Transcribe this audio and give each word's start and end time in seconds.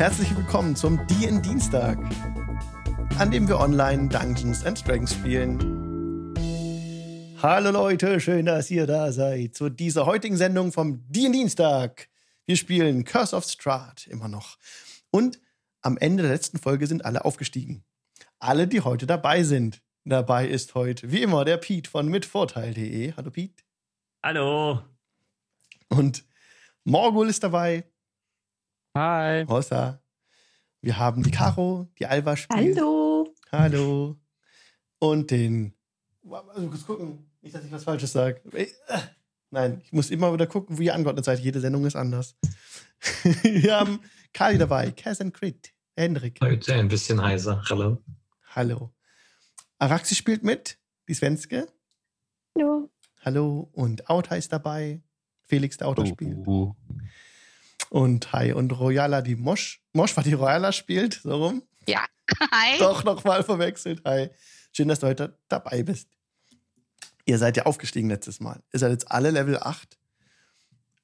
Herzlich 0.00 0.34
willkommen 0.34 0.74
zum 0.76 1.06
DN 1.08 1.42
Dienstag, 1.42 1.98
an 3.18 3.30
dem 3.30 3.46
wir 3.46 3.60
online 3.60 4.08
Dungeons 4.08 4.64
and 4.64 4.88
Dragons 4.88 5.12
spielen. 5.12 5.58
Hallo 7.42 7.70
Leute, 7.70 8.18
schön, 8.18 8.46
dass 8.46 8.70
ihr 8.70 8.86
da 8.86 9.12
seid 9.12 9.54
zu 9.54 9.68
dieser 9.68 10.06
heutigen 10.06 10.38
Sendung 10.38 10.72
vom 10.72 11.04
DN 11.12 11.34
Dienstag. 11.34 12.08
Wir 12.46 12.56
spielen 12.56 13.04
Curse 13.04 13.36
of 13.36 13.44
Strahd 13.44 14.06
immer 14.06 14.28
noch. 14.28 14.56
Und 15.10 15.38
am 15.82 15.98
Ende 15.98 16.22
der 16.22 16.32
letzten 16.32 16.58
Folge 16.58 16.86
sind 16.86 17.04
alle 17.04 17.26
aufgestiegen. 17.26 17.84
Alle, 18.38 18.66
die 18.66 18.80
heute 18.80 19.06
dabei 19.06 19.42
sind. 19.42 19.82
Dabei 20.06 20.48
ist 20.48 20.74
heute, 20.74 21.12
wie 21.12 21.20
immer, 21.20 21.44
der 21.44 21.58
Pete 21.58 21.90
von 21.90 22.08
mitvorteil.de. 22.08 23.12
Hallo 23.18 23.30
Pete. 23.30 23.62
Hallo. 24.22 24.80
Und 25.90 26.24
Morgul 26.84 27.28
ist 27.28 27.42
dabei. 27.42 27.84
Hi. 28.96 29.42
Rosa. 29.42 30.02
Wir 30.80 30.98
haben 30.98 31.22
die 31.22 31.30
Caro, 31.30 31.88
die 31.98 32.06
Alva 32.06 32.36
spielt. 32.36 32.76
Hallo. 32.76 33.34
Hallo. 33.52 34.16
Und 34.98 35.30
den. 35.30 35.74
Also 36.30 36.68
kurz 36.68 36.86
gucken, 36.86 37.30
nicht, 37.42 37.54
dass 37.54 37.64
ich 37.64 37.72
was 37.72 37.84
Falsches 37.84 38.12
sage. 38.12 38.40
Nein, 39.50 39.80
ich 39.84 39.92
muss 39.92 40.10
immer 40.10 40.32
wieder 40.32 40.46
gucken, 40.46 40.78
wie 40.78 40.86
ihr 40.86 40.94
angeordnet 40.94 41.24
seid. 41.24 41.40
Jede 41.40 41.60
Sendung 41.60 41.84
ist 41.84 41.96
anders. 41.96 42.36
Wir 43.42 43.76
haben 43.80 44.00
Kali 44.32 44.58
dabei, 44.58 44.90
Cass 44.92 45.20
and 45.20 45.34
Crit, 45.34 45.72
Hendrik. 45.96 46.38
Heute 46.40 46.74
ein 46.74 46.88
bisschen 46.88 47.20
heiser. 47.22 47.62
Hallo. 47.68 47.98
Hallo. 48.54 48.92
Araxi 49.78 50.14
spielt 50.14 50.44
mit, 50.44 50.78
die 51.08 51.14
Svenske. 51.14 51.66
Hallo. 52.54 52.90
Hallo. 53.22 53.70
Und 53.72 54.08
Auta 54.08 54.34
ist 54.36 54.52
dabei. 54.52 55.02
Felix, 55.44 55.76
der 55.78 55.88
Auta 55.88 56.02
Oh, 56.02 56.06
spielt. 56.06 56.46
uh, 56.46 56.74
Und 57.90 58.32
Hi. 58.32 58.52
Und 58.52 58.70
Royala, 58.78 59.20
die 59.20 59.36
Mosch. 59.36 59.82
Mosch, 59.92 60.16
war 60.16 60.24
die 60.24 60.32
Royala 60.32 60.72
spielt, 60.72 61.14
so 61.14 61.44
rum. 61.44 61.62
Ja. 61.86 62.06
Hi. 62.52 62.78
Doch 62.78 63.04
nochmal 63.04 63.42
verwechselt. 63.42 64.00
Hi. 64.04 64.30
Schön, 64.72 64.88
dass 64.88 65.00
du 65.00 65.08
heute 65.08 65.36
dabei 65.48 65.82
bist. 65.82 66.08
Ihr 67.26 67.38
seid 67.38 67.56
ja 67.56 67.66
aufgestiegen 67.66 68.08
letztes 68.08 68.40
Mal. 68.40 68.62
Ihr 68.72 68.78
seid 68.78 68.92
jetzt 68.92 69.10
alle 69.10 69.30
Level 69.30 69.58
8. 69.58 69.98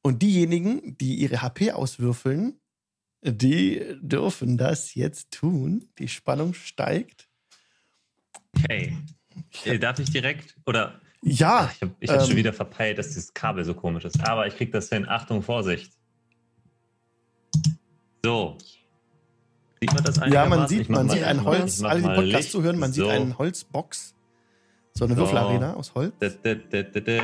Und 0.02 0.22
diejenigen, 0.22 0.96
die 0.98 1.16
ihre 1.16 1.42
HP 1.42 1.72
auswürfeln, 1.72 2.60
die 3.20 3.82
dürfen 4.00 4.56
das 4.56 4.94
jetzt 4.94 5.32
tun. 5.32 5.88
Die 5.98 6.06
Spannung 6.06 6.54
steigt. 6.54 7.28
Okay. 8.56 8.96
Äh, 9.64 9.80
Darf 9.80 9.98
ich 9.98 10.10
direkt? 10.10 10.54
Oder 10.66 11.00
Ja, 11.20 11.68
ich 11.74 11.82
habe 11.82 11.94
ich 11.98 12.10
hab 12.10 12.20
ähm, 12.20 12.26
schon 12.26 12.36
wieder 12.36 12.52
verpeilt, 12.52 12.98
dass 12.98 13.08
dieses 13.08 13.34
Kabel 13.34 13.64
so 13.64 13.74
komisch 13.74 14.04
ist. 14.04 14.20
Aber 14.28 14.46
ich 14.46 14.56
krieg 14.56 14.70
das 14.70 14.88
hin. 14.88 15.08
Achtung, 15.08 15.42
Vorsicht. 15.42 15.95
So. 18.26 18.58
Sieht 19.80 19.94
man 19.94 20.02
das 20.02 20.20
ja, 20.32 20.46
man 20.46 20.66
sieht, 20.66 20.88
man 20.88 21.08
sieht 21.08 21.22
ein 21.22 21.44
Holz, 21.44 21.80
alle, 21.84 22.00
die 22.00 22.06
mal 22.08 22.16
Podcast 22.16 22.34
Licht. 22.34 22.50
zuhören, 22.50 22.76
man 22.76 22.92
so. 22.92 23.04
sieht 23.04 23.12
eine 23.12 23.38
Holzbox. 23.38 24.16
So 24.94 25.04
eine 25.04 25.14
So. 25.14 25.20
Würfelarena 25.20 25.74
aus 25.74 25.94
Holz 25.94 26.12
Da, 26.18 26.28
da, 26.28 26.54
da, 26.56 26.82
da, 26.82 27.00
da, 27.00 27.20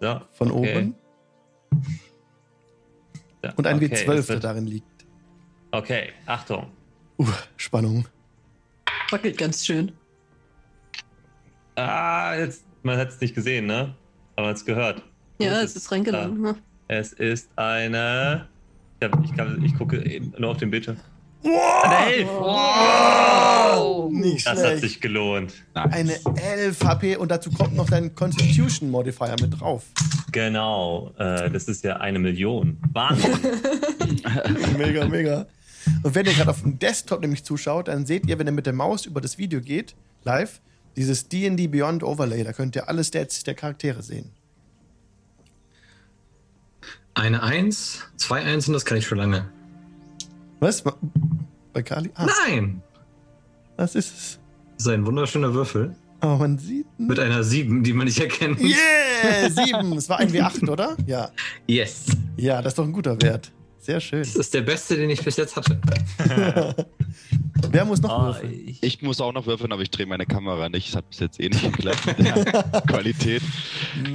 da. 0.00 0.20
So, 0.22 0.26
von 0.32 0.50
okay. 0.50 0.78
oben. 0.78 0.94
Und 3.54 3.66
ein 3.66 3.76
okay, 3.76 3.86
W12, 3.86 4.12
es 4.14 4.26
der 4.28 4.40
darin 4.40 4.66
liegt. 4.66 5.06
Okay, 5.72 6.08
Achtung. 6.24 6.70
Uh, 7.18 7.26
Spannung. 7.58 8.08
Wackelt 9.10 9.36
ganz 9.36 9.66
schön. 9.66 9.92
Ah, 11.74 12.34
jetzt, 12.34 12.64
man 12.82 12.96
hat 12.96 13.10
es 13.10 13.20
nicht 13.20 13.34
gesehen, 13.34 13.66
ne? 13.66 13.94
Aber 14.36 14.46
man 14.46 14.50
hat 14.52 14.56
es 14.56 14.64
gehört. 14.64 15.02
Ja, 15.38 15.60
es 15.60 15.76
ist 15.76 15.92
reingegangen. 15.92 16.40
ne? 16.40 16.56
Es 16.88 17.12
ist 17.12 17.50
eine. 17.56 18.48
Ich, 19.24 19.36
kann, 19.36 19.62
ich 19.64 19.76
gucke 19.76 20.04
eben 20.04 20.32
nur 20.38 20.50
auf 20.50 20.56
den 20.56 20.70
Bildschirm. 20.70 20.96
Wow! 21.42 21.84
Eine 21.84 22.12
Elf! 22.14 22.28
Wow. 22.28 24.10
Nicht 24.10 24.46
Das 24.46 24.58
hat 24.58 24.66
schlecht. 24.66 24.80
sich 24.82 25.00
gelohnt. 25.00 25.52
nice. 25.74 25.92
Eine 25.92 26.12
11 26.42 26.80
HP 26.84 27.16
und 27.16 27.30
dazu 27.30 27.50
kommt 27.50 27.74
noch 27.76 27.88
dein 27.88 28.14
Constitution 28.14 28.90
Modifier 28.90 29.36
mit 29.40 29.60
drauf. 29.60 29.84
Genau. 30.32 31.12
Äh, 31.18 31.50
das 31.50 31.64
ist 31.64 31.84
ja 31.84 31.96
eine 31.98 32.18
Million. 32.18 32.78
Wahnsinn. 32.92 33.32
Mega, 34.78 35.06
mega. 35.06 35.46
Und 36.02 36.14
wenn 36.14 36.26
ihr 36.26 36.32
gerade 36.32 36.50
auf 36.50 36.62
dem 36.62 36.78
Desktop 36.78 37.20
nämlich 37.20 37.44
zuschaut, 37.44 37.88
dann 37.88 38.06
seht 38.06 38.26
ihr, 38.26 38.38
wenn 38.38 38.46
ihr 38.46 38.52
mit 38.52 38.66
der 38.66 38.72
Maus 38.72 39.06
über 39.06 39.20
das 39.20 39.38
Video 39.38 39.60
geht, 39.60 39.94
live, 40.24 40.60
dieses 40.96 41.28
D&D 41.28 41.68
Beyond 41.68 42.02
Overlay. 42.02 42.42
Da 42.44 42.52
könnt 42.52 42.74
ihr 42.76 42.88
alle 42.88 43.04
Stats 43.04 43.44
der 43.44 43.54
Charaktere 43.54 44.02
sehen. 44.02 44.30
Eine 47.16 47.42
Eins, 47.42 48.00
zwei 48.18 48.42
Einsen, 48.42 48.74
das 48.74 48.84
kann 48.84 48.98
ich 48.98 49.06
schon 49.06 49.16
lange. 49.16 49.48
Was? 50.60 50.84
Bei 51.72 51.82
Kali? 51.82 52.10
Ah, 52.14 52.26
Nein! 52.46 52.82
was 53.78 53.94
ist 53.94 54.14
es? 54.14 54.38
Das 54.76 54.86
ist 54.86 54.92
ein 54.92 55.06
wunderschöner 55.06 55.52
Würfel 55.54 55.94
Aber 56.20 56.36
man 56.36 56.58
sieht... 56.58 56.86
mit 56.98 57.18
einer 57.18 57.42
Sieben, 57.42 57.82
die 57.82 57.94
man 57.94 58.04
nicht 58.06 58.20
erkennt. 58.20 58.60
Yeah! 58.60 59.48
Sieben! 59.50 59.92
Es 59.96 60.08
war 60.10 60.18
ein 60.18 60.30
W8, 60.30 60.68
oder? 60.68 60.94
Ja. 61.06 61.30
Yes! 61.66 62.06
Ja, 62.36 62.60
das 62.60 62.72
ist 62.72 62.78
doch 62.78 62.84
ein 62.84 62.92
guter 62.92 63.20
Wert. 63.22 63.50
Sehr 63.78 63.98
schön. 64.00 64.20
Das 64.20 64.34
ist 64.34 64.52
der 64.52 64.60
beste, 64.62 64.96
den 64.96 65.08
ich 65.08 65.24
bis 65.24 65.36
jetzt 65.38 65.56
hatte. 65.56 65.80
Wer 67.70 67.84
muss 67.86 68.02
noch 68.02 68.10
Ah, 68.10 68.26
würfeln? 68.26 68.52
ich, 68.66 68.82
Ich 68.82 69.00
muss 69.02 69.20
auch 69.22 69.32
noch 69.32 69.46
würfeln, 69.46 69.72
aber 69.72 69.80
ich 69.82 69.90
drehe 69.90 70.06
meine 70.06 70.26
Kamera 70.26 70.68
nicht. 70.68 70.88
Es 70.90 70.96
hat 70.96 71.08
bis 71.08 71.20
jetzt 71.20 71.40
eh 71.40 71.48
nicht 71.48 71.62
geklappt 71.62 72.04
mit 72.06 72.18
der 72.18 72.44
Qualität. 72.86 73.42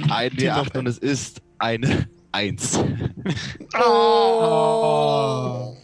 Ein 0.08 0.30
W8 0.30 0.78
und 0.78 0.86
es 0.86 0.98
ist 0.98 1.40
eine 1.58 2.06
1. 2.32 2.80
Oh! 3.78 5.76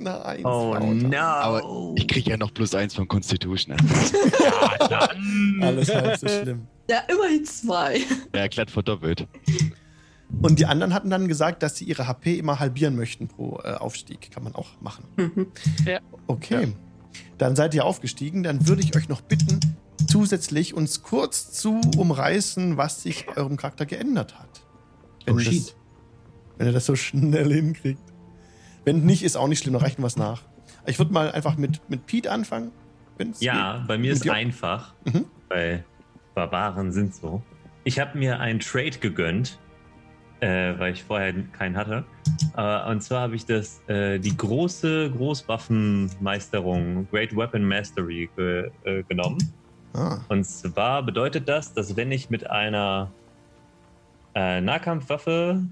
Na, 0.00 0.22
eins. 0.22 0.44
oh 0.44 0.74
Frau. 0.74 0.92
no. 0.92 1.16
Aber 1.16 1.92
ich 1.96 2.06
kriege 2.06 2.30
ja 2.30 2.36
noch 2.36 2.54
plus 2.54 2.74
1 2.74 2.94
von 2.94 3.08
Constitution. 3.08 3.76
ja, 4.40 4.76
dann. 4.88 5.60
Alles 5.62 5.92
halb 5.94 6.18
so 6.18 6.28
schlimm. 6.28 6.66
Ja, 6.88 7.00
immerhin 7.08 7.44
zwei. 7.44 8.00
Ja, 8.34 8.46
glatt 8.46 8.70
verdoppelt. 8.70 9.26
Und 10.42 10.58
die 10.58 10.66
anderen 10.66 10.94
hatten 10.94 11.10
dann 11.10 11.26
gesagt, 11.26 11.62
dass 11.62 11.76
sie 11.76 11.84
ihre 11.84 12.06
HP 12.06 12.38
immer 12.38 12.60
halbieren 12.60 12.96
möchten 12.96 13.28
pro 13.28 13.60
äh, 13.64 13.74
Aufstieg. 13.74 14.30
Kann 14.30 14.44
man 14.44 14.54
auch 14.54 14.80
machen. 14.80 15.04
Mhm. 15.16 15.46
Okay. 16.26 16.72
Dann 17.38 17.56
seid 17.56 17.74
ihr 17.74 17.84
aufgestiegen. 17.84 18.42
Dann 18.42 18.68
würde 18.68 18.82
ich 18.82 18.94
euch 18.94 19.08
noch 19.08 19.20
bitten, 19.20 19.58
zusätzlich 20.06 20.74
uns 20.74 21.02
kurz 21.02 21.52
zu 21.52 21.80
umreißen, 21.96 22.76
was 22.76 23.02
sich 23.02 23.26
bei 23.26 23.36
eurem 23.36 23.56
Charakter 23.56 23.86
geändert 23.86 24.38
hat. 24.38 24.67
Wenn, 25.36 25.46
Oh, 25.46 25.50
das, 25.50 25.76
wenn 26.58 26.66
ihr 26.68 26.72
das 26.72 26.86
so 26.86 26.96
schnell 26.96 27.52
hinkriegt. 27.52 28.00
Wenn 28.84 29.04
nicht, 29.04 29.22
ist 29.22 29.36
auch 29.36 29.48
nicht 29.48 29.62
schlimm, 29.62 29.74
dann 29.74 29.82
reichen 29.82 30.02
wir 30.02 30.06
es 30.06 30.16
nach. 30.16 30.42
Ich 30.86 30.98
würde 30.98 31.12
mal 31.12 31.30
einfach 31.32 31.56
mit, 31.56 31.80
mit 31.90 32.06
Pete 32.06 32.30
anfangen. 32.30 32.70
Ja, 33.40 33.84
bei 33.88 33.98
mir 33.98 34.12
ist 34.12 34.24
ja. 34.24 34.32
einfach, 34.32 34.94
Mhm. 35.04 35.24
weil 35.48 35.84
Barbaren 36.34 36.92
sind 36.92 37.14
so. 37.14 37.42
Ich 37.84 37.98
habe 37.98 38.16
mir 38.16 38.38
einen 38.38 38.60
Trade 38.60 38.98
gegönnt, 38.98 39.58
äh, 40.40 40.78
weil 40.78 40.92
ich 40.92 41.02
vorher 41.02 41.34
keinen 41.52 41.76
hatte. 41.76 42.04
Äh, 42.56 42.90
und 42.90 43.02
zwar 43.02 43.22
habe 43.22 43.34
ich 43.34 43.44
das 43.44 43.80
äh, 43.88 44.18
die 44.20 44.36
große 44.36 45.10
Großwaffenmeisterung 45.10 47.08
Great 47.10 47.34
Weapon 47.36 47.64
Mastery 47.64 48.30
ge 48.36 48.70
äh, 48.84 49.02
genommen. 49.04 49.38
geht. 49.38 49.48
Ah. 49.94 50.20
Und 50.28 50.44
zwar 50.44 51.02
bedeutet 51.02 51.48
das, 51.48 51.72
dass 51.74 51.96
wenn 51.96 52.12
ich 52.12 52.30
mit 52.30 52.48
einer 52.48 53.10
äh, 54.38 54.60
Nahkampfwaffe 54.60 55.64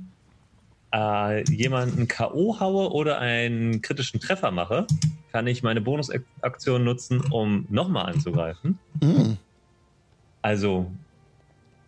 äh, 0.92 1.50
jemanden 1.52 2.08
K.O. 2.08 2.58
haue 2.58 2.90
oder 2.90 3.20
einen 3.20 3.80
kritischen 3.80 4.18
Treffer 4.18 4.50
mache, 4.50 4.88
kann 5.30 5.46
ich 5.46 5.62
meine 5.62 5.80
Bonusaktion 5.80 6.82
nutzen, 6.82 7.20
um 7.30 7.66
nochmal 7.70 8.06
anzugreifen. 8.12 8.78
Mm. 9.00 9.34
Also 10.42 10.90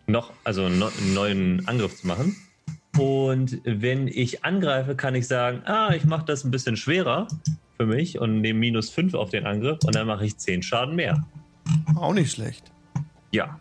noch, 0.07 0.31
also 0.45 0.69
no, 0.69 0.87
einen 0.87 1.13
neuen 1.13 1.67
Angriff 1.67 1.99
zu 1.99 2.07
machen. 2.07 2.37
Und 2.97 3.59
wenn 3.65 4.07
ich 4.07 4.45
angreife, 4.45 4.95
kann 4.95 5.15
ich 5.15 5.27
sagen, 5.27 5.61
ah, 5.65 5.93
ich 5.93 6.05
mache 6.05 6.25
das 6.25 6.45
ein 6.45 6.51
bisschen 6.51 6.77
schwerer 6.77 7.27
für 7.75 7.85
mich 7.85 8.19
und 8.19 8.39
nehme 8.39 8.59
minus 8.59 8.89
5 8.89 9.15
auf 9.15 9.31
den 9.31 9.45
Angriff 9.45 9.79
und 9.83 9.95
dann 9.95 10.07
mache 10.07 10.25
ich 10.25 10.37
10 10.37 10.63
Schaden 10.63 10.95
mehr. 10.95 11.25
Auch 11.95 12.13
nicht 12.13 12.31
schlecht. 12.31 12.71
Ja, 13.31 13.59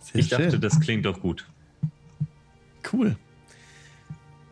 Sehr 0.00 0.20
ich 0.20 0.28
dachte, 0.28 0.50
schön. 0.50 0.60
das 0.60 0.80
klingt 0.80 1.06
doch 1.06 1.20
gut. 1.20 1.46
Cool. 2.92 3.16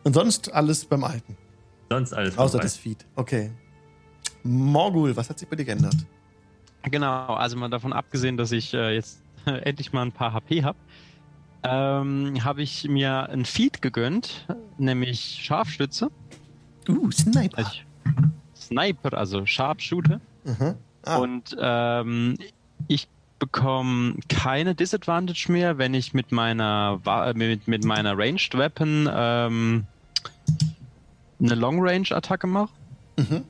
Und 0.03 0.13
sonst 0.13 0.53
alles 0.53 0.85
beim 0.85 1.03
Alten. 1.03 1.37
Sonst 1.89 2.13
alles 2.13 2.37
Außer 2.37 2.51
vorbei. 2.51 2.63
das 2.63 2.77
Feed. 2.77 3.05
Okay. 3.15 3.51
Morgul, 4.43 5.15
was 5.15 5.29
hat 5.29 5.39
sich 5.39 5.47
bei 5.47 5.55
dir 5.55 5.65
geändert? 5.65 5.95
Genau, 6.83 7.33
also 7.33 7.57
mal 7.57 7.69
davon 7.69 7.93
abgesehen, 7.93 8.37
dass 8.37 8.51
ich 8.51 8.73
äh, 8.73 8.93
jetzt 8.93 9.21
endlich 9.45 9.91
mal 9.93 10.03
ein 10.03 10.11
paar 10.11 10.33
HP 10.33 10.63
habe, 10.63 10.77
ähm, 11.63 12.43
habe 12.43 12.61
ich 12.61 12.87
mir 12.87 13.29
ein 13.29 13.45
Feed 13.45 13.81
gegönnt, 13.81 14.45
nämlich 14.77 15.39
Scharfschütze. 15.41 16.11
Uh, 16.87 17.09
Sniper. 17.11 17.57
Also 17.57 17.71
ich, 17.71 17.85
Sniper, 18.55 19.17
also 19.17 19.45
Sharpshooter. 19.45 20.21
Aha. 20.47 20.75
Ah, 21.03 21.17
Und 21.17 21.55
ähm, 21.59 22.37
ich 22.87 23.07
bekomme 23.39 24.15
keine 24.29 24.75
Disadvantage 24.75 25.51
mehr, 25.51 25.77
wenn 25.77 25.93
ich 25.93 26.13
mit 26.13 26.31
meiner 26.31 26.99
Wa- 27.03 27.33
mit, 27.33 27.67
mit 27.67 27.83
meiner 27.83 28.17
Ranged 28.17 28.57
Weapon 28.57 29.09
ähm, 29.13 29.85
eine 31.41 31.55
Long-Range-Attacke 31.55 32.47
mache. 32.47 32.71
Mhm. 33.17 33.43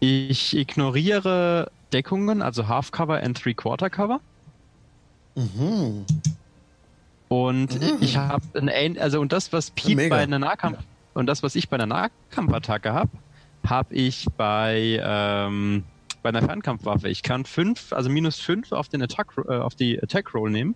Ich 0.00 0.56
ignoriere 0.56 1.70
Deckungen, 1.92 2.42
also 2.42 2.68
Half-Cover 2.68 3.22
and 3.22 3.40
Three-Quarter-Cover. 3.40 4.20
Mhm. 5.34 6.04
Und 7.28 7.80
Mhm. 7.80 7.96
ich 8.00 8.16
habe 8.16 8.44
ein 8.54 8.98
also 8.98 9.20
und 9.20 9.32
das, 9.32 9.52
was 9.52 9.70
Pete 9.70 9.96
Mega. 9.96 10.14
bei 10.16 10.22
einer 10.22 10.38
Nahkampf 10.38 10.78
und 11.14 11.26
das, 11.26 11.42
was 11.42 11.54
ich 11.56 11.68
bei 11.68 11.76
einer 11.76 11.86
Nahkampfattacke 11.86 12.92
habe, 12.92 13.10
habe 13.66 13.94
ich 13.94 14.26
bei 14.36 15.00
ähm, 15.02 15.84
bei 16.26 16.30
einer 16.30 16.42
Fernkampfwaffe. 16.44 17.08
Ich 17.08 17.22
kann 17.22 17.44
fünf, 17.44 17.92
also 17.92 18.10
minus 18.10 18.40
fünf 18.40 18.72
auf 18.72 18.88
den 18.88 19.00
Attack 19.00 19.28
äh, 19.48 19.58
auf 19.58 19.76
die 19.76 20.02
Attack 20.02 20.34
Roll 20.34 20.50
nehmen 20.50 20.74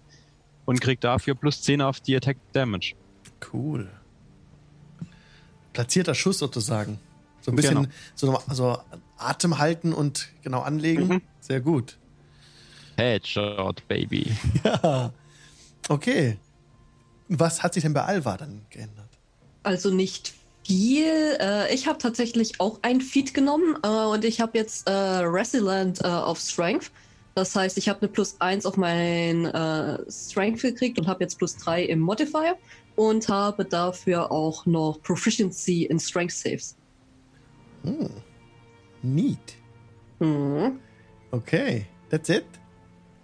und 0.65 0.81
krieg 0.81 1.01
dafür 1.01 1.35
plus 1.35 1.61
10 1.63 1.83
auf 1.83 2.01
die 2.01 2.15
Attack 2.15 2.37
Damage. 2.53 2.95
Cool. 3.53 3.91
Platzierter 5.73 6.15
Schuss 6.15 6.39
sozusagen. 6.39 7.01
So 7.41 7.51
ein 7.51 7.57
bisschen 7.57 7.75
Genau. 7.75 7.89
so, 8.15 8.39
so 8.49 8.79
Atem 9.17 9.59
halten 9.59 9.93
und 9.93 10.29
genau 10.43 10.61
anlegen. 10.61 11.09
Mhm. 11.09 11.23
Sehr 11.41 11.61
gut. 11.61 11.99
Headshot, 12.97 13.89
Baby. 13.89 14.33
Ja. 14.63 15.13
Okay. 15.89 16.39
Was 17.27 17.65
hat 17.65 17.75
sich 17.75 17.83
denn 17.83 17.93
bei 17.93 18.05
Alva 18.05 18.37
dann 18.37 18.67
geändert? 18.71 19.09
Also 19.65 19.91
nicht 19.91 20.33
viel. 20.71 21.37
Äh, 21.41 21.75
ich 21.75 21.89
habe 21.89 21.99
tatsächlich 21.99 22.61
auch 22.61 22.79
ein 22.83 23.01
Feed 23.01 23.35
genommen 23.35 23.77
äh, 23.83 23.89
und 23.89 24.25
ich 24.25 24.41
habe 24.41 24.57
jetzt 24.57 24.89
äh, 24.89 24.93
Resilient 24.93 26.01
äh, 26.05 26.07
auf 26.07 26.39
Strength. 26.39 26.93
Das 27.35 27.57
heißt, 27.57 27.77
ich 27.77 27.89
habe 27.89 28.03
eine 28.03 28.09
plus 28.09 28.37
1 28.41 28.67
auf 28.67 28.77
mein 28.77 29.47
äh, 29.47 29.99
Strength 30.09 30.63
gekriegt 30.63 30.99
und 31.01 31.09
habe 31.09 31.25
jetzt 31.25 31.39
plus 31.39 31.57
3 31.57 31.85
im 31.85 31.99
Modifier 31.99 32.57
und 32.95 33.29
habe 33.29 33.65
dafür 33.65 34.31
auch 34.31 34.65
noch 34.65 35.03
Proficiency 35.03 35.87
in 35.87 35.99
Strength 35.99 36.33
Saves. 36.35 36.77
Hm. 37.83 38.09
Neat. 39.03 39.57
Mhm. 40.21 40.79
Okay. 41.33 41.87
That's 42.11 42.29
it? 42.29 42.45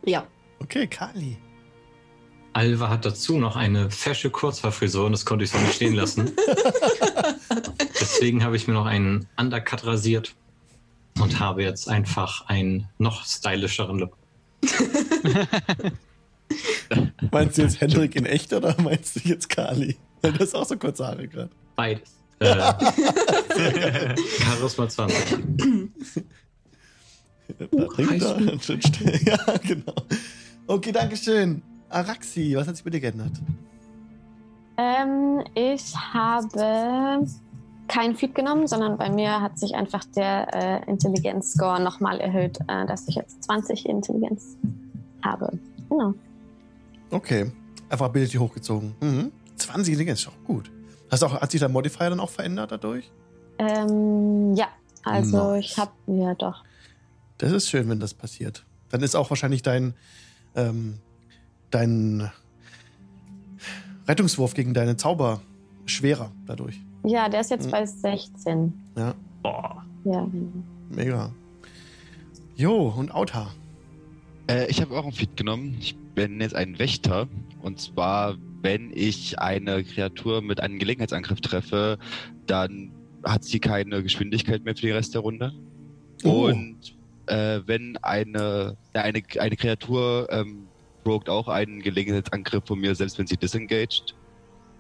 Ja. 0.05 0.27
Okay, 0.61 0.89
Kali. 0.89 1.37
Alva 2.57 2.89
hat 2.89 3.05
dazu 3.05 3.37
noch 3.37 3.55
eine 3.55 3.91
fesche 3.91 4.31
Kurzhaarfrisur 4.31 5.05
und 5.05 5.13
das 5.13 5.27
konnte 5.27 5.45
ich 5.45 5.51
so 5.51 5.59
nicht 5.59 5.75
stehen 5.75 5.95
lassen. 5.95 6.33
Deswegen 8.01 8.43
habe 8.43 8.57
ich 8.57 8.67
mir 8.67 8.73
noch 8.73 8.87
einen 8.87 9.29
Undercut 9.39 9.85
rasiert 9.85 10.35
und 11.21 11.39
habe 11.39 11.63
jetzt 11.63 11.87
einfach 11.87 12.47
einen 12.47 12.89
noch 12.97 13.27
stylischeren 13.27 13.99
Look. 13.99 14.17
Meinst 17.31 17.59
du 17.59 17.63
jetzt 17.63 17.79
Hendrik 17.79 18.17
in 18.17 18.25
echt 18.25 18.55
oder 18.55 18.75
meinst 18.81 19.17
du 19.17 19.21
jetzt 19.29 19.51
Kali? 19.51 19.99
Weil 20.23 20.33
das 20.33 20.49
ist 20.49 20.55
auch 20.55 20.65
so 20.65 20.79
kurze 20.79 21.07
Haare 21.07 21.29
gerade. 21.29 21.51
Beides. 21.77 22.11
Äh, 22.39 24.15
Charisma 24.43 24.87
20. 24.87 25.17
Da 27.59 28.59
Schön 28.61 28.83
still. 28.83 29.21
Ja, 29.25 29.39
genau. 29.63 29.95
Okay, 30.67 30.93
danke 30.93 31.17
schön. 31.17 31.63
Araxi, 31.89 32.55
was 32.57 32.67
hat 32.67 32.77
sich 32.77 32.85
bei 32.85 32.91
dir 32.91 33.01
geändert? 33.01 33.33
Ähm, 34.77 35.43
ich 35.55 35.95
habe 35.97 37.27
kein 37.89 38.17
Feed 38.17 38.35
genommen, 38.35 38.67
sondern 38.67 38.99
bei 38.99 39.11
mir 39.11 39.41
hat 39.41 39.59
sich 39.59 39.75
einfach 39.75 40.05
der 40.17 40.55
äh, 40.55 40.91
Intelligenz-Score 40.91 41.81
nochmal 41.81 42.21
erhöht, 42.21 42.59
äh, 42.69 42.87
dass 42.87 43.09
ich 43.09 43.15
jetzt 43.15 43.45
20 43.45 43.87
Intelligenz 43.87 44.57
habe. 45.23 45.59
Genau. 45.89 46.15
Okay. 47.11 47.51
Einfach 47.89 48.07
Ability 48.07 48.37
hochgezogen. 48.39 48.95
Mhm. 49.01 49.33
20 49.57 49.93
Intelligenz 49.93 50.21
ist 50.21 50.29
auch 50.29 50.45
gut. 50.45 50.71
Hast 51.11 51.23
auch, 51.23 51.41
hat 51.41 51.51
sich 51.51 51.61
der 51.61 51.69
Modifier 51.69 52.11
dann 52.11 52.21
auch 52.21 52.31
verändert 52.31 52.73
dadurch? 52.73 53.11
Ähm, 53.59 54.55
ja, 54.55 54.67
also 55.05 55.53
Nice. 55.53 55.65
ich 55.65 55.79
habe 55.79 55.93
ja 56.09 56.35
doch. 56.35 56.65
Das 57.39 57.53
ist 57.53 57.69
schön, 57.71 57.89
wenn 57.89 58.01
das 58.01 58.13
passiert. 58.13 58.65
Dann 58.91 59.03
ist 59.03 59.15
auch 59.15 59.31
wahrscheinlich 59.31 59.63
dein, 59.63 59.95
ähm, 60.57 60.99
dein 61.77 62.31
Rettungswurf 64.09 64.55
gegen 64.55 64.73
deine 64.75 64.97
Zauber 64.97 65.43
schwerer 65.85 66.33
dadurch. 66.47 66.81
Ja, 67.05 67.29
der 67.29 67.41
ist 67.41 67.51
jetzt 67.51 67.67
Mhm. 67.67 67.71
bei 67.71 67.87
16. 67.87 68.73
Ja, 68.97 69.15
Boah. 69.43 69.85
Ja, 70.05 70.25
genau. 70.25 70.53
mega. 70.91 71.33
Jo, 72.57 72.89
und 72.97 73.13
Auta. 73.15 73.53
Äh, 74.49 74.71
ich 74.71 74.81
habe 74.81 74.97
auch 74.97 75.03
einen 75.03 75.13
Feed 75.13 75.37
genommen. 75.37 75.77
Ich 75.79 75.97
bin 76.15 76.41
jetzt 76.41 76.55
ein 76.55 76.79
Wächter. 76.79 77.29
Und 77.61 77.81
zwar, 77.81 78.37
wenn 78.63 78.91
ich 78.95 79.39
eine 79.39 79.85
Kreatur 79.85 80.41
mit 80.41 80.61
einem 80.61 80.79
Gelegenheitsangriff 80.79 81.41
treffe, 81.41 81.99
dann 82.47 82.93
hat 83.25 83.45
sie 83.45 83.59
keine 83.59 84.03
Geschwindigkeit 84.03 84.65
mehr 84.65 84.75
für 84.75 84.87
den 84.87 84.95
Rest 84.95 85.15
der 85.15 85.21
Runde. 85.21 85.53
Oh. 86.25 86.47
Und 86.47 86.97
äh, 87.27 87.61
wenn 87.67 87.97
eine, 87.99 88.77
eine, 88.95 89.23
eine 89.39 89.57
Kreatur 89.57 90.29
ähm, 90.31 90.66
progt 91.07 91.29
auch 91.29 91.47
einen 91.47 91.83
Gelegenheitsangriff 91.83 92.65
von 92.67 92.81
mir, 92.81 92.93
selbst 92.97 93.17
wenn 93.17 93.29
sie 93.29 93.37
disengaged. 93.37 94.17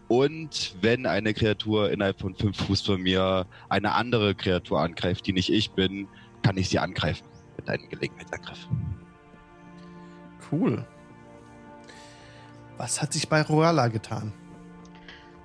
Und 0.08 0.74
wenn 0.80 1.06
eine 1.06 1.34
Kreatur 1.34 1.92
innerhalb 1.92 2.18
von 2.20 2.34
fünf 2.34 2.56
Fuß 2.66 2.80
von 2.80 3.00
mir 3.00 3.46
eine 3.68 3.92
andere 3.92 4.34
Kreatur 4.34 4.80
angreift, 4.80 5.28
die 5.28 5.32
nicht 5.32 5.50
ich 5.50 5.70
bin, 5.70 6.08
kann 6.42 6.56
ich 6.56 6.68
sie 6.68 6.80
angreifen 6.80 7.24
mit 7.56 7.68
einem 7.68 7.88
Gelegenheitsangriff. 7.88 8.66
Cool. 10.50 10.84
Was 12.76 13.00
hat 13.00 13.12
sich 13.12 13.28
bei 13.28 13.42
Royala 13.42 13.86
getan? 13.86 14.32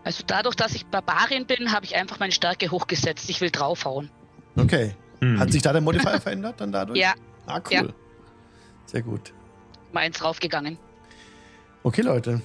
Also 0.04 0.24
dadurch, 0.26 0.56
dass 0.56 0.74
ich 0.74 0.88
Barbarin 0.88 1.46
bin, 1.46 1.72
habe 1.72 1.86
ich 1.86 1.96
einfach 1.96 2.18
meine 2.18 2.32
Stärke 2.32 2.72
hochgesetzt. 2.72 3.30
Ich 3.30 3.40
will 3.40 3.52
draufhauen. 3.52 4.10
Okay. 4.58 4.96
Hm. 5.20 5.40
Hat 5.40 5.52
sich 5.52 5.62
da 5.62 5.74
der 5.74 5.82
Modifier 5.82 6.20
verändert 6.22 6.60
dann 6.60 6.72
dadurch? 6.72 6.98
Ja, 6.98 7.14
Ah, 7.46 7.60
cool. 7.70 7.74
Ja. 7.74 7.84
Sehr 8.88 9.04
gut. 9.04 9.32
Mal 9.94 10.02
eins 10.02 10.24
raufgegangen. 10.24 10.78
Okay, 11.84 12.02
Leute. 12.02 12.42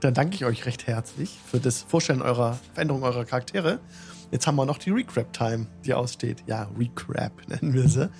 Dann 0.00 0.14
danke 0.14 0.36
ich 0.36 0.44
euch 0.44 0.66
recht 0.66 0.86
herzlich 0.86 1.38
für 1.50 1.60
das 1.60 1.82
Vorstellen 1.82 2.20
eurer 2.20 2.58
Veränderung 2.74 3.02
eurer 3.04 3.24
Charaktere. 3.24 3.80
Jetzt 4.30 4.46
haben 4.46 4.56
wir 4.56 4.66
noch 4.66 4.78
die 4.78 4.90
Recrap-Time, 4.90 5.66
die 5.84 5.94
aussteht. 5.94 6.44
Ja, 6.46 6.68
Recrap 6.78 7.48
nennen 7.48 7.72
wir 7.72 7.88
sie. 7.88 8.10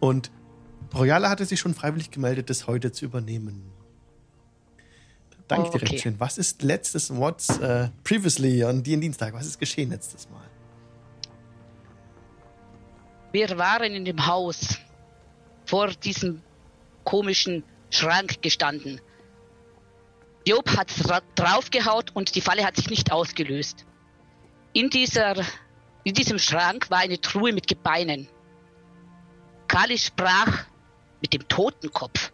Und 0.00 0.30
Royale 0.94 1.30
hatte 1.30 1.44
sich 1.46 1.60
schon 1.60 1.74
freiwillig 1.74 2.10
gemeldet, 2.10 2.50
das 2.50 2.66
heute 2.66 2.92
zu 2.92 3.04
übernehmen. 3.06 3.62
Danke 5.48 5.70
dir 5.70 5.76
Okay. 5.76 5.86
recht 5.86 6.02
schön. 6.02 6.20
Was 6.20 6.38
ist 6.38 6.62
letztes 6.62 7.14
What's 7.14 7.58
äh, 7.58 7.88
previously 8.04 8.64
an 8.64 8.82
den 8.82 9.00
Dienstag? 9.00 9.32
Was 9.34 9.46
ist 9.46 9.58
geschehen 9.58 9.90
letztes 9.90 10.28
Mal? 10.28 10.42
Wir 13.32 13.56
waren 13.56 13.92
in 13.94 14.04
dem 14.04 14.26
Haus 14.26 14.78
vor 15.64 15.88
diesem 15.88 16.42
komischen 17.04 17.64
Schrank 17.90 18.42
gestanden. 18.42 19.00
Job 20.46 20.68
hat 20.76 20.90
dra- 20.90 21.22
draufgehaut 21.34 22.10
und 22.14 22.34
die 22.34 22.40
Falle 22.40 22.64
hat 22.64 22.76
sich 22.76 22.90
nicht 22.90 23.12
ausgelöst. 23.12 23.84
In, 24.72 24.90
dieser, 24.90 25.36
in 26.04 26.14
diesem 26.14 26.38
Schrank 26.38 26.90
war 26.90 26.98
eine 26.98 27.20
Truhe 27.20 27.52
mit 27.52 27.68
Gebeinen. 27.68 28.28
Kali 29.68 29.98
sprach 29.98 30.66
mit 31.20 31.32
dem 31.32 31.46
Totenkopf. 31.48 32.32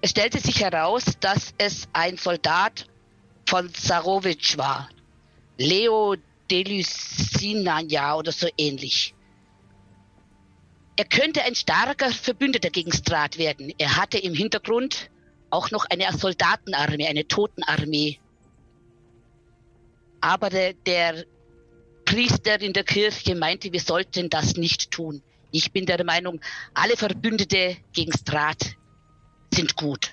Es 0.00 0.10
stellte 0.10 0.38
sich 0.38 0.62
heraus, 0.62 1.04
dass 1.20 1.52
es 1.58 1.88
ein 1.92 2.16
Soldat 2.16 2.86
von 3.46 3.72
Zarowitsch 3.74 4.56
war. 4.56 4.88
Leo 5.58 6.16
Delusinanja 6.50 8.14
oder 8.14 8.32
so 8.32 8.48
ähnlich. 8.56 9.14
Er 11.00 11.06
könnte 11.06 11.42
ein 11.44 11.54
starker 11.54 12.10
Verbündeter 12.10 12.68
gegen 12.68 12.92
Strat 12.92 13.38
werden. 13.38 13.72
Er 13.78 13.96
hatte 13.96 14.18
im 14.18 14.34
Hintergrund 14.34 15.08
auch 15.48 15.70
noch 15.70 15.86
eine 15.86 16.12
Soldatenarmee, 16.12 17.08
eine 17.08 17.26
Totenarmee. 17.26 18.18
Aber 20.20 20.50
der, 20.50 20.74
der 20.74 21.24
Priester 22.04 22.60
in 22.60 22.74
der 22.74 22.84
Kirche 22.84 23.34
meinte, 23.34 23.72
wir 23.72 23.80
sollten 23.80 24.28
das 24.28 24.56
nicht 24.56 24.90
tun. 24.90 25.22
Ich 25.52 25.72
bin 25.72 25.86
der 25.86 26.04
Meinung, 26.04 26.38
alle 26.74 26.98
Verbündete 26.98 27.78
gegen 27.94 28.12
Strat 28.12 28.76
sind 29.54 29.76
gut. 29.76 30.10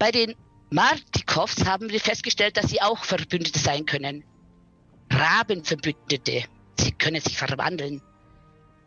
Bei 0.00 0.10
den 0.10 0.34
Martikovs 0.70 1.64
haben 1.64 1.90
wir 1.90 2.00
festgestellt, 2.00 2.56
dass 2.56 2.70
sie 2.70 2.82
auch 2.82 3.04
Verbündete 3.04 3.60
sein 3.60 3.86
können. 3.86 4.24
Rabenverbündete. 5.12 6.42
Sie 6.80 6.90
können 6.90 7.20
sich 7.20 7.38
verwandeln. 7.38 8.02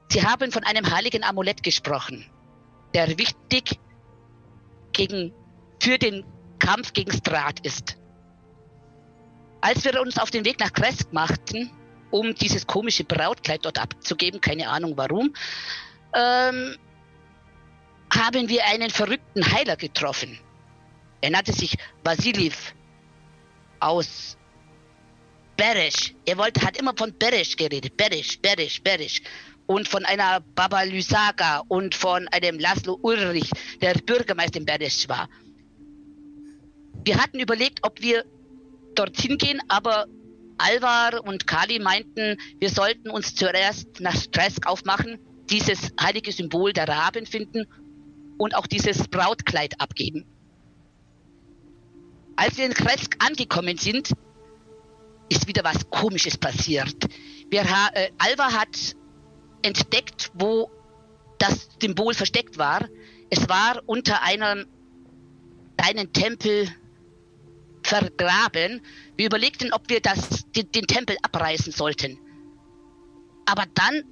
Sie 0.10 0.24
haben 0.24 0.52
von 0.52 0.64
einem 0.64 0.90
heiligen 0.90 1.24
Amulett 1.24 1.64
gesprochen, 1.64 2.26
der 2.94 3.18
wichtig 3.18 3.80
gegen, 4.94 5.34
für 5.82 5.98
den 5.98 6.26
Kampf 6.60 6.94
gegen 6.94 7.12
Strat 7.12 7.60
ist. 7.66 7.98
Als 9.62 9.84
wir 9.84 10.00
uns 10.02 10.18
auf 10.18 10.32
den 10.32 10.46
Weg 10.46 10.60
nach 10.60 10.72
Kresk 10.72 11.12
machten, 11.12 11.72
um 12.12 12.36
dieses 12.36 12.66
komische 12.66 13.04
Brautkleid 13.04 13.66
dort 13.66 13.80
abzugeben, 13.80 14.40
keine 14.40 14.70
Ahnung 14.70 14.94
warum, 14.96 15.34
ähm, 16.14 16.78
haben 18.14 18.48
wir 18.48 18.66
einen 18.66 18.90
verrückten 18.90 19.52
Heiler 19.52 19.76
getroffen. 19.76 20.40
Er 21.22 21.32
nannte 21.32 21.52
sich 21.54 21.76
Vasiliev. 22.04 22.74
aus 23.80 24.38
Berisch. 25.58 26.14
Er 26.26 26.38
wollte, 26.38 26.62
hat 26.62 26.78
immer 26.78 26.94
von 26.98 27.18
Berisch 27.18 27.56
geredet. 27.56 27.96
Berisch, 27.96 28.40
Berisch, 28.40 28.82
Berisch. 28.82 29.22
Und 29.68 29.88
von 29.88 30.06
einer 30.06 30.42
Baba 30.54 30.84
Lysaga 30.84 31.64
und 31.68 31.96
von 31.96 32.28
einem 32.28 32.60
Laszlo 32.60 33.00
Ulrich, 33.02 33.50
der 33.82 33.96
Bürgermeister 33.96 34.60
in 34.60 34.66
Berisch 34.66 35.10
war. 35.10 35.28
Wir 37.04 37.22
hatten 37.22 37.40
überlegt, 37.40 37.80
ob 37.84 38.02
wir 38.02 38.26
dorthin 38.96 39.38
gehen, 39.38 39.62
aber 39.68 40.06
Alvar 40.58 41.24
und 41.26 41.48
Kali 41.48 41.80
meinten, 41.80 42.38
wir 42.60 42.70
sollten 42.70 43.10
uns 43.10 43.36
zuerst 43.36 44.00
nach 44.00 44.16
Stresk 44.16 44.68
aufmachen, 44.68 45.20
dieses 45.50 45.92
heilige 46.00 46.32
Symbol 46.32 46.74
der 46.74 46.88
Raben 46.88 47.26
finden 47.26 47.68
und 48.38 48.56
auch 48.56 48.68
dieses 48.68 49.08
Brautkleid 49.08 49.80
abgeben. 49.80 50.26
Als 52.36 52.58
wir 52.58 52.66
in 52.66 52.74
Kresk 52.74 53.16
angekommen 53.20 53.78
sind, 53.78 54.12
ist 55.30 55.48
wieder 55.48 55.64
was 55.64 55.90
Komisches 55.90 56.38
passiert. 56.38 56.96
Wir, 57.50 57.62
äh, 57.62 58.10
Alva 58.18 58.52
hat 58.52 58.96
entdeckt, 59.66 60.32
wo 60.34 60.70
das 61.40 61.68
Symbol 61.82 62.14
versteckt 62.14 62.58
war. 62.58 62.88
Es 63.30 63.50
war 63.50 63.82
unter 63.88 64.22
einem 64.22 64.68
kleinen 65.78 66.14
Tempel 66.14 66.70
vergraben. 67.84 68.82
Wir 69.18 69.26
überlegten, 69.26 69.74
ob 69.74 69.90
wir 69.90 70.02
das, 70.02 70.46
den, 70.56 70.72
den 70.72 70.88
Tempel 70.88 71.18
abreißen 71.22 71.72
sollten. 71.72 72.18
Aber 73.46 73.66
dann 73.74 74.04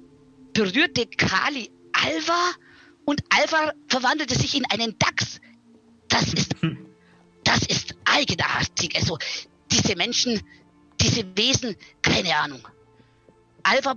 berührte 0.52 1.06
Kali 1.06 1.70
Alva 1.92 2.52
und 3.04 3.22
Alva 3.30 3.72
verwandelte 3.88 4.34
sich 4.34 4.56
in 4.56 4.64
einen 4.66 4.98
Dachs. 4.98 5.40
Das 6.08 6.32
ist, 6.32 6.54
das 7.44 7.66
ist 7.66 7.94
eigenartig. 8.04 8.96
Also 8.96 9.18
diese 9.70 9.96
Menschen, 9.96 10.40
diese 11.00 11.24
Wesen, 11.36 11.76
keine 12.02 12.36
Ahnung. 12.36 12.66
Alva 13.62 13.94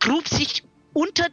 grub 0.00 0.28
sich 0.28 0.62
unter 0.98 1.28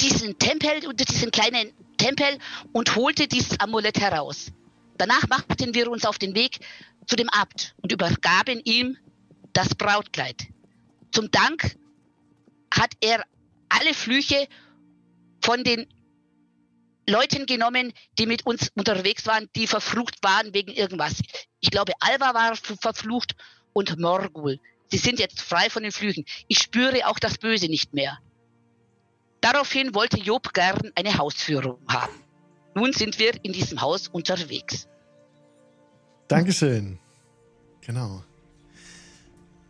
diesen 0.00 0.36
Tempel, 0.40 0.88
unter 0.88 1.04
diesen 1.04 1.30
kleinen 1.30 1.72
Tempel 1.98 2.38
und 2.72 2.96
holte 2.96 3.28
dieses 3.28 3.60
Amulett 3.60 4.00
heraus. 4.00 4.50
Danach 4.96 5.28
machten 5.28 5.72
wir 5.72 5.88
uns 5.88 6.04
auf 6.04 6.18
den 6.18 6.34
Weg 6.34 6.58
zu 7.06 7.14
dem 7.14 7.28
Abt 7.28 7.76
und 7.80 7.92
übergaben 7.92 8.60
ihm 8.64 8.96
das 9.52 9.76
Brautkleid. 9.76 10.48
Zum 11.12 11.30
Dank 11.30 11.76
hat 12.74 12.90
er 13.00 13.24
alle 13.68 13.94
Flüche 13.94 14.48
von 15.44 15.62
den 15.62 15.86
Leuten 17.08 17.46
genommen, 17.46 17.92
die 18.18 18.26
mit 18.26 18.46
uns 18.46 18.68
unterwegs 18.74 19.26
waren, 19.26 19.48
die 19.54 19.68
verflucht 19.68 20.16
waren 20.24 20.52
wegen 20.54 20.72
irgendwas. 20.72 21.20
Ich 21.60 21.70
glaube, 21.70 21.92
Alva 22.00 22.34
war 22.34 22.56
verflucht 22.56 23.36
und 23.72 23.96
Morgul. 24.00 24.58
Sie 24.90 24.98
sind 24.98 25.20
jetzt 25.20 25.40
frei 25.40 25.70
von 25.70 25.84
den 25.84 25.92
Flüchen. 25.92 26.24
Ich 26.48 26.58
spüre 26.58 27.06
auch 27.06 27.20
das 27.20 27.38
Böse 27.38 27.68
nicht 27.68 27.94
mehr. 27.94 28.18
Daraufhin 29.40 29.94
wollte 29.94 30.18
Job 30.18 30.52
gern 30.52 30.92
eine 30.94 31.16
Hausführung 31.16 31.78
haben. 31.88 32.14
Nun 32.74 32.92
sind 32.92 33.18
wir 33.18 33.32
in 33.44 33.52
diesem 33.52 33.80
Haus 33.80 34.08
unterwegs. 34.08 34.88
Dankeschön. 36.28 36.98
Genau. 37.80 38.22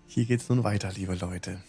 Hier 0.07 0.25
geht's 0.25 0.49
nun 0.49 0.65
weiter, 0.65 0.91
liebe 0.93 1.15
Leute. 1.15 1.61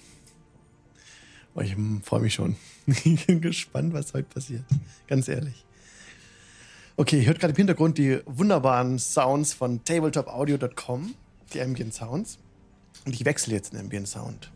Oh, 1.54 1.62
ich 1.62 1.76
freue 2.04 2.22
mich 2.22 2.34
schon. 2.34 2.56
Ich 3.04 3.28
bin 3.28 3.42
gespannt, 3.42 3.94
was 3.94 4.14
heute 4.14 4.28
passiert. 4.28 4.64
Ganz 5.08 5.28
ehrlich. 5.28 5.66
Okay, 6.98 7.20
ihr 7.20 7.28
hört 7.28 7.40
gerade 7.40 7.52
im 7.52 7.58
Hintergrund 7.58 7.98
die 7.98 8.20
wunderbaren 8.26 8.98
Sounds 8.98 9.54
von 9.54 9.84
tabletopaudio.com, 9.84 11.14
die 11.54 11.62
Ambient 11.62 11.94
Sounds. 11.94 12.40
Und 13.06 13.14
ich 13.14 13.24
wechsle 13.26 13.54
jetzt 13.54 13.74
in 13.74 13.80
Ambient 13.80 14.08
Sound. 14.08 14.52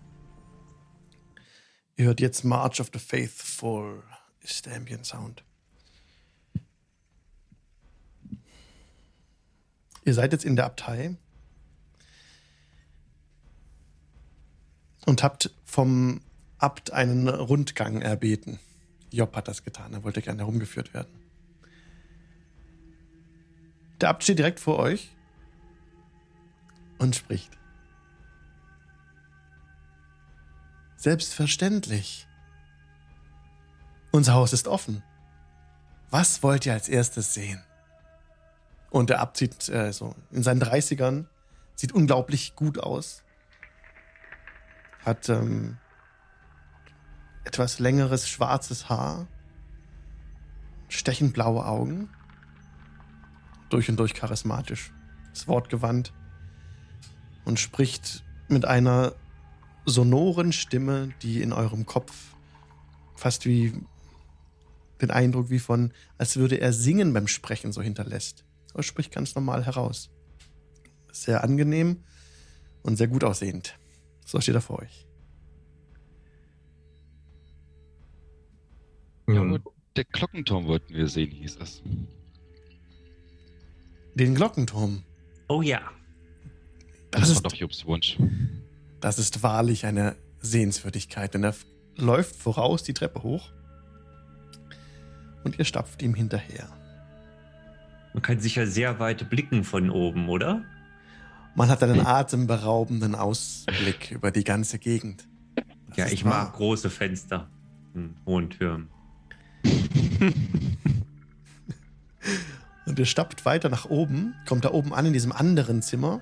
Ihr 1.95 2.05
hört 2.05 2.21
jetzt 2.21 2.43
March 2.43 2.79
of 2.79 2.89
the 2.91 2.99
Faithful, 2.99 4.03
ist 4.41 4.65
der 4.65 4.75
Ambient 4.75 5.05
Sound. 5.05 5.43
Ihr 10.03 10.13
seid 10.13 10.33
jetzt 10.33 10.43
in 10.43 10.55
der 10.55 10.65
Abtei 10.65 11.15
und 15.05 15.23
habt 15.23 15.53
vom 15.63 16.21
Abt 16.57 16.91
einen 16.91 17.27
Rundgang 17.29 18.01
erbeten. 18.01 18.59
Job 19.11 19.35
hat 19.35 19.47
das 19.47 19.63
getan, 19.63 19.93
er 19.93 20.03
wollte 20.03 20.21
gerne 20.21 20.39
herumgeführt 20.39 20.93
werden. 20.93 21.13
Der 24.01 24.09
Abt 24.09 24.23
steht 24.23 24.39
direkt 24.39 24.59
vor 24.59 24.79
euch 24.79 25.09
und 26.97 27.15
spricht. 27.15 27.51
Selbstverständlich. 31.03 32.29
Unser 34.13 34.35
Haus 34.35 34.53
ist 34.53 34.69
offen. 34.69 35.03
Was 36.09 36.43
wollt 36.43 36.65
ihr 36.65 36.71
als 36.71 36.87
erstes 36.87 37.33
sehen? 37.33 37.61
Und 38.89 39.09
der 39.09 39.19
Abt 39.19 39.35
sieht 39.35 39.67
äh, 39.67 39.91
so 39.91 40.15
in 40.31 40.43
seinen 40.43 40.63
30ern, 40.63 41.25
sieht 41.75 41.91
unglaublich 41.91 42.55
gut 42.55 42.79
aus. 42.79 43.21
Hat 45.03 45.27
ähm, 45.27 45.77
etwas 47.43 47.79
längeres 47.79 48.29
schwarzes 48.29 48.87
Haar, 48.87 49.27
stechend 50.87 51.33
blaue 51.33 51.65
Augen, 51.65 52.07
durch 53.69 53.89
und 53.89 53.97
durch 53.97 54.13
charismatisch, 54.13 54.93
ist 55.33 55.49
wortgewandt 55.49 56.13
und 57.43 57.59
spricht 57.59 58.23
mit 58.47 58.63
einer 58.63 59.11
sonoren 59.85 60.51
Stimme, 60.51 61.13
die 61.21 61.41
in 61.41 61.53
eurem 61.53 61.85
Kopf 61.85 62.35
fast 63.15 63.45
wie 63.45 63.73
den 65.01 65.11
Eindruck 65.11 65.49
wie 65.49 65.59
von, 65.59 65.91
als 66.17 66.37
würde 66.37 66.61
er 66.61 66.71
singen 66.73 67.13
beim 67.13 67.27
Sprechen 67.27 67.71
so 67.71 67.81
hinterlässt 67.81 68.45
aber 68.73 68.83
spricht 68.83 69.11
ganz 69.11 69.35
normal 69.35 69.65
heraus. 69.65 70.09
Sehr 71.11 71.43
angenehm 71.43 72.03
und 72.81 72.97
sehr 72.97 73.07
gut 73.07 73.23
aussehend. 73.23 73.77
So 74.25 74.41
steht 74.41 74.55
er 74.55 74.61
vor 74.61 74.79
euch. 74.79 75.07
Ja, 79.27 79.57
der 79.95 80.05
Glockenturm 80.05 80.65
wollten 80.65 80.93
wir 80.93 81.07
sehen, 81.07 81.31
hieß 81.31 81.57
es. 81.57 81.81
Den 84.15 84.35
Glockenturm. 84.35 85.03
Oh 85.47 85.61
ja. 85.61 85.81
Das, 87.11 87.29
das 87.29 87.35
war 87.35 87.43
doch 87.43 87.55
Jobs 87.55 87.85
Wunsch. 87.85 88.17
Das 89.03 89.19
ist 89.19 89.43
wahrlich 89.43 89.85
eine 89.85 90.15
Sehenswürdigkeit, 90.39 91.33
denn 91.33 91.43
er 91.43 91.53
läuft 91.97 92.37
voraus 92.37 92.83
die 92.83 92.93
Treppe 92.93 93.21
hoch 93.21 93.51
und 95.43 95.59
ihr 95.59 95.65
stapft 95.65 96.01
ihm 96.01 96.13
hinterher. 96.13 96.69
Man 98.13 98.23
kann 98.23 98.39
sicher 98.39 98.65
sehr 98.65 98.99
weit 98.99 99.29
blicken 99.29 99.65
von 99.65 99.89
oben, 99.89 100.29
oder? 100.29 100.63
Man 101.53 101.67
hat 101.67 101.83
einen 101.83 102.05
atemberaubenden 102.05 103.13
Ausblick 103.13 104.11
über 104.11 104.31
die 104.31 104.45
ganze 104.45 104.79
Gegend. 104.79 105.27
Das 105.89 105.97
ja, 105.97 106.05
ich 106.07 106.23
wahr. 106.23 106.45
mag 106.45 106.53
große 106.53 106.89
Fenster 106.89 107.49
in 107.93 108.15
hohen 108.25 108.51
Türmen. 108.51 108.87
Und 112.85 112.97
ihr 112.99 113.05
stappt 113.05 113.43
weiter 113.43 113.67
nach 113.67 113.89
oben, 113.89 114.33
kommt 114.47 114.63
da 114.63 114.71
oben 114.71 114.93
an 114.93 115.07
in 115.07 115.11
diesem 115.11 115.33
anderen 115.33 115.81
Zimmer, 115.81 116.21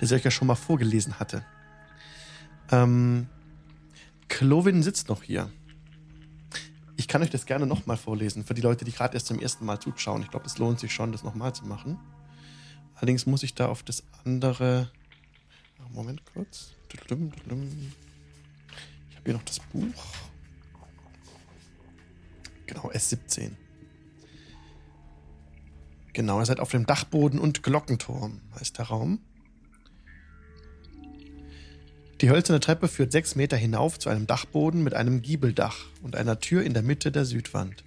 das 0.00 0.10
ich 0.10 0.16
euch 0.16 0.24
ja 0.24 0.30
schon 0.30 0.46
mal 0.48 0.54
vorgelesen 0.54 1.20
hatte. 1.20 1.44
Ähm, 2.72 3.28
Clovin 4.28 4.82
sitzt 4.82 5.10
noch 5.10 5.22
hier. 5.22 5.50
Ich 6.96 7.06
kann 7.06 7.22
euch 7.22 7.28
das 7.28 7.44
gerne 7.44 7.66
nochmal 7.66 7.98
vorlesen, 7.98 8.44
für 8.44 8.54
die 8.54 8.62
Leute, 8.62 8.86
die 8.86 8.92
gerade 8.92 9.12
erst 9.14 9.26
zum 9.26 9.38
ersten 9.38 9.66
Mal 9.66 9.78
zuschauen. 9.78 10.22
Ich 10.22 10.30
glaube, 10.30 10.46
es 10.46 10.56
lohnt 10.56 10.80
sich 10.80 10.94
schon, 10.94 11.12
das 11.12 11.22
nochmal 11.22 11.54
zu 11.54 11.66
machen. 11.66 11.98
Allerdings 12.94 13.26
muss 13.26 13.42
ich 13.42 13.54
da 13.54 13.68
auf 13.68 13.82
das 13.82 14.04
andere. 14.24 14.90
Moment 15.92 16.22
kurz. 16.32 16.72
Ich 16.92 17.10
habe 17.10 17.30
hier 19.24 19.34
noch 19.34 19.42
das 19.42 19.60
Buch. 19.60 20.04
Genau, 22.66 22.90
S17. 22.90 23.50
Genau, 26.12 26.38
ihr 26.38 26.46
seid 26.46 26.60
auf 26.60 26.70
dem 26.70 26.86
Dachboden 26.86 27.38
und 27.38 27.62
Glockenturm, 27.62 28.40
heißt 28.58 28.78
der 28.78 28.86
Raum. 28.86 29.20
Die 32.20 32.28
hölzerne 32.28 32.60
Treppe 32.60 32.88
führt 32.88 33.12
sechs 33.12 33.34
Meter 33.34 33.56
hinauf 33.56 33.98
zu 33.98 34.10
einem 34.10 34.26
Dachboden 34.26 34.82
mit 34.82 34.92
einem 34.92 35.22
Giebeldach 35.22 35.86
und 36.02 36.16
einer 36.16 36.38
Tür 36.38 36.62
in 36.62 36.74
der 36.74 36.82
Mitte 36.82 37.10
der 37.10 37.24
Südwand. 37.24 37.82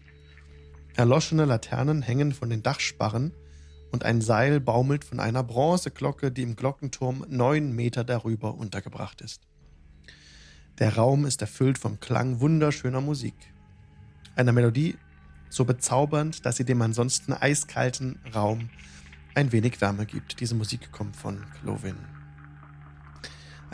Erloschene 0.96 1.46
Laternen 1.46 2.02
hängen 2.02 2.32
von 2.32 2.50
den 2.50 2.64
Dachsparren 2.64 3.32
und 3.92 4.04
ein 4.04 4.22
Seil 4.22 4.60
baumelt 4.60 5.04
von 5.04 5.20
einer 5.20 5.44
Bronzeglocke, 5.44 6.32
die 6.32 6.42
im 6.42 6.56
Glockenturm 6.56 7.26
neun 7.30 7.76
Meter 7.76 8.04
darüber 8.04 8.56
untergebracht 8.56 9.22
ist. 9.22 9.44
Der 10.80 10.96
Raum 10.96 11.28
ist 11.28 11.42
erfüllt 11.42 11.78
vom 11.78 12.00
Klang 12.00 12.40
wunderschöner 12.40 13.02
Musik. 13.02 13.36
Einer 14.36 14.52
Melodie 14.52 14.96
so 15.50 15.64
bezaubernd, 15.64 16.44
dass 16.44 16.56
sie 16.56 16.66
dem 16.66 16.82
ansonsten 16.82 17.34
eiskalten 17.34 18.20
Raum 18.34 18.72
ein 19.36 19.52
wenig 19.52 19.80
Wärme 19.80 20.08
gibt. 20.08 20.40
Diese 20.40 20.56
Musik 20.56 20.92
kommt 20.92 21.16
von 21.16 21.46
Clovin. 21.62 22.13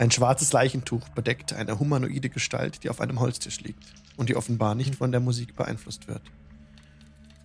Ein 0.00 0.10
schwarzes 0.10 0.54
Leichentuch 0.54 1.10
bedeckt 1.10 1.52
eine 1.52 1.78
humanoide 1.78 2.30
Gestalt, 2.30 2.82
die 2.82 2.88
auf 2.88 3.02
einem 3.02 3.20
Holztisch 3.20 3.60
liegt 3.60 3.84
und 4.16 4.30
die 4.30 4.36
offenbar 4.36 4.74
nicht 4.74 4.94
von 4.94 5.12
der 5.12 5.20
Musik 5.20 5.56
beeinflusst 5.56 6.08
wird. 6.08 6.22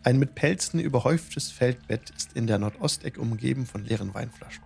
Ein 0.03 0.19
mit 0.19 0.35
Pelzen 0.35 0.79
überhäuftes 0.79 1.51
Feldbett 1.51 2.11
ist 2.11 2.31
in 2.31 2.47
der 2.47 2.57
Nordostecke 2.57 3.19
umgeben 3.19 3.65
von 3.65 3.83
leeren 3.83 4.13
Weinflaschen. 4.13 4.63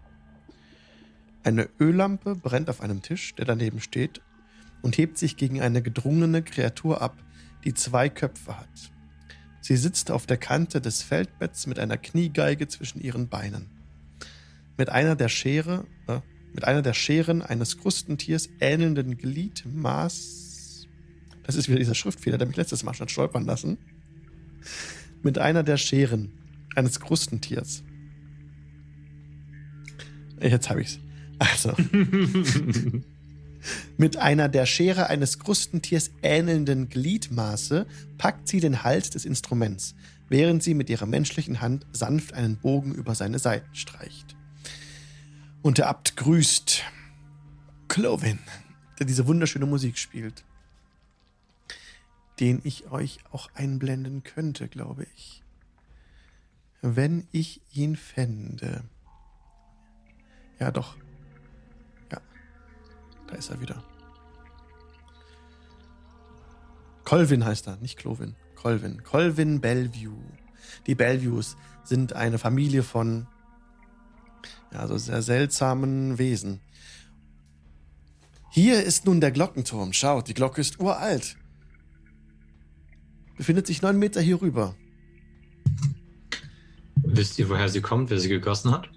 Eine 1.43 1.67
Öllampe 1.79 2.35
brennt 2.35 2.69
auf 2.69 2.81
einem 2.81 3.01
Tisch, 3.01 3.33
der 3.33 3.45
daneben 3.45 3.81
steht, 3.81 4.21
und 4.83 4.99
hebt 4.99 5.17
sich 5.17 5.35
gegen 5.35 5.59
eine 5.59 5.81
gedrungene 5.81 6.43
Kreatur 6.43 7.01
ab, 7.01 7.17
die 7.63 7.73
zwei 7.73 8.07
Köpfe 8.07 8.55
hat. 8.55 8.91
Sie 9.61 9.77
sitzt 9.77 10.11
auf 10.11 10.27
der 10.27 10.37
Kante 10.37 10.79
des 10.79 11.01
Feldbetts 11.01 11.65
mit 11.65 11.79
einer 11.79 11.97
Kniegeige 11.97 12.67
zwischen 12.67 13.01
ihren 13.01 13.29
Beinen. 13.29 13.67
Mit 14.77 14.89
einer 14.89 15.15
der 15.15 15.29
Schere, 15.29 15.87
äh, 16.05 16.19
mit 16.53 16.65
einer 16.65 16.81
der 16.81 16.93
Scheren 16.93 17.41
eines 17.41 17.77
Krustentiers 17.77 18.49
ähnelnden 18.59 19.17
Gliedmaß. 19.17 20.87
Das 21.43 21.55
ist 21.55 21.67
wieder 21.67 21.79
dieser 21.79 21.95
Schriftfehler, 21.95 22.37
der 22.37 22.47
mich 22.47 22.57
letztes 22.57 22.83
Mal 22.83 22.93
schon 22.93 23.09
stolpern 23.09 23.45
lassen. 23.45 23.77
Mit 25.23 25.37
einer 25.37 25.63
der 25.63 25.77
Scheren 25.77 26.31
eines 26.75 26.99
Krustentiers. 26.99 27.83
Jetzt 30.41 30.69
habe 30.69 30.81
ich's. 30.81 30.99
Also. 31.39 31.73
Mit 33.97 34.17
einer 34.17 34.47
der 34.47 34.65
Schere 34.65 35.07
eines 35.07 35.39
Krustentiers 35.39 36.11
ähnelnden 36.21 36.89
Gliedmaße 36.89 37.85
packt 38.17 38.47
sie 38.47 38.59
den 38.59 38.83
Hals 38.83 39.09
des 39.09 39.25
Instruments, 39.25 39.95
während 40.29 40.63
sie 40.63 40.73
mit 40.73 40.89
ihrer 40.89 41.05
menschlichen 41.05 41.59
Hand 41.61 41.85
sanft 41.91 42.33
einen 42.33 42.57
Bogen 42.57 42.93
über 42.93 43.15
seine 43.15 43.39
Seiten 43.39 43.75
streicht. 43.75 44.37
Und 45.69 45.77
der 45.77 45.87
Abt 45.87 46.17
grüßt 46.17 46.83
Clovin, 47.89 48.39
der 48.97 49.05
diese 49.05 49.27
wunderschöne 49.27 49.67
Musik 49.67 49.99
spielt, 49.99 50.43
den 52.39 52.59
ich 52.63 52.89
euch 52.89 53.19
auch 53.31 53.51
einblenden 53.53 54.23
könnte, 54.23 54.67
glaube 54.67 55.05
ich. 55.15 55.43
Wenn 56.81 57.27
ich 57.31 57.61
ihn 57.71 57.95
fände. 57.95 58.83
Ja, 60.57 60.71
doch. 60.71 60.97
Da 62.09 62.19
ist 63.35 63.51
er 63.51 63.61
wieder. 63.61 63.83
Colvin 67.03 67.45
heißt 67.45 67.67
er, 67.67 67.77
nicht 67.77 67.99
Clovin. 67.99 68.35
Colvin. 68.55 69.03
Colvin 69.03 69.61
Bellevue. 69.61 70.17
Die 70.87 70.95
Bellevues 70.95 71.57
sind 71.83 72.13
eine 72.13 72.39
Familie 72.39 72.81
von 72.81 73.27
ja, 74.73 74.87
so 74.87 74.97
sehr 74.97 75.21
seltsamen 75.21 76.17
Wesen. 76.17 76.61
Hier 78.51 78.83
ist 78.83 79.05
nun 79.05 79.21
der 79.21 79.31
Glockenturm. 79.31 79.93
Schaut, 79.93 80.27
die 80.27 80.33
Glocke 80.33 80.61
ist 80.61 80.79
uralt. 80.79 81.37
Befindet 83.37 83.67
sich 83.67 83.81
neun 83.81 83.97
Meter 83.97 84.21
hier 84.21 84.41
rüber. 84.41 84.75
Wisst 86.95 87.39
ihr, 87.39 87.49
woher 87.49 87.69
sie 87.69 87.81
kommt, 87.81 88.09
wer 88.09 88.19
sie 88.19 88.29
gegossen 88.29 88.71
hat? 88.71 88.89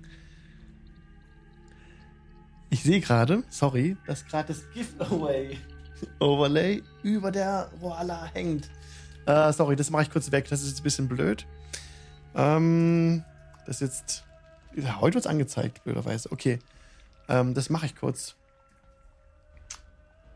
Ich 2.70 2.82
sehe 2.82 3.00
gerade, 3.00 3.44
sorry, 3.50 3.96
dass 4.06 4.24
gerade 4.24 4.48
das 4.48 4.64
Giveaway 4.72 5.58
Overlay 6.18 6.82
über 7.02 7.30
der 7.30 7.70
Voila 7.78 8.26
hängt. 8.32 8.70
Äh, 9.26 9.52
sorry, 9.52 9.76
das 9.76 9.90
mache 9.90 10.04
ich 10.04 10.10
kurz 10.10 10.32
weg. 10.32 10.48
Das 10.48 10.62
ist 10.62 10.68
jetzt 10.70 10.80
ein 10.80 10.84
bisschen 10.84 11.08
blöd. 11.08 11.46
Ähm, 12.34 13.22
das 13.66 13.80
ist 13.80 13.80
jetzt. 13.82 14.24
Heute 14.76 15.14
wird 15.14 15.24
es 15.24 15.26
angezeigt, 15.26 15.84
blöderweise. 15.84 16.30
Okay. 16.32 16.58
Ähm, 17.28 17.54
das 17.54 17.70
mache 17.70 17.86
ich 17.86 17.96
kurz. 17.96 18.36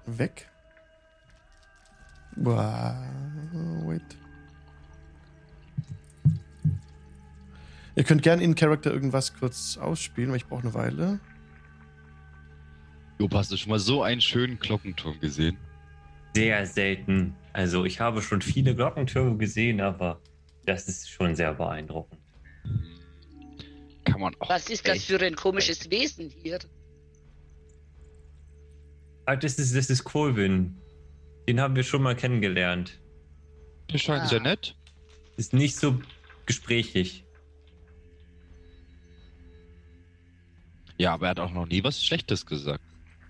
Weg. 0.06 0.48
Wait. 2.36 4.02
Ihr 7.96 8.04
könnt 8.04 8.22
gerne 8.22 8.42
in 8.42 8.54
Character 8.54 8.92
irgendwas 8.92 9.34
kurz 9.34 9.78
ausspielen, 9.78 10.30
weil 10.30 10.36
ich 10.36 10.46
brauche 10.46 10.62
eine 10.62 10.74
Weile. 10.74 11.18
Jo, 13.18 13.28
hast 13.32 13.50
du 13.50 13.56
schon 13.56 13.70
mal 13.70 13.78
so 13.78 14.02
einen 14.02 14.20
schönen 14.20 14.58
Glockenturm 14.58 15.18
gesehen? 15.18 15.56
Sehr 16.34 16.66
selten. 16.66 17.34
Also 17.54 17.86
ich 17.86 17.98
habe 17.98 18.20
schon 18.20 18.42
viele 18.42 18.74
Glockentürme 18.74 19.38
gesehen, 19.38 19.80
aber 19.80 20.20
das 20.66 20.88
ist 20.88 21.08
schon 21.10 21.34
sehr 21.34 21.54
beeindruckend. 21.54 22.20
Kann 24.16 24.22
man 24.22 24.34
auch. 24.38 24.48
Was 24.48 24.70
ist 24.70 24.88
das 24.88 25.04
für 25.04 25.20
ein 25.20 25.36
komisches 25.36 25.90
Wesen 25.90 26.30
hier? 26.42 26.58
Ah, 29.26 29.36
das 29.36 29.58
ist, 29.58 29.76
das 29.76 29.90
ist 29.90 30.04
Colvin. 30.04 30.74
Den 31.46 31.60
haben 31.60 31.76
wir 31.76 31.82
schon 31.82 32.00
mal 32.02 32.16
kennengelernt. 32.16 32.98
Der 33.92 33.98
scheint 33.98 34.22
Ah. 34.22 34.26
sehr 34.26 34.40
nett. 34.40 34.74
Ist 35.36 35.52
nicht 35.52 35.76
so 35.76 36.00
gesprächig. 36.46 37.24
Ja, 40.96 41.12
aber 41.12 41.26
er 41.26 41.30
hat 41.32 41.40
auch 41.40 41.52
noch 41.52 41.66
nie 41.66 41.84
was 41.84 42.02
Schlechtes 42.02 42.46
gesagt. 42.46 42.82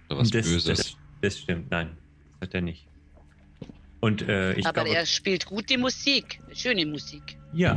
Oder 0.08 0.20
was 0.20 0.30
das, 0.30 0.46
Böses. 0.46 0.76
Das, 0.78 0.96
das 1.20 1.38
stimmt, 1.40 1.68
nein. 1.72 1.98
Das 2.38 2.46
hat 2.48 2.54
er 2.54 2.60
nicht. 2.60 2.86
Und 3.98 4.22
äh, 4.22 4.52
ich 4.52 4.64
Aber 4.64 4.84
glaube, 4.84 4.96
er 4.96 5.04
spielt 5.04 5.46
gute 5.46 5.78
Musik, 5.78 6.40
schöne 6.52 6.86
Musik. 6.86 7.36
ja. 7.54 7.76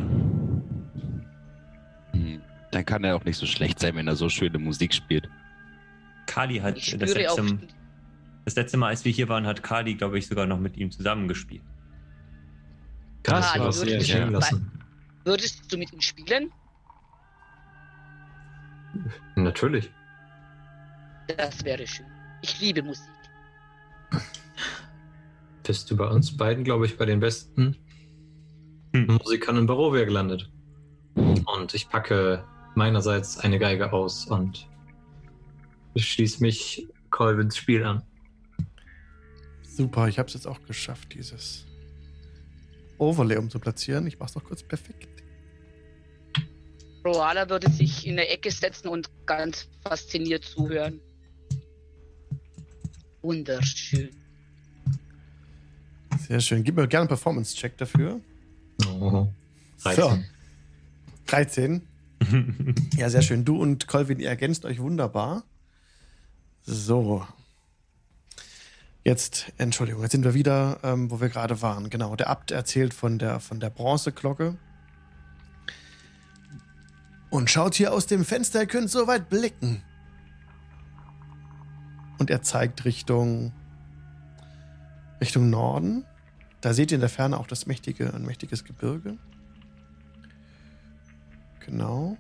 Dann 2.72 2.86
kann 2.86 3.04
er 3.04 3.16
auch 3.16 3.26
nicht 3.26 3.38
so 3.38 3.46
schlecht 3.46 3.80
sein, 3.80 3.96
wenn 3.96 4.08
er 4.08 4.16
so 4.16 4.30
schöne 4.30 4.60
Musik 4.60 4.94
spielt. 4.94 5.30
Kali 6.28 6.60
hat 6.60 6.78
das 6.78 7.14
letzte, 7.16 7.58
das 8.46 8.56
letzte 8.56 8.78
Mal, 8.78 8.90
als 8.90 9.04
wir 9.06 9.12
hier 9.12 9.28
waren, 9.30 9.48
hat 9.48 9.64
Kali, 9.64 9.96
glaube 9.96 10.20
ich, 10.20 10.28
sogar 10.28 10.46
noch 10.46 10.60
mit 10.60 10.78
ihm 10.78 10.92
zusammengespielt. 10.92 11.64
Krass, 13.24 13.54
du 13.54 13.60
hast 13.64 13.76
die 13.76 13.80
sie 13.80 13.86
würde 13.86 13.98
nicht 13.98 14.10
ich- 14.10 14.16
hängen 14.16 14.32
lassen. 14.34 14.72
Würdest 15.26 15.72
du 15.72 15.78
mit 15.78 15.92
ihm 15.92 16.02
spielen? 16.02 16.52
Natürlich. 19.36 19.92
Das 21.38 21.64
wäre 21.64 21.86
schön. 21.86 22.06
Ich 22.42 22.60
liebe 22.60 22.82
Musik. 22.82 23.06
Bist 25.64 25.92
du 25.92 25.98
bei 25.98 26.08
uns 26.08 26.36
beiden, 26.36 26.64
glaube 26.64 26.86
ich, 26.88 26.98
bei 26.98 27.06
den 27.06 27.20
besten 27.20 27.76
Hm. 28.96 29.06
Musikern 29.22 29.58
in 29.58 29.68
Barovia 29.68 30.04
gelandet. 30.06 30.50
Und 31.14 31.74
ich 31.76 31.90
packe 31.90 32.44
meinerseits 32.76 33.38
eine 33.40 33.60
Geige 33.60 33.92
aus 33.92 34.26
und 34.26 34.68
schließe 35.96 36.42
mich 36.42 36.88
Colvins 37.10 37.58
Spiel 37.58 37.84
an. 37.84 38.04
Super, 39.64 40.08
ich 40.08 40.20
habe 40.20 40.28
es 40.28 40.34
jetzt 40.34 40.48
auch 40.48 40.62
geschafft, 40.66 41.14
dieses 41.14 41.66
Overlay 42.98 43.38
umzuplatzieren. 43.38 44.06
Ich 44.08 44.20
mache 44.20 44.30
es 44.30 44.36
noch 44.36 44.44
kurz 44.44 44.62
perfekt. 44.64 45.08
Roala 47.06 47.50
würde 47.50 47.70
sich 47.72 48.06
in 48.06 48.18
der 48.18 48.32
Ecke 48.32 48.52
setzen 48.52 48.90
und 48.90 49.10
ganz 49.26 49.70
fasziniert 49.84 50.44
zuhören. 50.44 51.00
Wunderschön. 53.22 54.10
Sehr 56.28 56.40
schön. 56.40 56.64
Gib 56.64 56.76
mir 56.76 56.88
gerne 56.88 57.02
einen 57.02 57.08
Performance-Check 57.08 57.78
dafür. 57.78 58.20
Oh. 58.88 59.28
So, 59.78 60.20
13. 61.28 61.82
13. 62.20 62.76
Ja, 62.98 63.10
sehr 63.10 63.22
schön. 63.22 63.46
Du 63.46 63.58
und 63.62 63.88
Colvin, 63.88 64.20
ihr 64.20 64.30
ergänzt 64.30 64.66
euch 64.66 64.80
wunderbar. 64.80 65.44
So. 66.64 67.26
Jetzt, 69.04 69.52
Entschuldigung, 69.58 70.02
jetzt 70.02 70.12
sind 70.12 70.26
wir 70.26 70.34
wieder, 70.34 70.80
ähm, 70.84 71.10
wo 71.10 71.22
wir 71.22 71.30
gerade 71.30 71.62
waren. 71.62 71.90
Genau, 71.90 72.16
der 72.16 72.30
Abt 72.30 72.52
erzählt 72.52 72.94
von 72.94 73.18
der, 73.18 73.40
von 73.40 73.60
der 73.60 73.70
Bronzeglocke. 73.70 74.58
Und 77.30 77.50
schaut 77.50 77.76
hier 77.76 77.94
aus 77.94 78.08
dem 78.08 78.26
Fenster, 78.26 78.62
ihr 78.62 78.68
könnt 78.68 78.90
so 78.90 79.08
weit 79.08 79.30
blicken. 79.30 79.82
Und 82.18 82.30
er 82.30 82.42
zeigt 82.42 82.86
Richtung, 82.86 83.54
Richtung 85.22 85.50
Norden. 85.50 86.06
Da 86.60 86.74
seht 86.74 86.92
ihr 86.92 86.96
in 86.96 87.02
der 87.02 87.10
Ferne 87.10 87.40
auch 87.40 87.48
das 87.48 87.66
mächtige, 87.66 88.14
ein 88.14 88.26
mächtiges 88.26 88.66
Gebirge. 88.66 89.18
Genau. 91.66 92.18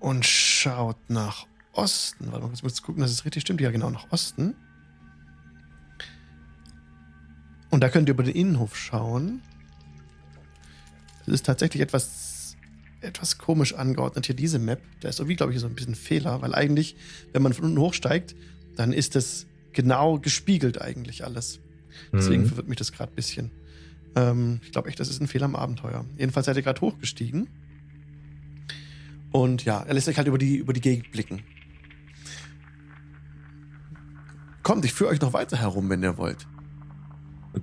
Und 0.00 0.24
schaut 0.24 0.96
nach 1.08 1.46
Osten. 1.72 2.32
Warte 2.32 2.46
mal, 2.46 2.52
ich 2.54 2.62
muss 2.62 2.82
gucken, 2.82 3.02
dass 3.02 3.10
es 3.10 3.24
richtig 3.24 3.42
stimmt. 3.42 3.60
Ja, 3.60 3.70
genau, 3.70 3.90
nach 3.90 4.10
Osten. 4.10 4.54
Und 7.70 7.80
da 7.82 7.88
könnt 7.88 8.08
ihr 8.08 8.14
über 8.14 8.22
den 8.24 8.34
Innenhof 8.34 8.76
schauen. 8.76 9.42
Es 11.22 11.28
ist 11.34 11.46
tatsächlich 11.46 11.82
etwas, 11.82 12.56
etwas 13.00 13.38
komisch 13.38 13.74
angeordnet 13.74 14.26
hier, 14.26 14.34
diese 14.34 14.58
Map. 14.58 14.80
Da 15.00 15.08
ist 15.08 15.20
irgendwie, 15.20 15.36
glaube 15.36 15.52
ich, 15.52 15.60
so 15.60 15.66
ein 15.66 15.74
bisschen 15.74 15.94
Fehler, 15.94 16.42
weil 16.42 16.54
eigentlich, 16.54 16.96
wenn 17.32 17.42
man 17.42 17.52
von 17.52 17.66
unten 17.66 17.78
hochsteigt, 17.78 18.34
dann 18.74 18.92
ist 18.92 19.14
es 19.14 19.46
genau 19.72 20.18
gespiegelt 20.18 20.80
eigentlich 20.80 21.24
alles. 21.24 21.60
Deswegen 22.12 22.42
Mhm. 22.44 22.46
verwirrt 22.48 22.68
mich 22.68 22.78
das 22.78 22.90
gerade 22.90 23.12
ein 23.12 23.16
bisschen. 23.16 23.50
Ähm, 24.16 24.60
ich 24.62 24.72
glaube 24.72 24.88
echt, 24.88 25.00
das 25.00 25.08
ist 25.08 25.20
ein 25.20 25.28
Fehler 25.28 25.44
am 25.46 25.56
Abenteuer. 25.56 26.04
Jedenfalls 26.16 26.46
seid 26.46 26.56
ihr 26.56 26.62
gerade 26.62 26.80
hochgestiegen. 26.80 27.48
Und 29.30 29.64
ja, 29.64 29.80
er 29.82 29.94
lässt 29.94 30.08
euch 30.08 30.16
halt 30.16 30.28
über 30.28 30.38
die, 30.38 30.56
über 30.56 30.72
die 30.72 30.80
Gegend 30.80 31.10
blicken. 31.12 31.42
Kommt, 34.62 34.84
ich 34.84 34.92
führe 34.92 35.10
euch 35.10 35.20
noch 35.20 35.32
weiter 35.32 35.56
herum, 35.56 35.88
wenn 35.88 36.02
ihr 36.02 36.16
wollt. 36.18 36.46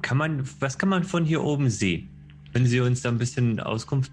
Kann 0.01 0.17
man, 0.17 0.43
was 0.59 0.77
kann 0.77 0.89
man 0.89 1.03
von 1.03 1.25
hier 1.25 1.43
oben 1.43 1.69
sehen? 1.69 2.09
Wenn 2.53 2.65
Sie 2.65 2.79
uns 2.79 3.01
da 3.01 3.09
ein 3.09 3.17
bisschen 3.17 3.59
Auskunft 3.59 4.11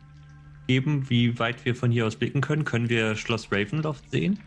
geben, 0.66 1.08
wie 1.08 1.38
weit 1.38 1.64
wir 1.64 1.74
von 1.74 1.90
hier 1.90 2.06
aus 2.06 2.16
blicken 2.16 2.40
können, 2.40 2.64
können 2.64 2.88
wir 2.88 3.16
Schloss 3.16 3.50
Ravenloft 3.50 4.10
sehen? 4.10 4.38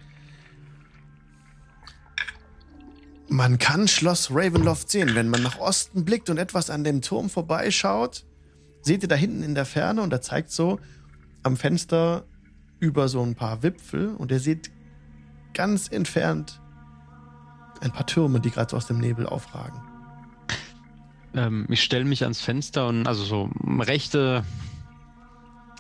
Man 3.29 3.57
kann 3.57 3.87
Schloss 3.87 4.29
Ravenloft 4.31 4.89
sehen. 4.89 5.15
Wenn 5.15 5.29
man 5.29 5.43
nach 5.43 5.59
Osten 5.59 6.05
blickt 6.05 6.29
und 6.29 6.37
etwas 6.37 6.69
an 6.69 6.83
dem 6.83 7.01
Turm 7.01 7.29
vorbeischaut, 7.29 8.25
seht 8.81 9.03
ihr 9.03 9.09
da 9.09 9.15
hinten 9.15 9.43
in 9.43 9.55
der 9.55 9.65
Ferne 9.65 10.01
und 10.01 10.11
da 10.11 10.21
zeigt 10.21 10.51
so 10.51 10.79
am 11.43 11.57
Fenster 11.57 12.25
über 12.79 13.09
so 13.09 13.21
ein 13.21 13.35
paar 13.35 13.63
Wipfel 13.63 14.15
und 14.15 14.31
ihr 14.31 14.39
seht 14.39 14.71
ganz 15.53 15.91
entfernt 15.91 16.61
ein 17.81 17.91
paar 17.91 18.05
Türme, 18.05 18.39
die 18.39 18.49
gerade 18.49 18.71
so 18.71 18.77
aus 18.77 18.87
dem 18.87 18.99
Nebel 18.99 19.25
aufragen. 19.25 19.81
Ähm, 21.33 21.67
ich 21.69 21.83
stelle 21.83 22.05
mich 22.05 22.23
ans 22.23 22.41
Fenster 22.41 22.87
und 22.87 23.07
also 23.07 23.23
so 23.23 23.49
rechte, 23.79 24.43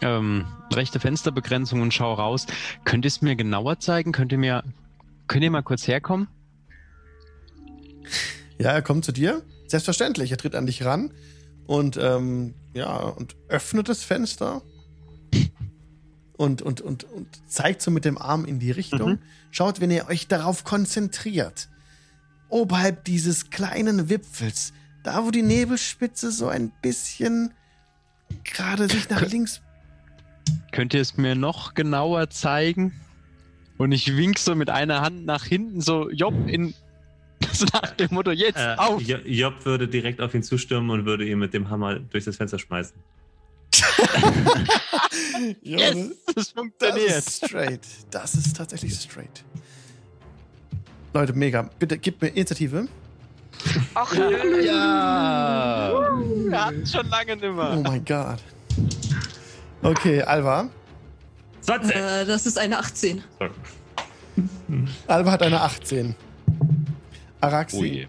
ähm, 0.01 0.45
rechte 0.73 0.99
Fensterbegrenzung 0.99 1.81
und 1.81 1.93
schaue 1.93 2.17
raus. 2.17 2.45
Könnt 2.83 3.05
ihr 3.05 3.09
es 3.09 3.21
mir 3.21 3.35
genauer 3.35 3.79
zeigen? 3.79 4.11
Könnt 4.11 4.31
ihr 4.31 4.37
mir, 4.37 4.63
könnt 5.27 5.43
ihr 5.43 5.51
mal 5.51 5.63
kurz 5.63 5.87
herkommen? 5.87 6.27
Ja, 8.59 8.71
er 8.71 8.81
kommt 8.81 9.05
zu 9.05 9.11
dir. 9.11 9.43
Selbstverständlich, 9.67 10.31
er 10.31 10.37
tritt 10.37 10.55
an 10.55 10.65
dich 10.65 10.85
ran 10.85 11.11
und 11.65 11.97
ähm, 11.97 12.53
ja, 12.73 12.95
und 12.97 13.35
öffnet 13.49 13.89
das 13.89 14.03
Fenster 14.03 14.61
und, 16.37 16.61
und, 16.61 16.81
und, 16.81 17.03
und 17.03 17.27
zeigt 17.47 17.81
so 17.81 17.91
mit 17.91 18.05
dem 18.05 18.17
Arm 18.17 18.45
in 18.45 18.59
die 18.59 18.71
Richtung. 18.71 19.11
Mhm. 19.11 19.19
Schaut, 19.51 19.81
wenn 19.81 19.91
ihr 19.91 20.07
euch 20.07 20.27
darauf 20.27 20.63
konzentriert, 20.63 21.67
oberhalb 22.49 23.03
dieses 23.03 23.49
kleinen 23.49 24.09
Wipfels, 24.09 24.73
da 25.03 25.25
wo 25.25 25.31
die 25.31 25.41
Nebelspitze 25.41 26.31
so 26.31 26.47
ein 26.47 26.71
bisschen 26.81 27.53
gerade 28.43 28.87
sich 28.87 29.09
nach 29.09 29.21
links. 29.21 29.61
Könnt 30.71 30.93
ihr 30.93 31.01
es 31.01 31.17
mir 31.17 31.35
noch 31.35 31.73
genauer 31.73 32.29
zeigen? 32.29 32.93
Und 33.77 33.91
ich 33.91 34.15
wink 34.15 34.39
so 34.39 34.55
mit 34.55 34.69
einer 34.69 35.01
Hand 35.01 35.25
nach 35.25 35.45
hinten, 35.45 35.81
so 35.81 36.09
Job 36.09 36.33
in. 36.47 36.73
So 37.57 37.65
nach 37.73 37.91
dem 37.91 38.07
Motto, 38.13 38.31
jetzt 38.31 38.57
Äh, 38.57 38.75
auf! 38.77 39.01
Jo- 39.01 39.17
Job 39.25 39.65
würde 39.65 39.87
direkt 39.87 40.21
auf 40.21 40.33
ihn 40.33 40.43
zustürmen 40.43 40.89
und 40.91 41.05
würde 41.05 41.25
ihn 41.25 41.39
mit 41.39 41.53
dem 41.53 41.69
Hammer 41.69 41.99
durch 41.99 42.25
das 42.25 42.35
Fenster 42.37 42.59
schmeißen. 42.59 42.95
Yes, 45.61 45.95
das 46.25 46.35
Das 46.35 46.49
funktioniert. 46.51 47.09
ist 47.09 47.45
straight. 47.45 47.81
Das 48.11 48.33
ist 48.33 48.55
tatsächlich 48.57 48.93
straight. 48.95 49.43
Leute, 51.13 51.33
mega. 51.33 51.69
Bitte 51.79 51.97
gib 51.97 52.21
mir 52.21 52.29
Initiative. 52.29 52.87
Ach, 53.93 54.13
nö. 54.13 54.61
Ja! 54.63 55.91
Wir 56.49 56.65
hatten 56.65 56.85
schon 56.85 57.07
lange 57.09 57.33
Oh 57.33 57.35
nimmer. 57.35 57.75
mein 57.81 58.03
Gott. 58.05 58.39
Okay, 59.83 60.21
Alva. 60.23 60.69
20! 61.61 61.95
Äh, 61.95 62.25
das 62.25 62.45
ist 62.45 62.57
eine 62.57 62.79
18. 62.79 63.23
Sorry. 63.39 63.51
Alva 65.07 65.31
hat 65.31 65.41
eine 65.43 65.61
18. 65.61 66.15
Araxi. 67.41 67.77
Oh 67.79 67.83
je. 67.85 68.07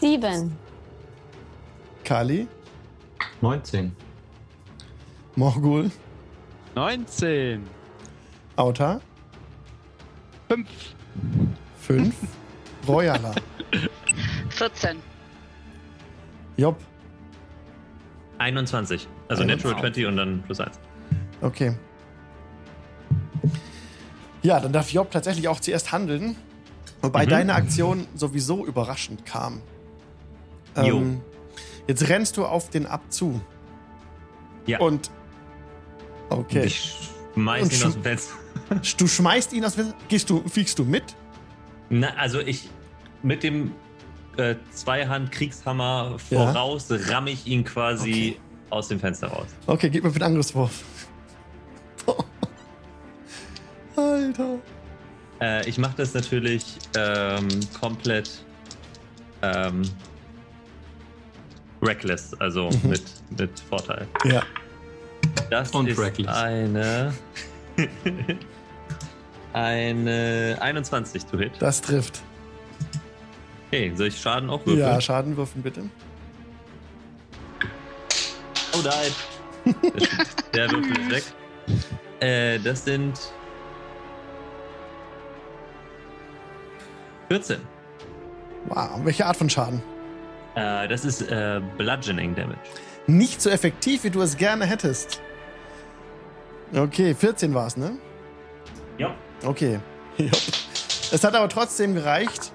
Sieben. 0.00 0.56
Kali. 2.04 2.46
19. 3.40 3.94
Morgul. 5.36 5.90
19. 6.74 7.62
Auta. 8.56 9.00
5. 10.48 10.66
5. 11.80 12.14
Royala. 12.88 13.34
14. 14.50 14.96
Job. 16.56 16.76
21. 18.38 19.06
Also 19.28 19.44
Natural 19.44 19.78
20 19.80 20.06
und 20.06 20.16
dann 20.16 20.42
plus 20.42 20.60
1. 20.60 20.78
Okay. 21.40 21.74
Ja, 24.42 24.58
dann 24.60 24.72
darf 24.72 24.90
Job 24.90 25.10
tatsächlich 25.10 25.48
auch 25.48 25.60
zuerst 25.60 25.92
handeln. 25.92 26.36
Wobei 27.02 27.24
Mhm. 27.26 27.30
deine 27.30 27.54
Aktion 27.54 28.06
sowieso 28.14 28.66
überraschend 28.66 29.24
kam. 29.24 29.60
Jo. 30.76 30.98
Ähm, 30.98 31.20
jetzt 31.86 32.08
rennst 32.08 32.36
du 32.36 32.44
auf 32.44 32.70
den 32.70 32.86
Ab 32.86 33.02
zu. 33.10 33.40
Ja. 34.66 34.80
Und. 34.80 35.10
Okay. 36.28 36.64
Ich 36.66 37.10
schmeiß 37.34 37.62
Und 37.62 37.72
ihn 37.72 37.86
aus 37.86 37.92
dem 37.94 38.02
Fenster. 38.02 38.32
Du 38.98 39.06
schmeißt 39.08 39.52
ihn 39.52 39.64
aus. 39.64 39.74
dem- 39.76 39.94
Gehst 40.08 40.28
du, 40.30 40.46
fliegst 40.48 40.78
du 40.78 40.84
mit? 40.84 41.02
Na, 41.88 42.08
also 42.16 42.38
ich 42.40 42.68
mit 43.22 43.42
dem 43.42 43.72
äh, 44.36 44.54
Zweihand-Kriegshammer 44.72 46.16
Ja. 46.30 46.38
voraus 46.52 46.86
ramme 46.90 47.30
ich 47.30 47.46
ihn 47.46 47.64
quasi 47.64 48.10
Okay. 48.36 48.40
aus 48.70 48.88
dem 48.88 49.00
Fenster 49.00 49.26
raus. 49.28 49.46
Okay, 49.66 49.90
gib 49.90 50.04
mir 50.04 50.10
einen 50.10 50.22
Angriffswurf. 50.22 50.84
Alter. 53.96 54.58
Äh, 55.40 55.68
ich 55.68 55.78
mache 55.78 55.94
das 55.96 56.14
natürlich 56.14 56.64
ähm, 56.96 57.48
komplett 57.78 58.30
ähm, 59.42 59.82
reckless, 61.82 62.34
also 62.40 62.68
Mhm. 62.70 62.90
mit, 62.90 63.02
mit 63.38 63.60
Vorteil. 63.60 64.06
Ja. 64.24 64.42
Das 65.50 65.70
Und 65.72 65.86
ist 65.88 65.98
reckless. 65.98 66.28
eine 66.28 67.12
eine 69.52 70.58
21 70.60 71.24
to 71.26 71.38
hit. 71.38 71.52
Das 71.58 71.80
trifft. 71.80 72.20
Okay, 73.68 73.92
soll 73.94 74.08
ich 74.08 74.20
Schaden 74.20 74.50
auch 74.50 74.60
würfeln? 74.66 74.78
Ja, 74.78 75.00
Schaden 75.00 75.36
würfeln 75.36 75.62
bitte. 75.62 75.82
Oh 78.72 78.82
nein. 78.84 79.74
Der 80.54 80.70
Würfel 80.70 80.98
ist 80.98 81.10
weg. 81.10 81.24
Äh, 82.20 82.58
das 82.60 82.84
sind 82.84 83.18
14. 87.30 87.60
Wow. 88.66 89.04
Welche 89.04 89.24
Art 89.24 89.36
von 89.36 89.48
Schaden? 89.48 89.80
Äh, 90.56 90.88
das 90.88 91.04
ist 91.04 91.22
äh, 91.22 91.60
Bludgeoning 91.78 92.34
Damage. 92.34 92.58
Nicht 93.06 93.40
so 93.40 93.50
effektiv, 93.50 94.02
wie 94.02 94.10
du 94.10 94.20
es 94.20 94.36
gerne 94.36 94.66
hättest. 94.66 95.22
Okay, 96.74 97.14
14 97.14 97.54
war 97.54 97.68
es, 97.68 97.76
ne? 97.76 97.98
Ja. 98.98 99.14
Okay. 99.44 99.78
Ja. 100.18 100.26
Es 101.12 101.22
hat 101.22 101.36
aber 101.36 101.48
trotzdem 101.48 101.94
gereicht, 101.94 102.52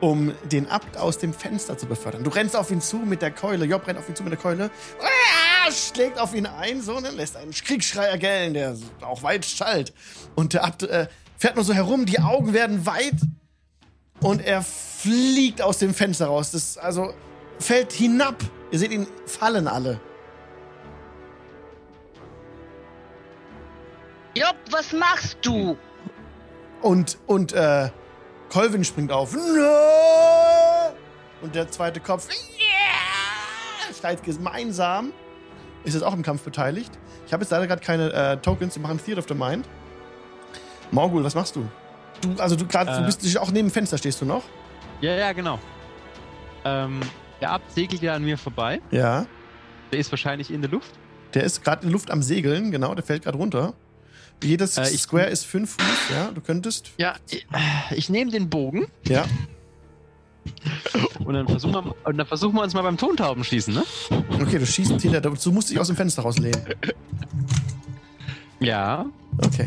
um 0.00 0.32
den 0.44 0.68
Abt 0.68 0.98
aus 0.98 1.16
dem 1.16 1.32
Fenster 1.32 1.78
zu 1.78 1.86
befördern. 1.86 2.22
Du 2.22 2.30
rennst 2.30 2.54
auf 2.54 2.70
ihn 2.70 2.82
zu 2.82 2.98
mit 2.98 3.22
der 3.22 3.30
Keule. 3.30 3.64
Job 3.64 3.86
rennt 3.86 3.98
auf 3.98 4.10
ihn 4.10 4.14
zu 4.14 4.22
mit 4.24 4.32
der 4.32 4.38
Keule. 4.38 4.70
Ah, 5.00 5.70
schlägt 5.70 6.18
auf 6.18 6.34
ihn 6.34 6.44
ein, 6.44 6.82
so, 6.82 7.00
ne? 7.00 7.08
lässt 7.10 7.38
einen 7.38 7.52
Kriegsschrei 7.52 8.04
ergellen, 8.04 8.52
der 8.52 8.76
auch 9.00 9.22
weit 9.22 9.46
schallt. 9.46 9.94
Und 10.34 10.52
der 10.52 10.64
Abt 10.64 10.82
äh, 10.82 11.06
fährt 11.38 11.56
nur 11.56 11.64
so 11.64 11.72
herum, 11.72 12.04
die 12.04 12.20
Augen 12.20 12.52
werden 12.52 12.84
weit 12.84 13.16
und 14.22 14.40
er 14.40 14.62
fliegt 14.62 15.60
aus 15.60 15.78
dem 15.78 15.94
Fenster 15.94 16.26
raus. 16.26 16.52
Das 16.52 16.78
also 16.78 17.14
fällt 17.58 17.92
hinab. 17.92 18.36
Ihr 18.70 18.78
seht 18.78 18.92
ihn 18.92 19.06
fallen 19.26 19.68
alle. 19.68 20.00
Job, 24.34 24.56
was 24.70 24.92
machst 24.92 25.38
du? 25.42 25.76
Und, 26.80 27.18
und, 27.26 27.52
äh, 27.52 27.90
Colvin 28.48 28.84
springt 28.84 29.12
auf. 29.12 29.34
No! 29.34 30.94
Und 31.42 31.54
der 31.54 31.70
zweite 31.70 32.00
Kopf. 32.00 32.28
Yeah! 32.30 33.94
Schreit 33.98 34.22
gemeinsam. 34.22 35.12
Ist 35.84 35.94
jetzt 35.94 36.02
auch 36.02 36.14
im 36.14 36.22
Kampf 36.22 36.42
beteiligt. 36.42 36.92
Ich 37.26 37.32
habe 37.32 37.42
jetzt 37.42 37.50
leider 37.50 37.66
gerade 37.66 37.82
keine 37.82 38.12
äh, 38.12 38.36
Tokens. 38.38 38.74
Wir 38.76 38.82
machen 38.82 39.00
Theater 39.04 39.20
of 39.20 39.28
the 39.28 39.34
Mind. 39.34 39.68
Morgul, 40.90 41.24
was 41.24 41.34
machst 41.34 41.56
du? 41.56 41.66
Du, 42.22 42.34
also 42.38 42.56
du 42.56 42.66
gerade, 42.66 42.90
du 42.92 43.02
Äh. 43.02 43.06
bist 43.06 43.36
auch 43.38 43.50
neben 43.50 43.68
dem 43.68 43.72
Fenster 43.72 43.98
stehst 43.98 44.20
du 44.20 44.24
noch? 44.24 44.42
Ja, 45.00 45.12
ja, 45.14 45.32
genau. 45.32 45.58
Ähm, 46.64 47.00
der 47.40 47.50
Abt 47.50 47.72
segelt 47.72 48.00
ja 48.02 48.14
an 48.14 48.22
mir 48.24 48.38
vorbei. 48.38 48.80
Ja. 48.90 49.26
Der 49.90 49.98
ist 49.98 50.10
wahrscheinlich 50.10 50.50
in 50.50 50.62
der 50.62 50.70
Luft. 50.70 50.90
Der 51.34 51.42
ist 51.44 51.62
gerade 51.64 51.82
in 51.82 51.88
der 51.88 51.92
Luft 51.92 52.10
am 52.10 52.22
Segeln, 52.22 52.70
genau, 52.70 52.94
der 52.94 53.04
fällt 53.04 53.24
gerade 53.24 53.36
runter. 53.36 53.74
Jedes 54.42 54.76
Äh, 54.78 54.84
Square 54.86 55.26
ist 55.26 55.44
fünf 55.46 55.72
Fuß, 55.76 56.10
ja. 56.16 56.30
Du 56.32 56.40
könntest. 56.40 56.90
Ja, 56.98 57.14
ich, 57.28 57.46
ich 57.90 58.08
nehme 58.08 58.30
den 58.30 58.48
Bogen 58.48 58.86
Ja. 59.06 59.24
und 61.24 61.34
dann, 61.34 61.46
versuchen 61.46 61.72
wir, 61.74 61.94
und 62.04 62.16
dann 62.18 62.26
versuchen 62.26 62.54
wir 62.54 62.62
uns 62.62 62.74
mal 62.74 62.82
beim 62.82 62.96
Tontauben 62.96 63.44
schießen, 63.44 63.72
ne? 63.74 63.82
Okay, 64.40 64.58
du 64.58 64.66
schießt 64.66 65.00
hinter. 65.00 65.20
Du 65.20 65.52
musst 65.52 65.70
dich 65.70 65.78
aus 65.78 65.86
dem 65.88 65.96
Fenster 65.96 66.22
rauslehnen. 66.22 66.60
Ja. 68.60 69.06
Okay. 69.44 69.66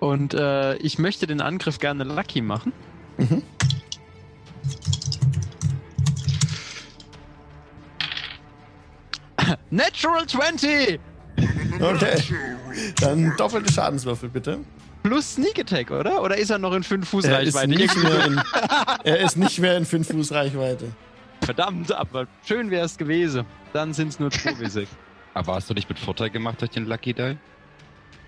Und 0.00 0.34
äh, 0.34 0.76
ich 0.76 0.98
möchte 0.98 1.26
den 1.26 1.40
Angriff 1.40 1.78
gerne 1.78 2.04
Lucky 2.04 2.40
machen. 2.40 2.72
Mhm. 3.18 3.42
Natural 9.70 10.26
20! 10.26 11.00
Okay. 11.80 12.22
Dann 13.00 13.32
doppelte 13.36 13.72
Schadenswürfel, 13.72 14.28
bitte. 14.28 14.58
Plus 15.02 15.34
Sneak 15.34 15.58
Attack, 15.58 15.90
oder? 15.90 16.22
Oder 16.22 16.36
ist 16.36 16.50
er 16.50 16.58
noch 16.58 16.74
in 16.74 16.82
5 16.82 17.08
Fuß 17.08 17.24
Er 17.24 17.40
ist, 17.40 17.56
Reichweite? 17.56 17.78
nicht 17.78 17.96
mehr 18.02 18.26
in, 18.26 18.40
er 19.04 19.20
ist 19.20 19.36
nicht 19.36 19.58
mehr 19.58 19.76
in 19.78 19.86
5 19.86 20.08
Fuß 20.08 20.32
Reichweite. 20.32 20.92
Verdammt, 21.42 21.90
aber 21.92 22.26
schön 22.46 22.70
wäre 22.70 22.84
es 22.84 22.98
gewesen. 22.98 23.46
Dann 23.72 23.94
sind 23.94 24.08
es 24.08 24.20
nur 24.20 24.30
2 24.30 24.50
W6. 24.52 24.86
Aber 25.34 25.54
hast 25.54 25.70
du 25.70 25.74
nicht 25.74 25.88
mit 25.88 25.98
Vorteil 25.98 26.28
gemacht 26.28 26.60
durch 26.60 26.72
den 26.72 26.86
Lucky 26.86 27.14
Die? 27.14 27.36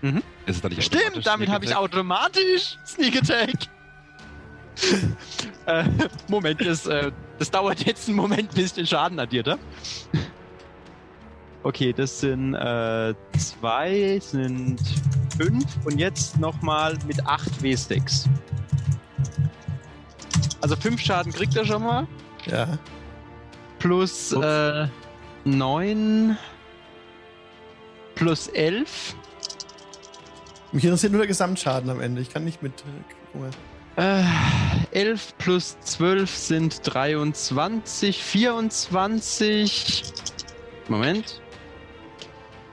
Mhm. 0.03 0.21
Ist 0.45 0.57
es 0.57 0.61
dann 0.61 0.73
nicht 0.73 0.83
Stimmt, 0.83 1.25
damit 1.25 1.49
habe 1.49 1.63
ich 1.63 1.73
automatisch 1.73 2.77
Sneak 2.85 3.17
Attack. 3.17 3.53
äh, 5.65 5.85
Moment, 6.27 6.59
das, 6.59 6.85
äh, 6.87 7.11
das 7.39 7.49
dauert 7.49 7.85
jetzt 7.85 8.09
einen 8.09 8.17
Moment, 8.17 8.53
bis 8.53 8.65
ich 8.65 8.73
den 8.73 8.85
Schaden 8.85 9.17
addiert 9.17 9.47
habe. 9.47 9.61
Okay, 11.63 11.93
das 11.93 12.19
sind 12.19 12.53
äh, 12.53 13.13
zwei, 13.37 14.19
sind 14.21 14.81
fünf 15.37 15.65
und 15.85 15.97
jetzt 15.97 16.37
nochmal 16.37 16.97
mit 17.07 17.25
8 17.25 17.61
W6. 17.61 18.27
Also 20.59 20.75
5 20.75 20.99
Schaden 20.99 21.31
kriegt 21.31 21.55
er 21.55 21.65
schon 21.65 21.83
mal. 21.83 22.07
Ja. 22.45 22.77
Plus 23.79 24.33
Ups. 24.33 24.45
äh, 24.45 24.87
9 25.45 26.37
plus 28.15 28.47
11. 28.49 29.15
Mich 30.73 30.83
interessiert 30.83 31.11
nur 31.11 31.19
der 31.21 31.27
Gesamtschaden 31.27 31.89
am 31.91 32.01
Ende. 32.01 32.19
Ich 32.21 32.33
kann 32.33 32.43
nicht 32.43 32.63
mit. 32.63 32.73
äh, 32.81 32.83
guck 33.31 33.41
mal. 33.41 33.51
Äh, 33.95 34.23
11 34.91 35.37
plus 35.37 35.77
12 35.81 36.35
sind 36.35 36.81
23, 36.83 38.23
24. 38.23 40.03
Moment. 40.87 41.41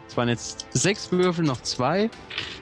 Es 0.08 0.16
waren 0.16 0.30
jetzt 0.30 0.66
sechs 0.72 1.12
Würfel, 1.12 1.44
noch 1.44 1.60
zwei. 1.60 2.08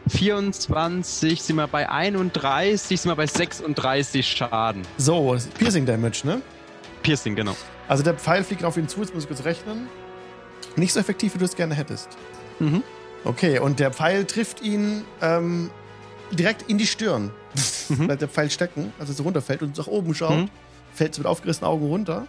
24 0.08 1.40
sind 1.40 1.56
wir 1.56 1.68
bei 1.68 1.88
31, 1.88 3.00
sind 3.00 3.10
wir 3.10 3.16
bei 3.16 3.26
36 3.26 4.26
Schaden. 4.26 4.82
So, 4.96 5.34
das 5.34 5.46
Piercing 5.46 5.86
Damage, 5.86 6.22
ne? 6.24 6.42
Piercing, 7.02 7.36
genau. 7.36 7.56
Also 7.86 8.02
der 8.02 8.14
Pfeil 8.14 8.42
fliegt 8.44 8.64
auf 8.64 8.76
ihn 8.76 8.88
zu, 8.88 9.00
jetzt 9.00 9.14
muss 9.14 9.22
ich 9.22 9.28
kurz 9.28 9.44
rechnen. 9.44 9.88
Nicht 10.76 10.92
so 10.92 11.00
effektiv, 11.00 11.34
wie 11.34 11.38
du 11.38 11.44
es 11.44 11.54
gerne 11.56 11.74
hättest. 11.74 12.08
Mhm. 12.58 12.82
Okay, 13.28 13.58
und 13.58 13.78
der 13.78 13.92
Pfeil 13.92 14.24
trifft 14.24 14.62
ihn 14.62 15.04
ähm, 15.20 15.68
direkt 16.32 16.62
in 16.70 16.78
die 16.78 16.86
Stirn. 16.86 17.30
Mhm. 17.90 18.06
Bleibt 18.06 18.22
der 18.22 18.28
Pfeil 18.28 18.50
stecken, 18.50 18.90
als 18.98 19.10
er 19.10 19.14
so 19.16 19.22
runterfällt 19.22 19.60
und 19.60 19.76
nach 19.76 19.86
oben 19.86 20.14
schaut. 20.14 20.34
Mhm. 20.34 20.50
Fällt 20.94 21.14
so 21.14 21.20
mit 21.20 21.26
aufgerissenen 21.26 21.70
Augen 21.70 21.86
runter. 21.86 22.26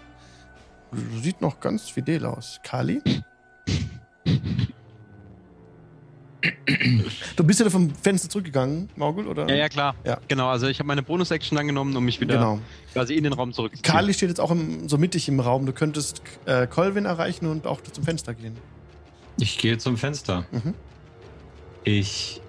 Sieht 1.23 1.39
noch 1.39 1.61
ganz 1.61 1.89
fidel 1.89 2.25
aus. 2.25 2.59
Kali? 2.63 3.01
Du 7.37 7.43
bist 7.45 7.61
ja 7.61 7.69
vom 7.69 7.93
Fenster 7.95 8.27
zurückgegangen, 8.29 8.89
Morgul, 8.97 9.27
oder? 9.27 9.47
Ja, 9.47 9.55
ja, 9.55 9.69
klar. 9.69 9.95
Ja. 10.03 10.19
Genau, 10.27 10.49
also 10.49 10.67
ich 10.67 10.79
habe 10.79 10.87
meine 10.87 11.01
Bonus-Action 11.03 11.55
dann 11.55 11.67
genommen, 11.67 11.95
um 11.95 12.03
mich 12.03 12.19
wieder 12.19 12.35
Genau. 12.35 12.59
quasi 12.91 13.13
in 13.13 13.23
den 13.23 13.31
Raum 13.33 13.53
zurückzuziehen. 13.53 13.89
Kali 13.89 14.13
steht 14.13 14.29
jetzt 14.29 14.41
auch 14.41 14.51
im, 14.51 14.89
so 14.89 14.97
mittig 14.97 15.29
im 15.29 15.39
Raum. 15.39 15.65
Du 15.65 15.71
könntest 15.71 16.21
äh, 16.45 16.67
Colvin 16.67 17.05
erreichen 17.05 17.45
und 17.45 17.65
auch 17.67 17.79
zum 17.81 18.03
Fenster 18.03 18.33
gehen. 18.33 18.57
Ich 19.37 19.57
gehe 19.57 19.77
zum 19.77 19.95
Fenster. 19.97 20.45
Mhm. 20.51 20.73
Ich. 21.83 22.41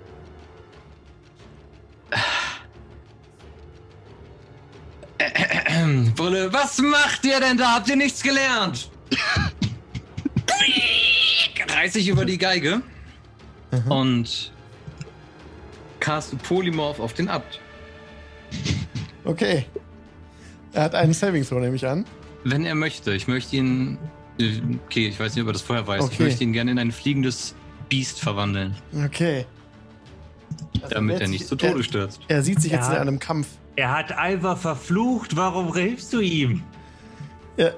Brille, 6.16 6.52
was 6.52 6.78
macht 6.80 7.24
ihr 7.24 7.40
denn 7.40 7.56
da? 7.56 7.74
Habt 7.76 7.88
ihr 7.88 7.96
nichts 7.96 8.22
gelernt? 8.22 8.90
Reiß 11.68 11.96
ich 11.96 12.08
über 12.08 12.24
die 12.24 12.38
Geige 12.38 12.82
Mhm. 13.72 13.90
und 13.90 14.52
caste 16.00 16.36
Polymorph 16.36 16.98
auf 17.00 17.12
den 17.14 17.28
Abt. 17.28 17.60
Okay. 19.24 19.66
Er 20.72 20.82
hat 20.84 20.94
einen 20.94 21.12
Saving 21.12 21.44
Throw, 21.44 21.60
nehme 21.60 21.76
ich 21.76 21.86
an. 21.86 22.04
Wenn 22.44 22.64
er 22.64 22.74
möchte. 22.74 23.12
Ich 23.14 23.28
möchte 23.28 23.56
ihn. 23.56 23.98
äh, 24.38 24.60
Okay, 24.86 25.08
ich 25.08 25.20
weiß 25.20 25.34
nicht, 25.34 25.42
ob 25.42 25.48
er 25.50 25.52
das 25.52 25.62
vorher 25.62 25.86
weiß. 25.86 26.04
Ich 26.06 26.14
Okay. 26.14 26.22
möchte 26.24 26.44
ihn 26.44 26.52
gerne 26.52 26.70
in 26.72 26.78
ein 26.78 26.90
fliegendes 26.92 27.54
Biest 27.90 28.20
verwandeln, 28.20 28.74
Okay. 29.04 29.44
Also 30.82 30.94
damit 30.94 31.16
er 31.16 31.22
er 31.22 31.28
nicht 31.28 31.46
zu 31.46 31.56
Tode 31.56 31.78
Er, 31.78 31.82
stürzt. 31.82 32.20
er 32.28 32.42
sieht 32.42 32.60
sich 32.62 32.72
jetzt 32.72 32.88
Ja. 32.88 32.94
in 32.94 33.00
einem 33.02 33.18
Kampf. 33.18 33.46
Er 33.76 33.94
hat 33.96 34.12
Alva 34.16 34.56
verflucht, 34.56 35.36
warum 35.36 35.74
hilfst 35.74 36.12
du 36.12 36.20
ihm? 36.20 36.62
Er, 37.58 37.74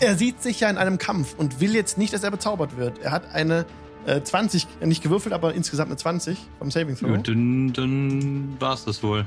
er 0.00 0.16
sieht 0.16 0.42
sich 0.42 0.60
ja 0.60 0.68
in 0.70 0.76
einem 0.78 0.98
Kampf 0.98 1.34
und 1.38 1.60
will 1.60 1.74
jetzt 1.74 1.98
nicht, 1.98 2.12
dass 2.12 2.24
er 2.24 2.30
bezaubert 2.32 2.76
wird. 2.76 2.98
Er 2.98 3.12
hat 3.12 3.32
eine 3.34 3.64
äh, 4.06 4.20
20, 4.20 4.66
äh, 4.80 4.86
nicht 4.86 5.02
gewürfelt, 5.02 5.32
aber 5.32 5.54
insgesamt 5.54 5.90
eine 5.90 5.96
20 5.96 6.38
vom 6.58 6.70
Saving 6.70 6.96
Throw. 6.96 7.08
Gut, 7.16 7.28
dann, 7.28 7.72
dann 7.72 8.56
war's 8.60 8.84
das 8.84 9.02
wohl. 9.02 9.26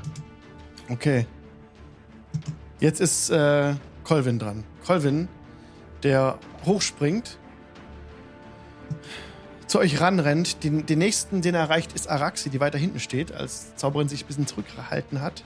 Okay. 0.90 1.26
Jetzt 2.78 3.00
ist 3.00 3.30
äh, 3.30 3.74
Colvin 4.04 4.38
dran. 4.38 4.64
Colvin, 4.86 5.28
der 6.02 6.38
hochspringt, 6.66 7.38
zu 9.66 9.78
euch 9.78 10.00
ranrennt. 10.00 10.62
Den, 10.64 10.86
den 10.86 10.98
nächsten, 10.98 11.42
den 11.42 11.54
er 11.54 11.62
erreicht, 11.62 11.92
ist 11.92 12.08
Araxi, 12.08 12.50
die 12.50 12.60
weiter 12.60 12.78
hinten 12.78 13.00
steht, 13.00 13.32
als 13.32 13.74
Zauberin 13.76 14.08
sich 14.08 14.24
ein 14.24 14.26
bisschen 14.26 14.46
zurückgehalten 14.46 15.20
hat. 15.20 15.42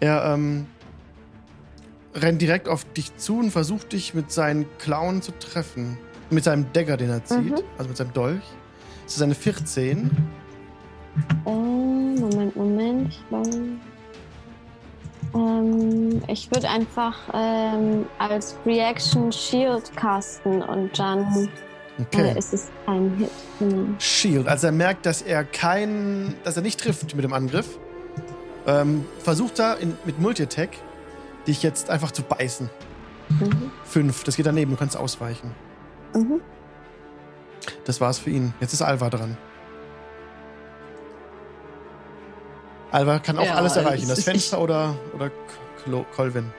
Er 0.00 0.24
ähm, 0.34 0.66
rennt 2.14 2.40
direkt 2.42 2.68
auf 2.68 2.84
dich 2.92 3.16
zu 3.16 3.38
und 3.38 3.50
versucht 3.50 3.92
dich 3.92 4.14
mit 4.14 4.32
seinen 4.32 4.66
Klauen 4.78 5.22
zu 5.22 5.32
treffen. 5.38 5.98
Mit 6.30 6.44
seinem 6.44 6.70
Dagger, 6.72 6.96
den 6.96 7.10
er 7.10 7.24
zieht, 7.24 7.52
Mhm. 7.52 7.62
also 7.78 7.88
mit 7.88 7.96
seinem 7.96 8.12
Dolch. 8.12 8.42
Das 9.04 9.16
ist 9.16 9.22
eine 9.22 9.34
14. 9.34 10.10
Äh, 11.46 11.50
Moment, 11.50 12.54
Moment. 12.54 13.08
Ich, 13.08 13.28
glaub, 13.28 13.46
ähm, 15.34 16.22
ich 16.28 16.50
würde 16.50 16.68
einfach 16.68 17.14
ähm, 17.32 18.04
als 18.18 18.56
Reaction 18.66 19.32
Shield 19.32 19.94
casten 19.96 20.62
und 20.62 20.98
dann 20.98 21.48
Okay. 22.00 22.30
äh, 22.34 22.38
ist 22.38 22.52
es 22.54 22.68
ein 22.86 23.16
Hit. 23.18 23.30
Genau. 23.58 23.86
Shield. 23.98 24.46
Als 24.48 24.62
er 24.62 24.72
merkt, 24.72 25.04
dass 25.06 25.22
er 25.22 25.44
kein, 25.44 26.34
dass 26.44 26.56
er 26.56 26.62
nicht 26.62 26.78
trifft 26.80 27.14
mit 27.14 27.24
dem 27.24 27.32
Angriff, 27.32 27.78
ähm, 28.66 29.04
versucht 29.22 29.58
er 29.58 29.78
in, 29.78 29.96
mit 30.04 30.20
Multi-Attack 30.20 30.70
dich 31.46 31.62
jetzt 31.62 31.90
einfach 31.90 32.10
zu 32.12 32.22
beißen. 32.22 32.70
Mhm. 33.28 33.70
Fünf, 33.84 34.24
das 34.24 34.36
geht 34.36 34.46
daneben, 34.46 34.70
du 34.72 34.76
kannst 34.76 34.96
ausweichen. 34.96 35.52
Mhm. 36.14 36.40
Das 37.84 38.00
war's 38.00 38.18
für 38.18 38.30
ihn. 38.30 38.54
Jetzt 38.60 38.72
ist 38.72 38.82
Alva 38.82 39.10
dran. 39.10 39.36
Alva 42.90 43.18
kann 43.18 43.38
auch 43.38 43.44
Ja, 43.44 43.54
alles 43.54 43.76
erreichen. 43.76 44.08
Das 44.08 44.20
ich- 44.20 44.24
Fenster 44.24 44.60
oder, 44.60 44.94
oder 45.14 45.30
Colvin. 46.14 46.50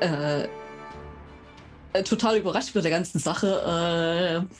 Äh, 0.00 0.44
äh, 1.92 2.02
total 2.02 2.38
überrascht 2.38 2.74
mit 2.74 2.84
der 2.84 2.90
ganzen 2.90 3.18
Sache. 3.18 4.46
Äh, 4.46 4.54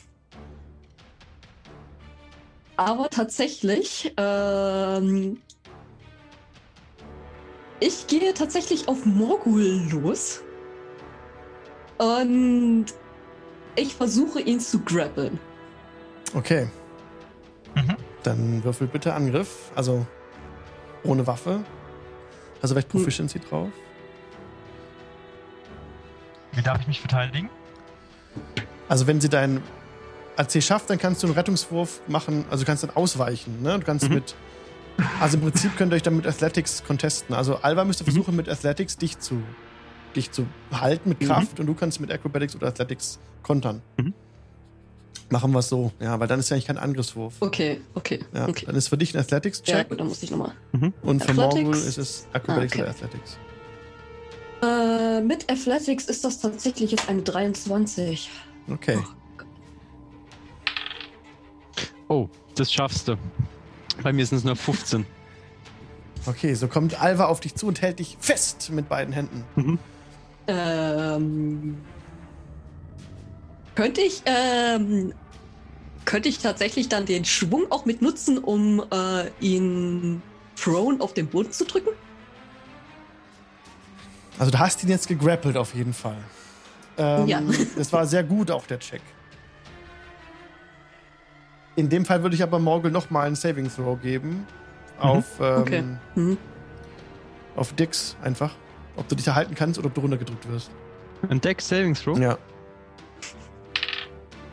aber 2.77 3.09
tatsächlich, 3.09 4.13
ähm, 4.17 5.37
ich 7.79 8.07
gehe 8.07 8.33
tatsächlich 8.33 8.87
auf 8.87 9.05
Morgul 9.05 9.87
los. 9.91 10.41
Und 11.97 12.85
ich 13.75 13.93
versuche 13.93 14.39
ihn 14.41 14.59
zu 14.59 14.79
grappeln. 14.79 15.39
Okay. 16.33 16.69
Mhm. 17.75 17.95
Dann 18.23 18.63
würfel 18.63 18.87
bitte 18.87 19.13
Angriff. 19.13 19.71
Also 19.75 20.05
ohne 21.03 21.27
Waffe. 21.27 21.63
Also 22.61 22.75
vielleicht 22.75 22.89
Proficiency 22.89 23.39
drauf. 23.39 23.69
Wie 26.59 26.63
darf 26.63 26.81
ich 26.81 26.87
mich 26.87 26.99
verteidigen? 26.99 27.49
Also 28.89 29.07
wenn 29.07 29.21
sie 29.21 29.29
dein 29.29 29.61
AC 30.35 30.61
schafft, 30.61 30.89
dann 30.89 30.97
kannst 30.97 31.23
du 31.23 31.27
einen 31.27 31.35
Rettungswurf 31.37 32.01
machen. 32.09 32.43
Also 32.51 32.65
du 32.65 32.67
kannst 32.67 32.83
dann 32.83 32.89
ausweichen. 32.89 33.61
Ne? 33.63 33.79
Du 33.79 33.85
kannst 33.85 34.09
Mhm. 34.09 34.15
mit. 34.15 34.35
Also 35.21 35.37
im 35.37 35.43
Prinzip 35.43 35.77
könnt 35.77 35.93
ihr 35.93 35.95
euch 35.95 36.01
dann 36.03 36.17
mit 36.17 36.27
Athletics 36.27 36.83
contesten. 36.85 37.33
Also 37.33 37.55
Alva 37.61 37.85
müsste 37.85 38.03
versuchen, 38.03 38.35
mit 38.35 38.49
Athletics 38.49 38.97
dich 38.97 39.17
zu, 39.19 39.41
dich 40.17 40.31
zu 40.33 40.47
halten 40.73 41.07
mit 41.07 41.21
Mhm. 41.21 41.27
Kraft 41.27 41.61
und 41.61 41.65
du 41.67 41.73
kannst 41.75 42.01
mit 42.01 42.11
Acrobatics 42.11 42.57
oder 42.57 42.67
Athletics 42.67 43.19
kontern. 43.41 43.81
Mhm. 43.95 44.13
Machen 45.29 45.53
wir 45.53 45.59
es 45.59 45.69
so. 45.69 45.93
Ja, 46.01 46.19
weil 46.19 46.27
dann 46.27 46.41
ist 46.41 46.49
ja 46.49 46.55
eigentlich 46.55 46.65
kein 46.65 46.77
Angriffswurf. 46.77 47.35
Okay, 47.39 47.79
okay, 47.93 48.19
Ja, 48.33 48.49
okay. 48.49 48.65
Dann 48.65 48.75
ist 48.75 48.89
für 48.89 48.97
dich 48.97 49.13
ein 49.13 49.17
Ja, 49.19 49.21
Athletics-Check 49.21 49.87
gut, 49.87 49.99
dann 50.01 50.07
muss 50.09 50.21
ich 50.23 50.29
nochmal. 50.31 50.51
und 51.03 51.23
für? 51.23 51.33
Morgul 51.35 51.73
ist 51.75 51.97
es 51.97 52.27
Acrobatics 52.33 52.73
Ah, 52.73 52.75
okay. 52.75 52.81
oder 52.81 52.89
Athletics. 52.89 53.37
Äh, 54.61 55.21
mit 55.21 55.49
Athletics 55.49 56.05
ist 56.05 56.25
das 56.25 56.39
tatsächlich 56.39 56.91
jetzt 56.91 57.07
eine 57.07 57.21
23. 57.21 58.29
Okay. 58.71 58.99
Oh, 62.07 62.27
das 62.55 62.73
schaffst 62.73 63.07
du. 63.07 63.17
Bei 64.03 64.11
mir 64.11 64.25
sind 64.25 64.39
es 64.39 64.43
nur 64.43 64.55
15. 64.55 65.05
Okay, 66.25 66.53
so 66.53 66.67
kommt 66.67 67.01
Alva 67.01 67.25
auf 67.25 67.39
dich 67.39 67.55
zu 67.55 67.67
und 67.67 67.81
hält 67.81 67.99
dich 67.99 68.17
fest 68.19 68.69
mit 68.71 68.89
beiden 68.89 69.13
Händen. 69.13 69.79
Ähm. 70.47 71.77
Könnte 73.75 74.01
ich, 74.01 74.23
ähm, 74.25 75.13
könnte 76.03 76.27
ich 76.27 76.39
tatsächlich 76.39 76.89
dann 76.89 77.05
den 77.05 77.23
Schwung 77.23 77.71
auch 77.71 77.85
mit 77.85 78.01
nutzen, 78.01 78.37
um 78.37 78.83
äh, 78.91 79.29
ihn 79.39 80.21
prone 80.61 80.99
auf 80.99 81.13
den 81.13 81.27
Boden 81.27 81.51
zu 81.51 81.65
drücken? 81.65 81.91
Also 84.39 84.51
du 84.51 84.57
hast 84.59 84.81
ihn 84.83 84.89
jetzt 84.89 85.07
gegrappelt 85.07 85.57
auf 85.57 85.75
jeden 85.75 85.93
Fall. 85.93 86.17
Ähm, 86.97 87.27
Ja. 87.27 87.41
Das 87.77 87.93
war 87.93 88.07
sehr 88.07 88.23
gut 88.23 88.49
auch 88.49 88.65
der 88.65 88.79
Check. 88.79 89.01
In 91.75 91.87
dem 91.89 92.05
Fall 92.05 92.23
würde 92.23 92.35
ich 92.35 92.43
aber 92.43 92.59
Morgul 92.59 92.91
nochmal 92.91 93.27
einen 93.27 93.35
Saving 93.35 93.69
Throw 93.73 93.99
geben. 94.01 94.47
Auf, 94.99 95.25
ähm, 95.39 95.61
Okay. 95.61 95.83
Mhm. 96.15 96.37
auf 97.55 97.73
Dix 97.73 98.17
einfach. 98.21 98.51
Ob 98.95 99.07
du 99.07 99.15
dich 99.15 99.27
erhalten 99.27 99.55
kannst 99.55 99.77
oder 99.79 99.87
ob 99.87 99.93
du 99.93 100.01
runtergedrückt 100.01 100.49
wirst. 100.51 100.71
Ein 101.29 101.39
Deck 101.39 101.61
Saving 101.61 101.93
Throw? 101.93 102.17
Ja. 102.17 102.37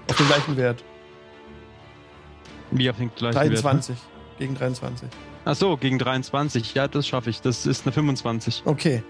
Auf 0.09 0.17
den 0.17 0.27
gleichen 0.27 0.57
Wert. 0.57 0.85
Wie 2.71 2.89
auf 2.91 2.97
den 2.97 3.13
gleichen 3.15 3.35
Wert, 3.37 3.45
ne? 3.49 3.55
23. 3.61 3.97
Gegen 4.39 4.55
23. 4.55 5.09
Ach 5.45 5.55
so, 5.55 5.77
gegen 5.77 5.99
23. 5.99 6.75
Ja, 6.75 6.87
das 6.87 7.07
schaffe 7.09 7.31
ich. 7.31 7.41
Das 7.41 7.67
ist 7.67 7.87
eine 7.87 7.93
25. 7.93 8.63
Okay. 8.67 9.03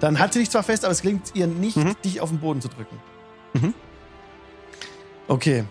Dann 0.00 0.18
hat 0.18 0.32
sie 0.32 0.40
dich 0.40 0.50
zwar 0.50 0.62
fest, 0.62 0.84
aber 0.84 0.92
es 0.92 1.02
gelingt 1.02 1.30
ihr 1.34 1.46
nicht, 1.46 1.76
Mhm. 1.76 1.94
dich 2.04 2.20
auf 2.20 2.30
den 2.30 2.40
Boden 2.40 2.60
zu 2.60 2.68
drücken. 2.68 2.98
Mhm. 3.52 3.74
Okay. 5.28 5.64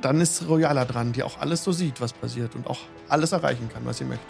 Dann 0.00 0.20
ist 0.20 0.48
Royala 0.48 0.84
dran, 0.84 1.12
die 1.12 1.22
auch 1.22 1.38
alles 1.38 1.62
so 1.62 1.70
sieht, 1.70 2.00
was 2.00 2.12
passiert 2.12 2.54
und 2.56 2.66
auch 2.66 2.78
alles 3.08 3.30
erreichen 3.32 3.68
kann, 3.72 3.84
was 3.86 3.98
sie 3.98 4.04
möchte. 4.04 4.24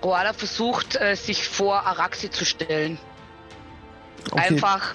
Koala 0.00 0.32
versucht, 0.32 0.96
äh, 0.96 1.14
sich 1.14 1.46
vor 1.48 1.84
Araxi 1.86 2.30
zu 2.30 2.44
stellen. 2.44 2.98
Okay. 4.30 4.54
Einfach. 4.54 4.94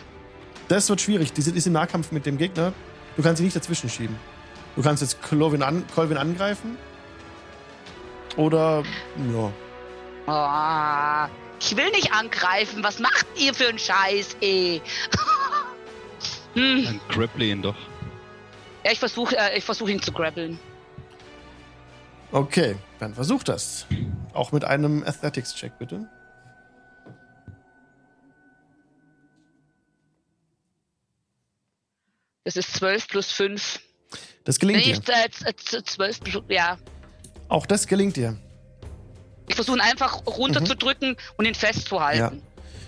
Das 0.67 0.89
wird 0.89 1.01
schwierig. 1.01 1.33
Die 1.33 1.41
sind- 1.41 1.55
ist 1.57 1.67
im 1.67 1.73
Nahkampf 1.73 2.11
mit 2.11 2.25
dem 2.25 2.37
Gegner. 2.37 2.73
Du 3.15 3.21
kannst 3.21 3.37
sie 3.37 3.43
nicht 3.43 3.55
dazwischen 3.55 3.89
schieben. 3.89 4.17
Du 4.75 4.81
kannst 4.81 5.01
jetzt 5.01 5.21
Colvin, 5.21 5.61
an, 5.61 5.85
Colvin 5.93 6.17
angreifen. 6.17 6.77
Oder, 8.37 8.83
ja. 9.33 9.51
Ah, 10.27 11.29
ich 11.59 11.75
will 11.75 11.89
nicht 11.91 12.13
angreifen. 12.13 12.83
Was 12.83 12.99
macht 12.99 13.25
ihr 13.37 13.53
für 13.53 13.67
einen 13.67 13.79
Scheiß, 13.79 14.37
ey? 14.41 14.81
hm. 16.53 16.85
Dann 16.85 17.01
grapple 17.09 17.45
ihn 17.45 17.61
doch. 17.61 17.75
Ja, 18.83 18.91
ich 18.91 18.99
versuche 18.99 19.37
äh, 19.37 19.57
ich 19.57 19.63
versuch 19.63 19.87
ihn 19.89 20.01
zu 20.01 20.11
grabbeln. 20.11 20.59
Okay, 22.31 22.75
dann 22.99 23.13
versuch 23.13 23.43
das. 23.43 23.85
Auch 24.33 24.51
mit 24.51 24.65
einem 24.65 25.03
Athletics-Check, 25.05 25.77
bitte. 25.77 26.07
Das 32.43 32.55
ist 32.57 32.73
12 32.73 33.07
plus 33.07 33.31
5. 33.31 33.79
Das 34.43 34.59
gelingt 34.59 34.85
Nee, 34.85 34.93
dir. 34.93 35.13
äh, 35.13 35.29
z- 35.29 35.59
z- 35.59 35.87
12 35.89 36.19
plus, 36.21 36.43
ja. 36.49 36.77
Auch 37.47 37.65
das 37.65 37.87
gelingt 37.87 38.17
dir. 38.17 38.37
Ich 39.47 39.55
versuche 39.55 39.77
ihn 39.77 39.81
einfach 39.81 40.25
runterzudrücken 40.25 41.15
und 41.37 41.45
ihn 41.45 41.55
festzuhalten. 41.55 42.41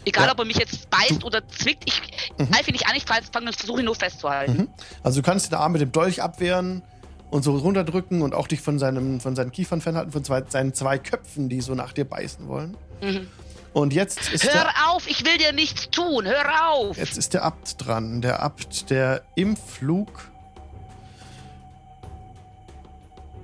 Egal, 0.05 0.23
Mhm. 0.23 0.27
Ja. 0.27 0.31
ob 0.33 0.39
er 0.39 0.45
mich 0.45 0.57
jetzt 0.57 0.89
beißt 0.89 1.23
oder 1.23 1.47
zwickt, 1.47 1.83
ich 1.87 2.01
Mhm. 2.37 2.51
greife 2.51 2.69
ihn 2.69 2.73
nicht 2.73 2.87
an, 2.87 2.95
ich 2.95 3.03
fange 3.05 3.47
und 3.47 3.55
versuche 3.55 3.79
ihn 3.79 3.85
nur 3.85 3.95
festzuhalten. 3.95 4.57
Mhm. 4.57 4.67
Also 5.03 5.21
du 5.21 5.25
kannst 5.25 5.51
den 5.51 5.55
Arm 5.55 5.71
mit 5.71 5.81
dem 5.81 5.91
Dolch 5.91 6.21
abwehren 6.21 6.83
und 7.31 7.43
so 7.43 7.55
runterdrücken 7.57 8.21
und 8.21 8.33
auch 8.35 8.47
dich 8.47 8.61
von, 8.61 8.77
seinem, 8.79 9.19
von 9.19 9.35
seinen 9.35 9.51
Kiefern 9.51 9.81
fernhalten, 9.81 10.11
von 10.11 10.23
zwei, 10.23 10.43
seinen 10.47 10.73
zwei 10.73 10.97
Köpfen, 10.99 11.49
die 11.49 11.59
so 11.61 11.73
nach 11.75 11.91
dir 11.91 12.05
beißen 12.05 12.47
wollen. 12.47 12.77
Mhm. 13.01 13.27
Und 13.73 13.91
jetzt 13.93 14.31
ist, 14.31 14.45
Hör 14.45 14.53
der, 14.53 14.73
auf, 14.89 15.05
ich 15.09 15.25
will 15.25 15.37
dir 15.37 15.51
nichts 15.51 15.89
tun, 15.89 16.25
hör 16.25 16.69
auf! 16.71 16.97
jetzt 16.97 17.17
ist 17.17 17.33
der 17.33 17.43
Abt 17.43 17.75
dran. 17.85 18.21
Der 18.21 18.41
Abt, 18.41 18.89
der 18.89 19.23
im 19.35 19.57
Flug. 19.57 20.07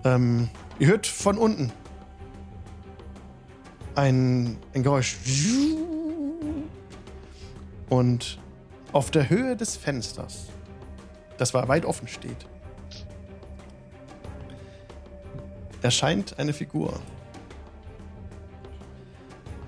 Ähm, 0.04 0.50
ihr 0.80 0.88
hört 0.88 1.06
von 1.08 1.38
unten 1.38 1.72
ein, 4.02 4.58
ein 4.74 4.82
Geräusch. 4.82 5.18
Und 7.90 8.40
auf 8.94 9.12
der 9.12 9.30
Höhe 9.30 9.56
des 9.56 9.78
Fensters, 9.78 10.48
das 11.38 11.54
war 11.54 11.68
weit 11.68 11.86
offen 11.86 12.08
steht, 12.08 12.48
erscheint 15.82 16.40
eine 16.40 16.54
Figur. 16.54 17.00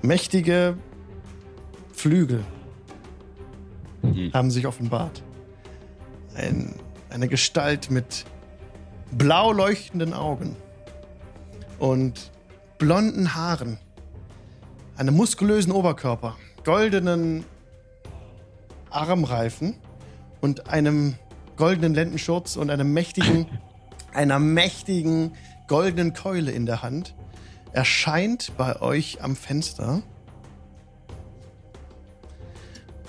Mächtige 0.02 0.78
Flügel 1.94 2.44
Hm. 4.02 4.34
haben 4.34 4.52
sich 4.52 4.68
offenbart. 4.68 5.24
Ein, 6.36 6.76
eine 7.10 7.28
Gestalt 7.28 7.92
mit 7.92 8.26
blau 9.12 9.52
leuchtenden 9.52 10.14
Augen 10.14 10.56
und 11.78 12.32
blonden 12.80 13.36
Haaren, 13.36 13.78
einem 14.98 15.16
muskulösen 15.16 15.72
Oberkörper, 15.72 16.38
goldenen 16.64 17.46
Armreifen 18.90 19.76
und 20.42 20.70
einem 20.70 21.16
goldenen 21.56 21.94
Lendenschurz 21.94 22.56
und 22.56 22.70
einem 22.70 22.94
mächtigen, 22.94 23.48
einer 24.14 24.40
mächtigen 24.40 25.36
goldenen 25.68 26.14
Keule 26.14 26.52
in 26.52 26.66
der 26.66 26.84
Hand, 26.84 27.16
erscheint 27.72 28.52
bei 28.58 28.82
euch 28.82 29.24
am 29.24 29.36
Fenster 29.36 30.04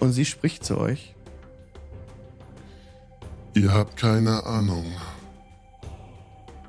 und 0.00 0.12
sie 0.12 0.24
spricht 0.24 0.64
zu 0.64 0.78
euch. 0.78 1.14
Ihr 3.54 3.72
habt 3.72 3.96
keine 3.96 4.44
Ahnung, 4.46 4.84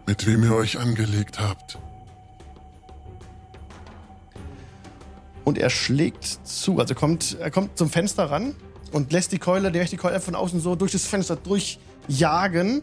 mit 0.05 0.27
wem 0.27 0.43
ihr 0.43 0.53
euch 0.53 0.77
angelegt 0.77 1.39
habt. 1.39 1.79
Und 5.45 5.57
er 5.57 5.69
schlägt 5.69 6.25
zu, 6.43 6.79
also 6.79 6.95
kommt, 6.95 7.37
er 7.39 7.51
kommt 7.51 7.77
zum 7.77 7.89
Fenster 7.89 8.25
ran 8.25 8.55
und 8.91 9.13
lässt 9.13 9.31
die 9.31 9.37
Keule, 9.37 9.71
die 9.71 9.97
Keule 9.97 10.19
von 10.19 10.35
außen 10.35 10.59
so 10.59 10.75
durch 10.75 10.91
das 10.91 11.05
Fenster 11.05 11.37
durchjagen 11.37 12.81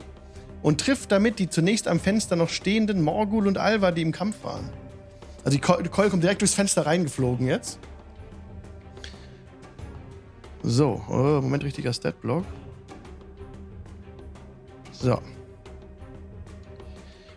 und 0.63 0.81
trifft 0.81 1.11
damit 1.11 1.39
die 1.41 1.51
zunächst 1.51 1.89
am 1.89 1.99
Fenster 2.01 2.37
noch 2.37 2.49
stehenden 2.49 3.03
Morgul 3.03 3.49
und 3.49 3.59
Alva, 3.59 3.91
die 3.91 4.03
im 4.03 4.13
Kampf 4.13 4.45
waren. 4.45 4.71
Also 5.45 5.57
die 5.57 5.61
Keule, 5.61 5.83
die 5.83 5.89
Keule 5.89 6.09
kommt 6.09 6.23
direkt 6.23 6.41
durchs 6.41 6.55
Fenster 6.55 6.87
reingeflogen 6.87 7.49
jetzt. 7.49 7.81
So, 10.63 11.03
oh, 11.09 11.41
Moment, 11.43 11.65
richtiger 11.65 11.93
Statblock. 11.93 12.45
So. 14.93 15.21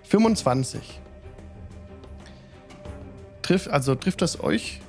25. 0.04 1.02
Trifft, 3.42 3.68
also 3.70 3.96
trifft 3.96 4.22
das 4.22 4.40
euch? 4.40 4.82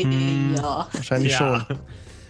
Hm. 0.00 0.54
Ja. 0.56 0.88
Wahrscheinlich 0.92 1.32
Ja. 1.32 1.66
schon. 1.66 1.78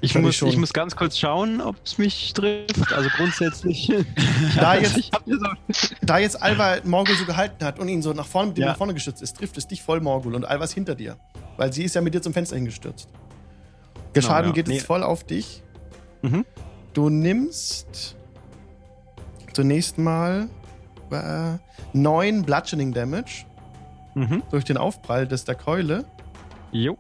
Ich 0.01 0.15
muss, 0.15 0.37
schon. 0.37 0.49
ich 0.49 0.57
muss 0.57 0.73
ganz 0.73 0.95
kurz 0.95 1.19
schauen, 1.19 1.61
ob 1.61 1.75
es 1.85 1.99
mich 1.99 2.33
trifft. 2.33 2.93
Also 2.93 3.09
grundsätzlich. 3.17 3.93
Da 4.57 4.77
jetzt- 4.77 5.11
so, 5.27 5.47
Da 6.03 6.19
jetzt 6.19 6.41
Alva 6.41 6.77
Morgul 6.85 7.17
so 7.17 7.25
gehalten 7.25 7.65
hat 7.65 7.81
und 7.81 7.89
ihn 7.89 8.01
so 8.01 8.13
nach 8.13 8.27
vorne, 8.27 8.49
mit 8.51 8.59
Ja. 8.59 8.67
nach 8.67 8.77
vorne 8.77 8.95
gestürzt 8.95 9.23
ist, 9.23 9.37
trifft 9.37 9.59
es 9.59 9.67
dich 9.67 9.83
voll 9.83 10.01
Morgul 10.01 10.35
und 10.37 10.45
Alva 10.45 10.65
ist 10.65 10.73
hinter 10.75 10.95
dir. 10.95 11.17
Weil 11.57 11.73
sie 11.73 11.83
ist 11.83 11.95
ja 11.97 12.01
mit 12.01 12.15
dir 12.15 12.23
zum 12.23 12.33
Fenster 12.33 12.55
hingestürzt. 12.55 13.09
Der 14.15 14.23
Genau, 14.23 14.27
Schaden 14.35 14.51
ja. 14.51 14.55
geht 14.55 14.69
Nee. 14.69 14.75
jetzt 14.75 14.87
voll 14.87 15.03
auf 15.03 15.25
dich. 15.25 15.63
Mhm. 16.23 16.45
Du 16.95 17.09
nimmst 17.09 18.17
zunächst 19.53 19.99
mal 19.99 20.49
äh, 21.11 21.59
9 21.93 22.43
Bludgeoning 22.45 22.93
Damage 22.93 23.45
mhm. 24.15 24.43
durch 24.51 24.65
den 24.65 24.77
Aufprall 24.77 25.27
des 25.27 25.45
der 25.45 25.57
Keule. 25.57 26.05
Jo. 26.71 26.97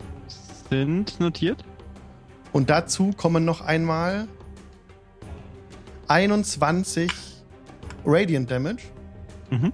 Sind 0.70 1.18
notiert. 1.20 1.64
Und 2.52 2.70
dazu 2.70 3.12
kommen 3.16 3.44
noch 3.44 3.60
einmal 3.60 4.28
21 6.08 7.10
Radiant 8.04 8.50
Damage. 8.50 8.84
Mhm. 9.50 9.72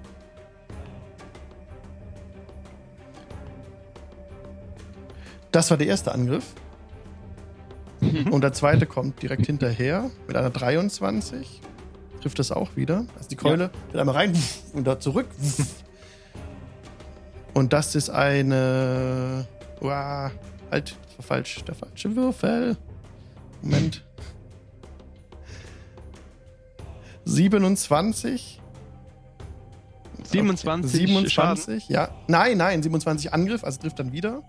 Das 5.50 5.70
war 5.70 5.76
der 5.76 5.86
erste 5.86 6.12
Angriff. 6.12 6.54
Und 8.30 8.42
der 8.42 8.52
zweite 8.52 8.86
kommt 8.86 9.22
direkt 9.22 9.46
hinterher 9.46 10.10
mit 10.26 10.36
einer 10.36 10.50
23. 10.50 11.60
Trifft 12.20 12.38
das 12.38 12.50
auch 12.52 12.76
wieder. 12.76 13.06
Also 13.16 13.28
die 13.28 13.36
Keule 13.36 13.70
wird 13.90 14.00
einmal 14.00 14.16
rein 14.16 14.32
und 14.72 14.86
da 14.86 14.98
zurück. 14.98 15.26
Und 17.54 17.72
das 17.72 17.94
ist 17.94 18.10
eine. 18.10 19.46
Uah, 19.80 20.32
halt, 20.70 20.96
das 21.06 21.18
war 21.18 21.24
falsch. 21.24 21.62
Der 21.64 21.74
falsche 21.74 22.14
Würfel. 22.16 22.76
Moment. 23.62 24.04
27. 27.24 28.60
27 30.24 30.90
27, 30.90 31.88
ja. 31.88 32.08
Nein, 32.28 32.56
nein, 32.58 32.82
27 32.82 33.32
Angriff, 33.32 33.64
also 33.64 33.80
trifft 33.80 33.98
dann 33.98 34.12
wieder. 34.12 34.42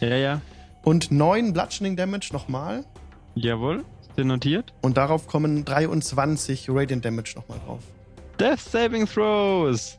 Ja, 0.00 0.16
ja. 0.16 0.40
Und 0.84 1.10
9 1.10 1.52
Bludgeoning 1.52 1.96
Damage 1.96 2.28
nochmal. 2.32 2.84
Jawohl, 3.34 3.84
den 4.16 4.28
notiert. 4.28 4.72
Und 4.82 4.96
darauf 4.96 5.26
kommen 5.26 5.64
23 5.64 6.68
Radiant 6.68 7.04
Damage 7.04 7.32
nochmal 7.36 7.58
drauf. 7.66 7.80
Death 8.38 8.60
Saving 8.60 9.06
Throws. 9.06 9.98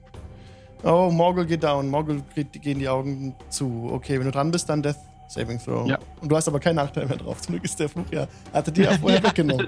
Oh, 0.83 1.09
Morgul 1.11 1.45
geht 1.45 1.63
down. 1.63 1.89
Morgul 1.89 2.21
geht, 2.35 2.61
gehen 2.61 2.79
die 2.79 2.89
Augen 2.89 3.35
zu. 3.49 3.89
Okay, 3.91 4.19
wenn 4.19 4.25
du 4.25 4.31
dran 4.31 4.51
bist, 4.51 4.69
dann 4.69 4.83
Death 4.83 4.97
Saving 5.33 5.59
Throw. 5.59 5.87
Ja. 5.87 5.99
Und 6.21 6.29
du 6.29 6.35
hast 6.35 6.47
aber 6.47 6.59
keinen 6.59 6.75
Nachteil 6.75 7.05
mehr 7.07 7.17
drauf. 7.17 7.41
Zum 7.41 7.53
Glück 7.53 7.65
ist 7.65 7.79
der 7.79 7.89
Fluch 7.89 8.05
ja. 8.11 8.27
Hatte 8.53 8.71
dir 8.71 8.85
ja 8.85 8.97
vorher 8.99 9.23
weggenommen. 9.23 9.67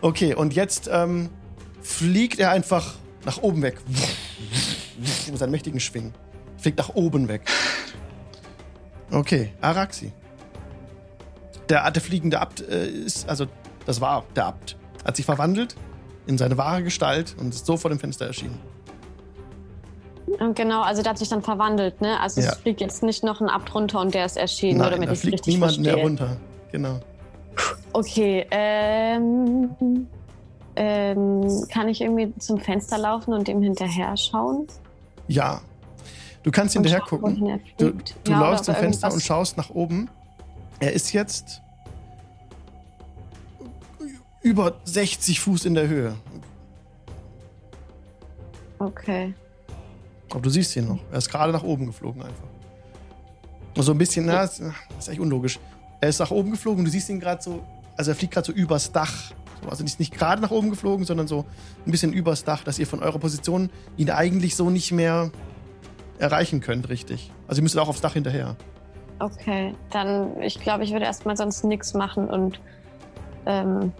Okay, 0.00 0.34
und 0.34 0.54
jetzt 0.54 0.88
ähm, 0.92 1.30
fliegt 1.82 2.38
er 2.38 2.50
einfach 2.50 2.94
nach 3.24 3.38
oben 3.38 3.62
weg. 3.62 3.78
Mit 5.28 5.38
seinem 5.38 5.50
mächtigen 5.50 5.80
Schwingen. 5.80 6.14
Fliegt 6.56 6.78
nach 6.78 6.90
oben 6.90 7.28
weg. 7.28 7.42
Okay, 9.10 9.52
Araxi. 9.60 10.12
Der, 11.68 11.90
der 11.90 12.02
fliegende 12.02 12.40
Abt 12.40 12.60
äh, 12.60 12.86
ist, 12.88 13.28
also, 13.28 13.46
das 13.86 14.00
war 14.00 14.24
der 14.34 14.46
Abt. 14.46 14.76
Hat 15.04 15.16
sich 15.16 15.24
verwandelt 15.24 15.76
in 16.26 16.38
seine 16.38 16.56
wahre 16.56 16.82
Gestalt 16.82 17.36
und 17.38 17.54
ist 17.54 17.66
so 17.66 17.76
vor 17.76 17.90
dem 17.90 17.98
Fenster 17.98 18.26
erschienen. 18.26 18.58
Genau, 20.54 20.82
also 20.82 21.02
der 21.02 21.10
hat 21.10 21.18
sich 21.18 21.28
dann 21.28 21.42
verwandelt, 21.42 22.00
ne? 22.00 22.20
Also 22.20 22.40
Ja. 22.40 22.48
es 22.50 22.56
fliegt 22.58 22.80
jetzt 22.80 23.02
nicht 23.02 23.24
noch 23.24 23.40
ein 23.40 23.48
Abt 23.48 23.74
runter 23.74 24.00
und 24.00 24.14
der 24.14 24.26
ist 24.26 24.36
erschienen, 24.36 24.78
Nein, 24.78 24.92
damit 24.92 25.08
da 25.10 25.14
fliegt 25.14 25.34
richtig 25.34 25.54
niemand 25.54 25.74
verstehe. 25.74 25.94
mehr 25.94 26.04
runter. 26.04 26.36
Genau. 26.72 27.00
Okay, 27.92 28.46
ähm, 28.50 29.70
ähm, 30.76 31.46
kann 31.72 31.88
ich 31.88 32.00
irgendwie 32.00 32.32
zum 32.38 32.58
Fenster 32.58 32.98
laufen 32.98 33.32
und 33.32 33.48
dem 33.48 33.62
hinterher 33.62 34.16
schauen? 34.16 34.66
Ja. 35.26 35.60
Du 36.42 36.50
kannst 36.50 36.76
Und 36.76 36.84
hinterher 36.84 37.04
schauen, 37.08 37.20
gucken. 37.20 37.60
Du, 37.78 37.90
du 37.92 38.30
Ja, 38.30 38.38
oder 38.38 38.50
läufst 38.50 38.64
zum 38.66 38.74
er 38.74 38.80
Fenster 38.80 39.12
und 39.12 39.20
schaust 39.22 39.56
nach 39.56 39.70
oben. 39.70 40.08
Er 40.80 40.92
ist 40.92 41.12
jetzt 41.12 41.62
über 44.42 44.74
60 44.84 45.40
Fuß 45.40 45.64
in 45.64 45.74
der 45.74 45.88
Höhe. 45.88 46.14
Okay. 48.78 49.34
Aber 50.30 50.40
du 50.40 50.50
siehst 50.50 50.74
ihn 50.76 50.88
noch. 50.88 50.98
Er 51.10 51.18
ist 51.18 51.30
gerade 51.30 51.52
nach 51.52 51.62
oben 51.62 51.86
geflogen 51.86 52.22
einfach. 52.22 52.44
Und 53.76 53.82
so 53.82 53.92
ein 53.92 53.98
bisschen, 53.98 54.26
na, 54.26 54.42
das 54.42 54.58
das 54.58 54.72
ist 55.00 55.08
echt 55.08 55.20
unlogisch. 55.20 55.58
Er 56.00 56.08
ist 56.08 56.18
nach 56.20 56.30
oben 56.30 56.50
geflogen 56.50 56.80
und 56.80 56.84
du 56.84 56.90
siehst 56.90 57.08
ihn 57.08 57.20
gerade 57.20 57.42
so, 57.42 57.62
also 57.96 58.10
er 58.10 58.14
fliegt 58.14 58.34
gerade 58.34 58.46
so 58.46 58.52
übers 58.52 58.92
Dach. 58.92 59.32
So, 59.62 59.68
Also 59.70 59.82
nicht, 59.84 59.98
nicht 59.98 60.12
gerade 60.12 60.40
nach 60.42 60.50
oben 60.50 60.70
geflogen, 60.70 61.04
sondern 61.04 61.26
so 61.28 61.44
ein 61.86 61.90
bisschen 61.90 62.12
übers 62.12 62.44
Dach, 62.44 62.62
dass 62.64 62.78
ihr 62.78 62.86
von 62.86 63.02
eurer 63.02 63.18
Position 63.18 63.70
ihn 63.96 64.10
eigentlich 64.10 64.54
so 64.56 64.70
nicht 64.70 64.92
mehr 64.92 65.30
erreichen 66.18 66.60
könnt, 66.60 66.88
richtig. 66.88 67.32
Also 67.46 67.60
ihr 67.60 67.62
müsstet 67.62 67.80
auch 67.80 67.88
aufs 67.88 68.00
Dach 68.00 68.12
hinterher. 68.14 68.56
Okay, 69.20 69.74
dann, 69.90 70.40
ich 70.42 70.60
glaube, 70.60 70.84
ich 70.84 70.92
würde 70.92 71.04
erstmal 71.04 71.36
sonst 71.36 71.64
nichts 71.64 71.94
machen 71.94 72.28
und 72.28 72.60
ähm, 73.46 73.92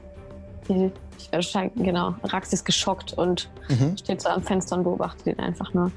ich 0.69 0.69
werde 0.77 0.93
wahrscheinlich, 1.33 1.75
genau, 1.85 2.15
Rax 2.25 2.53
ist 2.53 2.65
geschockt 2.65 3.15
und 3.15 3.49
Mhm. 3.69 3.97
steht 3.97 4.21
so 4.21 4.29
am 4.29 4.43
Fenster 4.43 4.77
und 4.77 4.85
beobachtet 4.85 5.27
ihn 5.27 5.39
einfach 5.41 5.73
nur. 5.75 5.91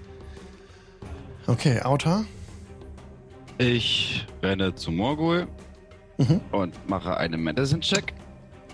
Okay, 1.47 1.81
Auta. 1.81 2.23
Ich 3.57 4.25
renne 4.41 4.73
zu 4.75 4.91
Morgul 4.91 5.47
Mhm. 6.17 6.41
und 6.51 6.89
mache 6.89 7.17
einen 7.17 7.41
Medicine-Check. 7.43 8.13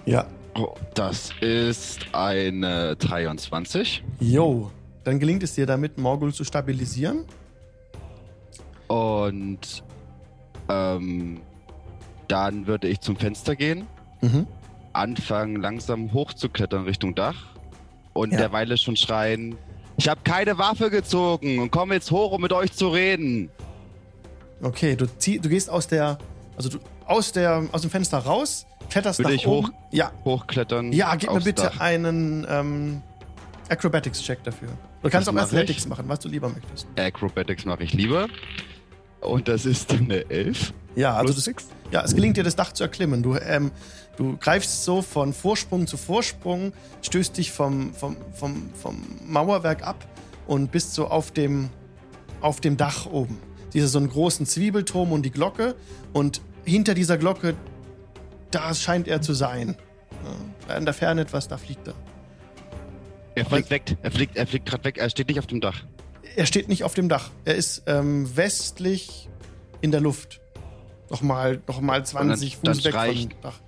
Ja. 0.06 0.26
Oh, 0.56 0.74
das 0.96 1.32
ist 1.42 2.08
eine 2.14 2.96
23. 2.98 4.04
Jo. 4.20 4.72
Dann 5.04 5.20
gelingt 5.20 5.44
es 5.44 5.56
dir 5.56 5.66
damit, 5.66 5.98
Morgul 5.98 6.34
zu 6.34 6.44
stabilisieren. 6.44 7.26
Und 8.88 9.84
ähm, 10.70 11.42
dann 12.28 12.68
würde 12.68 12.88
ich 12.88 13.00
zum 13.02 13.16
Fenster 13.18 13.56
gehen, 13.56 13.86
Mhm. 14.22 14.48
anfangen 14.94 15.58
langsam 15.58 16.12
hochzuklettern 16.14 16.84
Richtung 16.86 17.14
Dach 17.16 17.48
und 18.14 18.32
Ja. 18.32 18.38
derweile 18.40 18.78
schon 18.78 18.96
schreien, 18.98 19.56
ich 19.98 20.08
habe 20.08 20.22
keine 20.24 20.58
Waffe 20.58 20.90
gezogen 20.90 21.60
und 21.60 21.72
komme 21.72 21.96
jetzt 21.96 22.12
hoch, 22.12 22.32
um 22.32 22.42
mit 22.42 22.54
euch 22.54 22.72
zu 22.72 22.90
reden. 22.90 23.50
Okay, 24.62 24.96
du, 24.96 25.06
zieh, 25.18 25.40
du 25.40 25.50
gehst 25.50 25.70
aus 25.70 25.88
der, 25.88 26.18
also 26.56 26.70
du, 26.70 26.78
aus, 27.06 27.32
der, 27.32 27.64
aus 27.72 27.82
dem 27.82 27.92
Fenster 27.92 28.18
raus, 28.20 28.66
kletterst 28.90 29.20
Würde 29.20 29.30
nach 29.32 29.36
ich 29.40 29.48
oben. 29.48 29.68
hoch- 29.68 29.74
Ja, 29.92 30.12
Hochklettern. 30.26 30.94
ja, 30.94 31.16
gib 31.16 31.32
mir 31.32 31.42
bitte 31.42 31.64
Dach. 31.64 31.80
einen 31.80 32.46
ähm, 32.50 33.02
Acrobatics-Check 33.70 34.44
dafür. 34.44 34.70
Du 35.04 35.10
kannst 35.10 35.28
Was 35.28 35.30
auch 35.30 35.34
mach 35.34 35.44
Athletics 35.44 35.84
ich? 35.84 35.88
machen, 35.90 36.06
was 36.08 36.20
du 36.20 36.30
lieber 36.30 36.50
möchtest. 36.50 36.88
Acrobatics 36.96 37.66
mache 37.66 37.84
ich 37.84 37.94
lieber. 37.94 38.28
Und 39.22 39.48
das 39.48 39.66
ist 39.66 39.92
eine 39.92 40.30
11. 40.30 40.74
Ja, 40.96 41.16
also 41.16 41.34
das, 41.34 41.50
ja, 41.92 42.04
es 42.04 42.16
gelingt 42.16 42.38
dir, 42.38 42.44
das 42.44 42.56
Dach 42.56 42.72
zu 42.72 42.84
erklimmen. 42.84 43.22
Du, 43.24 43.36
ähm, 43.36 43.72
du 44.18 44.38
greifst 44.38 44.84
so 44.84 45.02
von 45.02 45.34
Vorsprung 45.34 45.88
zu 45.88 45.96
Vorsprung, 45.98 46.74
stößt 47.02 47.38
dich 47.38 47.52
vom, 47.52 47.94
vom, 47.94 48.18
vom, 48.34 48.70
vom 48.74 49.02
Mauerwerk 49.26 49.86
ab 49.86 50.06
und 50.48 50.72
bist 50.72 50.94
so 50.94 51.08
auf 51.08 51.32
dem, 51.32 51.70
auf 52.42 52.60
dem 52.60 52.76
Dach 52.78 53.06
oben. 53.06 53.40
Du 53.74 53.88
so 53.88 54.00
einen 54.00 54.10
großen 54.10 54.46
Zwiebelturm 54.46 55.12
und 55.12 55.24
die 55.24 55.32
Glocke 55.32 55.76
und 56.14 56.42
hinter 56.66 56.94
dieser 56.94 57.18
Glocke, 57.18 57.56
da 58.52 58.74
scheint 58.74 59.08
er 59.08 59.22
zu 59.22 59.34
sein. 59.34 59.78
Ja, 60.68 60.76
in 60.78 60.86
der 60.86 60.94
Ferne 60.94 61.22
etwas, 61.22 61.48
da 61.48 61.58
fliegt 61.58 61.88
er. 61.88 61.94
Er 63.36 63.46
fliegt 63.46 63.70
weg. 63.70 63.98
Er 64.02 64.12
fliegt, 64.12 64.36
er 64.36 64.48
fliegt 64.48 64.66
gerade 64.66 64.84
weg. 64.84 64.98
Er 64.98 65.10
steht 65.10 65.28
nicht 65.28 65.38
auf 65.38 65.46
dem 65.46 65.62
Dach. 65.62 65.84
Er 66.36 66.46
steht 66.46 66.68
nicht 66.70 66.84
auf 66.84 66.96
dem 66.96 67.08
Dach. 67.08 67.30
Er 67.46 67.56
ist 67.56 67.84
ähm, 67.86 68.36
westlich 68.36 69.30
in 69.82 69.92
der 69.92 70.02
Luft. 70.02 70.42
Nochmal 71.10 71.62
noch 71.68 71.80
mal 71.82 72.04
20 72.04 72.60
dann 72.62 72.74
Fuß 72.74 72.84
weg 72.84 72.94
schrei 72.94 73.12
ich- 73.12 73.22
vom 73.30 73.42
Dach. 73.42 73.60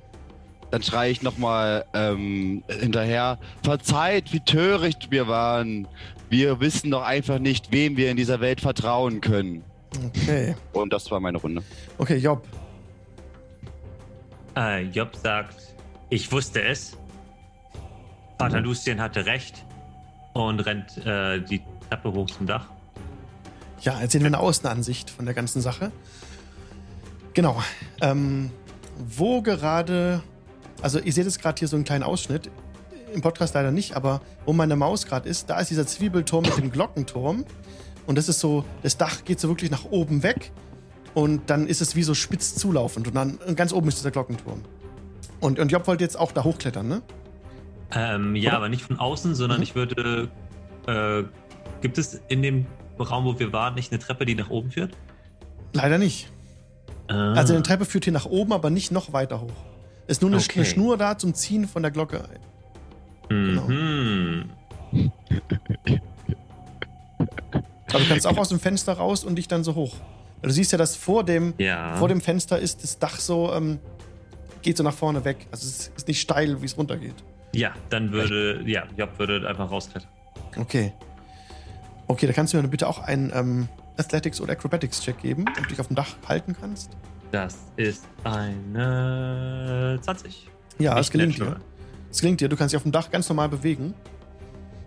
Dann 0.72 0.84
schreie 0.84 1.12
ich 1.12 1.22
nochmal 1.22 1.86
ähm, 1.94 2.64
hinterher. 2.68 3.40
Verzeiht, 3.64 4.32
wie 4.34 4.40
töricht 4.40 5.12
wir 5.12 5.28
waren. 5.28 5.88
Wir 6.30 6.60
wissen 6.60 6.92
doch 6.92 7.04
einfach 7.04 7.40
nicht, 7.40 7.72
wem 7.72 7.98
wir 7.98 8.12
in 8.12 8.18
dieser 8.18 8.40
Welt 8.40 8.62
vertrauen 8.62 9.22
können. 9.22 9.64
Okay. 10.06 10.56
Und 10.74 10.94
das 10.94 11.10
war 11.10 11.20
meine 11.20 11.40
Runde. 11.40 11.64
Okay, 11.98 12.18
Job. 12.18 12.46
Äh, 14.56 14.84
Job 14.84 15.16
sagt, 15.16 15.56
ich 16.10 16.32
wusste 16.32 16.62
es. 16.62 16.96
Vater 18.38 18.62
Lucien 18.62 19.02
hatte 19.02 19.26
recht 19.26 19.66
und 20.34 20.60
rennt 20.62 20.98
äh, 21.06 21.40
die 21.40 21.62
Treppe 21.90 22.14
hoch 22.14 22.28
zum 22.28 22.46
Dach. 22.46 22.68
Ja, 23.82 24.00
jetzt 24.02 24.12
sehen 24.12 24.22
wir 24.22 24.28
eine 24.28 24.40
Außenansicht 24.40 25.10
von 25.10 25.26
der 25.26 25.34
ganzen 25.34 25.62
Sache. 25.62 25.92
Genau. 27.34 27.62
Ähm, 28.02 28.52
wo 28.98 29.42
gerade, 29.42 30.22
also 30.82 31.00
ihr 31.00 31.14
seht 31.14 31.26
jetzt 31.26 31.42
gerade 31.42 31.60
hier 31.60 31.68
so 31.68 31.76
einen 31.76 31.86
kleinen 31.86 32.04
Ausschnitt, 32.04 32.50
im 33.14 33.22
Podcast 33.22 33.56
leider 33.56 33.72
nicht, 33.72 33.96
aber 33.96 34.22
wo 34.46 34.54
meine 34.54 34.76
Maus 34.76 35.06
gerade 35.08 35.28
ist, 35.28 35.50
da 35.50 35.60
ist 35.60 35.70
dieser 35.72 35.88
Zwiebelturm 35.88 36.44
mit 36.44 36.58
dem 36.58 36.72
Glockenturm. 36.72 37.44
Und 38.06 38.18
das 38.18 38.30
ist 38.30 38.40
so, 38.40 38.66
das 38.84 38.98
Dach 38.98 39.24
geht 39.26 39.40
so 39.40 39.50
wirklich 39.50 39.72
nach 39.72 39.86
oben 39.86 40.24
weg 40.24 40.52
und 41.14 41.50
dann 41.50 41.68
ist 41.68 41.82
es 41.82 41.96
wie 41.96 42.04
so 42.04 42.14
spitz 42.14 42.56
zulaufend 42.56 43.08
und 43.08 43.16
dann 43.16 43.38
und 43.48 43.56
ganz 43.56 43.74
oben 43.74 43.88
ist 43.88 43.98
dieser 43.98 44.12
Glockenturm. 44.12 44.62
Und, 45.40 45.60
und 45.60 45.72
Job 45.72 45.88
wollte 45.88 46.04
jetzt 46.04 46.20
auch 46.20 46.32
da 46.32 46.44
hochklettern, 46.44 46.88
ne? 46.88 47.02
Ähm, 47.92 48.36
ja, 48.36 48.50
Oder? 48.52 48.58
aber 48.58 48.70
nicht 48.70 48.84
von 48.84 49.00
außen, 49.00 49.36
sondern 49.36 49.58
Mhm. 49.60 49.64
ich 49.64 49.76
würde. 49.76 50.30
Äh, 50.88 51.24
gibt 51.82 51.98
es 51.98 52.20
in 52.28 52.42
dem 52.42 52.66
Raum, 53.00 53.26
wo 53.26 53.40
wir 53.40 53.54
waren, 53.54 53.76
nicht 53.76 53.92
eine 53.92 54.00
Treppe, 54.00 54.26
die 54.26 54.36
nach 54.36 54.50
oben 54.50 54.72
führt? 54.72 54.92
Leider 55.74 55.98
nicht. 55.98 56.30
Ah. 57.08 57.34
Also 57.34 57.54
eine 57.54 57.64
Treppe 57.64 57.86
führt 57.86 58.04
hier 58.04 58.14
nach 58.14 58.26
oben, 58.26 58.54
aber 58.54 58.70
nicht 58.70 58.92
noch 58.92 59.14
weiter 59.14 59.42
hoch. 59.42 59.54
Ist 60.10 60.22
nur 60.24 60.32
eine, 60.32 60.40
Okay. 60.42 60.60
eine 60.60 60.66
Schnur 60.66 60.98
da 60.98 61.18
zum 61.18 61.34
Ziehen 61.36 61.68
von 61.68 61.84
der 61.84 61.92
Glocke. 61.92 62.24
genau. 63.30 63.68
Mhm. 63.68 64.50
Aber 67.92 68.00
du 68.00 68.06
kannst 68.08 68.26
auch 68.28 68.38
aus 68.38 68.50
dem 68.50 68.60
Fenster 68.60 68.94
raus 68.94 69.24
und 69.24 69.36
dich 69.36 69.48
dann 69.48 69.64
so 69.64 69.76
hoch. 69.76 69.96
Du 70.42 70.50
siehst 70.50 70.72
ja, 70.72 70.78
dass 70.78 70.96
vor 70.96 71.24
dem, 71.24 71.54
Ja. 71.58 71.96
vor 71.98 72.08
dem 72.08 72.22
Fenster 72.22 72.58
ist 72.58 72.84
das 72.84 72.98
Dach 72.98 73.20
so, 73.20 73.54
ähm, 73.54 73.78
geht 74.62 74.78
so 74.78 74.84
nach 74.84 74.94
vorne 74.94 75.24
weg. 75.26 75.48
Also 75.52 75.68
es 75.68 75.92
ist 75.96 76.08
nicht 76.08 76.20
steil, 76.22 76.60
wie 76.62 76.66
es 76.66 76.78
runtergeht. 76.78 77.16
ja, 77.54 77.72
dann 77.90 78.12
würde. 78.12 78.62
Ja, 78.66 78.84
Job 78.96 79.10
würde 79.18 79.48
einfach 79.48 79.70
rausklettern. 79.70 80.10
Okay. 80.58 80.94
Okay, 82.08 82.26
da 82.28 82.34
kannst 82.34 82.54
du 82.54 82.62
mir 82.62 82.68
bitte 82.68 82.88
auch 82.88 83.00
einen 83.00 83.32
ähm, 83.36 83.68
Athletics- 83.98 84.42
oder 84.42 84.54
Acrobatics-Check 84.54 85.22
geben, 85.22 85.46
ob 85.50 85.56
du 85.64 85.70
dich 85.70 85.80
auf 85.80 85.88
dem 85.88 85.96
Dach 85.96 86.16
halten 86.28 86.56
kannst. 86.60 86.92
Das 87.32 87.58
ist 87.76 88.06
eine 88.24 90.00
20. 90.02 90.48
Ja, 90.80 90.96
Nicht 90.96 91.02
es 91.02 91.12
gelingt 91.12 91.38
dir. 91.38 91.58
Es 92.12 92.22
gelingt 92.22 92.42
dir. 92.42 92.50
Du 92.50 92.56
kannst 92.56 92.74
dich 92.74 92.78
auf 92.78 92.84
dem 92.84 92.92
Dach 92.92 93.12
ganz 93.12 93.30
normal 93.30 93.50
bewegen. 93.50 93.94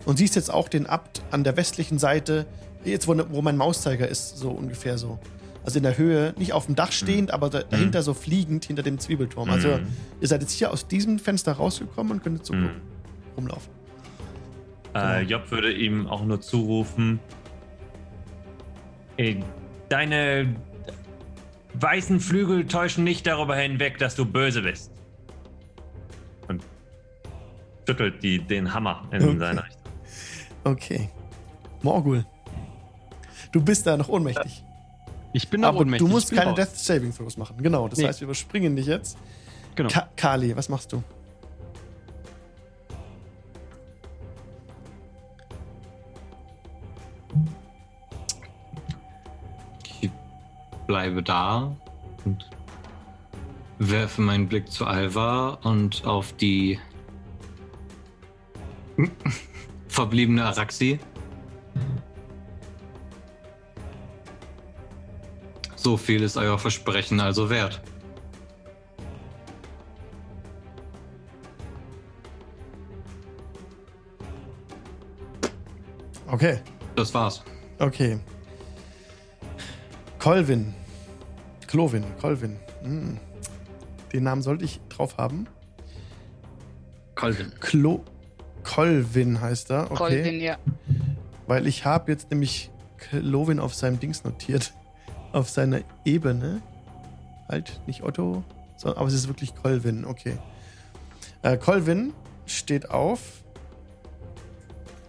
Und 0.05 0.17
siehst 0.17 0.35
jetzt 0.35 0.51
auch 0.53 0.67
den 0.67 0.85
Abt 0.87 1.21
an 1.31 1.45
der 1.45 1.55
westlichen 1.55 1.97
Seite, 1.97 2.45
jetzt 2.83 3.07
wo, 3.07 3.15
wo 3.29 3.41
mein 3.41 3.55
Mauszeiger 3.55 4.07
ist, 4.07 4.37
so 4.37 4.51
ungefähr 4.51 4.97
so. 4.97 5.19
Also 5.63 5.77
in 5.77 5.83
der 5.83 5.97
Höhe, 5.97 6.33
nicht 6.37 6.51
auf 6.51 6.65
dem 6.65 6.75
Dach 6.75 6.91
stehend, 6.91 7.31
aber 7.31 7.49
da, 7.49 7.61
dahinter 7.63 8.03
so 8.03 8.13
fliegend 8.13 8.65
hinter 8.65 8.83
dem 8.83 8.99
Zwiebelturm. 8.99 9.49
Also 9.49 9.69
Mhm. 9.69 9.87
ihr 10.19 10.27
seid 10.27 10.41
jetzt 10.41 10.51
hier 10.51 10.71
aus 10.73 10.85
diesem 10.87 11.19
Fenster 11.19 11.53
rausgekommen 11.53 12.11
und 12.11 12.23
könnt 12.23 12.39
jetzt 12.39 12.47
so 12.47 12.53
Mhm. 12.53 12.71
rumlaufen. 13.37 13.71
Äh, 14.93 15.19
Genau. 15.23 15.29
Job 15.39 15.51
würde 15.51 15.71
ihm 15.71 16.05
auch 16.07 16.25
nur 16.25 16.41
zurufen: 16.41 17.21
Ey, 19.15 19.41
deine. 19.87 20.53
Weißen 21.73 22.19
Flügel 22.19 22.67
täuschen 22.67 23.03
nicht 23.03 23.25
darüber 23.27 23.55
hinweg, 23.55 23.97
dass 23.97 24.15
du 24.15 24.25
böse 24.25 24.61
bist. 24.61 24.91
Und 26.47 26.63
schüttelt 27.87 28.21
die, 28.23 28.39
den 28.39 28.73
Hammer 28.73 29.07
in 29.11 29.23
Okay. 29.23 29.37
seine 29.39 29.63
Richtung. 29.63 29.81
Okay. 30.63 31.09
Morgul. 31.81 32.25
Du 33.51 33.61
bist 33.61 33.85
da 33.85 33.97
noch 33.97 34.09
ohnmächtig. 34.09 34.63
Ich 35.33 35.49
bin 35.49 35.61
noch 35.61 35.69
Aber 35.69 35.79
ohnmächtig. 35.79 36.07
du 36.07 36.11
musst 36.13 36.31
keine 36.31 36.51
raus. 36.51 36.55
Death 36.55 36.75
Saving 36.77 37.13
Throws 37.13 37.37
machen. 37.37 37.57
Genau, 37.61 37.87
das 37.87 37.99
Nee. 37.99 38.07
heißt, 38.07 38.21
wir 38.21 38.25
überspringen 38.25 38.75
dich 38.75 38.85
jetzt. 38.85 39.17
Genau. 39.75 39.89
Ka 39.89 40.07
Kali, 40.15 40.55
was 40.55 40.69
machst 40.69 40.91
du? 40.93 41.03
Bleibe 50.85 51.23
da 51.23 51.75
und 52.25 52.49
werfe 53.79 54.21
meinen 54.21 54.47
Blick 54.47 54.71
zu 54.71 54.85
Alva 54.85 55.59
und 55.63 56.05
auf 56.05 56.33
die 56.33 56.79
verbliebene 59.87 60.45
Araxi. 60.45 60.99
So 65.75 65.97
viel 65.97 66.23
ist 66.23 66.37
euer 66.37 66.57
Versprechen 66.57 67.19
also 67.19 67.49
wert. 67.49 67.81
Okay. 76.27 76.59
Das 76.95 77.13
war's. 77.13 77.43
Okay. 77.79 78.19
Colvin. 80.23 80.73
Clovin, 81.67 82.05
Colvin. 82.21 82.55
Hm. 82.81 83.17
Den 84.13 84.23
Namen 84.23 84.41
sollte 84.41 84.63
ich 84.63 84.79
drauf 84.87 85.17
haben. 85.17 85.47
Colvin. 87.15 87.51
Klo 87.59 88.05
Colvin 88.63 89.41
heißt 89.41 89.69
er. 89.71 89.91
Okay. 89.91 89.95
Colvin, 89.95 90.39
ja. 90.39 90.55
Weil 91.45 91.67
ich 91.67 91.83
habe 91.83 92.09
jetzt 92.09 92.31
nämlich 92.31 92.71
Clovin 92.97 93.59
auf 93.59 93.73
seinem 93.75 93.99
Dings 93.99 94.23
notiert. 94.23 94.73
Auf 95.33 95.49
seiner 95.49 95.81
Ebene. 96.05 96.61
Halt, 97.49 97.81
nicht 97.87 98.03
Otto, 98.03 98.43
sondern, 98.77 98.99
aber 98.99 99.07
es 99.07 99.15
ist 99.15 99.27
wirklich 99.27 99.53
Colvin. 99.55 100.05
Okay. 100.05 100.37
Äh, 101.41 101.57
Colvin 101.57 102.13
steht 102.45 102.91
auf. 102.91 103.43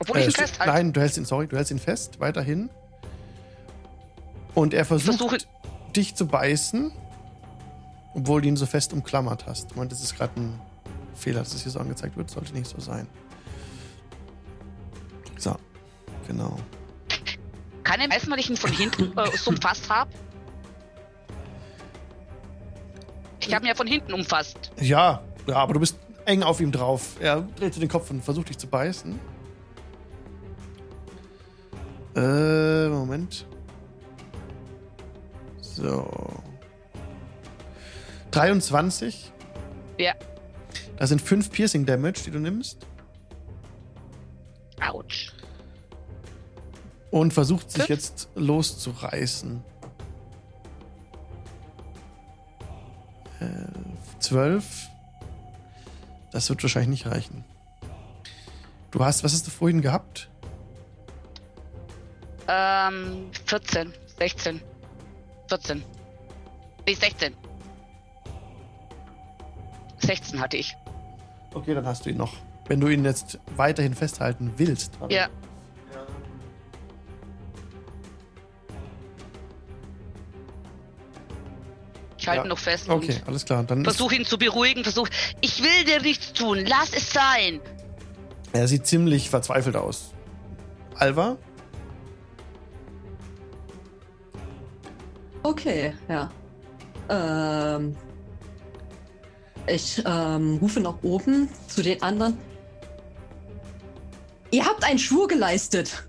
Obwohl 0.01 0.17
ich 0.19 0.25
ihn 0.25 0.31
ste- 0.33 0.41
festhalte. 0.41 0.73
Nein, 0.73 0.93
du 0.93 1.01
hältst 1.03 1.19
ihn, 1.19 1.25
sorry, 1.27 1.47
du 1.47 1.57
hältst 1.57 1.71
ihn 1.71 1.79
fest, 1.79 2.19
weiterhin. 2.21 2.69
Und 4.55 4.75
er 4.75 4.85
versucht, 4.85 5.19
versuche- 5.19 5.39
dich 5.97 6.15
zu 6.15 6.27
beißen, 6.27 6.93
obwohl 8.15 8.43
du 8.43 8.49
ihn 8.49 8.57
so 8.57 8.67
fest 8.67 8.93
umklammert 8.93 9.47
hast. 9.47 9.71
Ich 9.71 9.77
meine, 9.77 9.89
das 9.89 10.03
ist 10.03 10.17
gerade 10.17 10.41
ein 10.41 10.61
Fehler, 11.15 11.41
dass 11.41 11.55
es 11.55 11.63
hier 11.63 11.73
so 11.73 11.81
angezeigt 11.81 12.17
wird. 12.17 12.31
Sollte 12.31 12.53
nicht 12.55 12.67
so 12.69 12.79
sein. 12.81 13.07
So, 15.39 15.57
genau. 16.27 16.57
Kann 17.83 18.01
er 18.01 18.17
essen, 18.17 18.31
weil 18.31 18.39
ich 18.39 18.49
ihn 18.49 18.57
von 18.57 18.73
hinten 18.73 19.17
äh, 19.19 19.37
so 19.37 19.51
umfasst 19.51 19.91
habe? 19.91 20.11
Ich 23.41 23.53
habe 23.55 23.65
ihn 23.65 23.69
ja 23.69 23.75
von 23.75 23.87
hinten 23.87 24.15
umfasst. 24.15 24.73
Ja, 24.81 25.23
ja, 25.47 25.57
aber 25.57 25.75
du 25.75 25.81
bist 25.81 25.99
eng 26.25 26.43
auf 26.43 26.61
ihm 26.61 26.73
drauf. 26.73 27.17
Er 27.21 27.43
dreht 27.43 27.81
den 27.81 27.89
Kopf 27.89 28.11
und 28.11 28.25
versucht 28.25 28.49
dich 28.49 28.57
zu 28.57 28.67
beißen. 28.67 29.19
Äh, 32.17 32.89
Moment. 32.89 33.47
So. 35.75 36.09
23. 38.31 39.33
Ja. 39.99 40.15
Das 40.97 41.09
sind 41.09 41.21
5 41.21 41.51
Piercing 41.51 41.87
Damage, 41.87 42.23
die 42.25 42.31
du 42.31 42.39
nimmst. 42.39 42.87
Autsch. 44.81 45.33
Und 47.11 47.33
versucht 47.33 47.71
sich 47.71 47.85
Fünf? 47.85 47.89
jetzt 47.91 48.29
loszureißen. 48.35 49.63
Elf, 53.41 54.19
zwölf. 54.19 54.89
Das 56.33 56.49
wird 56.49 56.63
wahrscheinlich 56.63 57.05
nicht 57.05 57.07
reichen. 57.07 57.45
Du 58.91 59.05
hast, 59.05 59.23
was 59.25 59.33
hast 59.33 59.47
du 59.47 59.51
vorhin 59.51 59.81
gehabt? 59.81 60.29
Ähm, 62.49 63.31
14, 63.47 63.93
16, 64.19 64.61
14. 65.49 65.83
Nee, 66.87 66.95
16. 66.95 67.35
16 69.99 70.41
hatte 70.41 70.57
ich. 70.57 70.77
Okay, 71.55 71.75
dann 71.75 71.87
hast 71.87 72.05
du 72.05 72.11
ihn 72.11 72.17
noch. 72.17 72.35
Wenn 72.67 72.81
du 72.81 72.89
ihn 72.89 73.05
jetzt 73.05 73.39
weiterhin 73.57 73.95
festhalten 73.95 74.53
willst. 74.57 74.99
Ja. 75.09 75.29
Ich 82.19 82.29
halte 82.29 82.43
Ja. 82.45 82.49
noch 82.49 82.59
fest 82.59 82.89
Okay, 82.89 83.17
alles 83.27 83.45
klar. 83.45 83.65
Dann 83.65 83.81
ist, 83.81 83.85
versuche 83.85 84.15
ihn 84.15 84.25
zu 84.25 84.39
beruhigen. 84.39 84.83
Versuch, 84.83 85.09
ich 85.41 85.63
will 85.63 85.85
dir 85.85 86.01
nichts 86.01 86.33
tun. 86.33 86.65
Lass 86.67 86.95
es 86.95 87.13
sein. 87.13 87.61
er 88.53 88.69
sieht 88.69 88.87
ziemlich 88.87 89.29
verzweifelt 89.31 89.77
aus. 89.77 90.13
Alva? 90.97 91.37
Okay, 95.45 95.93
ja. 96.09 96.31
Ähm, 97.11 97.95
ich 99.67 100.03
ähm, 100.07 100.59
rufe 100.61 100.81
nach 100.81 100.97
oben 101.03 101.51
zu 101.69 101.83
den 101.83 102.03
anderen. 102.03 102.39
Ihr 104.51 104.65
habt 104.65 104.83
einen 104.85 104.99
Schwur 104.99 105.29
geleistet. 105.29 106.09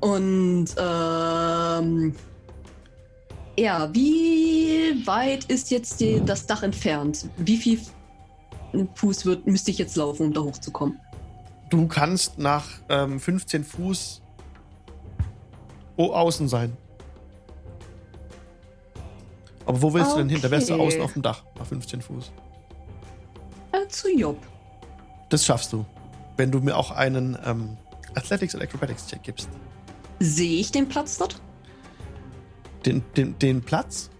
Und 0.00 0.66
ähm, 0.76 2.14
ja, 3.56 3.94
wie 3.94 5.06
weit 5.06 5.44
ist 5.44 5.70
jetzt 5.70 6.00
die, 6.00 6.20
das 6.24 6.46
Dach 6.46 6.64
entfernt? 6.64 7.28
Wie 7.36 7.56
viel 7.56 7.80
Fuß 8.96 9.24
wird, 9.24 9.46
müsste 9.46 9.70
ich 9.70 9.78
jetzt 9.78 9.94
laufen, 9.94 10.26
um 10.26 10.32
da 10.32 10.40
hochzukommen? 10.40 10.98
Du 11.70 11.86
kannst 11.86 12.38
nach 12.38 12.66
ähm, 12.88 13.20
15 13.20 13.62
Fuß 13.62 14.20
außen 15.96 16.48
sein. 16.48 16.76
Aber 19.66 19.80
wo 19.80 19.92
willst 19.94 20.12
du 20.12 20.18
denn 20.18 20.28
hin? 20.28 20.40
Da 20.42 20.50
wärst 20.50 20.68
du 20.68 20.74
Okay. 20.74 20.82
außen 20.86 21.00
auf 21.00 21.12
dem 21.14 21.22
Dach 21.22 21.42
nach 21.58 21.66
15 21.66 22.02
Fuß. 22.02 22.32
Äh, 23.72 23.88
zu 23.88 24.08
Job. 24.10 24.38
Das 25.30 25.44
schaffst 25.44 25.72
du. 25.72 25.84
Wenn 26.36 26.50
du 26.50 26.60
mir 26.60 26.76
auch 26.76 26.90
einen 26.90 27.38
ähm, 27.44 27.76
Athletics 28.14 28.54
oder 28.54 28.64
Acrobatics 28.64 29.06
Check 29.06 29.22
gibst. 29.22 29.48
Sehe 30.20 30.60
ich 30.60 30.70
den 30.70 30.88
Platz 30.88 31.16
dort? 31.18 31.40
Den, 32.84 33.02
den, 33.16 33.38
den 33.38 33.62
Platz? 33.62 34.10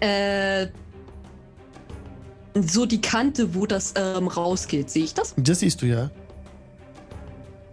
Äh, 0.00 0.68
so 2.54 2.86
die 2.86 3.00
Kante, 3.00 3.54
wo 3.54 3.66
das 3.66 3.94
ähm, 3.96 4.28
rausgeht. 4.28 4.90
Sehe 4.90 5.04
ich 5.04 5.14
das? 5.14 5.34
Das 5.36 5.60
siehst 5.60 5.82
du 5.82 5.86
ja. 5.86 6.10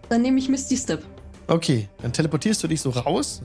Dann 0.10 0.22
nehme 0.22 0.40
ich 0.40 0.50
Misty 0.50 0.76
Step. 0.78 1.04
Okay, 1.48 1.90
dann 2.02 2.14
teleportierst 2.14 2.64
du 2.64 2.68
dich 2.68 2.82
so 2.82 2.90
raus 2.92 3.42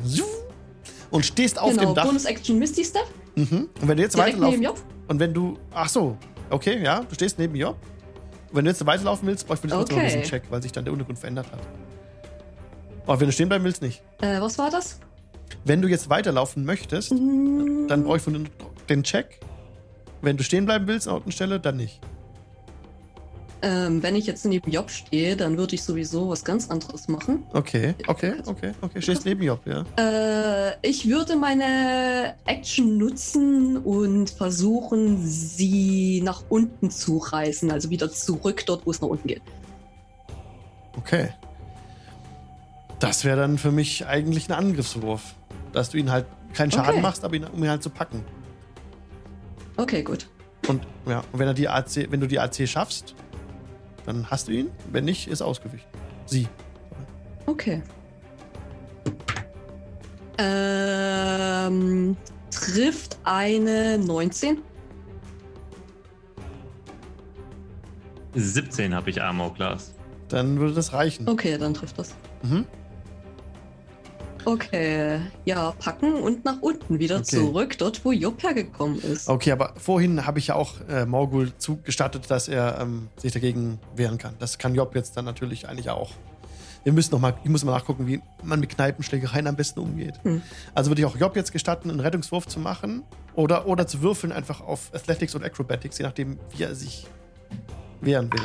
und 1.10 1.24
stehst 1.24 1.58
auf 1.60 1.70
genau, 1.70 1.86
dem 1.86 1.94
Dach. 1.94 2.06
Bonus 2.06 2.24
Action 2.24 2.58
Misty 2.58 2.84
Step. 2.84 3.06
Mhm. 3.36 3.68
Und 3.80 3.88
wenn 3.88 3.96
du 3.96 4.02
jetzt 4.02 4.16
Direkt 4.16 4.38
neben 4.38 4.42
weiterlaufen 4.42 4.62
Job. 4.62 4.82
und 5.08 5.20
wenn 5.20 5.34
du 5.34 5.58
ach 5.72 5.88
so, 5.88 6.16
okay, 6.50 6.82
ja, 6.82 7.00
du 7.00 7.14
stehst 7.14 7.38
neben 7.38 7.54
Job. 7.56 7.76
Und 8.50 8.56
wenn 8.56 8.64
du 8.64 8.70
jetzt 8.70 8.84
weiterlaufen 8.86 9.26
willst, 9.26 9.46
brauchst 9.46 9.64
du 9.64 9.68
okay. 9.74 9.94
noch 9.94 10.02
diesen 10.02 10.22
Check, 10.22 10.44
weil 10.50 10.62
sich 10.62 10.72
dann 10.72 10.84
der 10.84 10.92
Untergrund 10.92 11.18
verändert 11.18 11.46
hat. 11.50 11.60
Aber 13.06 13.20
wenn 13.20 13.26
du 13.26 13.32
stehen 13.32 13.48
bleiben 13.48 13.64
willst, 13.64 13.82
nicht. 13.82 14.02
Äh, 14.20 14.40
was 14.40 14.58
war 14.58 14.70
das? 14.70 15.00
Wenn 15.64 15.82
du 15.82 15.88
jetzt 15.88 16.08
weiterlaufen 16.08 16.64
möchtest, 16.64 17.12
Mm, 17.12 17.86
dann 17.88 18.04
brauche 18.04 18.16
ich 18.16 18.22
von 18.22 18.32
den, 18.32 18.48
den 18.88 19.02
Check. 19.02 19.40
Wenn 20.22 20.36
du 20.36 20.44
stehen 20.44 20.64
bleiben 20.64 20.86
willst 20.86 21.06
an 21.06 21.22
einer 21.22 21.32
Stelle, 21.32 21.60
dann 21.60 21.76
nicht. 21.76 22.00
Ähm, 23.66 24.02
wenn 24.02 24.14
ich 24.14 24.26
jetzt 24.26 24.44
neben 24.44 24.70
Job 24.70 24.90
stehe, 24.90 25.36
dann 25.36 25.56
würde 25.56 25.74
ich 25.74 25.82
sowieso 25.82 26.28
was 26.28 26.44
ganz 26.44 26.70
anderes 26.70 27.08
machen. 27.08 27.44
Okay, 27.54 27.94
okay, 28.08 28.34
okay, 28.44 28.72
okay. 28.82 29.00
Stehst 29.00 29.24
neben 29.24 29.42
Job, 29.42 29.60
ja. 29.64 29.86
Äh, 29.96 30.74
ich 30.82 31.08
würde 31.08 31.34
meine 31.34 32.34
Action 32.44 32.98
nutzen 32.98 33.78
und 33.78 34.28
versuchen, 34.28 35.26
sie 35.26 36.20
nach 36.22 36.42
unten 36.50 36.90
zu 36.90 37.16
reißen. 37.16 37.70
Also 37.70 37.88
wieder 37.88 38.12
zurück 38.12 38.64
dort, 38.66 38.84
wo 38.84 38.90
es 38.90 39.00
nach 39.00 39.08
unten 39.08 39.28
geht. 39.28 39.40
Okay. 40.98 41.30
Das 42.98 43.24
wäre 43.24 43.38
dann 43.38 43.56
für 43.56 43.72
mich 43.72 44.06
eigentlich 44.06 44.50
ein 44.50 44.52
Angriffswurf. 44.52 45.36
Dass 45.72 45.88
du 45.88 45.96
ihn 45.96 46.10
halt 46.10 46.26
keinen 46.52 46.70
Schaden 46.70 46.90
Okay. 46.96 47.00
machst, 47.00 47.24
aber 47.24 47.34
ihn, 47.34 47.44
um 47.44 47.64
ihn 47.64 47.70
halt 47.70 47.82
zu 47.82 47.88
packen. 47.88 48.22
Okay, 49.78 50.02
gut. 50.02 50.28
Und 50.68 50.82
ja, 51.06 51.24
und 51.32 51.38
wenn 51.38 51.48
er 51.48 51.54
die 51.54 51.66
AC, 51.66 52.10
wenn 52.10 52.20
du 52.20 52.28
die 52.28 52.38
AC 52.38 52.68
schaffst, 52.68 53.14
dann 54.06 54.30
hast 54.30 54.48
du 54.48 54.52
ihn. 54.52 54.70
Wenn 54.90 55.04
nicht, 55.04 55.28
ist 55.28 55.42
ausgewichen. 55.42 55.86
Sie. 56.26 56.48
Okay. 57.46 57.82
Ähm, 60.38 62.16
trifft 62.50 63.18
eine 63.24 63.98
19. 63.98 64.58
17 68.34 68.94
habe 68.94 69.10
ich 69.10 69.22
Armor 69.22 69.54
Class. 69.54 69.94
Dann 70.28 70.58
würde 70.58 70.74
das 70.74 70.92
reichen. 70.92 71.28
Okay, 71.28 71.56
dann 71.58 71.74
trifft 71.74 71.98
das. 71.98 72.14
Mhm. 72.42 72.66
Okay, 74.44 75.20
ja, 75.44 75.72
packen 75.78 76.14
und 76.14 76.44
nach 76.44 76.60
unten 76.60 76.98
wieder 76.98 77.16
Okay. 77.16 77.24
zurück, 77.24 77.76
dort 77.78 78.04
wo 78.04 78.12
Job 78.12 78.42
hergekommen 78.42 78.98
ist. 79.02 79.28
Okay, 79.28 79.52
aber 79.52 79.74
vorhin 79.76 80.26
habe 80.26 80.38
ich 80.38 80.48
ja 80.48 80.54
auch 80.54 80.74
äh, 80.88 81.06
Morgul 81.06 81.52
zugestattet, 81.58 82.30
dass 82.30 82.48
er 82.48 82.78
ähm, 82.80 83.08
sich 83.16 83.32
dagegen 83.32 83.78
wehren 83.96 84.18
kann. 84.18 84.34
Das 84.38 84.58
kann 84.58 84.74
Job 84.74 84.94
jetzt 84.94 85.16
dann 85.16 85.24
natürlich 85.24 85.68
eigentlich 85.68 85.90
auch. 85.90 86.10
Wir 86.84 86.92
müssen 86.92 87.12
noch 87.12 87.20
mal, 87.20 87.34
ich 87.42 87.48
muss 87.48 87.64
mal 87.64 87.72
nachgucken, 87.72 88.06
wie 88.06 88.20
man 88.42 88.60
mit 88.60 88.68
Kneipenschlägereien 88.68 89.46
am 89.46 89.56
besten 89.56 89.80
umgeht. 89.80 90.14
Hm. 90.22 90.42
Also 90.74 90.90
würde 90.90 91.00
ich 91.00 91.06
auch 91.06 91.16
Job 91.16 91.34
jetzt 91.34 91.50
gestatten, 91.50 91.88
einen 91.90 92.00
Rettungswurf 92.00 92.46
zu 92.46 92.60
machen 92.60 93.02
oder, 93.34 93.66
oder 93.66 93.86
zu 93.86 94.02
würfeln 94.02 94.32
einfach 94.32 94.60
auf 94.60 94.90
Athletics 94.92 95.34
oder 95.34 95.46
Acrobatics, 95.46 95.96
je 95.98 96.04
nachdem, 96.04 96.38
wie 96.54 96.62
er 96.64 96.74
sich 96.74 97.06
wehren 98.02 98.30
will. 98.30 98.42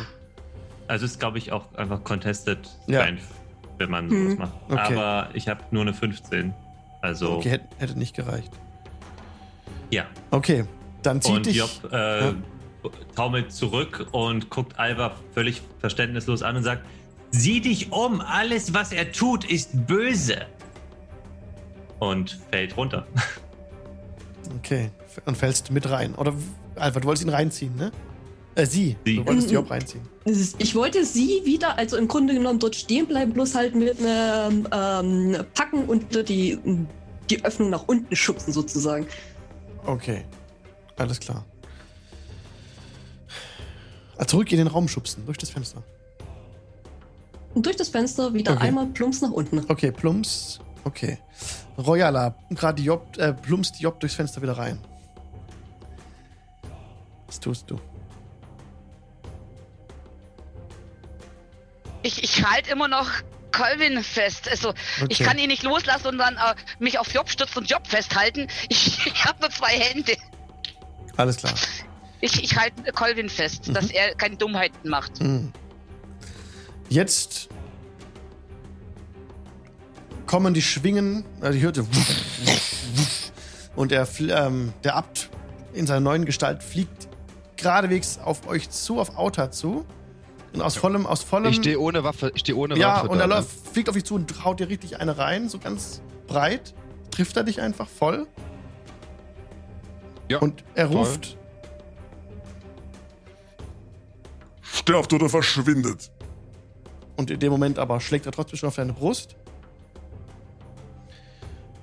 Also 0.88 1.06
ist, 1.06 1.20
glaube 1.20 1.38
ich, 1.38 1.52
auch 1.52 1.74
einfach 1.76 2.02
Contested 2.04 2.60
Ja. 2.88 3.02
Strength, 3.02 3.24
wenn 3.80 3.90
man 3.90 4.10
Hm. 4.10 4.24
sowas 4.32 4.38
macht. 4.38 4.54
Okay. 4.70 4.96
Aber 4.96 5.30
ich 5.34 5.48
habe 5.48 5.64
nur 5.72 5.82
eine 5.82 5.94
15. 5.94 6.54
Also, 7.02 7.32
Okay, 7.38 7.50
hätte, 7.52 7.68
hätte 7.78 7.98
nicht 7.98 8.16
gereicht. 8.16 8.52
ja. 9.90 10.06
Okay, 10.32 10.66
dann 11.02 11.22
zieht 11.22 11.36
Und 11.36 11.46
dich. 11.46 11.56
Job 11.58 11.70
äh, 11.92 12.26
Ja. 12.28 12.34
taumelt 13.16 13.52
zurück 13.52 14.08
und 14.12 14.50
guckt 14.50 14.78
Alva 14.78 15.16
völlig 15.34 15.62
verständnislos 15.80 16.44
an 16.44 16.58
und 16.58 16.64
sagt: 16.64 16.86
Sieh 17.32 17.62
dich 17.62 17.92
um, 17.92 18.22
alles, 18.22 18.74
was 18.74 18.92
er 18.92 19.12
tut, 19.12 19.46
ist 19.50 19.88
böse. 19.88 20.46
Und 22.00 22.40
fällt 22.52 22.76
runter. 22.78 23.06
Okay, 24.58 24.90
und 25.26 25.38
fällst 25.38 25.70
mit 25.72 25.88
rein. 25.92 26.16
Oder 26.16 26.34
Alpha, 26.76 27.00
du 27.00 27.08
wolltest 27.08 27.24
ihn 27.24 27.30
reinziehen, 27.30 27.76
ne? 27.76 27.92
Äh, 28.60 28.66
sie. 28.66 28.98
Sie. 29.06 29.16
Du 29.18 29.26
wolltest 29.26 29.52
Job 29.52 29.70
reinziehen. 29.70 30.02
Es 30.26 30.38
ist- 30.40 30.56
Ich 30.60 30.76
wollte 30.76 31.04
sie 31.06 31.42
wieder, 31.46 31.78
also 31.78 31.98
im 31.98 32.08
Grunde 32.08 32.34
genommen 32.34 32.60
dort 32.60 32.76
stehen 32.76 33.08
bleiben, 33.08 33.34
bloß 33.34 33.56
halt 33.56 33.76
mit 33.76 34.00
einem 34.00 34.68
ähm, 34.72 35.46
Packen 35.54 35.86
und 35.86 36.30
die, 36.30 36.60
die 37.30 37.44
Öffnung 37.46 37.70
nach 37.70 37.88
unten 37.88 38.16
schubsen 38.16 38.52
sozusagen. 38.54 39.08
Okay, 39.86 40.24
alles 40.98 41.20
klar. 41.20 41.46
Ah, 44.18 44.26
Zurück 44.26 44.52
in 44.52 44.58
den 44.58 44.68
Raum 44.68 44.88
schubsen, 44.88 45.26
durch 45.26 45.38
das 45.38 45.50
Fenster. 45.50 45.82
Und 47.54 47.66
durch 47.66 47.78
das 47.78 47.88
Fenster 47.90 48.34
wieder 48.34 48.54
Okay. 48.54 48.68
einmal 48.68 48.86
plumps 48.88 49.22
nach 49.22 49.32
unten. 49.32 49.60
Okay, 49.70 49.92
plumps. 49.92 50.60
Okay. 50.84 51.18
Royala, 51.78 52.36
gerade 52.52 52.82
Job, 52.82 53.18
äh, 53.18 53.34
plumpst 53.34 53.80
Job 53.80 54.00
durchs 54.00 54.16
Fenster 54.16 54.42
wieder 54.42 54.58
rein. 54.58 54.78
Was 57.28 57.40
tust 57.40 57.70
du? 57.72 57.80
Ich, 62.04 62.24
ich 62.24 62.46
halte 62.46 62.72
immer 62.72 62.88
noch 62.88 63.10
Colvin 63.52 64.04
fest. 64.04 64.48
Also, 64.50 64.74
ich 65.10 65.20
Okay. 65.20 65.24
kann 65.24 65.38
ihn 65.38 65.48
nicht 65.50 65.64
loslassen 65.64 66.08
und 66.08 66.18
dann 66.18 66.36
äh, 66.36 66.56
mich 66.80 66.98
auf 67.00 67.14
Job 67.14 67.30
stützen 67.30 67.60
und 67.60 67.70
Job 67.70 67.88
festhalten. 67.88 68.48
Ich, 68.70 69.06
ich 69.06 69.26
habe 69.26 69.40
nur 69.42 69.50
zwei 69.50 69.72
Hände. 69.78 70.16
Alles 71.18 71.38
klar. 71.38 71.54
Ich, 72.22 72.42
ich 72.44 72.56
halte 72.58 72.92
Colvin 72.92 73.30
fest, 73.30 73.70
dass 73.74 73.90
er 73.92 74.14
keine 74.16 74.36
Dummheiten 74.38 74.90
macht. 74.90 75.20
Hm. 75.20 75.52
Jetzt 76.90 77.50
kommen 80.26 80.54
die 80.54 80.62
Schwingen, 80.62 81.26
also 81.42 81.58
die 81.58 81.64
hörte 81.64 81.86
und 83.76 83.92
der, 83.92 84.08
ähm, 84.20 84.74
der 84.84 84.96
Abt 84.96 85.30
in 85.74 85.88
seiner 85.88 86.00
neuen 86.02 86.26
Gestalt 86.26 86.62
fliegt 86.64 87.08
geradewegs 87.58 88.20
auf 88.24 88.48
euch 88.48 88.70
zu, 88.70 89.00
auf 89.00 89.18
Auta 89.18 89.52
zu. 89.52 89.86
Und 90.54 90.62
aus 90.62 90.76
vollem, 90.76 91.06
aus 91.06 91.24
vollem. 91.24 91.52
Ich 91.52 91.58
stehe 91.58 91.80
ohne 91.80 92.04
Waffe, 92.04 92.32
ich 92.34 92.42
stehe 92.42 92.58
ohne 92.58 92.78
ja, 92.78 92.96
Waffe. 92.96 93.10
und 93.10 93.18
da, 93.18 93.26
er 93.26 93.28
ne? 93.28 93.36
läuft, 93.36 93.50
fliegt 93.72 93.90
auf 93.90 93.96
dich 93.96 94.06
zu 94.06 94.16
und 94.16 94.44
haut 94.44 94.60
dir 94.60 94.70
richtig 94.70 95.00
eine 95.00 95.18
rein, 95.18 95.50
so 95.50 95.60
ganz 95.60 96.02
breit. 96.28 96.74
Trifft 97.12 97.38
er 97.38 97.44
dich 97.44 97.62
einfach 97.62 97.88
voll. 97.88 98.28
Ja, 100.30 100.40
Und 100.40 100.64
er 100.76 100.88
ruft, 100.88 101.38
Sterbt 104.90 105.12
oder 105.14 105.30
verschwindet. 105.30 106.12
Und 107.18 107.30
in 107.30 107.40
dem 107.40 107.52
Moment 107.52 107.78
aber 107.80 108.00
schlägt 108.00 108.26
er 108.26 108.32
trotzdem 108.32 108.58
schon 108.58 108.70
auf 108.70 108.76
deine 108.76 108.94
Brust. 108.94 109.36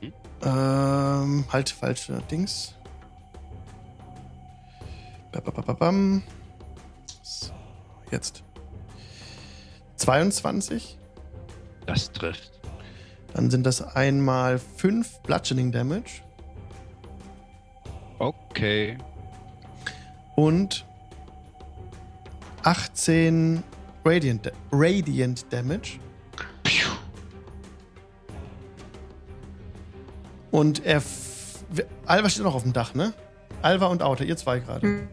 Hm? 0.01 0.13
Ähm, 0.43 1.45
halt, 1.53 1.69
falsche 1.69 2.23
Dings. 2.31 2.75
Ba, 5.31 5.41
ba, 5.41 5.51
ba, 5.51 5.63
ba, 5.63 5.73
bam. 5.75 6.23
So, 7.23 7.53
jetzt. 8.11 8.43
22. 9.97 10.99
Das 11.87 12.13
trifft. 12.13 12.53
Dann 13.35 13.51
sind 13.51 13.65
das 13.65 13.83
einmal 13.95 14.59
5 14.59 15.21
Bludgeoning 15.21 15.73
Damage 15.73 16.23
Okay. 18.19 18.97
und 20.37 20.87
18 22.63 23.63
Radiant, 24.05 24.53
Radiant 24.73 25.53
Damage. 25.53 25.99
Piu. 26.63 26.89
Und 30.51 30.85
er. 30.85 31.03
Alva 32.07 32.31
steht 32.31 32.45
noch 32.45 32.55
auf 32.55 32.63
dem 32.63 32.73
Dach, 32.73 32.95
ne? 32.95 33.13
Alva 33.63 33.87
und 33.87 34.03
Auta, 34.03 34.25
ihr 34.25 34.37
zwei 34.37 34.61
gerade. 34.61 34.83
Hm. 34.87 35.09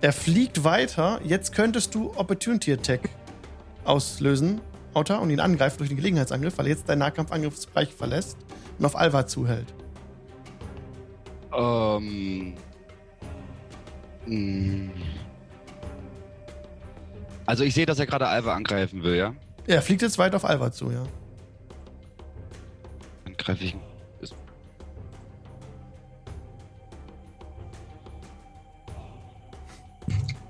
Er 0.00 0.12
fliegt 0.12 0.64
weiter. 0.64 1.20
Jetzt 1.24 1.54
könntest 1.54 1.94
du 1.94 2.12
Opportunity 2.16 2.72
Attack 2.72 3.08
auslösen, 3.84 4.60
Auta, 4.94 5.18
und 5.18 5.30
ihn 5.30 5.40
angreifen 5.40 5.78
durch 5.78 5.88
den 5.88 5.96
Gelegenheitsangriff, 5.96 6.58
weil 6.58 6.66
er 6.66 6.72
jetzt 6.72 6.88
deinen 6.88 6.98
Nahkampfangriffsbereich 7.00 7.92
verlässt 7.94 8.36
und 8.78 8.84
auf 8.84 8.96
Alva 8.96 9.26
zuhält. 9.26 9.72
Ähm. 11.54 12.54
mh. 14.26 14.90
Also 17.44 17.64
ich 17.64 17.74
sehe, 17.74 17.86
dass 17.86 17.98
er 17.98 18.06
gerade 18.06 18.26
Alva 18.28 18.54
angreifen 18.54 19.02
will, 19.02 19.16
ja? 19.16 19.34
Er 19.66 19.82
fliegt 19.82 20.02
jetzt 20.02 20.18
weiter 20.18 20.36
auf 20.36 20.44
Alva 20.44 20.70
zu, 20.72 20.90
ja. 20.90 21.02
Dann 23.24 23.36
greife 23.36 23.64
ich 23.64 23.74
ihn. 23.74 23.80
Ist- 24.20 24.34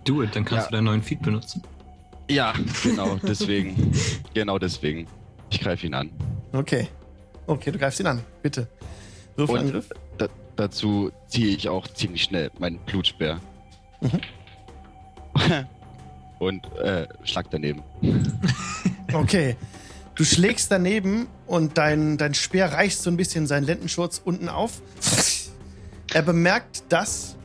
Do 0.04 0.22
it, 0.22 0.34
dann 0.34 0.44
kannst 0.44 0.64
Ja. 0.66 0.70
du 0.70 0.76
deinen 0.76 0.84
neuen 0.84 1.02
Feed 1.02 1.22
benutzen. 1.22 1.62
Ja, 2.32 2.54
genau, 2.82 3.18
deswegen. 3.22 3.92
genau 4.34 4.58
deswegen. 4.58 5.06
Ich 5.50 5.60
greife 5.60 5.86
ihn 5.86 5.92
an. 5.92 6.10
Okay. 6.52 6.88
Okay, 7.46 7.70
du 7.70 7.78
greifst 7.78 8.00
ihn 8.00 8.06
an. 8.06 8.22
Bitte. 8.42 8.68
Würfelangriff. 9.36 9.90
Da, 10.16 10.28
dazu 10.56 11.12
ziehe 11.28 11.54
ich 11.54 11.68
auch 11.68 11.86
ziemlich 11.88 12.22
schnell 12.22 12.50
meinen 12.58 12.78
Blutspeer. 12.78 13.38
Mhm. 14.00 14.20
Und 16.38 16.64
äh, 16.76 17.06
schlag 17.24 17.46
daneben. 17.50 17.82
Okay. 19.12 19.56
Du 20.14 20.24
schlägst 20.24 20.70
daneben 20.72 21.26
und 21.46 21.76
dein, 21.76 22.16
dein 22.16 22.32
Speer 22.32 22.72
reißt 22.72 23.02
so 23.02 23.10
ein 23.10 23.18
bisschen 23.18 23.46
seinen 23.46 23.64
Lendenschurz 23.64 24.22
unten 24.24 24.48
auf. 24.48 24.80
Er 26.14 26.22
bemerkt 26.22 26.84
das, 26.88 27.36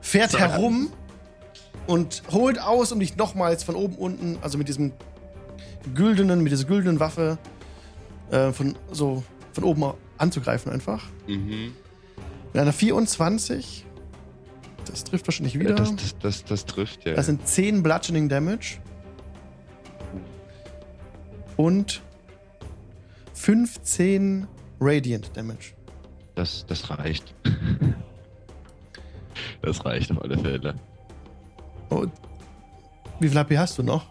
fährt 0.00 0.38
herum 0.38 0.92
und 1.88 2.22
holt 2.30 2.60
aus, 2.60 2.92
um 2.92 3.00
dich 3.00 3.16
nochmals 3.16 3.64
von 3.64 3.74
oben 3.74 3.96
unten, 3.96 4.38
also 4.42 4.58
mit 4.58 4.68
diesem 4.68 4.92
güldenen, 5.94 6.42
mit 6.42 6.52
dieser 6.52 6.66
güldenen 6.66 7.00
Waffe 7.00 7.38
äh, 8.30 8.52
von 8.52 8.76
so 8.92 9.24
von 9.52 9.64
oben 9.64 9.94
anzugreifen 10.18 10.70
einfach. 10.70 11.02
Mhm. 11.26 11.72
Mit 12.52 12.62
einer 12.62 12.74
24. 12.74 13.86
Das 14.84 15.04
trifft 15.04 15.26
wahrscheinlich 15.26 15.58
wieder. 15.58 15.74
das, 15.74 15.96
das, 15.96 16.18
das, 16.18 16.44
das 16.44 16.66
trifft, 16.66 17.06
ja. 17.06 17.14
Das 17.14 17.26
sind 17.26 17.46
10 17.46 17.82
Bludgeoning 17.82 18.28
Damage. 18.28 18.78
Und 21.56 22.02
15 23.32 24.46
Radiant 24.78 25.34
Damage. 25.34 25.72
Das, 26.34 26.66
das 26.66 26.90
reicht. 26.90 27.34
das 29.62 29.84
reicht 29.84 30.12
auf 30.12 30.22
alle 30.22 30.38
Fälle. 30.38 30.74
Oh, 31.90 32.06
wie 33.20 33.28
viel 33.28 33.38
HP 33.38 33.58
hast 33.58 33.78
du 33.78 33.82
noch? 33.82 34.06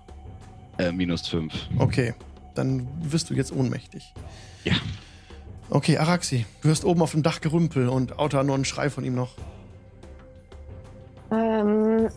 Äh, 0.77 0.91
minus 0.91 1.27
5. 1.27 1.53
Okay, 1.79 2.13
dann 2.55 2.87
wirst 3.01 3.29
du 3.29 3.33
jetzt 3.33 3.51
ohnmächtig. 3.51 4.13
Ja. 4.63 4.73
Okay, 5.69 5.97
Araxi, 5.97 6.45
du 6.61 6.69
hörst 6.69 6.85
oben 6.85 7.01
auf 7.01 7.11
dem 7.11 7.23
Dach 7.23 7.41
Gerümpel 7.41 7.89
und 7.89 8.19
Auta 8.19 8.43
nur 8.43 8.55
einen 8.55 8.65
Schrei 8.65 8.89
von 8.89 9.03
ihm 9.03 9.15
noch. 9.15 9.31
Ähm. 11.31 12.09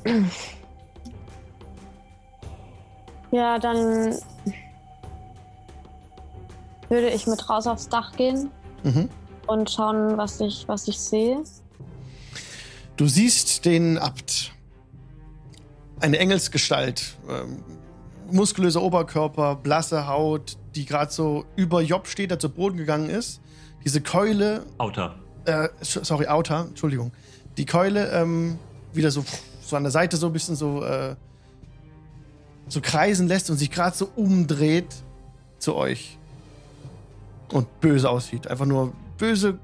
Ja, 3.32 3.58
dann 3.58 4.16
würde 6.88 7.11
ich 7.11 7.26
mit 7.26 7.48
raus 7.48 7.66
aufs 7.66 7.88
Dach 7.88 8.12
gehen 8.16 8.50
Mhm. 8.82 9.08
und 9.46 9.70
schauen, 9.70 10.16
was 10.16 10.40
ich, 10.40 10.66
was 10.66 10.88
ich 10.88 10.98
sehe. 10.98 11.42
Du 12.96 13.06
siehst 13.06 13.64
den 13.64 13.98
Abt. 13.98 14.52
Eine 16.01 16.18
Engelsgestalt. 16.18 17.16
Ähm, 17.28 17.62
muskulöser 18.30 18.82
Oberkörper, 18.82 19.57
blasse 19.57 20.07
Haut, 20.07 20.57
die 20.74 20.84
gerade 20.86 21.12
so 21.12 21.44
über 21.57 21.82
Job 21.82 22.07
steht, 22.07 22.30
der 22.30 22.38
zu 22.38 22.48
Boden 22.48 22.76
gegangen 22.76 23.11
ist. 23.11 23.40
Diese 23.84 24.01
Keule, 24.01 24.64
Outer. 24.78 25.16
äh, 25.46 25.68
sorry, 25.80 26.26
Outer, 26.28 26.66
Entschuldigung. 26.68 27.12
Die 27.57 27.66
Keule 27.66 28.11
ähm, 28.12 28.59
wieder 28.92 29.11
so, 29.11 29.24
so 29.62 29.76
an 29.76 29.82
der 29.82 29.90
Seite 29.90 30.16
so 30.16 30.26
ein 30.26 30.32
bisschen 30.32 30.55
so, 30.55 30.84
äh, 30.84 31.16
so 32.68 32.80
kreisen 32.80 33.26
lässt 33.26 33.51
und 33.51 33.57
sich 33.57 33.70
gerade 33.70 33.96
so 33.96 34.09
umdreht 34.16 34.94
zu 35.59 35.74
euch. 35.74 36.16
Und 37.53 37.80
böse 37.80 38.09
aussieht. 38.09 38.46
Einfach 38.46 38.66
nur 38.66 38.92
böse, 39.18 39.59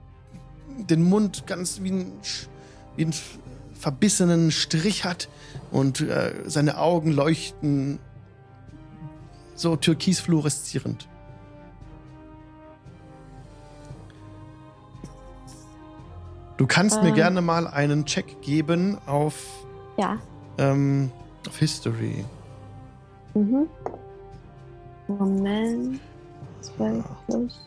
den 0.91 1.05
Mund 1.05 1.47
ganz 1.47 1.81
wie 1.83 1.91
ein, 1.93 2.13
Sch- 2.25 2.49
wie 2.97 3.03
einen 3.05 3.13
f- 3.13 3.39
verbissenen 3.87 4.51
Strich 4.51 5.05
hat 5.05 5.29
und 5.71 6.01
äh, 6.01 6.33
seine 6.47 6.79
Augen 6.79 7.13
leuchten 7.13 8.01
so 9.55 9.77
türkisfluoreszierend. 9.77 11.07
Du 16.57 16.67
kannst 16.67 17.01
mir 17.01 17.11
Ähm. 17.11 17.15
gerne 17.15 17.41
mal 17.43 17.69
einen 17.69 18.07
Check 18.07 18.43
geben 18.43 18.99
auf, 19.07 19.37
Ja. 19.99 20.19
ähm, 20.59 21.13
auf 21.47 21.57
History. 21.57 22.25
Mhm. 23.35 23.69
Moment. 25.07 26.01
12 26.63 27.05
plus. 27.29 27.61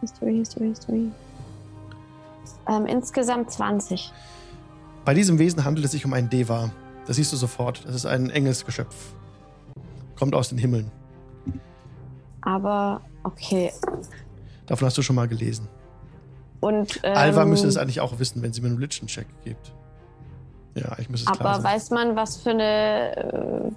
History, 0.00 0.38
History, 0.38 0.68
History. 0.70 1.12
Ähm, 2.68 2.86
insgesamt 2.86 3.52
20. 3.52 4.12
Bei 5.06 5.14
diesem 5.14 5.38
Wesen 5.38 5.64
handelt 5.64 5.86
es 5.86 5.92
sich 5.92 6.04
um 6.04 6.12
einen 6.12 6.28
Deva. 6.28 6.72
Das 7.06 7.14
siehst 7.14 7.32
du 7.32 7.36
sofort. 7.36 7.84
Das 7.86 7.94
ist 7.94 8.06
ein 8.06 8.28
Engelsgeschöpf. 8.28 9.14
Kommt 10.18 10.34
aus 10.34 10.48
den 10.48 10.58
Himmeln. 10.58 10.90
Aber 12.40 13.00
okay. 13.22 13.72
Davon 14.66 14.84
hast 14.86 14.98
du 14.98 15.02
schon 15.02 15.14
mal 15.14 15.28
gelesen. 15.28 15.68
Und, 16.58 16.98
ähm, 17.04 17.16
Alva 17.16 17.44
müsste 17.44 17.68
es 17.68 17.76
eigentlich 17.76 18.00
auch 18.00 18.18
wissen, 18.18 18.42
wenn 18.42 18.52
sie 18.52 18.60
mir 18.60 18.66
einen 18.66 18.78
Religion-Check 18.78 19.28
gibt. 19.44 19.72
Ja, 20.74 20.98
ich 20.98 21.08
müsste 21.08 21.32
es 21.32 21.40
Aber 21.40 21.62
weiß 21.62 21.90
man, 21.90 22.16
was 22.16 22.38
für 22.38 22.50
eine, 22.50 23.16
äh, 23.16 23.70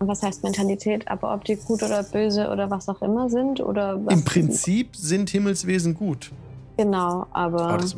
was 0.00 0.24
heißt 0.24 0.42
Mentalität, 0.42 1.06
aber 1.06 1.34
ob 1.34 1.44
die 1.44 1.54
gut 1.54 1.84
oder 1.84 2.02
böse 2.02 2.50
oder 2.50 2.68
was 2.68 2.88
auch 2.88 3.00
immer 3.00 3.30
sind? 3.30 3.60
Oder 3.60 4.00
Im 4.08 4.24
Prinzip 4.24 4.96
sind 4.96 5.30
Himmelswesen 5.30 5.94
gut. 5.94 6.32
Genau, 6.76 7.28
aber, 7.30 7.68
Aber 7.68 7.78
das, 7.78 7.96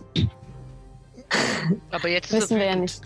Aber 1.91 2.09
jetzt 2.09 2.33
wissen 2.33 2.57
wir 2.59 2.66
ja 2.66 2.77
nicht. 2.77 3.01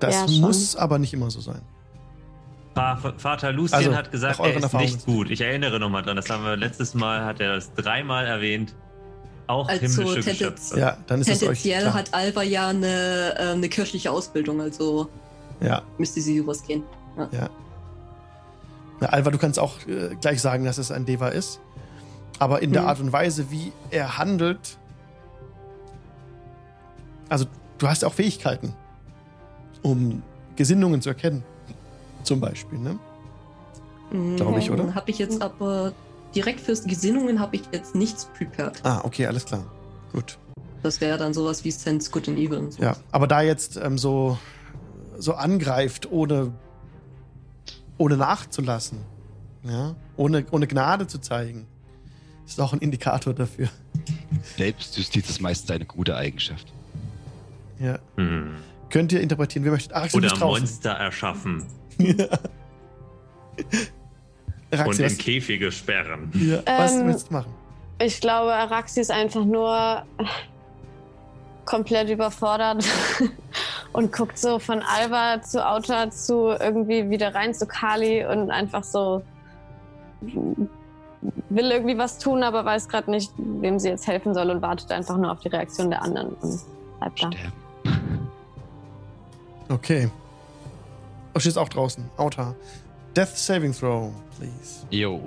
das 0.00 0.14
Ja, 0.14 0.28
schon. 0.28 0.40
muss 0.40 0.76
aber 0.76 0.98
nicht 0.98 1.14
immer 1.14 1.30
so 1.30 1.40
sein. 1.40 1.62
Va- 2.74 3.14
Vater 3.16 3.52
Lucien 3.52 3.76
Also, 3.78 3.94
hat 3.96 4.12
gesagt, 4.12 4.38
er 4.38 4.54
ist 4.54 4.62
Erfahrungen. 4.62 4.92
nicht 4.92 5.06
gut. 5.06 5.30
Ich 5.30 5.40
erinnere 5.40 5.80
nochmal 5.80 6.02
dran, 6.02 6.16
das 6.16 6.28
haben 6.28 6.44
wir 6.44 6.56
letztes 6.56 6.92
Mal, 6.94 7.24
hat 7.24 7.40
er 7.40 7.54
das 7.54 7.72
dreimal 7.74 8.26
erwähnt. 8.26 8.74
Auch 9.46 9.68
Also, 9.68 9.80
himmlische 9.80 10.20
tendenz- 10.20 10.38
Geschöpfe. 10.38 10.78
Ja, 10.80 10.96
dann 11.06 11.20
ist 11.20 11.28
es 11.28 11.34
euch 11.36 11.40
Tendenziell 11.62 11.82
klar. 11.82 11.94
hat 11.94 12.12
Alva 12.12 12.42
ja 12.42 12.68
eine, 12.68 13.34
äh, 13.38 13.52
eine 13.52 13.68
kirchliche 13.70 14.10
Ausbildung, 14.10 14.60
also 14.60 15.08
Ja, 15.60 15.82
müsste 15.96 16.20
sie 16.20 16.38
sowas 16.38 16.62
gehen. 16.64 16.82
ja. 17.32 17.48
Na, 19.00 19.08
Alva, 19.08 19.30
du 19.30 19.38
kannst 19.38 19.58
auch 19.58 19.74
äh, 19.86 20.14
gleich 20.20 20.40
sagen, 20.42 20.64
dass 20.64 20.78
es 20.78 20.90
ein 20.90 21.06
Deva 21.06 21.28
ist. 21.28 21.60
Aber 22.38 22.60
in 22.62 22.72
der 22.72 22.82
Mhm. 22.82 22.88
Art 22.88 23.00
und 23.00 23.12
Weise, 23.12 23.50
wie 23.50 23.72
er 23.90 24.18
handelt. 24.18 24.78
Also, 27.28 27.46
du 27.78 27.88
hast 27.88 28.04
auch 28.04 28.14
Fähigkeiten, 28.14 28.74
um 29.82 30.22
Gesinnungen 30.56 31.02
zu 31.02 31.08
erkennen. 31.10 31.42
Zum 32.22 32.40
Beispiel, 32.40 32.78
ne? 32.78 32.98
Glaube 34.36 34.58
ich, 34.58 34.70
oder? 34.70 34.94
Habe 34.94 35.10
ich 35.10 35.18
jetzt 35.18 35.42
aber 35.42 35.92
direkt 36.34 36.60
fürs 36.60 36.84
Gesinnungen 36.84 37.40
habe 37.40 37.56
ich 37.56 37.62
jetzt 37.72 37.94
nichts 37.94 38.26
prepared. 38.36 38.80
Ah, 38.84 39.00
okay, 39.04 39.26
alles 39.26 39.44
klar. 39.44 39.64
Gut. 40.12 40.38
Das 40.82 41.00
wäre 41.00 41.18
dann 41.18 41.34
sowas 41.34 41.64
wie 41.64 41.70
Sense 41.70 42.10
Good 42.10 42.28
and 42.28 42.38
Evil 42.38 42.58
und 42.58 42.72
so. 42.74 42.82
Ja, 42.82 42.96
aber 43.10 43.26
da 43.26 43.42
jetzt 43.42 43.76
ähm, 43.76 43.98
so, 43.98 44.38
so 45.18 45.34
angreift, 45.34 46.10
ohne, 46.10 46.52
ohne 47.98 48.16
nachzulassen, 48.16 48.98
ja, 49.64 49.96
ohne, 50.16 50.46
ohne 50.50 50.66
Gnade 50.66 51.06
zu 51.06 51.18
zeigen, 51.18 51.66
ist 52.46 52.60
auch 52.60 52.72
ein 52.72 52.78
Indikator 52.78 53.34
dafür. 53.34 53.68
Selbstjustiz 54.56 55.28
ist 55.28 55.40
meistens 55.40 55.70
eine 55.70 55.86
gute 55.86 56.14
Eigenschaft. 56.14 56.72
Ja. 57.78 57.98
Hm. 58.16 58.56
Könnt 58.90 59.12
ihr 59.12 59.20
interpretieren, 59.20 59.64
wer 59.64 59.72
möchte. 59.72 59.94
Araxi, 59.94 60.16
Oder. 60.16 60.36
Monster 60.38 60.90
erschaffen 60.90 61.66
und 61.98 62.20
Araxi, 64.70 65.02
in 65.02 65.06
was, 65.06 65.18
Käfige 65.18 65.72
sperren. 65.72 66.30
ja, 66.34 66.62
was 66.66 66.94
Ähm, 66.94 67.06
willst 67.06 67.30
du 67.30 67.34
machen? 67.34 67.52
Ich 67.98 68.20
glaube, 68.20 68.52
Araxi 68.52 69.00
ist 69.00 69.10
einfach 69.10 69.44
nur 69.44 70.02
komplett 71.64 72.08
überfordert 72.10 72.84
und 73.92 74.12
guckt 74.12 74.38
so 74.38 74.58
von 74.58 74.82
Alva 74.82 75.42
zu 75.42 75.66
Auta 75.66 76.10
zu 76.10 76.48
irgendwie 76.60 77.10
wieder 77.10 77.34
rein 77.34 77.54
zu 77.54 77.66
Kali 77.66 78.24
und 78.24 78.50
einfach 78.50 78.84
so 78.84 79.22
will 80.20 81.70
irgendwie 81.70 81.98
was 81.98 82.18
tun, 82.18 82.42
aber 82.42 82.64
weiß 82.64 82.88
gerade 82.88 83.10
nicht, 83.10 83.32
wem 83.36 83.78
sie 83.78 83.88
jetzt 83.88 84.06
helfen 84.06 84.34
soll 84.34 84.50
und 84.50 84.62
wartet 84.62 84.90
einfach 84.92 85.16
nur 85.16 85.32
auf 85.32 85.40
die 85.40 85.48
Reaktion 85.48 85.90
der 85.90 86.02
anderen 86.02 86.28
und 86.34 86.60
bleibt 86.98 87.22
da. 87.22 87.32
Sterben. 87.32 87.65
Okay. 89.68 90.10
Oh, 91.34 91.38
steht 91.40 91.56
auch 91.58 91.68
draußen. 91.68 92.08
Auta. 92.16 92.54
Death 93.14 93.36
Saving 93.36 93.72
Throw, 93.72 94.12
please. 94.38 94.86
Jo. 94.90 95.24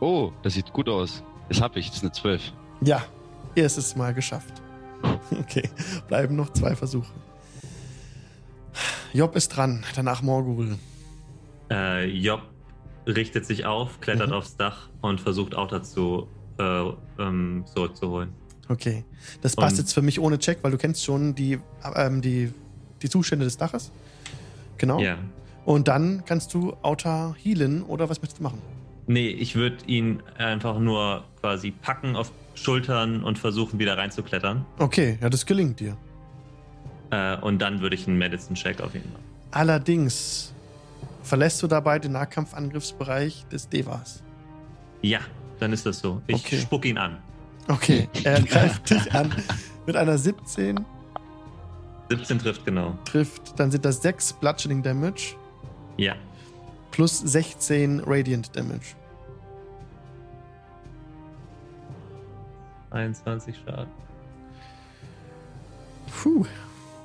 Oh, 0.00 0.32
das 0.42 0.54
sieht 0.54 0.72
gut 0.72 0.88
aus. 0.88 1.22
Das 1.48 1.60
hab 1.60 1.76
ich, 1.76 1.86
das 1.88 1.96
ist 1.98 2.02
eine 2.02 2.12
12. 2.12 2.52
Ja, 2.82 3.04
erstes 3.54 3.96
Mal 3.96 4.14
geschafft. 4.14 4.54
Okay, 5.40 5.68
bleiben 6.08 6.36
noch 6.36 6.52
zwei 6.52 6.76
Versuche. 6.76 7.10
Job 9.14 9.34
ist 9.34 9.48
dran, 9.48 9.82
danach 9.96 10.20
Morgul. 10.22 10.78
Äh, 11.70 12.04
Job 12.06 12.42
richtet 13.06 13.46
sich 13.46 13.64
auf, 13.64 14.00
klettert 14.00 14.28
Mhm. 14.28 14.34
aufs 14.34 14.56
Dach 14.56 14.88
und 15.00 15.20
versucht 15.20 15.54
Outer 15.54 15.82
zu 15.82 16.28
äh, 16.58 16.90
ähm, 17.18 17.64
zurückzuholen. 17.74 18.34
Okay. 18.72 19.04
Das 19.42 19.54
passt 19.54 19.74
Und- 19.74 19.78
jetzt 19.84 19.92
für 19.92 20.02
mich 20.02 20.18
ohne 20.18 20.38
Check, 20.38 20.58
weil 20.62 20.70
du 20.70 20.78
kennst 20.78 21.04
schon 21.04 21.34
die, 21.34 21.58
ähm, 21.94 22.22
die, 22.22 22.52
die 23.02 23.08
Zustände 23.10 23.44
des 23.44 23.56
Daches. 23.58 23.90
Genau. 24.78 24.98
Ja. 24.98 25.18
Und 25.64 25.86
dann 25.88 26.24
kannst 26.24 26.54
du 26.54 26.74
Auta 26.82 27.36
healen 27.42 27.82
oder 27.82 28.08
was 28.08 28.20
möchtest 28.20 28.38
du 28.40 28.44
machen? 28.44 28.58
Nee, 29.06 29.28
ich 29.28 29.54
würde 29.54 29.84
ihn 29.86 30.22
einfach 30.38 30.78
nur 30.78 31.24
quasi 31.40 31.70
packen 31.72 32.16
auf 32.16 32.32
Schultern 32.54 33.22
und 33.22 33.38
versuchen, 33.38 33.78
wieder 33.78 33.96
reinzuklettern. 33.98 34.64
Okay, 34.78 35.18
ja, 35.20 35.28
das 35.28 35.44
gelingt 35.46 35.80
dir. 35.80 35.96
Äh, 37.10 37.36
und 37.40 37.60
dann 37.60 37.80
würde 37.80 37.94
ich 37.94 38.06
einen 38.08 38.18
Medicine-Check 38.18 38.80
auf 38.80 38.94
ihn 38.94 39.02
machen. 39.12 39.24
Allerdings 39.50 40.52
verlässt 41.22 41.62
du 41.62 41.66
dabei 41.66 41.98
den 41.98 42.12
Nahkampfangriffsbereich 42.12 43.44
des 43.52 43.68
Devas. 43.68 44.22
Ja, 45.02 45.20
dann 45.60 45.72
ist 45.72 45.84
das 45.86 45.98
so. 46.00 46.22
Ich 46.26 46.36
Okay. 46.36 46.58
spuck 46.58 46.84
ihn 46.84 46.98
an. 46.98 47.18
Okay, 47.68 48.08
er 48.24 48.40
greift 48.42 48.90
dich 48.90 49.12
an 49.14 49.32
mit 49.86 49.96
einer 49.96 50.18
17, 50.18 50.84
17 52.10 52.38
trifft 52.38 52.64
genau. 52.64 52.96
trifft, 53.04 53.58
dann 53.58 53.70
sind 53.70 53.84
das 53.84 54.02
6 54.02 54.34
Bludgeoning 54.34 54.82
Damage 54.82 55.34
Ja. 55.96 56.14
plus 56.90 57.18
16 57.18 58.00
Radiant 58.06 58.54
Damage. 58.56 58.94
21 62.90 63.56
Schaden. 63.64 63.86
Puh, 66.22 66.44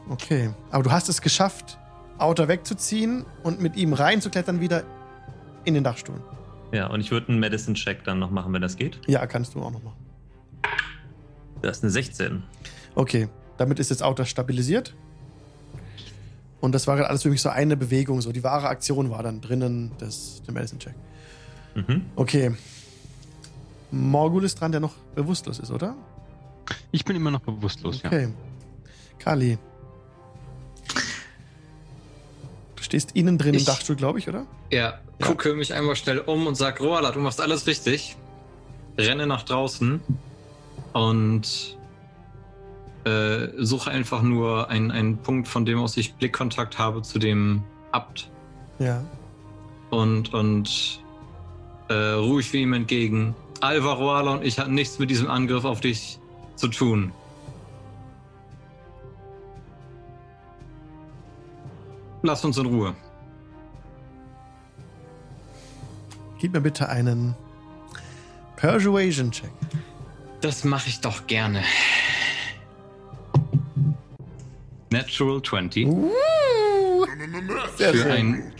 okay. 0.09 0.49
Aber 0.71 0.83
du 0.83 0.91
hast 0.91 1.07
es 1.07 1.21
geschafft, 1.21 1.77
Outer 2.17 2.47
wegzuziehen 2.47 3.25
und 3.43 3.61
mit 3.61 3.75
ihm 3.77 3.93
reinzuklettern 3.93 4.59
wieder 4.59 4.83
in 5.63 5.73
den 5.75 5.83
Dachstuhl. 5.83 6.21
Ja, 6.73 6.87
und 6.87 6.99
ich 6.99 7.11
würde 7.11 7.29
einen 7.29 7.39
Medicine-Check 7.39 8.03
dann 8.03 8.19
noch 8.19 8.31
machen, 8.31 8.51
wenn 8.53 8.61
das 8.61 8.75
geht. 8.75 8.99
Ja, 9.07 9.25
kannst 9.25 9.55
du 9.55 9.61
auch 9.61 9.71
noch 9.71 9.81
machen. 9.81 10.06
Das 11.61 11.77
ist 11.77 11.83
eine 11.83 11.91
16. 11.91 12.43
Okay, 12.95 13.27
damit 13.57 13.79
ist 13.79 13.89
jetzt 13.89 14.03
Outer 14.03 14.25
stabilisiert. 14.25 14.93
Und 16.59 16.73
das 16.73 16.87
war 16.87 16.95
gerade 16.95 17.09
alles 17.09 17.21
für 17.23 17.29
mich 17.29 17.41
so 17.41 17.49
eine 17.49 17.77
Bewegung. 17.77 18.21
So 18.21 18.31
die 18.31 18.43
wahre 18.43 18.67
Aktion 18.67 19.09
war 19.09 19.21
dann 19.23 19.41
drinnen 19.41 19.91
des, 19.99 20.41
der 20.45 20.53
Medicine 20.53 20.79
Check. 20.79 20.95
Mhm. 21.75 22.05
Okay. 22.15 22.55
Morgul 23.91 24.43
ist 24.43 24.59
dran, 24.59 24.71
der 24.71 24.81
noch 24.81 24.95
bewusstlos 25.15 25.59
ist, 25.59 25.71
oder? 25.71 25.95
Ich 26.91 27.05
bin 27.05 27.15
immer 27.15 27.31
noch 27.31 27.39
bewusstlos, 27.41 28.01
ja. 28.01 28.07
Okay. 28.09 28.29
Kali. 29.19 29.57
Du 32.75 32.83
Stehst 32.83 33.11
innen 33.13 33.37
drin 33.37 33.53
im 33.53 33.59
Ich- 33.59 33.65
Dachstuhl, 33.65 33.95
glaube 33.95 34.19
ich, 34.19 34.27
oder? 34.27 34.45
Ja, 34.71 34.99
gucke 35.21 35.53
mich 35.53 35.73
einmal 35.73 35.95
schnell 35.95 36.19
um 36.19 36.47
und 36.47 36.55
sag, 36.55 36.79
Roala, 36.81 37.11
du 37.11 37.19
machst 37.19 37.39
alles 37.41 37.67
richtig. 37.67 38.15
Renne 38.97 39.27
nach 39.27 39.43
draußen 39.43 40.01
und 40.93 41.77
äh, 43.05 43.47
suche 43.57 43.91
einfach 43.91 44.21
nur 44.21 44.69
einen, 44.69 44.91
einen 44.91 45.17
Punkt, 45.17 45.47
von 45.47 45.65
dem 45.65 45.79
aus 45.79 45.95
ich 45.97 46.13
Blickkontakt 46.15 46.77
habe 46.77 47.01
zu 47.01 47.19
dem 47.19 47.63
Abt 47.91 48.29
Ja. 48.79 49.01
und, 49.89 50.33
und 50.33 51.01
äh, 51.89 51.93
ruhig 51.93 52.51
wie 52.53 52.61
ihm 52.63 52.73
entgegen. 52.73 53.33
Alva, 53.61 53.93
Roala 53.93 54.33
und 54.33 54.43
ich 54.43 54.59
hatten 54.59 54.73
nichts 54.73 54.99
mit 54.99 55.09
diesem 55.09 55.29
Angriff 55.29 55.63
auf 55.65 55.79
dich 55.79 56.19
zu 56.55 56.67
tun. 56.67 57.11
Lass 62.23 62.43
uns 62.43 62.57
in 62.57 62.65
Ruhe. 62.65 62.93
Gib 66.39 66.53
mir 66.53 66.61
bitte 66.61 66.89
einen 66.89 67.35
Persuasion-Check. 68.57 69.51
Das 70.47 70.63
mache 70.63 70.87
ich 70.87 71.01
doch 71.01 71.27
gerne. 71.27 71.61
Natural 74.89 75.41
20 75.41 75.85
Uh, 75.85 77.05
sehr 77.75 77.91
für 77.91 77.97
schön. 77.97 78.11
ein 78.11 78.53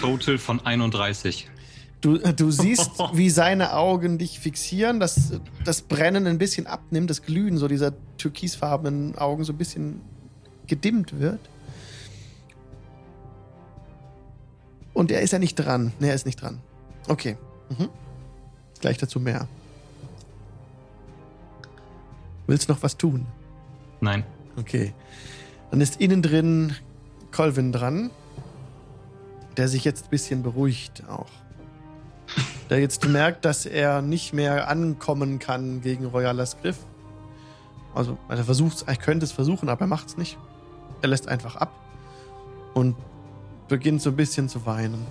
Total 0.00 0.38
von 0.38 0.64
31. 0.64 1.50
Du, 2.00 2.18
du 2.18 2.52
siehst, 2.52 2.92
wie 3.12 3.28
seine 3.30 3.72
Augen 3.72 4.18
dich 4.18 4.38
fixieren, 4.38 5.00
dass 5.00 5.40
das 5.64 5.82
Brennen 5.82 6.28
ein 6.28 6.38
bisschen 6.38 6.68
abnimmt, 6.68 7.10
das 7.10 7.22
Glühen 7.22 7.58
so 7.58 7.66
dieser 7.66 7.92
türkisfarbenen 8.18 9.18
Augen 9.18 9.42
so 9.42 9.52
ein 9.52 9.58
bisschen 9.58 10.02
gedimmt 10.68 11.18
wird. 11.18 11.40
Und 14.94 15.10
er 15.10 15.22
ist 15.22 15.32
ja 15.32 15.40
nicht 15.40 15.56
dran. 15.56 15.92
Nee, 15.98 16.10
er 16.10 16.14
ist 16.14 16.24
nicht 16.24 16.40
dran. 16.40 16.60
Okay. 17.08 17.36
Mhm. 17.68 17.88
Gleich 18.78 18.98
dazu 18.98 19.18
mehr. 19.18 19.48
Willst 22.46 22.68
noch 22.68 22.82
was 22.82 22.96
tun? 22.96 23.26
Nein. 24.00 24.24
Okay. 24.56 24.92
Dann 25.70 25.80
ist 25.80 26.00
innen 26.00 26.22
drin 26.22 26.74
Colvin 27.32 27.72
dran, 27.72 28.10
der 29.56 29.68
sich 29.68 29.84
jetzt 29.84 30.06
ein 30.06 30.10
bisschen 30.10 30.42
beruhigt 30.42 31.04
auch. 31.08 31.26
Der 32.70 32.80
jetzt 32.80 33.06
merkt, 33.06 33.44
dass 33.44 33.64
er 33.64 34.02
nicht 34.02 34.32
mehr 34.32 34.68
ankommen 34.68 35.38
kann 35.38 35.82
gegen 35.82 36.06
Royalas 36.06 36.60
Griff. 36.60 36.78
Also, 37.94 38.18
er 38.28 38.42
versucht 38.42 38.82
er 38.86 38.96
könnte 38.96 39.24
es 39.24 39.30
versuchen, 39.30 39.68
aber 39.68 39.82
er 39.82 39.86
macht 39.86 40.08
es 40.08 40.16
nicht. 40.16 40.36
Er 41.00 41.08
lässt 41.08 41.28
einfach 41.28 41.54
ab 41.54 41.72
und 42.74 42.96
beginnt 43.68 44.02
so 44.02 44.10
ein 44.10 44.16
bisschen 44.16 44.48
zu 44.48 44.66
weinen. 44.66 45.06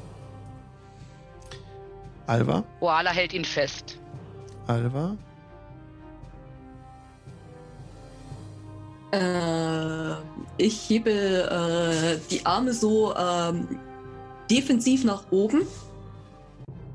Alva, 2.28 2.64
Koala 2.80 3.12
hält 3.12 3.34
ihn 3.34 3.46
fest. 3.46 3.98
Alva, 4.68 5.16
Äh, 9.16 10.16
ich 10.58 10.90
hebe 10.90 11.12
äh, 11.12 12.20
die 12.30 12.46
Arme 12.46 12.74
so 12.74 13.16
ähm, 13.16 13.80
defensiv 14.50 15.04
nach 15.06 15.32
oben, 15.32 15.62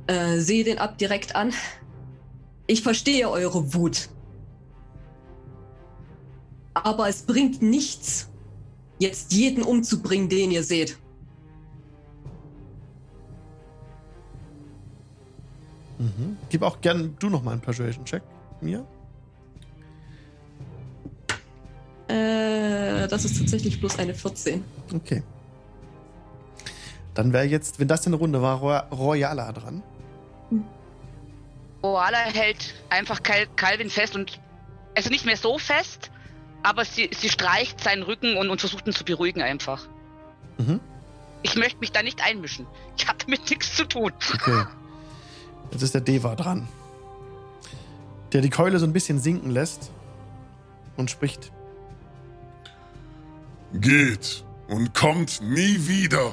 äh, 0.06 0.38
sehe 0.38 0.64
den 0.64 0.78
Ab 0.78 0.98
direkt 0.98 1.34
an. 1.34 1.52
Ich 2.66 2.82
verstehe 2.82 3.30
eure 3.30 3.74
Wut. 3.74 4.10
Aber 6.74 7.08
es 7.08 7.22
bringt 7.22 7.62
nichts, 7.62 8.28
jetzt 8.98 9.32
jeden 9.32 9.62
umzubringen, 9.62 10.28
den 10.28 10.50
ihr 10.50 10.62
seht. 10.62 10.98
mhm. 15.98 16.38
gib 16.48 16.62
auch 16.62 16.80
gern 16.80 17.14
du 17.18 17.28
noch 17.28 17.42
mal 17.42 17.52
einen 17.52 17.60
Persuasion-Check 17.60 18.22
mir. 18.60 18.86
Äh, 22.10 23.08
das 23.08 23.24
ist 23.24 23.38
tatsächlich 23.38 23.78
bloß 23.78 23.98
eine 23.98 24.14
14. 24.14 24.64
Okay. 24.94 25.22
Dann 27.14 27.32
wäre 27.32 27.44
jetzt, 27.44 27.78
wenn 27.78 27.88
das 27.88 28.06
eine 28.06 28.16
Runde 28.16 28.40
war, 28.42 28.58
Roy 28.58 28.80
Royala 28.90 29.52
dran. 29.52 29.82
Koala 31.82 32.18
hält 32.18 32.74
einfach 32.88 33.22
Cal 33.22 33.46
Calvin 33.56 33.90
fest 33.90 34.14
und 34.14 34.40
also 34.94 35.08
nicht 35.10 35.24
mehr 35.24 35.36
so 35.36 35.58
fest, 35.58 36.10
aber 36.62 36.84
sie, 36.84 37.10
sie 37.16 37.28
streicht 37.28 37.80
seinen 37.80 38.02
Rücken 38.02 38.36
und, 38.36 38.50
und 38.50 38.60
versucht 38.60 38.86
ihn 38.86 38.92
zu 38.92 39.04
beruhigen 39.04 39.42
einfach. 39.42 39.86
Mhm. 40.58 40.80
Ich 41.42 41.56
möchte 41.56 41.78
mich 41.80 41.90
da 41.92 42.02
nicht 42.02 42.22
einmischen. 42.22 42.66
Ich 42.98 43.08
habe 43.08 43.18
damit 43.18 43.48
nichts 43.48 43.74
zu 43.74 43.86
tun. 43.86 44.12
Okay. 44.34 44.64
Jetzt 45.72 45.82
ist 45.82 45.94
der 45.94 46.02
Deva 46.02 46.34
dran. 46.34 46.68
Der 48.32 48.42
die 48.42 48.50
Keule 48.50 48.78
so 48.78 48.84
ein 48.84 48.92
bisschen 48.92 49.18
sinken 49.18 49.50
lässt 49.50 49.90
und 50.96 51.10
spricht. 51.10 51.50
Geht 53.72 54.44
und 54.68 54.94
kommt 54.94 55.40
nie 55.42 55.86
wieder. 55.86 56.32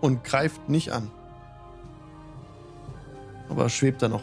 Und 0.00 0.24
greift 0.24 0.68
nicht 0.68 0.92
an. 0.92 1.10
Aber 3.48 3.68
schwebt 3.68 4.02
da 4.02 4.08
noch. 4.08 4.22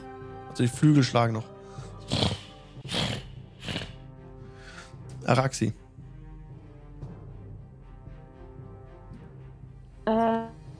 Also 0.49 0.64
die 0.64 0.70
Flügel 0.70 1.04
schlagen 1.04 1.34
noch. 1.34 1.45
Araxi. 5.26 5.74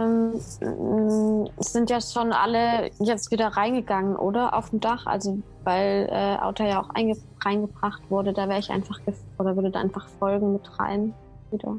Ähm, 0.02 0.40
m, 0.62 1.50
sind 1.60 1.90
ja 1.90 2.02
schon 2.02 2.34
alle 2.34 2.92
jetzt 3.00 3.32
wieder 3.32 3.48
reingegangen, 3.50 4.16
oder? 4.16 4.54
Auf 4.56 4.72
dem 4.72 4.80
Dach. 4.80 5.06
Also, 5.06 5.40
weil 5.64 6.10
äh, 6.12 6.38
Auto 6.42 6.64
ja 6.64 6.82
auch 6.82 6.90
einge 6.92 7.16
reingebracht 7.44 8.02
wurde, 8.10 8.34
da 8.34 8.48
wäre 8.48 8.60
ich 8.60 8.70
einfach 8.70 9.00
oder 9.38 9.56
würde 9.56 9.72
da 9.72 9.80
einfach 9.80 10.08
folgen 10.20 10.54
mit 10.54 10.80
rein 10.80 11.14
wieder. 11.50 11.78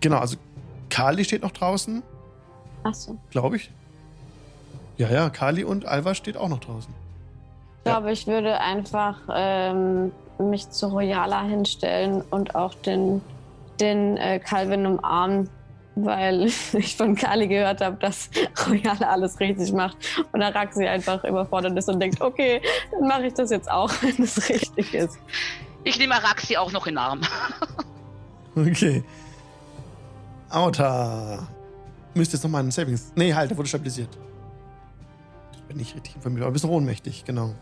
Genau, 0.00 0.18
also 0.18 0.36
Kali 0.90 1.24
steht 1.24 1.42
noch 1.42 1.52
draußen, 1.52 2.02
Achso. 2.82 3.16
glaube 3.30 3.56
ich. 3.56 3.70
Ja, 4.96 5.08
ja, 5.08 5.30
Kali 5.30 5.64
und 5.64 5.86
Alva 5.86 6.14
steht 6.14 6.36
auch 6.36 6.48
noch 6.48 6.60
draußen. 6.60 6.92
Ich 7.78 7.84
glaube, 7.84 8.12
ich 8.12 8.26
würde 8.26 8.60
einfach 8.60 9.18
ähm, 9.32 10.10
mich 10.38 10.70
zu 10.70 10.88
Royala 10.88 11.42
hinstellen 11.42 12.22
und 12.30 12.54
auch 12.54 12.74
den, 12.74 13.20
den 13.80 14.16
äh, 14.16 14.38
Calvin 14.40 14.86
umarmen, 14.86 15.48
weil 15.96 16.44
ich 16.72 16.96
von 16.96 17.16
Kali 17.16 17.48
gehört 17.48 17.80
habe, 17.80 17.96
dass 17.96 18.30
Royala 18.68 19.08
alles 19.08 19.40
richtig 19.40 19.72
macht. 19.72 19.96
Und 20.30 20.42
Araxi 20.42 20.86
einfach 20.86 21.24
überfordert 21.24 21.76
ist 21.76 21.88
und 21.88 21.98
denkt, 21.98 22.20
okay, 22.20 22.60
dann 22.92 23.08
mache 23.08 23.26
ich 23.26 23.34
das 23.34 23.50
jetzt 23.50 23.70
auch, 23.70 23.90
wenn 24.02 24.22
es 24.22 24.48
richtig 24.48 24.94
ist. 24.94 25.18
Ich 25.82 25.98
nehme 25.98 26.14
Araxi 26.14 26.56
auch 26.56 26.70
noch 26.70 26.86
in 26.86 26.94
den 26.94 26.98
Arm. 26.98 27.20
Okay. 28.58 29.04
Auta. 30.48 31.46
Müsste 32.14 32.38
jetzt 32.38 32.42
nochmal 32.42 32.62
einen 32.62 32.70
Savings. 32.70 33.12
Nee, 33.14 33.34
halt, 33.34 33.50
der 33.50 33.58
wurde 33.58 33.68
stabilisiert. 33.68 34.08
Bin 35.68 35.76
nicht 35.76 35.94
richtig 35.94 36.16
informiert, 36.16 36.40
aber 36.40 36.52
ein 36.52 36.54
bisschen 36.54 36.70
ohnmächtig, 36.70 37.26
genau. 37.26 37.54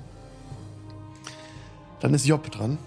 Dann 1.99 2.14
ist 2.14 2.24
Job 2.26 2.49
dran. 2.53 2.78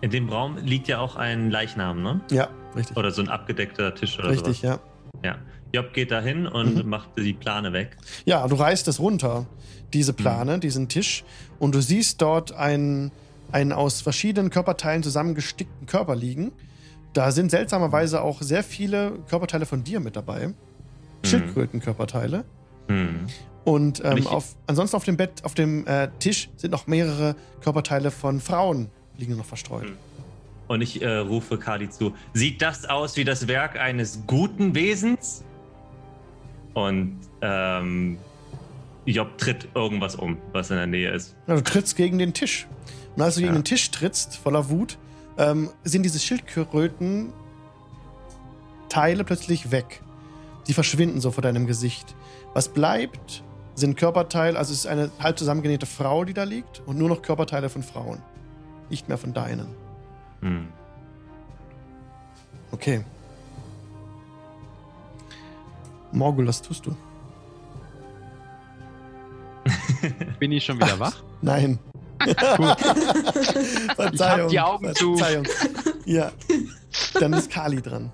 In 0.00 0.10
dem 0.10 0.30
Raum 0.30 0.56
liegt 0.56 0.88
ja 0.88 1.00
auch 1.00 1.16
ein 1.16 1.50
Leichnam, 1.50 2.02
ne? 2.02 2.22
Ja, 2.30 2.48
richtig. 2.76 2.96
Oder 2.96 3.10
so 3.10 3.22
ein 3.22 3.28
abgedeckter 3.28 3.94
Tisch 3.94 4.18
oder 4.18 4.30
richtig, 4.30 4.60
sowas. 4.60 4.80
ja. 5.22 5.30
Ja. 5.30 5.38
Job 5.72 5.92
geht 5.92 6.10
da 6.10 6.20
hin 6.20 6.46
und 6.46 6.76
Mhm. 6.84 6.88
macht 6.90 7.10
die 7.16 7.32
Plane 7.32 7.72
weg. 7.72 7.96
Ja, 8.24 8.46
du 8.48 8.56
reißt 8.56 8.88
es 8.88 8.98
runter, 8.98 9.46
diese 9.92 10.12
Plane, 10.12 10.58
diesen 10.58 10.88
Tisch, 10.88 11.24
und 11.58 11.74
du 11.74 11.80
siehst 11.80 12.20
dort 12.22 12.52
einen, 12.52 13.12
einen 13.52 13.72
aus 13.72 14.00
verschiedenen 14.00 14.50
Körperteilen 14.50 15.02
zusammengestickten 15.02 15.86
Körper 15.86 16.16
liegen. 16.16 16.52
Da 17.12 17.30
sind 17.32 17.50
seltsamerweise 17.50 18.22
auch 18.22 18.40
sehr 18.42 18.62
viele 18.64 19.12
Körperteile 19.28 19.66
von 19.66 19.84
dir 19.84 20.00
mit 20.00 20.16
dabei. 20.16 20.54
Schildkrötenkörperteile. 21.24 22.44
Hm. 22.88 23.26
Und 23.64 24.02
ähm, 24.04 24.26
auf, 24.26 24.56
ansonsten 24.66 24.96
auf 24.96 25.04
dem 25.04 25.16
Bett, 25.16 25.44
auf 25.44 25.54
dem 25.54 25.86
äh, 25.86 26.08
Tisch 26.18 26.50
sind 26.56 26.70
noch 26.70 26.86
mehrere 26.86 27.36
Körperteile 27.62 28.10
von 28.10 28.40
Frauen 28.40 28.88
liegen 29.18 29.36
noch 29.36 29.44
verstreut. 29.44 29.84
Hm. 29.84 29.96
Und 30.70 30.82
ich 30.82 31.02
äh, 31.02 31.16
rufe 31.16 31.58
Kali 31.58 31.90
zu. 31.90 32.14
Sieht 32.32 32.62
das 32.62 32.84
aus 32.84 33.16
wie 33.16 33.24
das 33.24 33.48
Werk 33.48 33.76
eines 33.76 34.20
guten 34.28 34.72
Wesens? 34.76 35.42
Und 36.74 37.18
ähm, 37.42 38.18
Job 39.04 39.36
tritt 39.36 39.66
irgendwas 39.74 40.14
um, 40.14 40.36
was 40.52 40.70
in 40.70 40.76
der 40.76 40.86
Nähe 40.86 41.10
ist. 41.10 41.34
Ja, 41.48 41.56
du 41.56 41.64
trittst 41.64 41.96
gegen 41.96 42.20
den 42.20 42.34
Tisch. 42.34 42.68
Und 43.16 43.22
als 43.22 43.34
du 43.34 43.40
gegen 43.40 43.54
Ja. 43.54 43.58
den 43.58 43.64
Tisch 43.64 43.90
trittst, 43.90 44.36
voller 44.36 44.70
Wut, 44.70 44.96
ähm, 45.38 45.70
sind 45.82 46.04
diese 46.04 46.20
Schildkröten 46.20 47.32
Teile 48.88 49.24
plötzlich 49.24 49.72
weg. 49.72 50.02
Die 50.68 50.72
verschwinden 50.72 51.20
so 51.20 51.32
vor 51.32 51.42
deinem 51.42 51.66
Gesicht. 51.66 52.14
Was 52.54 52.68
bleibt, 52.68 53.42
sind 53.74 53.96
Körperteile, 53.96 54.56
also 54.56 54.72
es 54.72 54.78
ist 54.80 54.86
eine 54.86 55.10
halb 55.18 55.36
zusammengenähte 55.36 55.86
Frau, 55.86 56.24
die 56.24 56.32
da 56.32 56.44
liegt, 56.44 56.80
und 56.86 56.96
nur 56.96 57.08
noch 57.08 57.22
Körperteile 57.22 57.68
von 57.70 57.82
Frauen. 57.82 58.22
Nicht 58.88 59.08
mehr 59.08 59.18
von 59.18 59.34
deinen. 59.34 59.66
Hm. 60.40 60.68
Okay. 62.72 63.04
Morgul, 66.12 66.46
was 66.46 66.60
tust 66.62 66.86
du? 66.86 66.96
Bin 70.38 70.52
ich 70.52 70.64
schon 70.64 70.76
wieder 70.78 70.98
wach? 70.98 71.22
Nein. 71.42 71.78
Verzeihung. 73.96 74.16
Ich 74.16 74.20
hab 74.22 74.48
die 74.48 74.60
Augen 74.60 74.94
zu. 74.94 75.16
Verzeihung. 75.16 75.46
Ja. 76.04 76.32
Dann 77.18 77.32
ist 77.32 77.50
Kali 77.50 77.80
dran. 77.80 78.10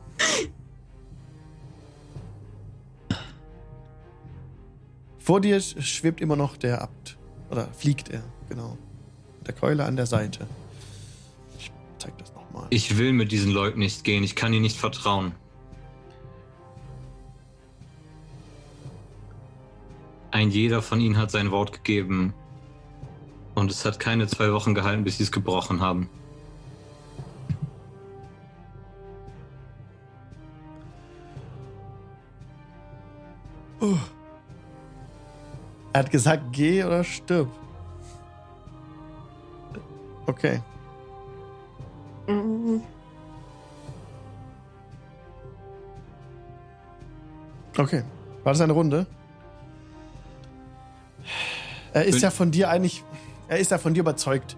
Vor 5.18 5.40
dir 5.40 5.58
sch- 5.60 5.80
schwebt 5.82 6.20
immer 6.20 6.36
noch 6.36 6.56
der 6.56 6.82
Abt. 6.82 7.16
Oder 7.50 7.68
fliegt 7.72 8.08
er, 8.10 8.22
genau. 8.48 8.76
Mit 9.38 9.48
der 9.48 9.54
Keule 9.54 9.84
an 9.84 9.96
der 9.96 10.06
Seite. 10.06 10.46
Nochmal. 12.66 12.76
Ich 12.76 12.98
will 12.98 13.12
mit 13.12 13.32
diesen 13.32 13.52
Leuten 13.52 13.78
nicht 13.78 14.04
gehen. 14.04 14.24
Ich 14.24 14.34
kann 14.34 14.52
ihnen 14.52 14.62
nicht 14.62 14.76
vertrauen. 14.76 15.32
Ein 20.30 20.50
jeder 20.50 20.82
von 20.82 21.00
ihnen 21.00 21.16
hat 21.16 21.30
sein 21.30 21.50
Wort 21.50 21.72
gegeben. 21.72 22.34
Und 23.54 23.70
es 23.70 23.84
hat 23.84 23.98
keine 23.98 24.26
zwei 24.26 24.52
Wochen 24.52 24.74
gehalten, 24.74 25.04
bis 25.04 25.16
sie 25.16 25.22
es 25.22 25.32
gebrochen 25.32 25.80
haben. 25.80 26.10
Er 35.92 36.00
hat 36.00 36.10
gesagt, 36.10 36.52
geh 36.52 36.84
oder 36.84 37.02
stirb. 37.02 37.48
Okay. 40.26 40.60
Mm, 42.26 42.80
Okay. 47.78 48.02
War 48.42 48.52
das 48.52 48.60
eine 48.62 48.72
Runde? 48.72 49.06
Er 51.92 52.04
ist 52.04 52.22
ja 52.22 52.30
von 52.30 52.50
dir 52.50 52.70
eigentlich. 52.70 53.04
Er 53.48 53.58
ist 53.58 53.70
ja 53.70 53.78
von 53.78 53.92
dir 53.94 54.00
überzeugt. 54.00 54.56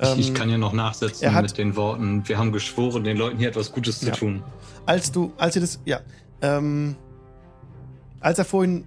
Ich, 0.00 0.18
ich 0.18 0.28
Ähm, 0.28 0.34
kann 0.34 0.48
ja 0.50 0.56
noch 0.58 0.72
nachsetzen 0.72 1.34
hat- 1.34 1.42
mit 1.42 1.58
den 1.58 1.74
Worten. 1.76 2.26
Wir 2.28 2.38
haben 2.38 2.52
geschworen, 2.52 3.02
den 3.04 3.16
Leuten 3.16 3.38
hier 3.38 3.48
etwas 3.48 3.72
Gutes 3.72 4.00
Ja. 4.02 4.12
zu 4.12 4.20
tun. 4.20 4.42
als 4.86 5.12
du, 5.12 5.32
als 5.36 5.54
ihr 5.56 5.60
das, 5.62 5.78
ja, 5.84 6.00
ähm, 6.42 6.96
als 8.20 8.38
er 8.38 8.44
vorhin 8.44 8.86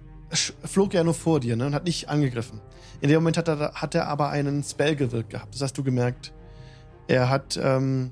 flog 0.64 0.92
er 0.94 1.04
nur 1.04 1.14
vor 1.14 1.38
dir 1.40 1.54
ne, 1.56 1.66
und 1.66 1.74
hat 1.74 1.84
nicht 1.84 2.08
angegriffen. 2.08 2.60
In 3.00 3.08
dem 3.08 3.16
Moment 3.18 3.36
hat 3.38 3.48
er, 3.48 3.72
hat 3.74 3.94
er 3.94 4.08
aber 4.08 4.30
einen 4.30 4.62
Spell 4.64 4.96
gewirkt 4.96 5.30
gehabt. 5.30 5.54
Das 5.54 5.62
hast 5.62 5.78
du 5.78 5.84
gemerkt. 5.84 6.32
Er 7.06 7.28
hat 7.30 7.58
ähm, 7.62 8.10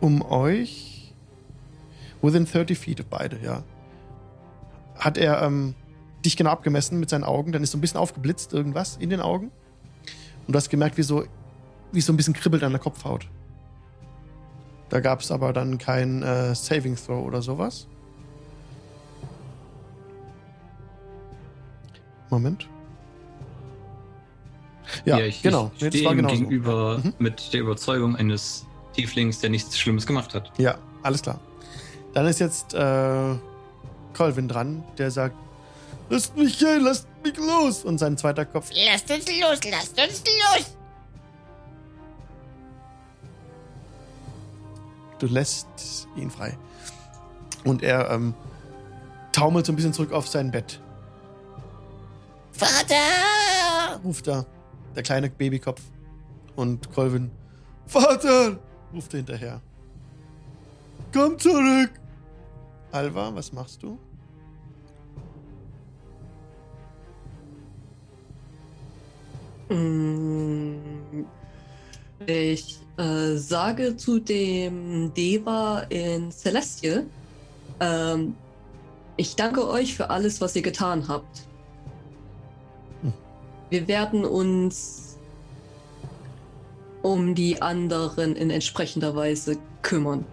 um 0.00 0.22
euch, 0.22 1.12
within 2.22 2.44
30 2.46 2.78
feet, 2.78 3.08
beide, 3.10 3.38
ja, 3.42 3.62
hat 4.98 5.16
er 5.18 5.42
ähm, 5.42 5.74
dich 6.24 6.36
genau 6.36 6.50
abgemessen 6.50 7.00
mit 7.00 7.08
seinen 7.10 7.24
Augen. 7.24 7.52
Dann 7.52 7.62
ist 7.62 7.70
so 7.70 7.78
ein 7.78 7.80
bisschen 7.80 7.98
aufgeblitzt 7.98 8.52
irgendwas 8.52 8.96
in 8.98 9.10
den 9.10 9.20
Augen. 9.20 9.50
Und 10.46 10.52
du 10.52 10.56
hast 10.56 10.68
gemerkt, 10.68 10.98
wie 10.98 11.02
so, 11.02 11.24
wie 11.92 12.00
so 12.00 12.12
ein 12.12 12.16
bisschen 12.16 12.34
kribbelt 12.34 12.62
an 12.62 12.72
der 12.72 12.80
Kopfhaut. 12.80 13.28
Da 14.90 15.00
gab 15.00 15.20
es 15.20 15.30
aber 15.30 15.52
dann 15.52 15.78
kein 15.78 16.22
äh, 16.22 16.54
Saving 16.54 16.96
Throw 16.96 17.24
oder 17.24 17.40
sowas. 17.42 17.86
Moment. 22.28 22.68
Ja, 25.04 25.18
ich, 25.20 25.42
genau. 25.42 25.70
ich 25.78 25.86
stehe 25.86 26.10
ihm 26.10 26.16
genau 26.16 26.28
gegenüber 26.30 26.98
Mhm. 26.98 27.14
mit 27.18 27.52
der 27.52 27.60
Überzeugung 27.60 28.16
eines 28.16 28.66
Tieflings, 28.92 29.40
der 29.40 29.50
nichts 29.50 29.78
Schlimmes 29.78 30.06
gemacht 30.06 30.34
hat. 30.34 30.52
Ja, 30.58 30.78
alles 31.02 31.22
klar. 31.22 31.40
Dann 32.14 32.26
ist 32.26 32.40
jetzt 32.40 32.74
äh, 32.74 33.34
Colvin 34.14 34.48
dran, 34.48 34.84
der 34.98 35.10
sagt: 35.10 35.36
Lasst 36.08 36.36
mich 36.36 36.58
gehen, 36.58 36.82
lasst 36.82 37.06
mich 37.22 37.36
los! 37.36 37.84
Und 37.84 37.98
sein 37.98 38.16
zweiter 38.18 38.44
Kopf. 38.44 38.70
Lasst 38.72 39.10
uns 39.10 39.26
los, 39.26 39.58
lasst 39.70 40.00
uns 40.00 40.22
los! 40.24 40.76
Du 45.18 45.26
lässt 45.26 46.08
ihn 46.16 46.30
frei. 46.30 46.56
Und 47.64 47.82
er 47.82 48.10
ähm, 48.10 48.34
taumelt 49.32 49.66
so 49.66 49.72
ein 49.72 49.76
bisschen 49.76 49.92
zurück 49.92 50.12
auf 50.12 50.26
sein 50.26 50.50
Bett. 50.50 50.80
Vater! 52.52 54.00
ruft 54.02 54.26
da 54.26 54.46
der 54.94 55.02
kleine 55.02 55.30
Babykopf. 55.30 55.80
Und 56.56 56.92
Colvin, 56.92 57.30
Vater, 57.86 58.58
ruft 58.94 59.12
er 59.14 59.18
hinterher. 59.18 59.60
Komm 61.12 61.38
zurück! 61.38 61.90
Alva, 62.92 63.34
was 63.34 63.52
machst 63.52 63.82
du? 63.82 63.98
mm, 69.68 71.24
Ich 72.26 72.78
äh, 72.96 73.36
sage 73.36 73.96
zu 73.96 74.18
dem 74.18 75.12
Deva 75.14 75.80
in 75.88 76.30
Celestial, 76.30 77.06
ähm, 77.80 78.34
ich 79.16 79.36
danke 79.36 79.66
euch 79.68 79.94
für 79.94 80.10
alles, 80.10 80.40
was 80.40 80.56
ihr 80.56 80.62
getan 80.62 81.06
habt. 81.08 81.46
Hm. 83.02 83.12
Wir 83.68 83.88
werden 83.88 84.24
uns 84.24 85.09
um 87.02 87.34
die 87.34 87.62
anderen 87.62 88.36
in 88.36 88.50
entsprechender 88.50 89.14
Weise 89.16 89.56
kümmern. 89.82 90.24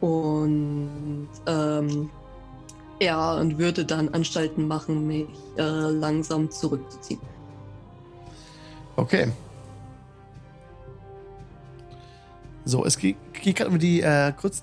Und 0.00 1.28
ähm, 1.46 2.10
ja, 3.00 3.34
und 3.34 3.58
würde 3.58 3.84
dann 3.84 4.08
Anstalten 4.10 4.66
machen, 4.66 5.06
mich 5.06 5.28
äh, 5.56 5.62
langsam 5.62 6.50
zurückzuziehen. 6.50 7.20
Okay. 8.96 9.32
So, 12.64 12.84
es 12.84 12.98
geht, 12.98 13.16
geht 13.32 13.56
gerade 13.56 13.70
um 13.70 13.78
die 13.78 14.02
äh, 14.02 14.32
kurz. 14.32 14.62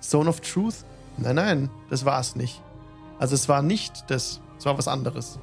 Zone 0.00 0.28
of 0.28 0.40
Truth? 0.40 0.84
Nein, 1.18 1.36
nein, 1.36 1.70
das 1.88 2.04
war 2.04 2.20
es 2.20 2.34
nicht. 2.34 2.60
Also, 3.18 3.34
es 3.34 3.48
war 3.48 3.62
nicht 3.62 4.10
das. 4.10 4.40
Es 4.58 4.66
war 4.66 4.76
was 4.76 4.88
anderes. 4.88 5.38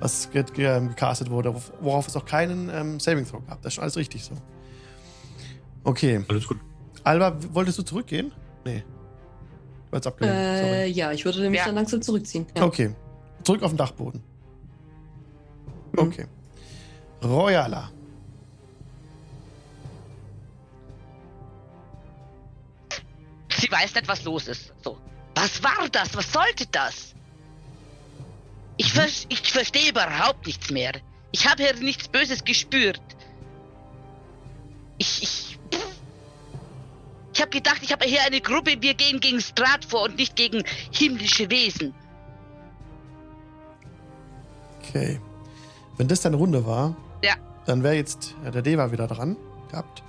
Was 0.00 0.30
ge 0.30 0.42
ge 0.42 0.66
ähm, 0.66 0.88
gecastet 0.88 1.30
wurde, 1.30 1.54
worauf, 1.80 2.08
es 2.08 2.16
auch 2.16 2.24
keinen 2.24 2.68
ähm, 2.70 2.98
Saving 3.00 3.26
Throw 3.26 3.46
gab. 3.46 3.60
Das 3.62 3.70
ist 3.70 3.74
schon 3.74 3.82
alles 3.82 3.96
richtig 3.96 4.24
so. 4.24 4.34
Okay. 5.84 6.24
Alles 6.28 6.46
gut. 6.48 6.58
Alba, 7.04 7.36
wolltest 7.52 7.78
du 7.78 7.82
zurückgehen? 7.82 8.32
Nee. 8.64 8.82
Du 9.90 9.96
hast 9.96 10.06
abgelehnt. 10.06 10.36
Äh, 10.36 10.78
Sorry. 10.78 10.90
ja, 10.92 11.12
ich 11.12 11.24
würde 11.24 11.50
mich 11.50 11.58
Ja. 11.58 11.66
dann 11.66 11.74
langsam 11.74 12.00
zurückziehen. 12.00 12.46
Ja. 12.56 12.64
Okay. 12.64 12.94
Zurück 13.44 13.62
auf 13.62 13.70
den 13.72 13.76
Dachboden. 13.78 14.22
Mhm. 15.92 15.98
Okay. 15.98 16.26
Royala. 17.22 17.90
Sie 23.56 23.70
weiß 23.70 23.94
nicht, 23.94 24.08
was 24.08 24.24
los 24.24 24.48
ist. 24.48 24.72
So. 24.82 24.98
Was 25.34 25.62
war 25.62 25.88
das? 25.92 26.16
Was 26.16 26.32
sollte 26.32 26.66
das? 26.70 27.14
Ich, 28.80 28.92
ver 28.94 29.06
ich 29.28 29.52
verstehe 29.52 29.90
überhaupt 29.90 30.46
nichts 30.46 30.70
mehr. 30.70 30.92
Ich 31.32 31.46
habe 31.46 31.62
hier 31.62 31.74
nichts 31.82 32.08
Böses 32.08 32.42
gespürt. 32.44 33.00
Ich, 34.96 35.22
ich, 35.22 35.58
ich 37.34 37.40
habe 37.42 37.50
gedacht, 37.50 37.80
ich 37.82 37.92
habe 37.92 38.06
hier 38.06 38.22
eine 38.22 38.40
Gruppe, 38.40 38.76
wir 38.80 38.94
gehen 38.94 39.20
gegen 39.20 39.40
Strat 39.40 39.84
vor 39.84 40.04
und 40.04 40.16
nicht 40.16 40.34
gegen 40.34 40.64
himmlische 40.92 41.50
Wesen. 41.50 41.94
Okay. 44.82 45.20
Wenn 45.98 46.08
das 46.08 46.22
deine 46.22 46.36
Runde 46.36 46.64
war, 46.66 46.96
Ja. 47.22 47.34
dann 47.66 47.82
wäre 47.82 47.94
jetzt 47.96 48.34
ja, 48.44 48.50
der 48.50 48.62
Deva 48.62 48.92
wieder 48.92 49.06
dran 49.06 49.36
gehabt. 49.70 50.02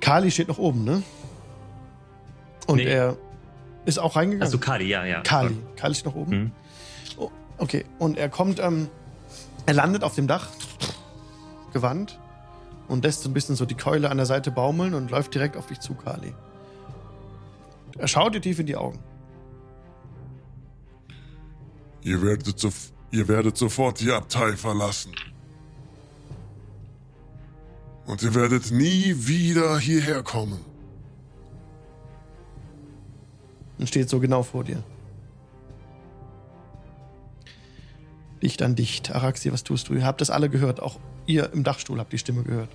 Kali 0.00 0.30
steht 0.30 0.48
noch 0.48 0.58
oben, 0.58 0.84
ne? 0.84 1.02
Und 2.66 2.76
Nee. 2.76 2.84
er 2.84 3.18
ist 3.84 3.98
auch 3.98 4.16
reingegangen. 4.16 4.42
Also 4.42 4.58
Kali, 4.58 4.86
ja, 4.88 5.04
ja. 5.04 5.20
Kali. 5.20 5.58
Kali 5.76 5.94
steht 5.94 6.06
noch 6.06 6.14
oben. 6.14 6.32
Hm. 6.32 6.52
Okay. 7.60 7.84
Und 7.98 8.18
er 8.18 8.28
kommt, 8.28 8.58
ähm, 8.58 8.88
er 9.66 9.74
landet 9.74 10.02
auf 10.02 10.14
dem 10.14 10.26
Dach, 10.26 10.48
gewandt, 11.72 12.18
und 12.88 13.04
lässt 13.04 13.22
so 13.22 13.30
ein 13.30 13.32
bisschen 13.32 13.54
so 13.54 13.64
die 13.64 13.76
Keule 13.76 14.10
an 14.10 14.16
der 14.16 14.26
Seite 14.26 14.50
baumeln 14.50 14.94
und 14.94 15.12
läuft 15.12 15.32
direkt 15.34 15.56
auf 15.56 15.66
dich 15.66 15.78
zu, 15.78 15.94
Kali. 15.94 16.34
Er 17.98 18.08
schaut 18.08 18.34
dir 18.34 18.40
tief 18.40 18.58
in 18.58 18.66
die 18.66 18.76
Augen. 18.76 18.98
Ihr 22.02 22.20
werdet, 22.22 22.58
sof 22.58 22.92
ihr 23.12 23.28
werdet 23.28 23.56
sofort 23.56 24.00
die 24.00 24.10
Abtei 24.10 24.56
verlassen. 24.56 25.12
Und 28.06 28.22
ihr 28.22 28.34
werdet 28.34 28.72
nie 28.72 29.14
wieder 29.16 29.78
hierher 29.78 30.24
kommen. 30.24 30.58
und 33.80 33.88
steht 33.88 34.10
so 34.10 34.20
genau 34.20 34.42
vor 34.42 34.62
dir. 34.62 34.84
Dicht 38.42 38.62
an 38.62 38.74
dich. 38.74 39.02
Araxi, 39.14 39.52
was 39.52 39.64
tust 39.64 39.88
du? 39.88 39.94
Ihr 39.94 40.04
habt 40.04 40.20
das 40.20 40.30
alle 40.30 40.48
gehört. 40.48 40.80
Auch 40.80 40.96
ihr 41.26 41.52
im 41.52 41.62
Dachstuhl 41.62 41.98
habt 41.98 42.12
die 42.12 42.18
Stimme 42.18 42.42
gehört. 42.42 42.68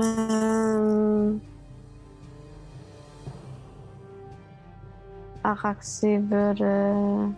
Ähm, 0.00 1.40
Araxi 5.42 6.20
würde. 6.28 7.34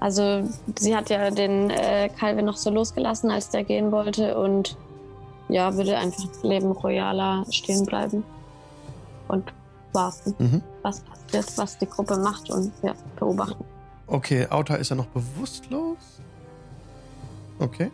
Also, 0.00 0.46
sie 0.78 0.94
hat 0.94 1.08
ja 1.08 1.30
den 1.30 1.70
äh, 1.70 2.10
Calvin 2.10 2.44
noch 2.44 2.58
so 2.58 2.68
losgelassen, 2.68 3.30
als 3.30 3.48
der 3.48 3.64
gehen 3.64 3.90
wollte, 3.90 4.36
und 4.36 4.76
ja, 5.48 5.74
würde 5.76 5.96
einfach 5.96 6.24
Leben 6.42 6.72
royaler 6.72 7.46
stehen 7.50 7.86
bleiben 7.86 8.22
und 9.34 9.52
warten, 9.92 10.34
Mhm. 10.38 10.62
was 10.82 11.00
passiert, 11.00 11.58
was 11.58 11.78
die 11.78 11.86
Gruppe 11.86 12.16
macht 12.18 12.50
und 12.50 12.72
ja, 12.82 12.94
beobachten. 13.18 13.64
Okay, 14.06 14.46
Auta 14.48 14.74
ist 14.76 14.90
ja 14.90 14.96
noch 14.96 15.06
bewusstlos. 15.06 15.98
Okay. 17.58 17.90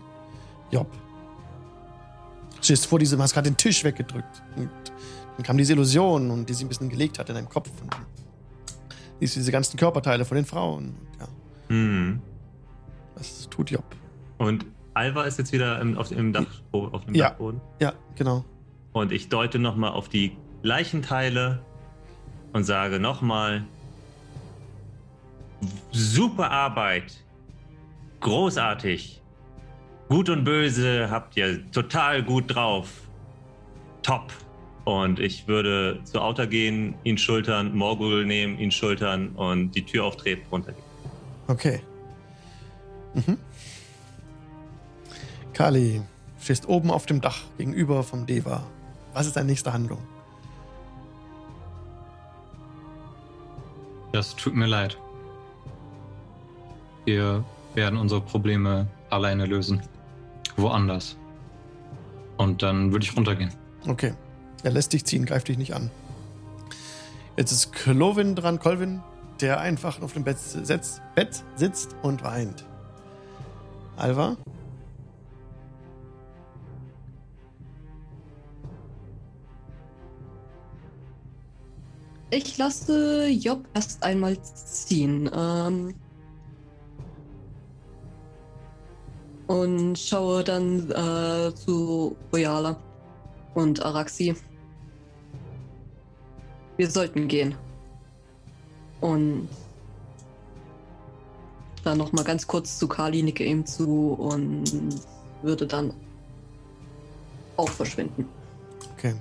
Job. 0.70 0.86
Stehst 2.60 2.86
vor 2.86 2.98
diesem, 2.98 3.20
hast 3.22 3.32
gerade 3.34 3.50
den 3.50 3.56
Tisch 3.56 3.84
weggedrückt. 3.84 4.42
Und 4.56 4.70
dann 5.36 5.44
kam 5.44 5.56
diese 5.56 5.72
Illusion 5.72 6.30
und 6.30 6.48
die 6.48 6.54
sie 6.54 6.64
ein 6.64 6.68
bisschen 6.68 6.88
gelegt 6.88 7.18
hat 7.18 7.28
in 7.28 7.34
deinem 7.34 7.48
Kopf. 7.48 7.70
Und 7.82 7.92
dann 7.92 8.00
siehst 9.20 9.36
du 9.36 9.40
diese 9.40 9.52
ganzen 9.52 9.76
Körperteile 9.78 10.24
von 10.24 10.36
den 10.36 10.44
Frauen. 10.46 10.94
Und 10.94 11.20
ja, 11.20 11.28
Hm. 11.68 12.20
was 13.14 13.48
tut 13.48 13.70
Job? 13.70 13.84
Und 14.38 14.66
Alva 14.94 15.24
ist 15.24 15.38
jetzt 15.38 15.52
wieder 15.52 15.80
im, 15.80 15.96
auf, 15.96 16.10
im 16.10 16.32
Dach, 16.32 16.46
auf 16.72 17.04
dem 17.04 17.14
Ja. 17.14 17.30
Dachboden. 17.30 17.60
Ja, 17.80 17.92
genau. 18.16 18.44
Und 18.92 19.12
ich 19.12 19.28
deute 19.28 19.58
nochmal 19.58 19.92
auf 19.92 20.08
die 20.08 20.36
Leichenteile 20.62 21.60
und 22.52 22.64
sage 22.64 23.00
nochmal: 23.00 23.64
Super 25.90 26.50
Arbeit. 26.50 27.22
Großartig. 28.20 29.22
Gut 30.08 30.28
und 30.28 30.44
böse 30.44 31.08
habt 31.10 31.36
ihr 31.36 31.70
total 31.70 32.22
gut 32.22 32.54
drauf. 32.54 32.88
Top. 34.02 34.32
Und 34.84 35.20
ich 35.20 35.46
würde 35.46 36.00
zu 36.04 36.20
Outer 36.20 36.46
gehen, 36.46 36.94
ihn 37.04 37.16
schultern, 37.16 37.74
Morgul 37.74 38.26
nehmen, 38.26 38.58
ihn 38.58 38.70
schultern 38.70 39.28
und 39.30 39.72
die 39.72 39.84
Tür 39.84 40.04
auftreten, 40.04 40.42
runtergehen. 40.50 40.84
Okay. 41.46 41.80
Mhm. 43.14 43.38
Kali, 45.52 46.02
stehst 46.40 46.68
oben 46.68 46.90
auf 46.90 47.06
dem 47.06 47.20
Dach 47.20 47.42
gegenüber 47.58 48.02
vom 48.02 48.26
Deva. 48.26 48.66
Was 49.12 49.26
ist 49.26 49.36
deine 49.36 49.46
nächste 49.46 49.72
Handlung? 49.72 50.00
Das 54.12 54.34
tut 54.36 54.54
mir 54.54 54.66
leid. 54.66 54.98
Wir 57.04 57.44
werden 57.74 57.98
unsere 57.98 58.20
Probleme 58.20 58.86
alleine 59.08 59.46
lösen. 59.46 59.82
Woanders. 60.56 61.16
Und 62.36 62.62
dann 62.62 62.92
würde 62.92 63.04
ich 63.04 63.16
runtergehen. 63.16 63.52
Okay. 63.86 64.14
Er 64.62 64.72
lässt 64.72 64.92
dich 64.92 65.04
ziehen, 65.04 65.24
greift 65.24 65.48
dich 65.48 65.58
nicht 65.58 65.74
an. 65.74 65.90
Jetzt 67.36 67.52
ist 67.52 67.72
Clovin 67.72 68.34
dran, 68.34 68.58
Colvin, 68.58 69.00
der 69.40 69.60
einfach 69.60 70.02
auf 70.02 70.12
dem 70.12 70.24
Bett, 70.24 70.38
setzt, 70.38 71.00
Bett 71.14 71.42
sitzt 71.56 71.96
und 72.02 72.22
weint. 72.22 72.66
Alva? 73.96 74.36
Ich 82.30 82.58
lasse 82.58 83.26
Job 83.28 83.64
erst 83.74 84.02
einmal 84.04 84.40
ziehen. 84.42 85.28
Ähm, 85.34 85.94
und 89.48 89.98
schaue 89.98 90.44
dann 90.44 90.90
äh, 90.92 91.52
zu 91.54 92.16
Royala 92.32 92.76
und 93.54 93.84
Araxi. 93.84 94.36
Wir 96.76 96.88
sollten 96.88 97.26
gehen. 97.26 97.56
Und 99.00 99.48
dann 101.82 101.98
noch 101.98 102.12
mal 102.12 102.24
ganz 102.24 102.46
kurz 102.46 102.78
zu 102.78 102.86
Kali, 102.86 103.24
nicke 103.24 103.44
ihm 103.44 103.66
zu 103.66 104.12
und 104.12 105.00
würde 105.42 105.66
dann 105.66 105.92
auch 107.56 107.68
verschwinden. 107.68 108.28
Okay. 108.96 109.14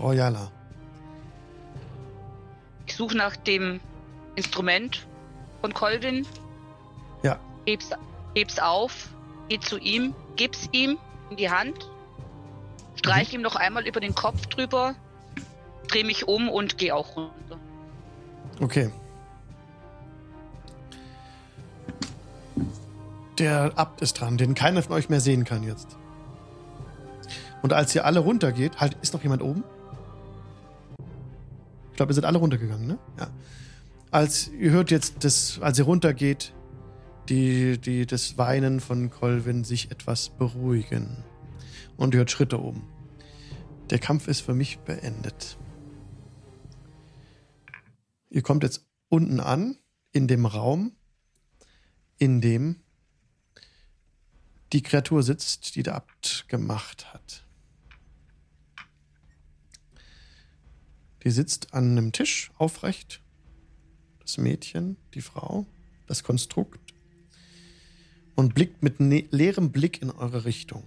Royala. 0.00 0.50
Ich 2.92 2.98
suche 2.98 3.16
nach 3.16 3.36
dem 3.36 3.80
Instrument 4.36 5.06
von 5.62 5.72
Colvin. 5.72 6.26
Ja. 7.22 7.38
Heb's, 7.64 7.88
heb's 8.34 8.58
auf, 8.58 9.08
geh 9.48 9.58
zu 9.58 9.78
ihm, 9.78 10.14
gib's 10.36 10.68
ihm 10.72 10.98
in 11.30 11.38
die 11.38 11.48
Hand, 11.48 11.88
streich 12.96 13.32
ihm 13.32 13.40
noch 13.40 13.56
einmal 13.56 13.88
über 13.88 13.98
den 13.98 14.14
Kopf 14.14 14.44
drüber, 14.44 14.94
dreh 15.88 16.04
mich 16.04 16.28
um 16.28 16.50
und 16.50 16.76
geh 16.76 16.92
auch 16.92 17.16
runter. 17.16 17.58
Okay. 18.60 18.92
Der 23.38 23.72
Abt 23.74 24.02
ist 24.02 24.20
dran, 24.20 24.36
den 24.36 24.54
keiner 24.54 24.82
von 24.82 24.92
euch 24.96 25.08
mehr 25.08 25.20
sehen 25.20 25.44
kann 25.44 25.62
jetzt. 25.62 25.96
Und 27.62 27.72
als 27.72 27.94
ihr 27.94 28.04
alle 28.04 28.20
runtergeht, 28.20 28.80
halt, 28.80 28.98
ist 29.00 29.14
noch 29.14 29.22
jemand 29.22 29.40
oben? 29.40 29.64
Ich 31.92 31.96
glaube, 31.96 32.12
ihr 32.12 32.14
seid 32.14 32.24
alle 32.24 32.38
runtergegangen, 32.38 32.86
ne? 32.86 32.98
Ja. 33.18 33.28
Als 34.10 34.48
ihr 34.48 34.70
hört 34.70 34.90
jetzt, 34.90 35.24
das, 35.24 35.58
als 35.60 35.78
ihr 35.78 35.84
runtergeht, 35.84 36.54
die, 37.28 37.78
die, 37.78 38.06
das 38.06 38.36
Weinen 38.38 38.80
von 38.80 39.10
Colvin 39.10 39.62
sich 39.64 39.90
etwas 39.90 40.30
beruhigen. 40.30 41.22
Und 41.96 42.14
ihr 42.14 42.18
hört 42.18 42.30
Schritte 42.30 42.60
oben. 42.60 42.82
Der 43.90 43.98
Kampf 43.98 44.26
ist 44.26 44.40
für 44.40 44.54
mich 44.54 44.78
beendet. 44.80 45.58
Ihr 48.30 48.42
kommt 48.42 48.62
jetzt 48.62 48.86
unten 49.08 49.40
an, 49.40 49.76
in 50.12 50.26
dem 50.26 50.46
Raum, 50.46 50.92
in 52.18 52.40
dem 52.40 52.76
die 54.72 54.82
Kreatur 54.82 55.22
sitzt, 55.22 55.76
die 55.76 55.82
der 55.82 55.96
Abt 55.96 56.46
gemacht 56.48 57.12
hat. 57.12 57.41
Die 61.24 61.30
sitzt 61.30 61.72
an 61.74 61.92
einem 61.92 62.12
Tisch 62.12 62.50
aufrecht. 62.58 63.20
Das 64.20 64.38
Mädchen, 64.38 64.96
die 65.14 65.20
Frau, 65.20 65.66
das 66.06 66.22
Konstrukt. 66.22 66.94
Und 68.34 68.54
blickt 68.54 68.82
mit 68.82 69.00
ne 69.00 69.26
leerem 69.30 69.72
Blick 69.72 70.00
in 70.00 70.10
eure 70.10 70.44
Richtung. 70.44 70.84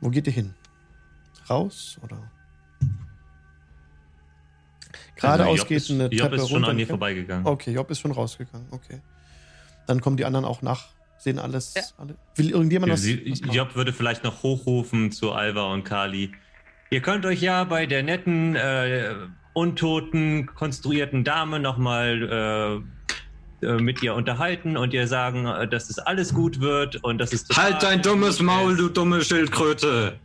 Wo 0.00 0.10
geht 0.10 0.26
ihr 0.26 0.32
hin? 0.32 0.54
Raus 1.48 1.98
oder? 2.02 2.30
Geradeaus 5.16 5.58
Job 5.58 5.68
geht 5.68 5.76
ist, 5.76 5.90
eine 5.90 6.06
Job 6.06 6.30
Treppe 6.30 6.36
ist 6.36 6.48
schon 6.48 6.64
an 6.64 6.76
mir 6.76 6.82
okay? 6.82 6.90
vorbeigegangen. 6.90 7.46
Okay, 7.46 7.72
Job 7.72 7.90
ist 7.90 8.00
schon 8.00 8.10
rausgegangen. 8.10 8.66
Okay. 8.72 9.00
Dann 9.86 10.00
kommen 10.00 10.16
die 10.16 10.24
anderen 10.24 10.44
auch 10.44 10.62
nach, 10.62 10.88
sehen 11.18 11.38
alles. 11.38 11.74
Ja. 11.74 11.82
Alle. 11.98 12.16
Will 12.34 12.50
irgendjemand 12.50 12.92
was? 12.92 13.02
Sie, 13.02 13.30
was? 13.30 13.54
Job 13.54 13.74
würde 13.74 13.92
vielleicht 13.92 14.24
noch 14.24 14.42
hochrufen 14.42 15.12
zu 15.12 15.32
Alva 15.32 15.72
und 15.72 15.84
Kali. 15.84 16.32
Ihr 16.92 17.00
könnt 17.00 17.24
euch 17.24 17.40
ja 17.40 17.64
bei 17.64 17.86
der 17.86 18.02
netten, 18.02 18.54
äh, 18.54 19.14
untoten, 19.54 20.44
konstruierten 20.54 21.24
Dame 21.24 21.58
nochmal 21.58 22.82
äh, 23.62 23.66
äh, 23.66 23.78
mit 23.80 24.02
ihr 24.02 24.14
unterhalten 24.14 24.76
und 24.76 24.92
ihr 24.92 25.06
sagen, 25.06 25.46
äh, 25.46 25.66
dass 25.66 25.88
es 25.88 25.98
alles 25.98 26.34
gut 26.34 26.60
wird 26.60 27.02
und 27.02 27.16
dass 27.16 27.32
es 27.32 27.46
Halt 27.56 27.82
dein 27.82 28.02
dummes 28.02 28.42
Maul, 28.42 28.76
du 28.76 28.90
dumme 28.90 29.24
Schildkröte! 29.24 30.18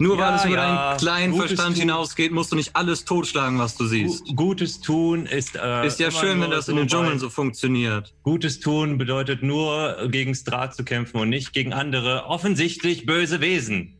Nur 0.00 0.18
Ja, 0.18 0.28
weil 0.28 0.34
es 0.36 0.44
über 0.44 0.54
ja, 0.56 0.88
deinen 0.90 0.98
kleinen 0.98 1.32
Gutes 1.32 1.46
Verstand 1.48 1.74
tun. 1.76 1.80
hinausgeht, 1.80 2.32
musst 2.32 2.52
du 2.52 2.56
nicht 2.56 2.76
alles 2.76 3.04
totschlagen, 3.06 3.58
was 3.58 3.76
du 3.76 3.86
siehst. 3.86 4.26
Gu- 4.26 4.34
Gutes 4.34 4.80
tun 4.82 5.24
ist. 5.26 5.56
Äh, 5.56 5.86
Ist 5.86 5.98
ja 5.98 6.10
schön, 6.10 6.40
wenn 6.40 6.50
das 6.52 6.68
in 6.68 6.76
den 6.76 6.86
so 6.88 6.96
Dschungeln 6.98 7.18
so 7.18 7.30
funktioniert. 7.30 8.14
Gutes 8.22 8.60
tun 8.60 8.98
bedeutet 8.98 9.42
nur, 9.42 10.06
gegen 10.10 10.34
Strat 10.36 10.76
zu 10.76 10.84
kämpfen 10.84 11.18
und 11.18 11.30
nicht 11.30 11.52
gegen 11.54 11.72
andere 11.72 12.26
offensichtlich 12.26 13.06
böse 13.06 13.40
Wesen. 13.40 13.97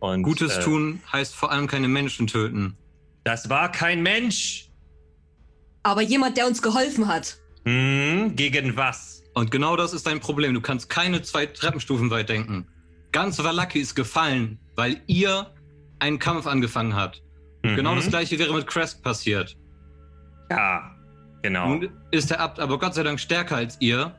Und, 0.00 0.22
Gutes 0.22 0.56
äh, 0.56 0.60
tun 0.62 1.00
heißt 1.12 1.34
vor 1.34 1.52
allem 1.52 1.66
keine 1.66 1.88
Menschen 1.88 2.26
töten. 2.26 2.76
Das 3.24 3.48
war 3.50 3.70
kein 3.70 4.02
Mensch. 4.02 4.70
Aber 5.82 6.02
jemand, 6.02 6.36
der 6.36 6.46
uns 6.46 6.62
geholfen 6.62 7.06
hat. 7.06 7.38
Hm, 7.64 8.34
gegen 8.34 8.76
was? 8.76 9.22
Und 9.34 9.50
genau 9.50 9.76
das 9.76 9.92
ist 9.92 10.06
dein 10.06 10.20
Problem. 10.20 10.54
Du 10.54 10.60
kannst 10.60 10.88
keine 10.88 11.22
zwei 11.22 11.46
Treppenstufen 11.46 12.10
weit 12.10 12.28
denken. 12.28 12.66
Ganz 13.12 13.38
Valaki 13.42 13.78
ist 13.80 13.94
gefallen, 13.94 14.58
weil 14.76 15.00
ihr 15.06 15.50
einen 15.98 16.18
Kampf 16.18 16.46
angefangen 16.46 16.94
habt. 16.96 17.22
Und 17.62 17.76
Genau 17.76 17.92
Mhm. 17.92 17.96
das 17.98 18.08
gleiche 18.08 18.38
wäre 18.38 18.54
mit 18.54 18.66
Crest 18.66 19.02
passiert. 19.02 19.56
Ja, 20.50 20.96
genau. 21.42 21.68
Nun 21.68 21.90
ist 22.10 22.30
der 22.30 22.40
Abt 22.40 22.58
aber 22.58 22.78
Gott 22.78 22.94
sei 22.94 23.02
Dank 23.02 23.20
stärker 23.20 23.56
als 23.56 23.76
ihr. 23.80 24.14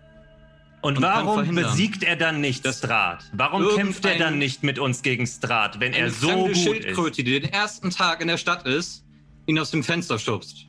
Und, 0.81 0.99
warum 0.99 1.53
besiegt 1.53 2.03
er 2.03 2.15
dann 2.15 2.41
nicht 2.41 2.65
das 2.65 2.79
Strat? 2.79 3.23
Warum 3.33 3.67
kämpft 3.75 4.03
er 4.05 4.17
dann 4.17 4.39
nicht 4.39 4.63
mit 4.63 4.79
uns 4.79 5.03
gegen 5.03 5.27
Strat, 5.27 5.79
wenn 5.79 5.93
er 5.93 6.09
so 6.09 6.47
gut 6.47 6.57
Schildkröte, 6.57 7.21
ist? 7.21 7.27
die 7.27 7.39
den 7.39 7.53
ersten 7.53 7.91
Tag 7.91 8.19
in 8.21 8.27
der 8.27 8.37
Stadt 8.37 8.65
ist, 8.65 9.05
ihn 9.45 9.59
aus 9.59 9.69
dem 9.69 9.83
Fenster 9.83 10.17
schubst. 10.17 10.65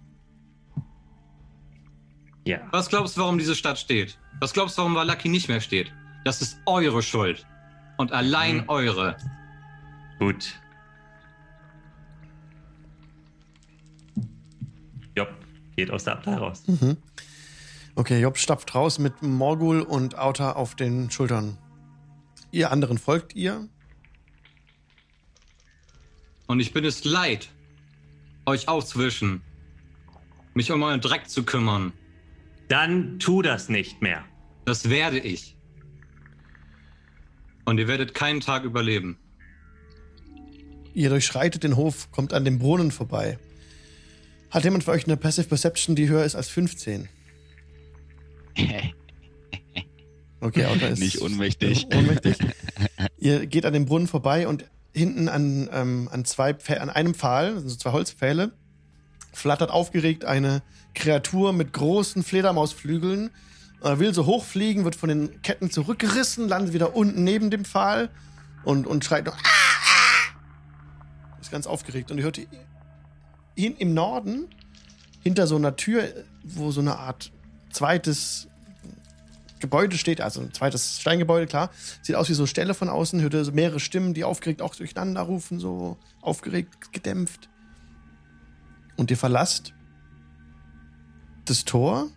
Ja. 2.44 2.58
Was 2.72 2.88
glaubst 2.88 3.16
du, 3.16 3.22
warum 3.22 3.38
diese 3.38 3.54
Stadt 3.54 3.78
steht? 3.78 4.18
Was 4.40 4.52
glaubst 4.52 4.76
du, 4.76 4.82
warum 4.82 4.94
Valaki 4.94 5.28
nicht 5.28 5.48
mehr 5.48 5.60
steht? 5.60 5.92
Das 6.24 6.42
ist 6.42 6.58
eure 6.66 7.02
Schuld. 7.02 7.46
Und 7.96 8.12
allein 8.12 8.58
mhm. 8.58 8.68
eure. 8.68 9.16
Gut. 10.18 10.60
Job 15.16 15.28
geht 15.76 15.90
aus 15.90 16.04
der 16.04 16.14
Abteil 16.14 16.34
raus. 16.34 16.64
Mhm. 16.66 16.96
Okay, 17.94 18.20
Job 18.20 18.38
stapft 18.38 18.74
raus 18.74 18.98
mit 18.98 19.20
Morgul 19.22 19.82
und 19.82 20.16
Auta 20.16 20.52
auf 20.52 20.74
den 20.74 21.10
Schultern. 21.10 21.58
Ihr 22.50 22.70
anderen 22.70 22.96
folgt 22.96 23.34
ihr. 23.34 23.68
Und 26.46 26.60
ich 26.60 26.72
bin 26.72 26.86
es 26.86 27.04
leid, 27.04 27.50
euch 28.46 28.68
auszuwischen, 28.68 29.42
mich 30.54 30.72
um 30.72 30.82
euren 30.82 31.02
Dreck 31.02 31.28
zu 31.28 31.44
kümmern. 31.44 31.92
Dann 32.68 33.18
tu 33.18 33.42
das 33.42 33.68
nicht 33.68 34.00
mehr. 34.00 34.24
Das 34.64 34.88
werde 34.88 35.18
ich. 35.18 35.56
Und 37.66 37.78
ihr 37.78 37.88
werdet 37.88 38.14
keinen 38.14 38.40
Tag 38.40 38.64
überleben. 38.64 39.18
Ihr 40.94 41.10
durchschreitet 41.10 41.62
den 41.62 41.76
Hof, 41.76 42.10
kommt 42.10 42.32
an 42.32 42.44
dem 42.44 42.58
Brunnen 42.58 42.90
vorbei. 42.90 43.38
Hat 44.50 44.64
jemand 44.64 44.84
für 44.84 44.92
euch 44.92 45.04
eine 45.04 45.16
Passive 45.18 45.48
Perception, 45.48 45.94
die 45.94 46.08
höher 46.08 46.24
ist 46.24 46.34
als 46.34 46.48
15? 46.48 47.08
Okay, 50.40 50.66
Auta 50.66 50.88
ist 50.88 50.98
Nicht 50.98 51.18
unmächtig. 51.18 51.86
ohnmächtig. 51.94 52.36
Ihr 53.18 53.46
geht 53.46 53.64
an 53.64 53.72
dem 53.72 53.86
Brunnen 53.86 54.08
vorbei 54.08 54.48
und 54.48 54.64
hinten 54.92 55.28
an, 55.28 55.68
ähm, 55.72 56.08
an, 56.10 56.24
zwei 56.24 56.56
an 56.78 56.90
einem 56.90 57.14
Pfahl, 57.14 57.54
also 57.54 57.76
zwei 57.76 57.92
Holzpfähle, 57.92 58.52
flattert 59.32 59.70
aufgeregt 59.70 60.24
eine 60.24 60.62
Kreatur 60.94 61.52
mit 61.52 61.72
großen 61.72 62.22
Fledermausflügeln. 62.24 63.30
Er 63.82 63.98
will 64.00 64.12
so 64.12 64.26
hochfliegen, 64.26 64.84
wird 64.84 64.96
von 64.96 65.08
den 65.08 65.42
Ketten 65.42 65.70
zurückgerissen, 65.70 66.48
landet 66.48 66.74
wieder 66.74 66.94
unten 66.96 67.24
neben 67.24 67.50
dem 67.50 67.64
Pfahl 67.64 68.10
und, 68.64 68.86
und 68.86 69.04
schreit 69.04 69.26
noch. 69.26 69.36
"Ah, 69.36 69.48
ah!" 69.48 71.40
Ist 71.40 71.50
ganz 71.50 71.66
aufgeregt. 71.66 72.10
Und 72.10 72.18
ihr 72.18 72.24
hört 72.24 72.40
ihn 73.54 73.76
im 73.76 73.94
Norden, 73.94 74.48
hinter 75.22 75.46
so 75.46 75.56
einer 75.56 75.76
Tür, 75.76 76.08
wo 76.42 76.72
so 76.72 76.80
eine 76.80 76.98
Art 76.98 77.32
zweites 77.72 78.48
Gebäude 79.60 79.96
steht, 79.96 80.20
also 80.20 80.40
ein 80.40 80.52
zweites 80.52 81.00
Steingebäude, 81.00 81.46
klar. 81.46 81.70
Sieht 82.02 82.16
aus 82.16 82.28
wie 82.28 82.34
so 82.34 82.46
Ställe 82.46 82.74
von 82.74 82.88
außen, 82.88 83.20
hört 83.20 83.32
so 83.44 83.52
mehrere 83.52 83.78
Stimmen, 83.80 84.12
die 84.14 84.24
aufgeregt 84.24 84.60
auch 84.60 84.74
durcheinander 84.74 85.20
rufen, 85.22 85.60
so 85.60 85.96
aufgeregt, 86.20 86.92
gedämpft. 86.92 87.48
Und 88.96 89.10
ihr 89.10 89.16
verlasst 89.16 89.72
das 91.44 91.64
Tor, 91.64 92.08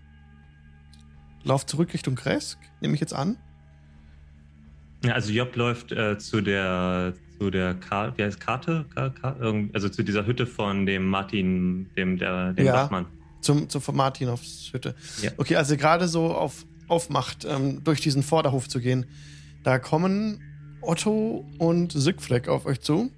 lauft 1.44 1.70
zurück 1.70 1.94
Richtung 1.94 2.16
Kresk, 2.16 2.58
nehme 2.82 2.94
ich 2.96 3.00
jetzt 3.00 3.14
an. 3.14 3.38
Ja, 5.04 5.14
also 5.14 5.32
Job 5.32 5.56
läuft 5.56 5.92
äh, 5.92 6.18
zu 6.18 6.42
der 6.42 7.14
zu 7.38 7.52
der 7.52 7.76
Karte, 7.76 8.18
wie 8.18 8.24
heißt 8.24 8.40
Karte? 8.40 8.86
Ka 8.96 9.10
Ka 9.10 9.36
irgend- 9.40 9.76
also 9.76 9.90
zu 9.90 10.04
dieser 10.04 10.26
Hütte 10.26 10.48
von 10.48 10.86
dem 10.86 11.06
Martin, 11.06 11.90
dem 11.96 12.18
der 12.18 12.54
dem 12.54 12.66
Ja. 12.66 12.74
Wachmann. 12.74 13.06
Zum, 13.46 13.70
zum 13.70 13.80
von 13.80 13.96
Martinovs 13.96 14.74
Hütte. 14.74 14.96
Ja. 15.22 15.30
Okay, 15.38 15.56
also 15.56 15.78
gerade 15.78 16.08
so 16.08 16.34
auf, 16.34 16.66
aufmacht, 16.88 17.46
ähm, 17.46 17.84
durch 17.84 18.02
diesen 18.02 18.24
Vorderhof 18.24 18.68
zu 18.68 18.80
gehen. 18.80 19.06
Da 19.64 19.78
kommen 19.78 20.42
Otto 20.82 21.46
und 21.60 21.92
Siegfleck 21.92 22.48
auf 22.48 22.66
euch 22.66 22.82
zu 22.82 23.12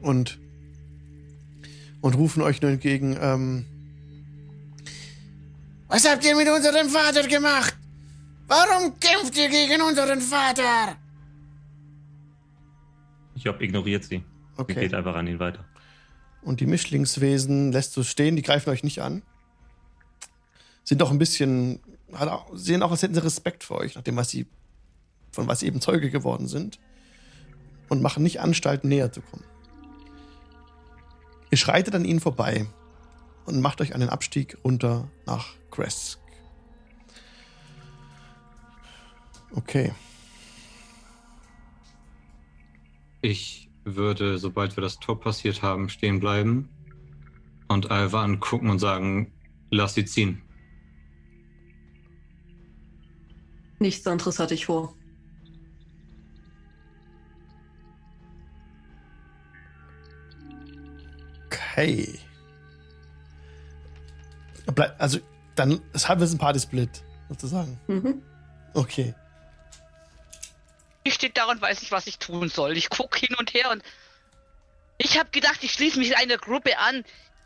und, 0.00 0.38
und 2.00 2.14
rufen 2.14 2.40
euch 2.40 2.62
nur 2.62 2.70
entgegen, 2.70 3.18
ähm, 3.20 3.66
Was 5.88 6.08
habt 6.08 6.24
ihr 6.24 6.36
mit 6.36 6.48
unserem 6.48 6.88
Vater 6.88 7.26
gemacht? 7.26 7.76
Warum 8.46 8.94
kämpft 9.00 9.36
ihr 9.36 9.48
gegen 9.48 9.82
unseren 9.82 10.20
Vater? 10.20 10.96
Job 13.34 13.60
ignoriert 13.60 14.04
sie. 14.04 14.18
Sie 14.18 14.24
okay. 14.56 14.74
geht 14.74 14.94
einfach 14.94 15.16
an 15.16 15.26
ihn 15.26 15.40
weiter. 15.40 15.64
Und 16.42 16.60
die 16.60 16.66
Mischlingswesen 16.66 17.72
lässt 17.72 17.96
du 17.96 18.02
stehen, 18.02 18.36
die 18.36 18.42
greifen 18.42 18.70
euch 18.70 18.82
nicht 18.82 19.02
an. 19.02 19.22
Sind 20.84 21.00
doch 21.00 21.10
ein 21.10 21.18
bisschen, 21.18 21.80
sehen 22.54 22.82
auch, 22.82 22.90
als 22.90 23.02
hätten 23.02 23.14
sie 23.14 23.22
Respekt 23.22 23.64
vor 23.64 23.78
euch, 23.78 23.94
nachdem 23.94 24.16
was 24.16 24.30
sie, 24.30 24.46
von 25.32 25.46
was 25.46 25.60
sie 25.60 25.66
eben 25.66 25.80
Zeuge 25.80 26.10
geworden 26.10 26.48
sind. 26.48 26.78
Und 27.88 28.02
machen 28.02 28.22
nicht 28.22 28.40
Anstalten, 28.40 28.88
näher 28.88 29.12
zu 29.12 29.20
kommen. 29.20 29.44
Ihr 31.50 31.58
schreitet 31.58 31.94
an 31.94 32.04
ihnen 32.04 32.20
vorbei 32.20 32.66
und 33.44 33.60
macht 33.60 33.80
euch 33.80 33.94
einen 33.94 34.08
Abstieg 34.08 34.56
runter 34.64 35.08
nach 35.26 35.54
Kresk. 35.72 36.20
Okay. 39.52 39.92
Ich 43.22 43.69
würde, 43.84 44.38
sobald 44.38 44.76
wir 44.76 44.82
das 44.82 44.98
Tor 44.98 45.20
passiert 45.20 45.62
haben, 45.62 45.88
stehen 45.88 46.20
bleiben 46.20 46.68
und 47.68 47.90
Alva 47.90 48.22
angucken 48.22 48.70
und 48.70 48.78
sagen, 48.78 49.32
lass 49.70 49.94
sie 49.94 50.04
ziehen. 50.04 50.42
Nichts 53.78 54.06
anderes 54.06 54.38
hatte 54.38 54.54
ich 54.54 54.66
vor. 54.66 54.94
Okay. 61.46 62.18
Also, 64.98 65.18
dann 65.56 65.80
ist 65.92 66.08
halbwegs 66.08 66.32
ein 66.32 66.38
Party-Split, 66.38 67.02
sozusagen. 67.28 67.78
Mhm. 67.88 68.22
Okay. 68.74 69.14
Ich 71.02 71.14
stehe 71.14 71.32
da 71.32 71.46
und 71.46 71.60
weiß 71.62 71.80
nicht, 71.80 71.92
was 71.92 72.06
ich 72.06 72.18
tun 72.18 72.48
soll. 72.48 72.76
Ich 72.76 72.90
gucke 72.90 73.18
hin 73.20 73.34
und 73.38 73.54
her 73.54 73.70
und 73.70 73.82
ich 74.98 75.18
habe 75.18 75.30
gedacht, 75.30 75.58
ich 75.62 75.72
schließe 75.72 75.98
mich 75.98 76.16
einer 76.18 76.36
Gruppe 76.36 76.78
an, 76.78 77.04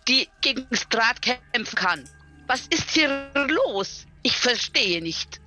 die 0.08 0.28
gegen 0.40 0.66
Strat 0.72 1.22
kämpfen 1.22 1.76
kann. 1.76 2.04
Was 2.46 2.66
ist 2.66 2.90
hier 2.90 3.30
los? 3.48 4.06
Ich 4.22 4.36
verstehe 4.36 5.00
nicht. 5.00 5.40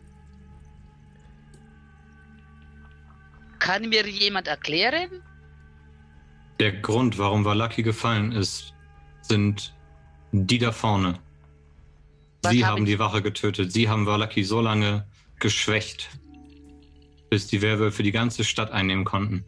Kann 3.59 3.89
mir 3.89 4.07
jemand 4.07 4.47
erklären? 4.47 5.21
Der 6.59 6.71
Grund, 6.71 7.17
warum 7.17 7.45
Valaki 7.45 7.83
gefallen 7.83 8.31
ist, 8.31 8.73
sind 9.21 9.75
die 10.31 10.57
da 10.57 10.71
vorne. 10.71 11.19
Was 12.43 12.51
Sie 12.51 12.63
hab 12.65 12.71
haben 12.73 12.83
ich- 12.83 12.93
die 12.93 12.99
Wache 12.99 13.21
getötet. 13.21 13.71
Sie 13.71 13.89
haben 13.89 14.05
Valaki 14.05 14.43
so 14.43 14.61
lange 14.61 15.07
geschwächt, 15.39 16.09
bis 17.29 17.47
die 17.47 17.61
Werwölfe 17.61 18.03
die 18.03 18.11
ganze 18.11 18.43
Stadt 18.43 18.71
einnehmen 18.71 19.05
konnten. 19.05 19.45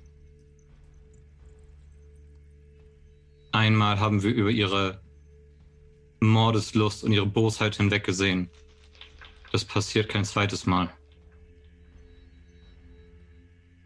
Einmal 3.51 3.99
haben 3.99 4.21
wir 4.21 4.31
über 4.31 4.51
ihre 4.51 5.01
Mordeslust 6.19 7.03
und 7.03 7.11
ihre 7.13 7.25
Bosheit 7.25 7.75
hinweggesehen. 7.77 8.49
Das 9.51 9.65
passiert 9.65 10.09
kein 10.09 10.25
zweites 10.25 10.65
Mal. 10.65 10.89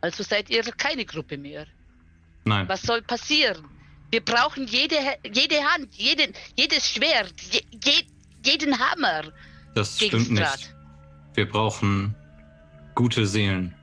Also 0.02 0.24
seid 0.24 0.50
ihr 0.50 0.64
keine 0.64 1.06
Gruppe 1.06 1.38
mehr. 1.38 1.66
Nein, 2.44 2.68
Was 2.68 2.82
soll 2.82 3.02
passieren? 3.02 3.64
Wir 4.12 4.20
brauchen 4.20 4.68
jede, 4.68 4.96
jede 5.32 5.64
Hand, 5.64 5.96
jeden, 5.96 6.34
jedes 6.58 6.90
Schwert, 6.90 7.34
je, 7.52 7.62
je, 7.84 8.04
jeden 8.44 8.78
Hammer 8.78 9.32
das 9.74 9.96
stimmt 9.96 10.28
Strat. 10.28 10.58
nicht. 10.58 10.76
Wir 11.34 11.50
brauchen 11.50 12.16
gute 12.96 13.26
Seelen. 13.26 13.74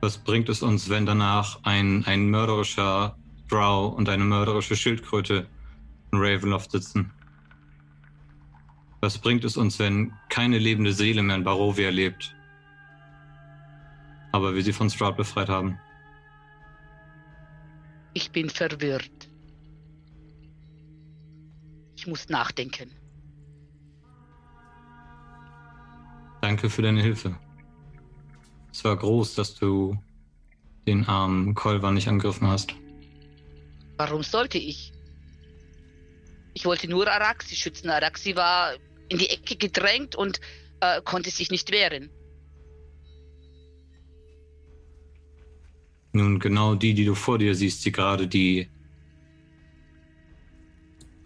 Was 0.00 0.16
bringt 0.18 0.48
es 0.48 0.62
uns, 0.62 0.88
wenn 0.88 1.06
danach 1.06 1.58
ein, 1.64 2.04
ein 2.06 2.30
mörderischer 2.30 3.16
Drow 3.48 3.94
und 3.94 4.08
eine 4.08 4.24
mörderische 4.24 4.76
Schildkröte 4.76 5.46
in 6.12 6.18
Ravenloft 6.18 6.70
sitzen? 6.70 7.12
Was 9.00 9.18
bringt 9.18 9.44
es 9.44 9.56
uns, 9.56 9.78
wenn 9.78 10.12
keine 10.28 10.58
lebende 10.58 10.92
Seele 10.92 11.22
mehr 11.22 11.36
in 11.36 11.44
Barovia 11.44 11.90
lebt? 11.90 12.34
Aber 14.32 14.54
wir 14.54 14.62
sie 14.62 14.72
von 14.72 14.90
Stroud 14.90 15.16
befreit 15.16 15.48
haben. 15.48 15.78
Ich 18.14 18.30
bin 18.30 18.50
verwirrt. 18.50 19.28
Ich 21.96 22.06
muss 22.06 22.28
nachdenken. 22.28 22.90
Danke 26.40 26.70
für 26.70 26.82
deine 26.82 27.02
Hilfe. 27.02 27.36
Es 28.72 28.84
war 28.84 28.96
groß, 28.96 29.34
dass 29.34 29.54
du 29.54 29.98
den 30.86 31.06
armen 31.06 31.54
Kolvar 31.54 31.92
nicht 31.92 32.08
angegriffen 32.08 32.48
hast. 32.48 32.74
Warum 33.96 34.22
sollte 34.22 34.58
ich? 34.58 34.92
Ich 36.54 36.64
wollte 36.64 36.88
nur 36.88 37.06
Araxi 37.06 37.56
schützen. 37.56 37.90
Araxi 37.90 38.36
war 38.36 38.74
in 39.08 39.18
die 39.18 39.28
Ecke 39.28 39.56
gedrängt 39.56 40.16
und 40.16 40.40
äh, 40.80 41.02
konnte 41.02 41.30
sich 41.30 41.50
nicht 41.50 41.70
wehren. 41.70 42.10
Nun, 46.12 46.38
genau 46.38 46.74
die, 46.74 46.94
die 46.94 47.04
du 47.04 47.14
vor 47.14 47.38
dir 47.38 47.54
siehst, 47.54 47.84
die 47.84 47.92
gerade 47.92 48.26
die 48.26 48.68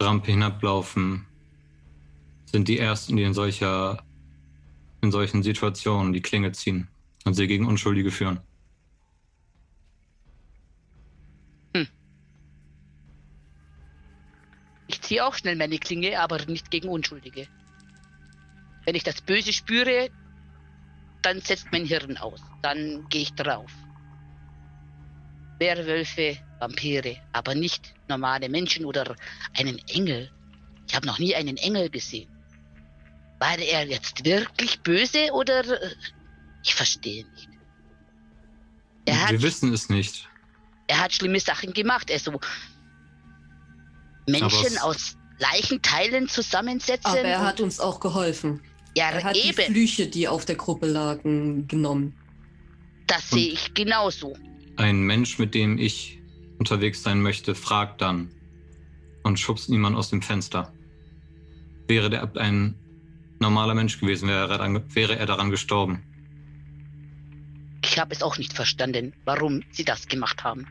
Rampe 0.01 0.32
hinablaufen, 0.32 1.27
sind 2.47 2.69
die 2.69 2.78
ersten, 2.78 3.16
die 3.16 3.23
in 3.23 3.32
solcher, 3.32 4.05
in 5.02 5.12
solchen 5.12 5.43
Situationen 5.43 6.12
die 6.12 6.20
Klinge 6.20 6.52
ziehen 6.52 6.89
und 7.24 7.35
sie 7.35 7.47
gegen 7.47 7.66
Unschuldige 7.66 8.11
führen. 8.11 8.40
Ich 14.93 15.01
ziehe 15.01 15.24
auch 15.24 15.35
schnell 15.35 15.57
meine 15.57 15.78
Klinge, 15.78 16.20
aber 16.20 16.44
nicht 16.44 16.70
gegen 16.70 16.89
Unschuldige. 16.89 17.49
Wenn 18.85 18.94
ich 18.94 19.05
das 19.05 19.23
Böse 19.23 19.53
spüre, 19.53 20.11
dann 21.23 21.40
setzt 21.40 21.69
mein 21.73 21.86
Hirn 21.86 22.19
aus. 22.19 22.43
Dann 22.61 23.09
gehe 23.09 23.23
ich 23.23 23.32
drauf. 23.32 23.73
Werwölfe, 25.59 26.36
Vampire, 26.59 27.16
aber 27.32 27.55
nicht 27.55 27.94
normale 28.09 28.51
Menschen 28.51 28.85
oder 28.85 29.16
einen 29.57 29.78
Engel. 29.89 30.31
Ich 30.89 30.94
habe 30.94 31.07
noch 31.07 31.19
nie 31.19 31.35
einen 31.35 31.57
Engel 31.57 31.89
gesehen. 31.89 32.28
War 33.39 33.59
er 33.59 33.86
jetzt 33.86 34.24
wirklich 34.24 34.81
böse 34.81 35.32
oder... 35.32 35.65
Ich 36.62 36.74
verstehe 36.74 37.24
nicht. 37.34 37.48
Er 39.05 39.22
hat, 39.22 39.30
Wir 39.32 39.43
wissen 39.43 39.72
es 39.72 39.89
nicht. 39.89 40.28
er 40.86 41.01
hat 41.01 41.12
schlimme 41.12 41.40
Sachen 41.40 41.72
gemacht. 41.72 42.09
Er 42.10 42.18
so 42.20 42.39
Menschen 44.28 44.78
aus 44.78 45.16
Leichenteilen 45.39 46.28
zusammensetzen. 46.28 47.05
Aber 47.06 47.18
er 47.20 47.40
hat 47.44 47.60
uns 47.60 47.80
auch 47.80 47.98
geholfen. 47.98 48.60
ja, 48.97 49.10
Er 49.10 49.24
hat 49.24 49.34
die 49.36 49.48
eben. 49.48 49.72
Flüche, 49.72 50.06
die 50.06 50.28
auf 50.28 50.44
der 50.44 50.55
Gruppe 50.56 50.86
lagen, 50.86 51.66
genommen. 51.66 52.14
Das 53.09 53.28
sehe 53.30 53.52
ich 53.52 53.74
genauso. 53.74 54.36
Ein 54.76 55.02
Mensch, 55.02 55.39
mit 55.39 55.55
dem 55.55 55.78
ich 55.78 56.20
unterwegs 56.59 57.02
sein 57.02 57.20
möchte, 57.20 57.55
fragt 57.56 58.01
dann 58.01 58.30
und 59.24 59.40
schubst 59.40 59.68
niemand 59.68 59.97
aus 59.97 60.10
dem 60.10 60.22
Fenster. 60.22 60.72
Wäre 61.89 62.09
der 62.09 62.22
Abt 62.22 62.39
ein 62.39 62.76
normaler 63.40 63.74
Mensch 63.74 63.98
gewesen, 63.98 64.28
er, 64.28 64.48
wäre 64.94 65.16
er 65.18 65.26
daran 65.26 65.51
gestorben. 65.51 66.05
Ich 67.84 67.98
habe 67.98 68.14
es 68.14 68.22
auch 68.22 68.38
nicht 68.38 68.52
verstanden, 68.52 69.12
warum 69.24 69.62
sie 69.70 69.84
das 69.84 70.06
gemacht 70.06 70.44
haben. 70.44 70.66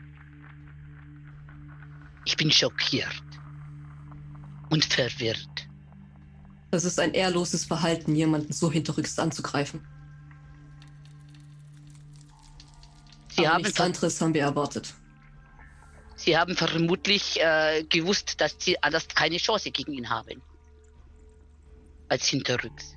Ich 2.24 2.36
bin 2.36 2.50
schockiert 2.50 3.22
und 4.70 4.84
verwirrt. 4.84 5.68
Das 6.70 6.84
ist 6.84 6.98
ein 6.98 7.12
ehrloses 7.12 7.66
Verhalten, 7.66 8.14
jemanden 8.14 8.52
so 8.52 8.72
hinterrücks 8.72 9.18
anzugreifen. 9.18 9.86
Sie, 13.28 13.46
Aber 13.46 13.54
haben, 13.56 13.62
nichts 13.62 13.80
anderes 13.80 14.20
haben 14.20 14.34
wir 14.34 14.42
erwartet. 14.42 14.94
sie 16.16 16.36
haben 16.36 16.56
vermutlich 16.56 17.40
äh, 17.40 17.84
gewusst, 17.88 18.40
dass 18.40 18.56
sie 18.58 18.82
anders 18.82 19.08
keine 19.08 19.36
Chance 19.38 19.70
gegen 19.70 19.92
ihn 19.92 20.08
haben. 20.08 20.42
Als 22.08 22.26
hinterrücks. 22.26 22.94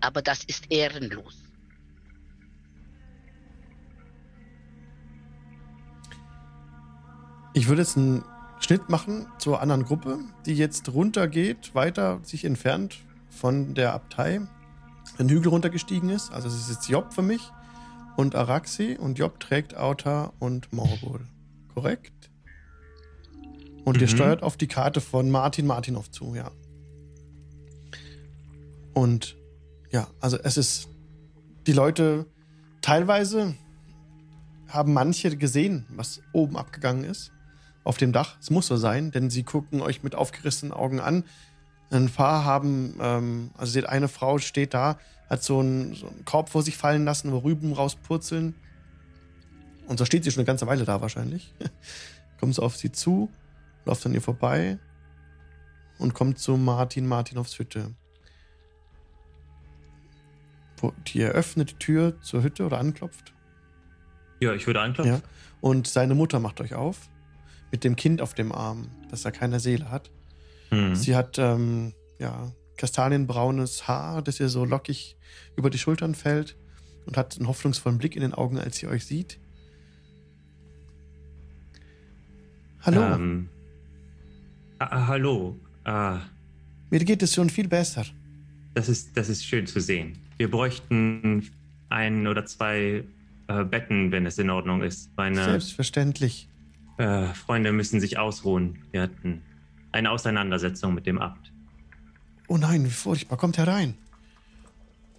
Aber 0.00 0.20
das 0.20 0.42
ist 0.44 0.70
ehrenlos. 0.70 1.41
Ich 7.54 7.68
würde 7.68 7.82
jetzt 7.82 7.96
einen 7.96 8.24
Schnitt 8.60 8.88
machen 8.88 9.26
zur 9.38 9.60
anderen 9.60 9.84
Gruppe, 9.84 10.18
die 10.46 10.54
jetzt 10.54 10.92
runtergeht, 10.92 11.74
weiter 11.74 12.20
sich 12.22 12.44
entfernt 12.44 12.98
von 13.28 13.74
der 13.74 13.92
Abtei, 13.92 14.40
den 15.18 15.28
Hügel 15.28 15.48
runtergestiegen 15.48 16.08
ist. 16.08 16.32
Also 16.32 16.48
es 16.48 16.54
ist 16.54 16.70
jetzt 16.70 16.88
Job 16.88 17.12
für 17.12 17.22
mich 17.22 17.50
und 18.16 18.34
Araxi 18.34 18.96
und 18.98 19.18
Job 19.18 19.38
trägt 19.40 19.76
Auta 19.76 20.32
und 20.38 20.72
Morbol. 20.72 21.26
Korrekt? 21.74 22.30
Und 23.84 23.96
ihr 23.96 24.06
Mhm. 24.06 24.12
steuert 24.12 24.42
auf 24.42 24.56
die 24.56 24.68
Karte 24.68 25.00
von 25.00 25.30
Martin 25.30 25.66
Martinov 25.66 26.10
zu, 26.10 26.34
ja. 26.34 26.50
Und 28.94 29.36
ja, 29.90 30.06
also 30.20 30.38
es 30.38 30.56
ist 30.56 30.88
die 31.66 31.72
Leute 31.72 32.26
teilweise 32.80 33.54
haben 34.68 34.92
manche 34.94 35.36
gesehen, 35.36 35.86
was 35.90 36.22
oben 36.32 36.56
abgegangen 36.56 37.04
ist 37.04 37.30
auf 37.84 37.96
dem 37.96 38.12
Dach. 38.12 38.36
Es 38.40 38.50
muss 38.50 38.66
so 38.66 38.76
sein, 38.76 39.10
denn 39.10 39.30
sie 39.30 39.42
gucken 39.42 39.80
euch 39.80 40.02
mit 40.02 40.14
aufgerissenen 40.14 40.72
Augen 40.72 41.00
an. 41.00 41.24
Ein 41.90 42.08
paar 42.08 42.44
haben, 42.44 42.96
ähm, 43.00 43.50
also 43.56 43.72
seht, 43.72 43.86
eine 43.86 44.08
Frau 44.08 44.38
steht 44.38 44.72
da, 44.74 44.98
hat 45.28 45.42
so 45.42 45.60
einen, 45.60 45.94
so 45.94 46.08
einen 46.08 46.24
Korb 46.24 46.48
vor 46.48 46.62
sich 46.62 46.76
fallen 46.76 47.04
lassen, 47.04 47.32
wo 47.32 47.38
Rüben 47.38 47.72
rauspurzeln. 47.72 48.54
Und 49.88 49.98
so 49.98 50.04
steht 50.04 50.24
sie 50.24 50.30
schon 50.30 50.40
eine 50.40 50.46
ganze 50.46 50.66
Weile 50.66 50.84
da 50.84 51.00
wahrscheinlich. 51.00 51.52
kommt 52.40 52.54
so 52.54 52.62
auf 52.62 52.76
sie 52.76 52.92
zu, 52.92 53.30
läuft 53.84 54.06
an 54.06 54.14
ihr 54.14 54.22
vorbei 54.22 54.78
und 55.98 56.14
kommt 56.14 56.38
zu 56.38 56.56
Martin 56.56 57.06
Martinovs 57.06 57.58
Hütte. 57.58 57.94
Wo- 60.78 60.92
Die 61.08 61.20
eröffnet 61.20 61.70
die 61.72 61.76
Tür 61.78 62.20
zur 62.22 62.42
Hütte 62.42 62.64
oder 62.64 62.78
anklopft. 62.78 63.32
Ja, 64.40 64.52
ich 64.54 64.66
würde 64.66 64.80
anklopfen. 64.80 65.14
Ja. 65.16 65.20
Und 65.60 65.86
seine 65.86 66.14
Mutter 66.14 66.40
macht 66.40 66.60
euch 66.60 66.74
auf. 66.74 67.08
Mit 67.72 67.84
dem 67.84 67.96
Kind 67.96 68.20
auf 68.20 68.34
dem 68.34 68.52
Arm, 68.52 68.88
das 69.10 69.24
er 69.24 69.32
keine 69.32 69.58
Seele 69.58 69.90
hat. 69.90 70.10
Hm. 70.68 70.94
Sie 70.94 71.16
hat 71.16 71.38
ähm, 71.38 71.94
ja, 72.18 72.52
kastanienbraunes 72.76 73.88
Haar, 73.88 74.22
das 74.22 74.38
ihr 74.38 74.48
so 74.48 74.64
lockig 74.64 75.16
über 75.56 75.70
die 75.70 75.78
Schultern 75.78 76.14
fällt 76.14 76.56
und 77.06 77.16
hat 77.16 77.36
einen 77.36 77.48
hoffnungsvollen 77.48 77.98
Blick 77.98 78.14
in 78.14 78.22
den 78.22 78.34
Augen, 78.34 78.58
als 78.58 78.76
sie 78.76 78.86
euch 78.86 79.06
sieht. 79.06 79.38
Hallo, 82.82 83.02
Ähm, 83.02 83.48
ah, 84.78 84.86
ah, 84.90 85.06
hallo. 85.06 85.58
Ah, 85.84 86.20
mir 86.90 87.00
geht 87.04 87.22
es 87.22 87.34
schon 87.34 87.48
viel 87.48 87.68
besser. 87.68 88.04
das, 88.74 88.88
ist, 88.88 89.16
das 89.16 89.28
ist 89.28 89.44
schön 89.44 89.66
zu 89.66 89.80
sehen. 89.80 90.18
Wir 90.36 90.50
bräuchten 90.50 91.48
ein 91.88 92.26
oder 92.26 92.44
zwei 92.44 93.04
äh, 93.48 93.64
Betten, 93.64 94.12
wenn 94.12 94.26
es 94.26 94.38
in 94.38 94.50
Ordnung 94.50 94.82
ist. 94.82 95.10
Meine 95.16 95.42
Selbstverständlich. 95.44 96.48
Äh, 97.02 97.34
Freunde 97.34 97.72
müssen 97.72 98.00
sich 98.00 98.18
ausruhen. 98.18 98.78
Wir 98.92 99.02
hatten 99.02 99.42
eine 99.92 100.10
Auseinandersetzung 100.10 100.94
mit 100.94 101.06
dem 101.06 101.18
Abt. 101.18 101.52
Oh 102.48 102.56
nein, 102.56 102.84
wie 102.84 102.90
furchtbar. 102.90 103.36
Kommt 103.38 103.58
herein. 103.58 103.94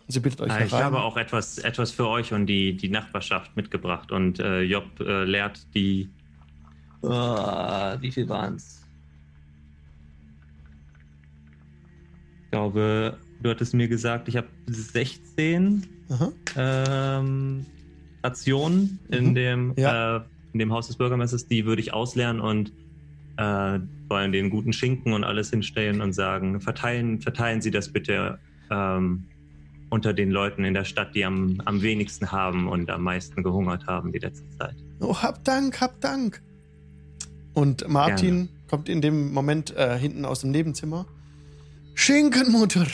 Sie 0.08 0.20
bittet 0.20 0.42
euch 0.42 0.52
Äh, 0.54 0.66
ich 0.66 0.72
herein. 0.72 0.86
habe 0.86 1.02
auch 1.02 1.18
etwas, 1.18 1.58
etwas 1.58 1.92
für 1.92 2.08
euch 2.08 2.34
und 2.34 2.46
die, 2.48 2.76
die 2.78 2.90
Nachbarschaft 2.90 3.56
mitgebracht. 3.56 4.12
Und 4.12 4.40
äh, 4.40 4.62
Job 4.62 5.00
äh, 5.00 5.24
lehrt 5.24 5.74
die. 5.76 6.10
Ah, 7.04 7.98
wie 8.00 8.12
viel 8.12 8.28
waren 8.30 8.56
es? 8.56 8.82
Ich 12.46 12.52
glaube, 12.52 13.18
du 13.42 13.50
hattest 13.50 13.74
mir 13.74 13.88
gesagt, 13.88 14.28
ich 14.28 14.38
habe 14.38 14.48
16 14.68 15.86
Aha. 16.10 16.32
ähm, 16.56 17.66
Rationen 18.24 19.00
in, 19.10 19.30
Mhm. 19.32 19.36
dem, 19.36 19.74
Ja. 19.78 20.18
äh, 20.18 20.22
in 20.54 20.60
dem 20.60 20.72
Haus 20.72 20.88
des 20.88 20.96
Bürgermeisters. 20.96 21.48
Die 21.48 21.66
würde 21.66 21.82
ich 21.82 21.94
ausleeren 21.94 22.40
und 22.40 22.72
äh, 23.38 23.80
wollen 24.08 24.32
den 24.32 24.50
guten 24.50 24.74
Schinken 24.74 25.14
und 25.14 25.24
alles 25.24 25.50
hinstellen 25.50 26.02
und 26.02 26.14
sagen, 26.14 26.62
verteilen, 26.62 27.20
verteilen 27.22 27.62
Sie 27.62 27.72
das 27.72 27.90
bitte 27.90 28.40
ähm, 28.70 29.26
unter 29.90 30.14
den 30.14 30.32
Leuten 30.32 30.64
in 30.64 30.74
der 30.74 30.86
Stadt, 30.86 31.14
die 31.16 31.26
am, 31.26 31.62
am 31.66 31.82
wenigsten 31.82 32.32
haben 32.32 32.68
und 32.68 32.90
am 32.90 33.04
meisten 33.04 33.44
gehungert 33.44 33.86
haben 33.88 34.12
die 34.12 34.20
letzte 34.20 34.50
Zeit. 34.58 34.76
Oh, 35.00 35.16
hab 35.16 35.44
Dank, 35.44 35.82
hab 35.82 36.00
Dank. 36.02 36.42
Und 37.54 37.88
Martin 37.88 38.50
kommt 38.68 38.90
in 38.90 39.02
dem 39.02 39.32
Moment 39.34 39.76
äh, 39.76 39.98
hinten 39.98 40.26
aus 40.26 40.42
dem 40.42 40.52
Nebenzimmer. 40.52 41.06
Schinkenmutter! 41.94 42.88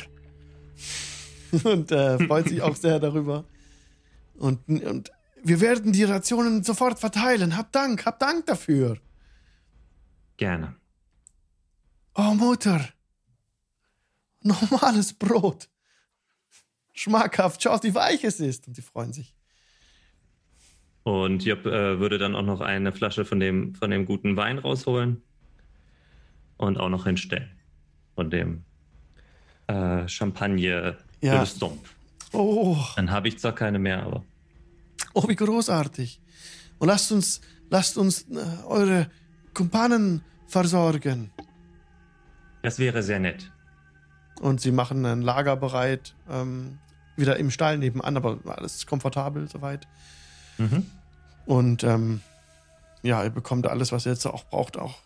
und 1.64 1.91
äh, 1.91 2.26
freut 2.26 2.49
sich 2.49 2.61
auch 2.61 2.76
sehr 2.76 2.99
darüber. 2.99 3.45
Und, 4.38 4.60
und 4.68 5.11
wir 5.43 5.61
werden 5.61 5.91
die 5.93 6.03
Rationen 6.03 6.63
sofort 6.63 6.99
verteilen. 6.99 7.57
Hab 7.57 7.71
Dank, 7.71 8.05
hab 8.05 8.19
Dank 8.19 8.45
dafür. 8.45 8.97
Gerne. 10.37 10.75
Oh, 12.15 12.33
Mutter. 12.33 12.89
Normales 14.41 15.13
Brot. 15.13 15.69
Schmackhaft. 16.93 17.61
Schau, 17.63 17.77
wie 17.83 17.95
weich 17.95 18.23
es 18.23 18.39
ist. 18.39 18.67
Und 18.67 18.75
sie 18.75 18.81
freuen 18.81 19.13
sich. 19.13 19.35
Und 21.03 21.43
Job 21.45 21.65
äh, 21.65 21.99
würde 21.99 22.17
dann 22.17 22.35
auch 22.35 22.43
noch 22.43 22.61
eine 22.61 22.91
Flasche 22.91 23.25
von 23.25 23.39
dem, 23.39 23.73
von 23.75 23.89
dem 23.89 24.05
guten 24.05 24.35
Wein 24.35 24.59
rausholen 24.59 25.21
und 26.57 26.77
auch 26.77 26.89
noch 26.89 27.05
hinstellen. 27.05 27.49
Von 28.15 28.29
dem 28.29 28.63
äh, 29.67 30.07
Champagner 30.07 30.97
Ja. 31.21 31.45
Oh, 32.31 32.77
Dann 32.95 33.09
habe 33.11 33.27
ich 33.27 33.39
zwar 33.39 33.55
keine 33.55 33.79
mehr, 33.79 34.03
aber 34.03 34.23
oh, 35.14 35.27
wie 35.27 35.36
großartig. 35.36 36.22
Und 36.80 36.88
lasst 36.88 37.11
uns, 37.11 37.41
lasst 37.69 37.98
uns 37.98 38.23
äh, 38.31 38.64
eure 38.65 39.10
Kumpanen 39.53 40.22
versorgen. 40.48 41.31
das 42.61 42.80
wäre 42.80 43.03
sehr 43.03 43.19
nett. 43.19 43.52
Und 44.41 44.61
sie 44.61 44.72
machen 44.72 45.06
ein 45.06 45.22
Lager 45.22 45.56
bereit, 45.57 46.15
ähm, 46.30 46.80
wieder 47.18 47.38
im 47.38 47.52
Stall 47.52 47.77
nebenan, 47.77 48.15
aber 48.15 48.40
alles 48.45 48.86
komfortabel 48.88 49.49
soweit. 49.49 49.88
Mhm. 50.57 50.86
Und 51.45 51.84
ähm, 51.84 52.22
ja, 53.02 53.23
ihr 53.23 53.30
bekommt 53.30 53.68
alles, 53.68 53.91
was 53.91 54.06
ihr 54.06 54.14
jetzt 54.14 54.26
auch 54.26 54.45
braucht, 54.45 54.77
auch. 54.77 54.99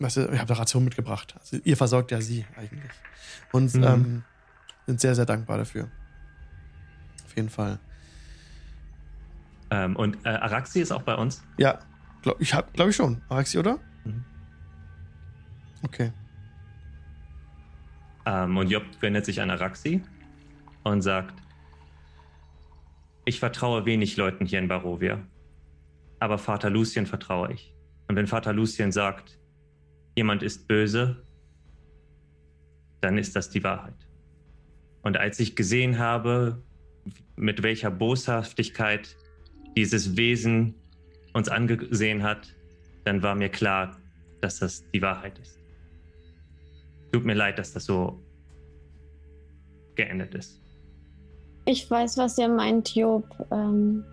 Was 0.00 0.16
ihr, 0.16 0.32
ihr 0.32 0.38
habt 0.40 0.50
eine 0.50 0.58
Ration 0.60 0.84
mitgebracht. 0.84 1.34
Also 1.40 1.58
ihr 1.64 1.76
versorgt 1.76 2.10
ja 2.10 2.20
sie 2.20 2.44
eigentlich. 2.56 2.90
Und 3.52 3.74
Mhm. 3.74 3.84
ähm, 3.84 4.24
sind 4.86 5.00
sehr, 5.00 5.14
sehr 5.14 5.26
dankbar 5.26 5.58
dafür. 5.58 5.88
Auf 7.26 7.36
jeden 7.36 7.50
Fall. 7.50 7.78
Ähm, 9.70 9.96
und 9.96 10.24
äh, 10.24 10.30
Araxi 10.30 10.80
ist 10.80 10.92
auch 10.92 11.02
bei 11.02 11.14
uns. 11.14 11.44
Ja, 11.58 11.78
glaub, 12.22 12.40
ich 12.40 12.54
hab, 12.54 12.72
glaube 12.72 12.90
ich 12.90 12.96
schon. 12.96 13.20
Araxi, 13.28 13.58
oder? 13.58 13.78
Mhm. 14.04 14.24
Okay. 15.82 16.12
Ähm, 18.26 18.56
und 18.56 18.70
Job 18.70 18.84
wendet 19.00 19.24
sich 19.24 19.40
an 19.40 19.50
Araxi 19.50 20.02
und 20.84 21.02
sagt, 21.02 21.34
ich 23.24 23.40
vertraue 23.40 23.84
wenig 23.84 24.16
Leuten 24.16 24.46
hier 24.46 24.58
in 24.58 24.68
Barovia, 24.68 25.20
aber 26.18 26.38
Vater 26.38 26.70
Lucien 26.70 27.06
vertraue 27.06 27.52
ich. 27.52 27.74
Und 28.08 28.16
wenn 28.16 28.26
Vater 28.26 28.54
Lucien 28.54 28.90
sagt, 28.90 29.38
jemand 30.16 30.42
ist 30.42 30.66
böse, 30.66 31.22
dann 33.02 33.18
ist 33.18 33.36
das 33.36 33.50
die 33.50 33.62
Wahrheit. 33.62 34.08
Und 35.02 35.18
als 35.18 35.38
ich 35.40 35.54
gesehen 35.54 35.98
habe, 35.98 36.62
mit 37.36 37.62
welcher 37.62 37.90
Boshaftigkeit 37.90 39.16
dieses 39.78 40.16
Wesen 40.16 40.74
uns 41.34 41.48
angesehen 41.48 42.24
hat, 42.24 42.52
dann 43.04 43.22
war 43.22 43.36
mir 43.36 43.48
klar, 43.48 43.96
dass 44.40 44.58
das 44.58 44.82
die 44.92 45.00
Wahrheit 45.00 45.38
ist. 45.38 45.56
Tut 47.12 47.24
mir 47.24 47.34
leid, 47.34 47.60
dass 47.60 47.72
das 47.72 47.84
so 47.84 48.20
geendet 49.94 50.34
ist. 50.34 50.60
Ich 51.64 51.88
weiß, 51.88 52.18
was 52.18 52.36
ihr 52.38 52.48
meint, 52.48 52.92
Job. 52.92 53.24
Ähm, 53.52 54.04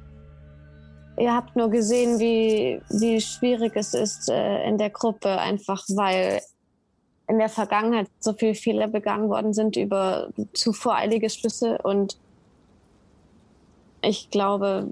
ihr 1.18 1.34
habt 1.34 1.56
nur 1.56 1.72
gesehen, 1.72 2.20
wie, 2.20 2.80
wie 2.90 3.20
schwierig 3.20 3.72
es 3.76 3.96
ist 3.96 4.30
äh, 4.30 4.68
in 4.68 4.78
der 4.78 4.92
Gruppe, 4.92 5.40
einfach 5.40 5.84
weil 5.96 6.42
in 7.28 7.40
der 7.40 7.50
Vergangenheit 7.50 8.08
so 8.20 8.34
viele 8.34 8.54
Fehler 8.54 8.88
begangen 8.88 9.30
worden 9.30 9.52
sind 9.54 9.78
über 9.78 10.30
zu 10.54 10.74
voreilige 10.74 11.32
Schlüsse. 11.32 11.80
Und 11.80 12.20
ich 14.04 14.30
glaube, 14.30 14.90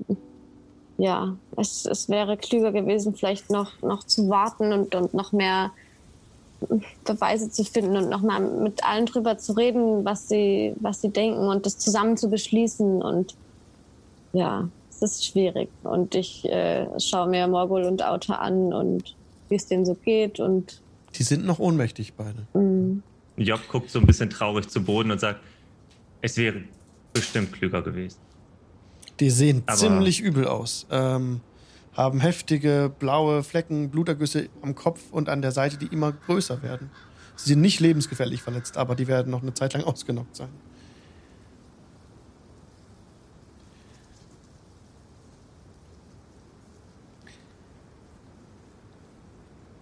ja, 0.97 1.35
es, 1.57 1.85
es 1.85 2.09
wäre 2.09 2.37
klüger 2.37 2.71
gewesen, 2.71 3.15
vielleicht 3.15 3.49
noch, 3.49 3.81
noch 3.81 4.03
zu 4.03 4.29
warten 4.29 4.71
und, 4.73 4.95
und 4.95 5.13
noch 5.13 5.31
mehr 5.31 5.71
Beweise 7.03 7.49
zu 7.49 7.63
finden 7.65 7.97
und 7.97 8.09
nochmal 8.09 8.39
mit 8.39 8.83
allen 8.85 9.05
drüber 9.05 9.37
zu 9.37 9.53
reden, 9.53 10.05
was 10.05 10.29
sie, 10.29 10.73
was 10.79 11.01
sie 11.01 11.09
denken 11.09 11.47
und 11.47 11.65
das 11.65 11.77
zusammen 11.77 12.15
zu 12.15 12.29
beschließen. 12.29 13.01
Und 13.01 13.35
ja, 14.31 14.69
es 14.89 15.01
ist 15.01 15.25
schwierig. 15.25 15.69
Und 15.83 16.15
ich 16.15 16.45
äh, 16.45 16.87
schaue 16.99 17.27
mir 17.29 17.47
Morgul 17.47 17.83
und 17.83 18.03
Auta 18.05 18.35
an 18.35 18.71
und 18.71 19.15
wie 19.49 19.55
es 19.55 19.65
denen 19.67 19.85
so 19.85 19.93
geht. 19.95 20.39
Und 20.39 20.81
Die 21.15 21.23
sind 21.23 21.45
noch 21.45 21.59
ohnmächtig 21.59 22.13
beide. 22.13 22.47
mh, 22.53 23.01
Job 23.37 23.61
guckt 23.67 23.89
so 23.89 23.99
ein 23.99 24.05
bisschen 24.05 24.29
traurig 24.29 24.69
zu 24.69 24.81
Boden 24.81 25.11
und 25.11 25.19
sagt, 25.19 25.39
es 26.21 26.37
wäre 26.37 26.61
bestimmt 27.13 27.51
klüger 27.51 27.81
gewesen. 27.81 28.19
Die 29.23 29.29
sehen 29.29 29.63
Aber- 29.67 29.77
ziemlich 29.77 30.19
übel 30.19 30.45
aus. 30.45 30.85
Ähm, 30.91 31.39
haben 31.93 32.19
heftige 32.19 32.91
blaue 32.99 33.41
Flecken, 33.41 33.89
Blutergüsse 33.89 34.49
am 34.61 34.75
Kopf 34.75 34.99
und 35.11 35.29
an 35.29 35.41
der 35.41 35.53
Seite, 35.53 35.77
die 35.77 35.85
immer 35.85 36.11
größer 36.11 36.61
werden. 36.61 36.91
Sie 37.37 37.47
sind 37.51 37.61
nicht 37.61 37.79
lebensgefährlich 37.79 38.41
verletzt, 38.43 38.75
aber 38.75 38.95
die 38.95 39.07
werden 39.07 39.31
noch 39.31 39.41
eine 39.41 39.53
Zeit 39.53 39.75
lang 39.75 39.83
ausgenockt 39.85 40.35
sein. 40.35 40.49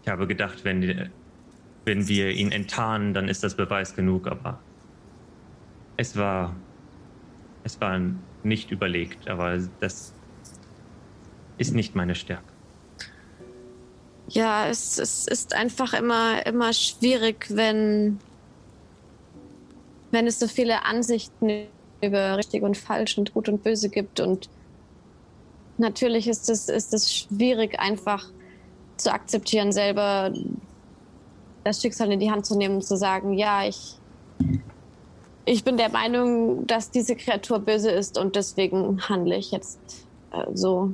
Ich 0.04 0.08
habe 0.10 0.28
gedacht, 0.28 0.64
wenn, 0.64 1.10
wenn 1.86 2.08
wir 2.08 2.30
ihn 2.30 2.52
enttarnen, 2.52 3.16
dann 3.16 3.28
ist 3.28 3.44
das 3.44 3.56
Beweis 3.56 3.96
genug, 3.96 4.28
aber 4.28 4.60
es 5.98 6.16
war, 6.16 6.56
es 7.64 7.82
war 7.82 8.00
nicht 8.44 8.72
überlegt, 8.72 9.28
aber 9.28 9.60
das 9.80 10.14
ist 11.58 11.74
nicht 11.74 11.96
meine 11.96 12.16
Stärke. 12.16 12.52
ja, 14.34 14.68
es, 14.68 14.98
es 14.98 15.28
ist 15.28 15.54
einfach 15.54 15.94
immer, 15.94 16.46
immer 16.46 16.74
schwierig, 16.74 17.48
wenn, 17.50 18.20
wenn 20.12 20.28
es 20.28 20.40
so 20.40 20.48
viele 20.48 20.86
Ansichten 20.86 21.68
über 22.02 22.38
richtig 22.38 22.64
und 22.64 22.78
falsch 22.78 23.18
und 23.18 23.34
gut 23.34 23.50
und 23.50 23.64
böse 23.64 23.90
gibt. 23.90 24.20
Und 24.20 24.50
natürlich 25.78 26.28
ist 26.28 26.50
es, 26.50 26.70
ist 26.70 26.94
es 26.94 27.14
schwierig, 27.14 27.80
einfach 27.80 28.26
zu 28.98 29.12
akzeptieren, 29.12 29.72
selber 29.72 30.34
das 31.64 31.82
Schicksal 31.82 32.12
in 32.12 32.20
die 32.20 32.32
Hand 32.32 32.46
zu 32.46 32.58
nehmen 32.58 32.76
und 32.76 32.84
zu 32.84 32.98
sagen, 32.98 33.34
ja, 33.34 33.66
ich, 33.66 33.98
ich 35.46 35.64
bin 35.64 35.78
der 35.78 35.90
Meinung, 35.90 36.68
dass 36.68 36.92
diese 36.92 37.16
Kreatur 37.16 37.60
böse 37.60 37.92
ist 37.92 38.18
und 38.18 38.36
deswegen 38.36 39.02
handle 39.10 39.36
ich 39.36 39.52
jetzt 39.52 39.80
äh, 40.32 40.46
so. 40.54 40.94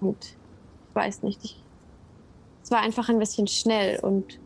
Und 0.00 0.16
ich 0.20 0.94
weiß 0.94 1.22
nicht, 1.22 1.44
ich, 1.44 1.62
es 2.62 2.70
war 2.70 2.80
einfach 2.80 3.08
ein 3.08 3.18
bisschen 3.18 3.46
schnell 3.46 4.00
und 4.00 4.38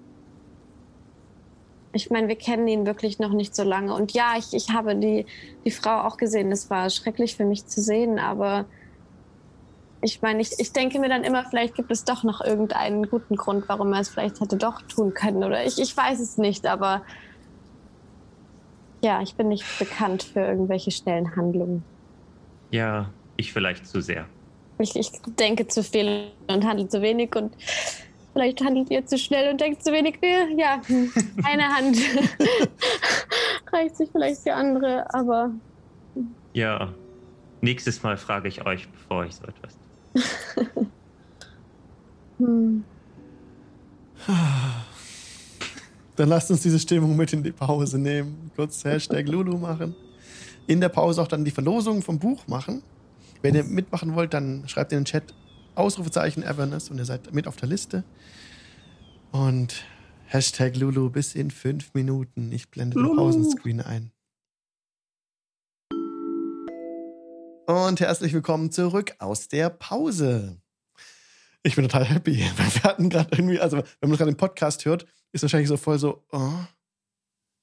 ich 1.92 2.10
meine, 2.10 2.28
wir 2.28 2.36
kennen 2.36 2.68
ihn 2.68 2.86
wirklich 2.86 3.18
noch 3.18 3.32
nicht 3.32 3.54
so 3.54 3.64
lange. 3.64 3.94
Und 3.94 4.12
ja, 4.12 4.34
ich, 4.38 4.54
ich 4.54 4.70
habe 4.70 4.94
die, 4.94 5.26
die 5.64 5.70
Frau 5.72 6.02
auch 6.02 6.16
gesehen. 6.16 6.52
Es 6.52 6.70
war 6.70 6.88
schrecklich 6.88 7.34
für 7.36 7.44
mich 7.44 7.66
zu 7.66 7.80
sehen, 7.80 8.20
aber 8.20 8.66
ich 10.00 10.22
meine, 10.22 10.40
ich, 10.40 10.52
ich 10.58 10.72
denke 10.72 10.98
mir 10.98 11.08
dann 11.08 11.24
immer, 11.24 11.44
vielleicht 11.44 11.74
gibt 11.74 11.90
es 11.90 12.04
doch 12.04 12.22
noch 12.22 12.40
irgendeinen 12.40 13.10
guten 13.10 13.36
Grund, 13.36 13.68
warum 13.68 13.92
er 13.92 14.00
es 14.00 14.08
vielleicht 14.08 14.40
hätte 14.40 14.56
doch 14.56 14.80
tun 14.82 15.14
können. 15.14 15.42
Oder 15.42 15.64
ich, 15.64 15.80
ich 15.80 15.96
weiß 15.96 16.20
es 16.20 16.38
nicht, 16.38 16.66
aber 16.66 17.02
ja, 19.02 19.22
ich 19.22 19.34
bin 19.34 19.48
nicht 19.48 19.64
bekannt 19.78 20.22
für 20.22 20.40
irgendwelche 20.40 20.90
schnellen 20.90 21.34
Handlungen. 21.36 21.82
Ja, 22.70 23.10
ich 23.36 23.52
vielleicht 23.52 23.86
zu 23.86 24.00
sehr. 24.00 24.26
Ich, 24.78 24.96
ich 24.96 25.10
denke 25.38 25.66
zu 25.66 25.82
viel 25.82 26.30
und 26.48 26.64
handle 26.64 26.88
zu 26.88 27.02
wenig 27.02 27.34
und 27.36 27.54
vielleicht 28.32 28.62
handelt 28.62 28.90
ihr 28.90 29.04
zu 29.06 29.18
schnell 29.18 29.50
und 29.50 29.60
denkt 29.60 29.82
zu 29.82 29.92
wenig. 29.92 30.18
Ja, 30.56 30.80
eine 31.44 31.68
Hand 31.68 31.98
reicht 33.72 33.96
sich 33.96 34.10
vielleicht 34.10 34.44
die 34.46 34.50
andere, 34.50 35.12
aber 35.12 35.50
Ja, 36.52 36.94
nächstes 37.60 38.02
Mal 38.02 38.16
frage 38.16 38.48
ich 38.48 38.64
euch, 38.64 38.90
bevor 38.90 39.24
ich 39.24 39.34
so 39.34 39.44
etwas. 39.44 39.78
hm, 42.38 42.84
Dann 46.20 46.28
lasst 46.28 46.50
uns 46.50 46.60
diese 46.60 46.78
Stimmung 46.78 47.16
mit 47.16 47.32
in 47.32 47.42
die 47.42 47.50
Pause 47.50 47.98
nehmen. 47.98 48.50
Kurz 48.54 48.84
Hashtag 48.84 49.26
Lulu 49.26 49.56
machen. 49.56 49.96
In 50.66 50.82
der 50.82 50.90
Pause 50.90 51.22
auch 51.22 51.28
dann 51.28 51.46
die 51.46 51.50
Verlosung 51.50 52.02
vom 52.02 52.18
Buch 52.18 52.46
machen. 52.46 52.82
Wenn 53.40 53.54
ihr 53.54 53.64
mitmachen 53.64 54.14
wollt, 54.14 54.34
dann 54.34 54.68
schreibt 54.68 54.92
in 54.92 54.98
den 54.98 55.04
Chat 55.06 55.32
Ausrufezeichen 55.76 56.42
Everness 56.42 56.90
und 56.90 56.98
ihr 56.98 57.06
seid 57.06 57.32
mit 57.32 57.46
auf 57.46 57.56
der 57.56 57.70
Liste. 57.70 58.04
Und 59.32 59.82
Hashtag 60.26 60.76
Lulu 60.76 61.08
bis 61.08 61.34
in 61.34 61.50
fünf 61.50 61.94
Minuten. 61.94 62.52
Ich 62.52 62.70
blende 62.70 62.96
den 62.96 63.02
Lulu. 63.02 63.16
Pausenscreen 63.16 63.80
ein. 63.80 64.12
Und 67.66 68.00
herzlich 68.00 68.34
willkommen 68.34 68.70
zurück 68.70 69.14
aus 69.20 69.48
der 69.48 69.70
Pause. 69.70 70.60
Ich 71.62 71.76
bin 71.76 71.84
total 71.88 72.04
happy, 72.04 72.36
wir 72.56 72.82
hatten 72.82 73.08
gerade 73.08 73.30
irgendwie, 73.32 73.58
also 73.58 73.78
wenn 73.78 74.10
man 74.10 74.18
gerade 74.18 74.32
den 74.32 74.36
Podcast 74.36 74.84
hört, 74.84 75.06
ist 75.32 75.42
wahrscheinlich 75.42 75.68
so 75.68 75.76
voll 75.76 75.98
so, 75.98 76.24
oh, 76.32 76.52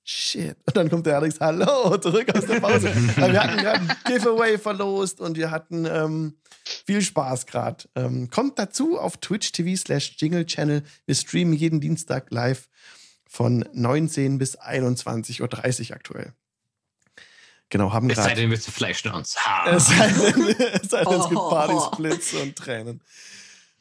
shit. 0.03 0.55
Und 0.65 0.77
dann 0.77 0.89
kommt 0.89 1.05
der 1.05 1.17
Alex, 1.17 1.39
hallo, 1.39 1.97
zurück 1.97 2.33
aus 2.35 2.45
der 2.45 2.59
Pause. 2.59 2.89
Aber 3.17 3.31
wir 3.31 3.43
hatten 3.43 3.57
gerade 3.57 3.79
ein 3.81 3.95
Giveaway 4.05 4.57
verlost 4.57 5.19
und 5.19 5.37
wir 5.37 5.51
hatten 5.51 5.85
ähm, 5.85 6.37
viel 6.85 7.01
Spaß 7.01 7.45
gerade. 7.45 7.85
Ähm, 7.95 8.29
kommt 8.29 8.57
dazu 8.59 8.97
auf 8.99 9.17
Twitch 9.17 9.51
TV 9.51 9.75
slash 9.79 10.15
Jingle 10.17 10.45
Channel. 10.45 10.83
Wir 11.05 11.15
streamen 11.15 11.53
jeden 11.53 11.81
Dienstag 11.81 12.31
live 12.31 12.69
von 13.29 13.65
19 13.73 14.37
bis 14.37 14.57
21.30 14.59 15.89
Uhr 15.89 15.95
aktuell. 15.95 16.33
Genau, 17.69 17.91
haben 17.91 18.09
Es 18.09 18.15
sei 18.15 18.23
gerade. 18.27 18.41
denn, 18.41 18.49
wir 18.49 18.61
zerfleischen 18.61 19.11
uns. 19.11 19.35
Es 19.67 19.87
sei 19.87 20.07
denn, 20.07 20.47
es, 20.81 20.89
sei 20.89 21.03
denn, 21.03 21.19
es 21.19 21.27
gibt 21.27 21.41
Oh. 21.41 21.49
Partysplits 21.49 22.33
und 22.35 22.55
Tränen. 22.55 23.01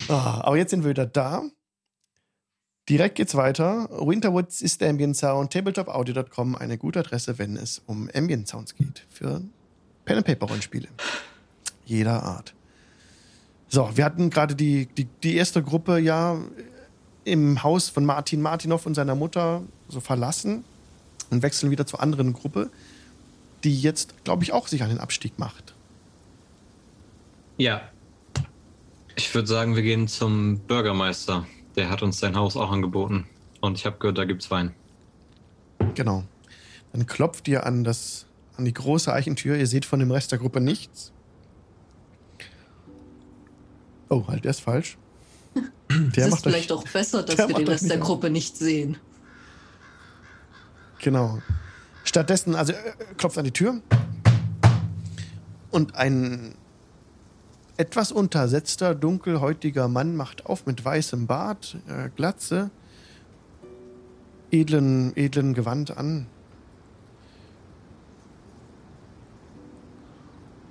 Ah, 0.08 0.40
aber 0.42 0.56
jetzt 0.56 0.70
sind 0.70 0.82
wir 0.82 0.90
wieder 0.90 1.06
da. 1.06 1.44
Direkt 2.88 3.16
geht's 3.16 3.34
weiter. 3.34 3.88
Winterwoods 3.90 4.62
ist 4.62 4.80
der 4.80 4.90
Ambient 4.90 5.16
Sound. 5.16 5.52
Tabletopaudio.com 5.52 6.54
eine 6.54 6.78
gute 6.78 7.00
Adresse, 7.00 7.38
wenn 7.38 7.56
es 7.56 7.82
um 7.86 8.08
Ambient 8.14 8.46
Sounds 8.46 8.76
geht. 8.76 9.04
Für 9.10 9.42
Pen 10.04 10.18
and 10.18 10.26
Paper 10.26 10.46
Rollenspiele. 10.46 10.88
Jeder 11.84 12.22
Art. 12.22 12.54
So, 13.68 13.90
wir 13.94 14.04
hatten 14.04 14.30
gerade 14.30 14.54
die, 14.54 14.86
die, 14.86 15.06
die 15.22 15.34
erste 15.34 15.62
Gruppe 15.62 15.98
ja 15.98 16.38
im 17.24 17.64
Haus 17.64 17.88
von 17.88 18.04
Martin 18.04 18.40
Martinov 18.40 18.86
und 18.86 18.94
seiner 18.94 19.16
Mutter 19.16 19.62
so 19.88 19.98
verlassen 19.98 20.64
und 21.30 21.42
wechseln 21.42 21.72
wieder 21.72 21.86
zur 21.86 22.00
anderen 22.00 22.32
Gruppe, 22.32 22.70
die 23.64 23.80
jetzt, 23.80 24.22
glaube 24.22 24.44
ich, 24.44 24.52
auch 24.52 24.68
sich 24.68 24.84
an 24.84 24.90
den 24.90 24.98
Abstieg 24.98 25.40
macht. 25.40 25.74
Ja. 27.56 27.82
Ich 29.16 29.34
würde 29.34 29.48
sagen, 29.48 29.74
wir 29.74 29.82
gehen 29.82 30.06
zum 30.06 30.60
Bürgermeister. 30.60 31.46
Der 31.76 31.90
hat 31.90 32.02
uns 32.02 32.18
sein 32.18 32.36
Haus 32.36 32.56
auch 32.56 32.70
angeboten. 32.70 33.26
Und 33.60 33.78
ich 33.78 33.86
habe 33.86 33.98
gehört, 33.98 34.18
da 34.18 34.24
gibt's 34.24 34.50
Wein. 34.50 34.74
Genau. 35.94 36.24
Dann 36.92 37.06
klopft 37.06 37.48
ihr 37.48 37.66
an, 37.66 37.84
das, 37.84 38.26
an 38.56 38.64
die 38.64 38.72
große 38.72 39.12
Eichentür. 39.12 39.56
Ihr 39.56 39.66
seht 39.66 39.84
von 39.84 40.00
dem 40.00 40.10
Rest 40.10 40.32
der 40.32 40.38
Gruppe 40.38 40.60
nichts. 40.60 41.12
Oh, 44.08 44.26
halt, 44.28 44.44
der 44.44 44.50
ist 44.52 44.60
falsch. 44.60 44.98
Der 45.88 45.98
es 45.98 46.16
ist 46.16 46.30
macht 46.30 46.46
euch, 46.46 46.52
vielleicht 46.52 46.72
auch 46.72 46.84
besser, 46.84 47.22
dass 47.22 47.36
der 47.36 47.48
wir 47.48 47.54
den 47.54 47.64
macht 47.64 47.68
euch 47.68 47.74
Rest 47.74 47.90
der 47.90 47.98
Gruppe 47.98 48.28
nicht 48.28 48.56
sehen. 48.56 48.98
Genau. 51.00 51.38
Stattdessen, 52.04 52.54
also 52.54 52.72
äh, 52.72 52.76
klopft 53.16 53.38
an 53.38 53.44
die 53.44 53.52
Tür 53.52 53.80
und 55.70 55.94
ein 55.94 56.56
etwas 57.76 58.12
untersetzter, 58.12 58.94
dunkelhäutiger 58.94 59.88
Mann 59.88 60.16
macht 60.16 60.46
auf 60.46 60.66
mit 60.66 60.84
weißem 60.84 61.26
Bart, 61.26 61.76
äh, 61.88 62.10
Glatze, 62.14 62.70
edlen, 64.50 65.16
edlen 65.16 65.54
Gewand 65.54 65.96
an. 65.96 66.26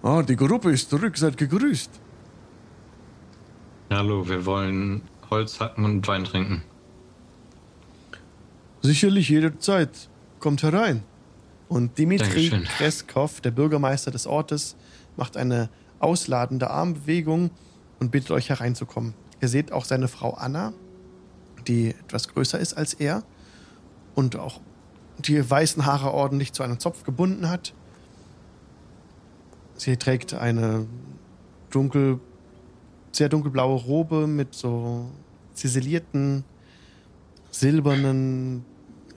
Ah, 0.01 0.21
die 0.21 0.35
Gruppe 0.35 0.71
ist 0.71 0.89
zurück, 0.89 1.17
seid 1.17 1.37
gegrüßt. 1.37 1.89
Hallo, 3.89 4.27
wir 4.27 4.45
wollen 4.45 5.01
Holz 5.29 5.59
hacken 5.59 5.85
und 5.85 6.07
Wein 6.07 6.25
trinken. 6.25 6.63
Sicherlich 8.81 9.29
jederzeit. 9.29 10.09
Kommt 10.39 10.61
herein. 10.61 11.03
Und 11.67 11.97
Dimitri 11.97 12.49
Dankeschön. 12.49 12.63
Kreskov, 12.65 13.41
der 13.41 13.49
Bürgermeister 13.49 14.11
des 14.11 14.27
Ortes, 14.27 14.75
macht 15.17 15.37
eine 15.37 15.69
ausladende 15.99 16.69
Armbewegung 16.69 17.51
und 17.99 18.11
bittet 18.11 18.31
euch 18.31 18.49
hereinzukommen. 18.49 19.13
Ihr 19.41 19.47
seht 19.47 19.71
auch 19.71 19.85
seine 19.85 20.07
Frau 20.07 20.33
Anna, 20.33 20.73
die 21.67 21.89
etwas 21.89 22.27
größer 22.27 22.59
ist 22.59 22.73
als 22.73 22.93
er 22.93 23.23
und 24.13 24.35
auch 24.35 24.61
die 25.19 25.49
weißen 25.49 25.85
Haare 25.85 26.13
ordentlich 26.13 26.53
zu 26.53 26.63
einem 26.63 26.79
Zopf 26.79 27.03
gebunden 27.03 27.49
hat. 27.49 27.73
Sie 29.75 29.97
trägt 29.97 30.33
eine 30.33 30.87
dunkel, 31.69 32.19
sehr 33.11 33.29
dunkelblaue 33.29 33.81
Robe 33.81 34.27
mit 34.27 34.53
so 34.53 35.09
ziselierten 35.53 36.43
silbernen 37.51 38.65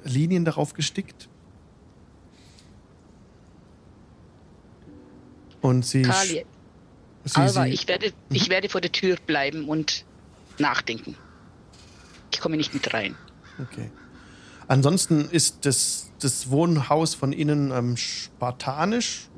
Linien 0.04 0.44
darauf 0.44 0.74
gestickt. 0.74 1.28
Und 5.60 5.84
sie. 5.84 6.02
Kali, 6.02 6.46
sie, 7.24 7.40
Alva, 7.40 7.64
sie 7.64 7.70
ich 7.70 7.88
werde, 7.88 8.12
ich 8.30 8.48
werde 8.48 8.68
vor 8.68 8.80
der 8.80 8.92
Tür 8.92 9.16
bleiben 9.26 9.68
und 9.68 10.04
nachdenken. 10.58 11.16
Ich 12.32 12.40
komme 12.40 12.56
nicht 12.56 12.74
mit 12.74 12.92
rein. 12.92 13.14
Okay. 13.60 13.90
Ansonsten 14.66 15.28
ist 15.30 15.64
das, 15.64 16.10
das 16.20 16.50
Wohnhaus 16.50 17.14
von 17.14 17.32
Ihnen 17.32 17.70
ähm, 17.70 17.96
spartanisch 17.96 19.28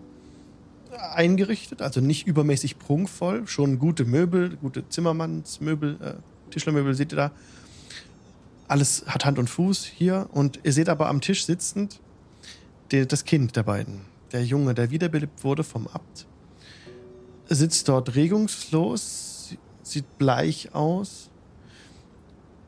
eingerichtet, 1.14 1.82
also 1.82 2.00
nicht 2.00 2.26
übermäßig 2.26 2.78
prunkvoll. 2.78 3.46
Schon 3.46 3.78
gute 3.78 4.04
Möbel, 4.04 4.56
gute 4.56 4.88
Zimmermannsmöbel, 4.88 5.98
äh, 6.00 6.50
Tischlermöbel 6.50 6.94
seht 6.94 7.12
ihr 7.12 7.16
da. 7.16 7.30
Alles 8.68 9.04
hat 9.06 9.24
Hand 9.24 9.38
und 9.38 9.48
Fuß 9.48 9.84
hier. 9.84 10.28
Und 10.32 10.60
ihr 10.62 10.72
seht 10.72 10.88
aber 10.88 11.08
am 11.08 11.20
Tisch 11.20 11.44
sitzend 11.44 12.00
die, 12.92 13.06
das 13.06 13.24
Kind 13.24 13.56
der 13.56 13.62
beiden. 13.62 14.02
Der 14.32 14.44
Junge, 14.44 14.74
der 14.74 14.90
wiederbelebt 14.90 15.42
wurde 15.44 15.64
vom 15.64 15.86
Abt. 15.88 16.26
Sitzt 17.52 17.88
dort 17.88 18.14
regungslos, 18.14 19.56
sieht 19.82 20.18
bleich 20.18 20.72
aus, 20.72 21.30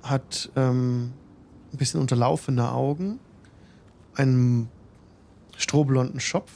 hat 0.03 0.51
ähm, 0.57 1.13
ein 1.73 1.79
bisschen 1.79 2.01
unterlaufene 2.01 2.73
Augen, 2.73 3.21
einen 4.17 4.69
strohblonden 5.57 6.19
Schopf 6.19 6.51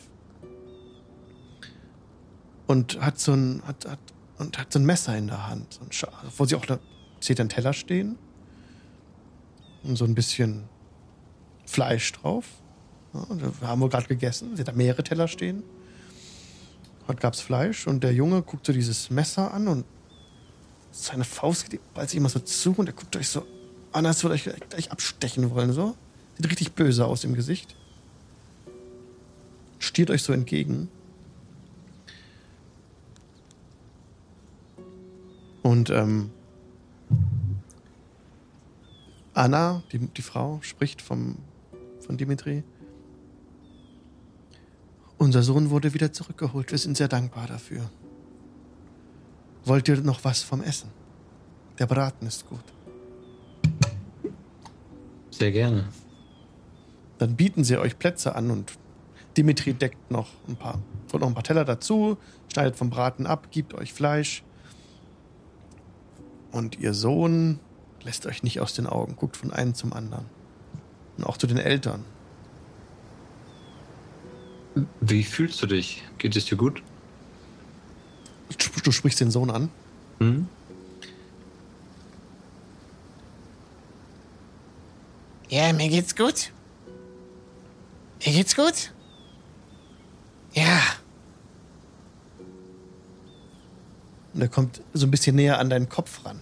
und 2.67 3.01
hat 3.01 3.21
so 3.21 3.33
ein, 3.33 3.63
hat, 3.65 3.87
hat, 3.87 3.99
und 4.39 4.59
hat 4.59 4.73
so 4.73 4.81
ein 4.81 4.85
Messer 4.85 5.17
in 5.17 5.29
der 5.29 5.49
Hand. 5.49 5.75
So 5.91 6.09
ein 6.09 6.13
wo 6.37 6.45
sie 6.45 6.57
auch 6.57 6.67
da, 6.67 6.81
seht 7.21 7.39
ihr 7.39 7.43
einen 7.43 7.49
Teller 7.49 7.73
stehen 7.73 8.19
und 9.85 9.97
so 9.97 10.05
ein 10.05 10.17
bisschen 10.17 10.65
Fleisch 11.65 12.13
drauf. 12.13 12.47
Ja, 13.15 13.25
da 13.61 13.69
haben 13.69 13.81
wir 13.81 13.89
gerade 13.89 14.07
gegessen. 14.07 14.57
Seht 14.57 14.69
da 14.69 14.73
mehrere 14.73 15.05
Teller 15.05 15.29
stehen. 15.29 15.63
Heute 17.09 17.21
gab 17.21 17.35
es 17.35 17.41
Fleisch 17.41 17.87
und 17.87 18.03
der 18.03 18.13
Junge 18.13 18.43
guckt 18.43 18.67
so 18.67 18.73
dieses 18.73 19.11
Messer 19.11 19.55
an 19.55 19.69
und 19.69 19.85
seine 20.91 21.25
Faust 21.25 21.71
geht 21.71 21.81
sich 22.09 22.17
immer 22.17 22.29
so 22.29 22.41
zu 22.41 22.73
und 22.77 22.89
er 22.89 22.95
guckt 22.95 23.15
euch 23.17 23.29
so 23.29 23.47
an, 23.93 24.07
als 24.07 24.25
würde 24.25 24.35
euch 24.35 24.51
gleich 24.71 24.91
abstechen 24.91 25.51
wollen. 25.51 25.73
So. 25.73 25.95
Sieht 26.37 26.51
richtig 26.51 26.73
böse 26.73 27.07
aus 27.07 27.23
im 27.25 27.35
Gesicht. 27.35 27.77
Stiert 29.79 30.11
euch 30.11 30.23
so 30.23 30.33
entgegen. 30.33 30.89
Und 35.63 35.91
ähm, 35.91 36.31
Anna, 39.35 39.83
die, 39.93 39.99
die 39.99 40.23
Frau, 40.23 40.59
spricht 40.63 41.03
vom, 41.03 41.37
von 42.01 42.17
Dimitri. 42.17 42.65
Unser 45.19 45.43
Sohn 45.43 45.71
wurde 45.71 45.95
wieder 45.95 46.13
zurückgeholt. 46.13 46.71
Wir 46.71 46.79
sind 46.79 46.97
sehr 46.97 47.09
dankbar 47.09 47.47
dafür. 47.47 47.91
Wollt 49.65 49.89
ihr 49.89 50.01
noch 50.01 50.25
was 50.25 50.43
vom 50.43 50.63
Essen? 50.63 50.91
Der 51.79 51.87
Braten 51.87 52.27
ist 52.27 52.47
gut. 52.47 52.65
Sehr 55.31 55.53
gerne. 55.53 55.89
Dann 57.19 57.37
bieten 57.37 57.65
sie 57.65 57.79
euch 57.79 57.99
Plätze 57.99 58.35
an 58.35 58.51
und 58.51 58.73
Dimitri 59.37 59.75
deckt 59.75 60.11
noch 60.11 60.29
ein 60.49 60.57
paar, 60.57 60.79
holt 61.13 61.21
noch 61.21 61.29
ein 61.29 61.35
paar 61.35 61.43
Teller 61.43 61.65
dazu, 61.65 62.17
schneidet 62.53 62.77
vom 62.77 62.91
Braten 62.91 63.27
ab, 63.27 63.49
gibt 63.51 63.75
euch 63.75 63.93
Fleisch. 63.93 64.43
Und 66.53 66.79
ihr 66.79 66.95
Sohn 66.95 67.61
lässt 68.03 68.25
euch 68.27 68.43
nicht 68.43 68.61
aus 68.61 68.75
den 68.75 68.87
Augen, 68.87 69.17
guckt 69.17 69.37
von 69.37 69.53
einem 69.53 69.75
zum 69.75 69.93
anderen. 69.93 70.27
Und 71.19 71.25
auch 71.25 71.37
zu 71.37 71.47
den 71.47 71.59
Eltern. 71.59 72.05
Wie 75.01 75.25
fühlst 75.25 75.63
du 75.63 75.67
dich? 75.67 76.03
Geht 76.19 76.37
es 76.37 76.47
dir 76.47 76.57
gut? 76.57 76.83
Du, 78.59 78.81
du 78.83 78.93
sprichst 78.93 79.21
den 79.21 79.31
Sohn 79.31 79.51
an. 79.51 79.71
Hm? 80.19 80.49
Ja, 85.49 85.73
mir 85.73 85.89
geht's 85.89 86.15
gut. 86.15 86.53
Mir 88.25 88.33
geht's 88.33 88.57
gut. 88.57 88.93
Ja, 90.53 90.81
Und 94.37 94.43
er 94.43 94.49
kommt 94.49 94.83
so 94.93 95.07
ein 95.07 95.11
bisschen 95.11 95.35
näher 95.37 95.59
an 95.59 95.71
deinen 95.71 95.89
Kopf 95.89 96.27
ran. 96.27 96.39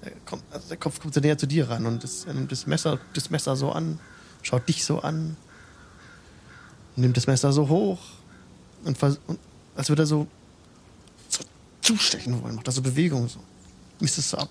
Er 0.00 0.10
kommt, 0.26 0.42
also 0.50 0.66
der 0.66 0.76
Kopf 0.76 0.98
kommt 0.98 1.14
so 1.14 1.20
näher 1.20 1.38
zu 1.38 1.46
dir 1.46 1.70
ran 1.70 1.86
und 1.86 2.02
das, 2.02 2.24
er 2.24 2.34
nimmt 2.34 2.50
das 2.50 2.66
Messer, 2.66 2.98
das 3.14 3.30
Messer 3.30 3.54
so 3.54 3.70
an, 3.70 4.00
schaut 4.42 4.68
dich 4.68 4.84
so 4.84 4.98
an, 4.98 5.36
nimmt 7.00 7.16
das 7.16 7.26
Messer 7.26 7.52
so 7.52 7.68
hoch 7.68 7.98
und, 8.84 9.02
und 9.02 9.38
als 9.76 9.88
würde 9.88 10.02
er 10.02 10.06
so, 10.06 10.26
so 11.28 11.44
zustechen 11.82 12.42
wollen, 12.42 12.56
macht 12.56 12.68
er 12.68 12.72
so 12.72 12.82
Bewegungen 12.82 13.28
so. 13.28 13.40
Misst 14.00 14.18
es 14.18 14.30
so 14.30 14.38
ab. 14.38 14.50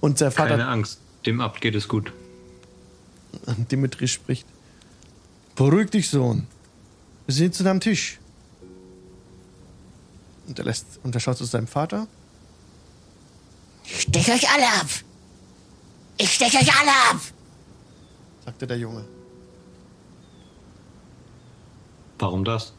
Und 0.00 0.20
der 0.20 0.30
Vater 0.30 0.50
Keine 0.50 0.68
Angst, 0.68 0.98
dem 1.26 1.40
Abt 1.40 1.60
geht 1.60 1.74
es 1.74 1.88
gut. 1.88 2.12
Dimitri 3.70 4.08
spricht. 4.08 4.46
Beruhig 5.54 5.90
dich, 5.90 6.08
Sohn. 6.08 6.46
Wir 7.26 7.34
sitzen 7.34 7.66
am 7.66 7.80
Tisch. 7.80 8.18
Und 10.46 10.58
er 10.58 10.64
lässt, 10.64 10.86
und 11.02 11.14
er 11.14 11.20
schaut 11.20 11.38
zu 11.38 11.44
seinem 11.44 11.66
Vater. 11.68 12.08
ich 13.84 14.00
stech 14.02 14.32
euch 14.32 14.50
alle 14.50 14.66
ab. 14.66 14.88
Ich 16.18 16.34
stech 16.34 16.54
euch 16.54 16.80
alle 16.80 16.90
ab. 17.10 17.20
sagte 18.44 18.66
der 18.66 18.78
Junge. 18.78 19.04
Warum 22.20 22.44
das? 22.44 22.74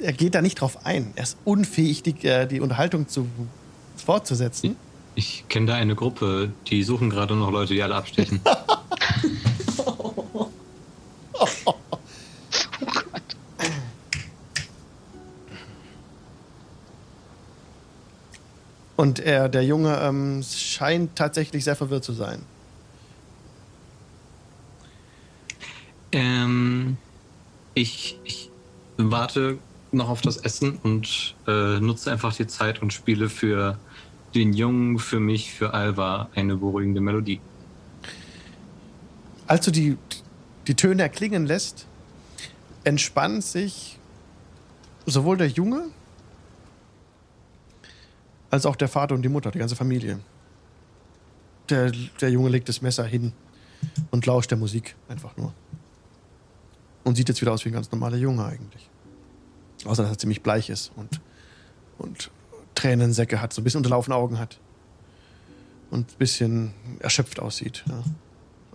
Er 0.00 0.12
geht 0.12 0.34
da 0.34 0.42
nicht 0.42 0.60
drauf 0.60 0.84
ein. 0.84 1.12
Er 1.14 1.22
ist 1.22 1.38
unfähig, 1.44 2.02
die, 2.02 2.26
äh, 2.26 2.46
die 2.46 2.60
Unterhaltung 2.60 3.08
zu, 3.08 3.28
fortzusetzen. 3.96 4.76
Ich 5.14 5.44
kenne 5.48 5.66
da 5.66 5.74
eine 5.74 5.94
Gruppe, 5.94 6.52
die 6.66 6.82
suchen 6.82 7.08
gerade 7.08 7.36
noch 7.36 7.52
Leute, 7.52 7.72
die 7.74 7.82
alle 7.82 7.94
abstechen. 7.94 8.40
Und 18.96 19.20
er, 19.20 19.48
der 19.48 19.64
Junge 19.64 19.98
ähm, 20.00 20.42
scheint 20.42 21.14
tatsächlich 21.16 21.64
sehr 21.64 21.76
verwirrt 21.76 22.04
zu 22.04 22.12
sein. 22.12 22.42
Ähm, 26.14 26.96
ich, 27.74 28.18
ich 28.24 28.50
warte 28.96 29.58
noch 29.90 30.08
auf 30.08 30.20
das 30.20 30.36
Essen 30.36 30.78
und 30.82 31.34
äh, 31.46 31.80
nutze 31.80 32.10
einfach 32.10 32.34
die 32.34 32.46
Zeit 32.46 32.80
und 32.82 32.92
spiele 32.92 33.28
für 33.28 33.78
den 34.34 34.52
Jungen, 34.52 34.98
für 34.98 35.20
mich, 35.20 35.52
für 35.52 35.74
Alva 35.74 36.28
eine 36.34 36.56
beruhigende 36.56 37.00
Melodie. 37.00 37.40
Als 39.46 39.64
du 39.64 39.70
die, 39.70 39.96
die 40.66 40.74
Töne 40.74 41.02
erklingen 41.02 41.46
lässt, 41.46 41.86
entspannt 42.84 43.44
sich 43.44 43.98
sowohl 45.06 45.36
der 45.36 45.48
Junge 45.48 45.84
als 48.50 48.66
auch 48.66 48.76
der 48.76 48.88
Vater 48.88 49.14
und 49.14 49.22
die 49.22 49.28
Mutter, 49.28 49.50
die 49.50 49.58
ganze 49.58 49.76
Familie. 49.76 50.20
der, 51.68 51.92
der 52.20 52.30
Junge 52.30 52.50
legt 52.50 52.68
das 52.68 52.82
Messer 52.82 53.04
hin 53.04 53.32
und 54.10 54.26
lauscht 54.26 54.50
der 54.50 54.58
Musik 54.58 54.94
einfach 55.08 55.36
nur. 55.36 55.52
Und 57.04 57.16
sieht 57.16 57.28
jetzt 57.28 57.40
wieder 57.40 57.52
aus 57.52 57.64
wie 57.64 57.68
ein 57.68 57.74
ganz 57.74 57.90
normaler 57.92 58.16
Junge 58.16 58.44
eigentlich. 58.44 58.88
Außer 59.84 60.02
dass 60.02 60.12
er 60.12 60.18
ziemlich 60.18 60.42
bleich 60.42 60.70
ist 60.70 60.90
und, 60.96 61.20
und 61.98 62.30
Tränensäcke 62.74 63.40
hat, 63.40 63.52
so 63.52 63.60
ein 63.60 63.64
bisschen 63.64 63.78
unterlaufene 63.78 64.16
Augen 64.16 64.38
hat. 64.38 64.58
Und 65.90 66.12
ein 66.12 66.18
bisschen 66.18 66.72
erschöpft 67.00 67.38
aussieht. 67.40 67.84
Ja. 67.86 68.02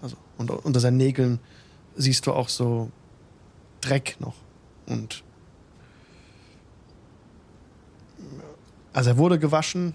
Also, 0.02 0.16
und 0.38 0.52
unter 0.52 0.80
seinen 0.80 0.98
Nägeln 0.98 1.40
siehst 1.96 2.28
du 2.28 2.34
auch 2.34 2.50
so 2.50 2.92
Dreck 3.82 4.18
noch. 4.20 4.36
Und 4.86 5.24
also 8.94 9.12
er 9.12 9.18
wurde 9.18 9.40
gewaschen, 9.40 9.94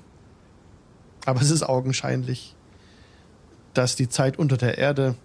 aber 1.27 1.41
es 1.41 1.51
ist 1.51 1.63
augenscheinlich, 1.63 2.55
dass 3.73 3.97
die 3.97 4.09
Zeit 4.09 4.39
unter 4.39 4.57
der 4.57 4.79
Erde 4.79 5.17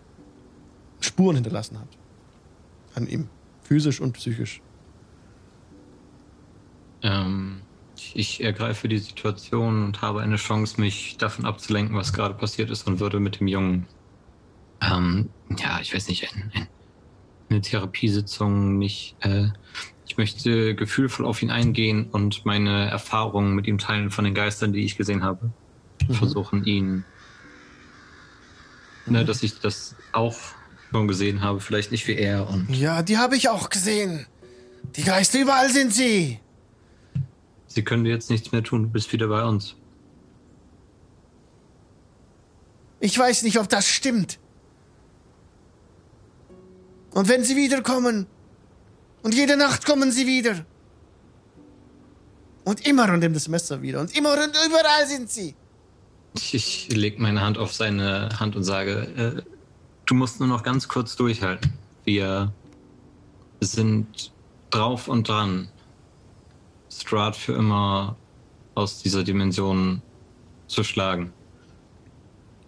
Spuren 1.01 1.35
hinterlassen 1.35 1.79
hat. 1.79 1.87
An 2.99 3.07
ihm. 3.07 3.29
Physisch 3.61 4.01
und 4.01 4.11
psychisch. 4.11 4.61
Ähm, 7.01 7.61
ich 8.13 8.43
ergreife 8.43 8.89
die 8.89 8.97
Situation 8.97 9.85
und 9.85 10.01
habe 10.01 10.21
eine 10.21 10.35
Chance, 10.35 10.81
mich 10.81 11.15
davon 11.17 11.45
abzulenken, 11.45 11.95
was 11.95 12.11
gerade 12.11 12.33
passiert 12.33 12.69
ist 12.69 12.85
und 12.87 12.99
würde 12.99 13.21
mit 13.21 13.39
dem 13.39 13.47
Jungen, 13.47 13.87
ähm, 14.81 15.29
ja, 15.57 15.79
ich 15.81 15.95
weiß 15.95 16.09
nicht, 16.09 16.27
ein, 16.29 16.51
ein, 16.53 16.67
eine 17.49 17.61
Therapiesitzung 17.61 18.77
nicht, 18.77 19.15
äh, 19.21 19.47
ich 20.05 20.17
möchte 20.17 20.75
gefühlvoll 20.75 21.25
auf 21.25 21.41
ihn 21.41 21.51
eingehen 21.51 22.09
und 22.11 22.45
meine 22.45 22.89
Erfahrungen 22.89 23.55
mit 23.55 23.65
ihm 23.65 23.77
teilen 23.77 24.11
von 24.11 24.25
den 24.25 24.33
Geistern, 24.33 24.73
die 24.73 24.83
ich 24.83 24.97
gesehen 24.97 25.23
habe. 25.23 25.51
Mhm. 26.05 26.13
Versuchen 26.15 26.65
ihn, 26.65 27.05
ne, 29.05 29.23
dass 29.23 29.41
ich 29.41 29.61
das 29.61 29.95
auch 30.11 30.35
schon 30.91 31.07
gesehen 31.07 31.41
habe, 31.41 31.59
vielleicht 31.59 31.91
nicht 31.91 32.07
wie 32.07 32.15
er 32.15 32.49
und 32.49 32.69
Ja, 32.69 33.01
die 33.03 33.17
habe 33.17 33.35
ich 33.35 33.49
auch 33.49 33.69
gesehen. 33.69 34.25
Die 34.95 35.03
Geister 35.03 35.39
überall 35.39 35.69
sind 35.69 35.93
sie. 35.93 36.39
sie 37.67 37.83
können 37.83 38.05
jetzt 38.05 38.29
nichts 38.29 38.51
mehr 38.51 38.63
tun, 38.63 38.83
du 38.83 38.89
bist 38.89 39.11
wieder 39.13 39.27
bei 39.27 39.43
uns. 39.43 39.75
Ich 42.99 43.17
weiß 43.17 43.43
nicht, 43.43 43.59
ob 43.59 43.69
das 43.69 43.87
stimmt. 43.87 44.39
Und 47.11 47.29
wenn 47.29 47.43
sie 47.43 47.55
wiederkommen, 47.55 48.27
und 49.21 49.35
jede 49.35 49.57
Nacht 49.57 49.85
kommen 49.85 50.11
sie 50.11 50.27
wieder. 50.27 50.65
Und 52.63 52.85
immer 52.85 53.11
und 53.11 53.19
nimmt 53.19 53.35
das 53.35 53.47
Messer 53.47 53.81
wieder. 53.81 53.99
Und 53.99 54.15
immer 54.15 54.33
und 54.33 54.55
überall 54.65 55.07
sind 55.07 55.29
sie. 55.29 55.55
Ich, 56.35 56.53
ich 56.53 56.89
lege 56.91 57.21
meine 57.21 57.41
Hand 57.41 57.57
auf 57.57 57.73
seine 57.73 58.29
Hand 58.39 58.55
und 58.55 58.63
sage, 58.63 59.43
äh, 59.45 59.58
du 60.09 60.15
musst 60.15 60.39
nur 60.39 60.49
noch 60.49 60.63
ganz 60.63 60.87
kurz 60.87 61.15
durchhalten. 61.15 61.71
Wir 62.03 62.51
sind 63.61 64.31
drauf 64.71 65.07
und 65.07 65.27
dran, 65.27 65.69
Strahd 66.89 67.35
für 67.35 67.53
immer 67.53 68.15
aus 68.73 69.03
dieser 69.03 69.23
Dimension 69.23 70.01
zu 70.67 70.83
schlagen. 70.83 71.31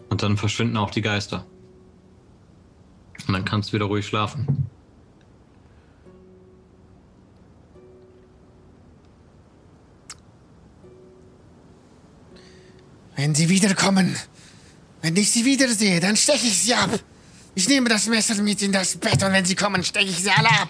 Und 0.10 0.22
dann 0.22 0.38
verschwinden 0.38 0.78
auch 0.78 0.92
die 0.92 1.02
Geister. 1.02 1.46
Und 3.28 3.34
dann 3.34 3.46
kannst 3.46 3.70
du 3.70 3.74
wieder 3.74 3.86
ruhig 3.86 4.06
schlafen. 4.06 4.70
Wenn 13.16 13.34
sie 13.34 13.50
wiederkommen, 13.50 14.16
wenn 15.02 15.16
ich 15.16 15.32
sie 15.32 15.46
wiedersehe, 15.46 16.00
dann 16.00 16.16
steche 16.16 16.46
ich 16.46 16.58
sie 16.58 16.76
ab. 16.76 17.00
Ich 17.54 17.68
nehme 17.68 17.90
das 17.90 18.08
Messer 18.08 18.42
mit 18.42 18.62
in 18.62 18.72
das 18.72 18.96
Bett 18.96 19.24
und 19.24 19.34
wenn 19.34 19.46
sie 19.46 19.56
kommen, 19.56 19.84
steche 19.84 20.10
ich 20.10 20.24
sie 20.24 20.32
alle 20.32 20.50
ab. 20.50 20.70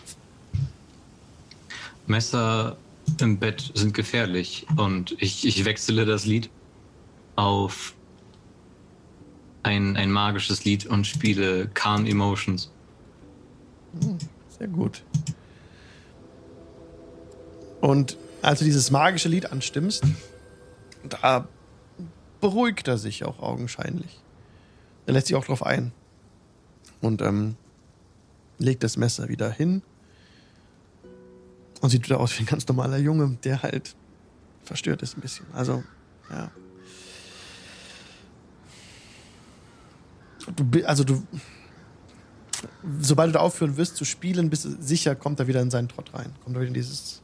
Messer 2.07 2.77
im 3.19 3.37
Bett 3.37 3.71
sind 3.75 3.93
gefährlich 3.93 4.65
und 4.77 5.15
ich, 5.19 5.45
ich 5.45 5.63
wechsle 5.65 6.05
das 6.05 6.25
Lied 6.25 6.49
auf 7.35 7.93
ein, 9.63 9.95
ein 9.95 10.11
magisches 10.11 10.65
Lied 10.65 10.85
und 10.87 11.05
spiele 11.05 11.67
Calm 11.73 12.05
Emotions. 12.05 12.71
Sehr 14.57 14.67
gut. 14.67 15.03
Und 17.79 18.17
als 18.41 18.59
du 18.59 18.65
dieses 18.65 18.89
magische 18.89 19.29
Lied 19.29 19.51
anstimmst, 19.51 20.03
da 21.21 21.47
beruhigt 22.39 22.87
er 22.87 22.97
sich 22.97 23.23
auch 23.23 23.39
augenscheinlich. 23.39 24.19
Er 25.05 25.13
lässt 25.13 25.27
sich 25.27 25.35
auch 25.35 25.45
drauf 25.45 25.63
ein. 25.63 25.91
Und 27.01 27.21
ähm, 27.21 27.55
legt 28.57 28.83
das 28.83 28.95
Messer 28.97 29.27
wieder 29.27 29.49
hin. 29.51 29.81
Und 31.81 31.89
sieht 31.89 32.05
wieder 32.05 32.19
aus 32.19 32.37
wie 32.37 32.43
ein 32.43 32.45
ganz 32.45 32.67
normaler 32.67 32.97
Junge, 32.97 33.37
der 33.43 33.63
halt 33.63 33.95
verstört 34.63 35.01
ist 35.01 35.17
ein 35.17 35.21
bisschen. 35.21 35.45
Also, 35.53 35.83
ja. 36.29 36.51
Du, 40.55 40.85
also 40.85 41.03
du, 41.03 41.23
sobald 42.99 43.29
du 43.29 43.33
da 43.33 43.39
aufhören 43.39 43.77
wirst 43.77 43.95
zu 43.95 44.05
spielen, 44.05 44.49
bist 44.49 44.65
du 44.65 44.69
sicher, 44.79 45.15
kommt 45.15 45.39
er 45.39 45.47
wieder 45.47 45.61
in 45.61 45.71
seinen 45.71 45.87
Trott 45.87 46.13
rein. 46.13 46.33
Kommt 46.43 46.55
er 46.55 46.61
wieder 46.61 46.67
in, 46.69 46.73
dieses, 46.73 47.21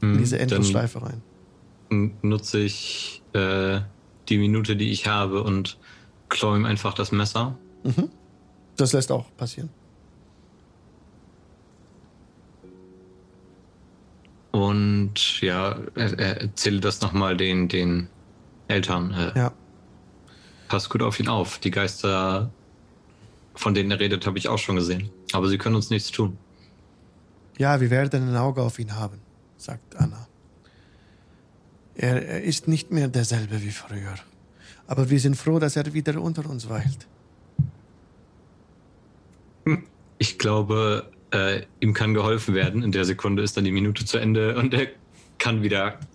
in 0.00 0.18
diese 0.18 0.36
Hm, 0.38 0.48
Dann 0.48 0.58
Endlosschleife 0.58 1.02
rein. 1.02 1.22
nutze 2.22 2.58
ich 2.60 3.22
äh, 3.32 3.80
die 4.28 4.38
Minute, 4.38 4.76
die 4.76 4.90
ich 4.90 5.06
habe 5.06 5.42
und 5.42 5.78
klaue 6.28 6.56
ihm 6.58 6.64
einfach 6.64 6.94
das 6.94 7.12
Messer. 7.12 7.56
Mhm. 7.84 8.10
Das 8.80 8.94
lässt 8.94 9.12
auch 9.12 9.26
passieren. 9.36 9.68
Und 14.52 15.40
ja, 15.42 15.76
er, 15.94 16.18
er 16.18 16.40
erzähle 16.40 16.80
das 16.80 17.02
nochmal 17.02 17.36
den, 17.36 17.68
den 17.68 18.08
Eltern. 18.68 19.12
Äh, 19.12 19.38
Ja. 19.38 19.52
Pass 20.68 20.88
gut 20.88 21.02
auf 21.02 21.20
ihn 21.20 21.28
auf. 21.28 21.58
Die 21.58 21.70
Geister, 21.70 22.50
von 23.54 23.74
denen 23.74 23.90
er 23.90 24.00
redet, 24.00 24.26
habe 24.26 24.38
ich 24.38 24.48
auch 24.48 24.58
schon 24.58 24.76
gesehen. 24.76 25.10
Aber 25.32 25.48
sie 25.48 25.58
können 25.58 25.74
uns 25.74 25.90
nichts 25.90 26.10
tun. 26.10 26.38
Ja, 27.58 27.80
wir 27.82 27.90
werden 27.90 28.28
ein 28.30 28.36
Auge 28.36 28.62
auf 28.62 28.78
ihn 28.78 28.94
haben, 28.94 29.20
sagt 29.58 29.96
Anna. 29.96 30.26
Er, 31.96 32.26
er 32.26 32.42
ist 32.42 32.66
nicht 32.66 32.90
mehr 32.92 33.08
derselbe 33.08 33.60
wie 33.60 33.72
früher. 33.72 34.14
Aber 34.86 35.10
wir 35.10 35.20
sind 35.20 35.36
froh, 35.36 35.58
dass 35.58 35.76
er 35.76 35.92
wieder 35.92 36.20
unter 36.22 36.48
uns 36.48 36.68
weilt. 36.68 37.06
Ich 40.20 40.38
glaube, 40.38 41.10
äh, 41.32 41.62
ihm 41.80 41.94
kann 41.94 42.12
geholfen 42.12 42.54
werden. 42.54 42.82
In 42.82 42.92
der 42.92 43.06
Sekunde 43.06 43.42
ist 43.42 43.56
dann 43.56 43.64
die 43.64 43.72
Minute 43.72 44.04
zu 44.04 44.18
Ende 44.18 44.54
und 44.56 44.74
er 44.74 44.88
kann 45.38 45.62
wieder. 45.62 45.98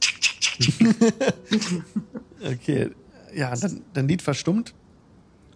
Okay, 2.44 2.92
ja, 3.34 3.56
dann, 3.56 3.82
dann 3.94 4.08
Lied 4.08 4.22
verstummt 4.22 4.76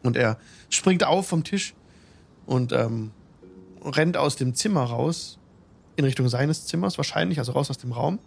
und 0.02 0.18
er 0.18 0.40
springt 0.70 1.04
auf 1.04 1.28
vom 1.28 1.44
Tisch 1.44 1.76
und 2.48 2.72
ähm, 2.72 3.12
rennt 3.86 4.18
aus 4.18 4.38
dem 4.38 4.56
Zimmer 4.56 4.86
raus 4.86 5.38
in 5.98 6.06
Richtung 6.06 6.30
seines 6.30 6.66
Zimmers, 6.66 6.98
wahrscheinlich, 6.98 7.38
also 7.38 7.52
raus 7.52 7.70
aus 7.70 7.78
dem 7.78 7.92
Raum. 7.92 8.18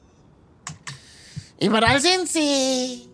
Überall 1.61 2.01
sind 2.01 2.29
sie. 2.29 3.09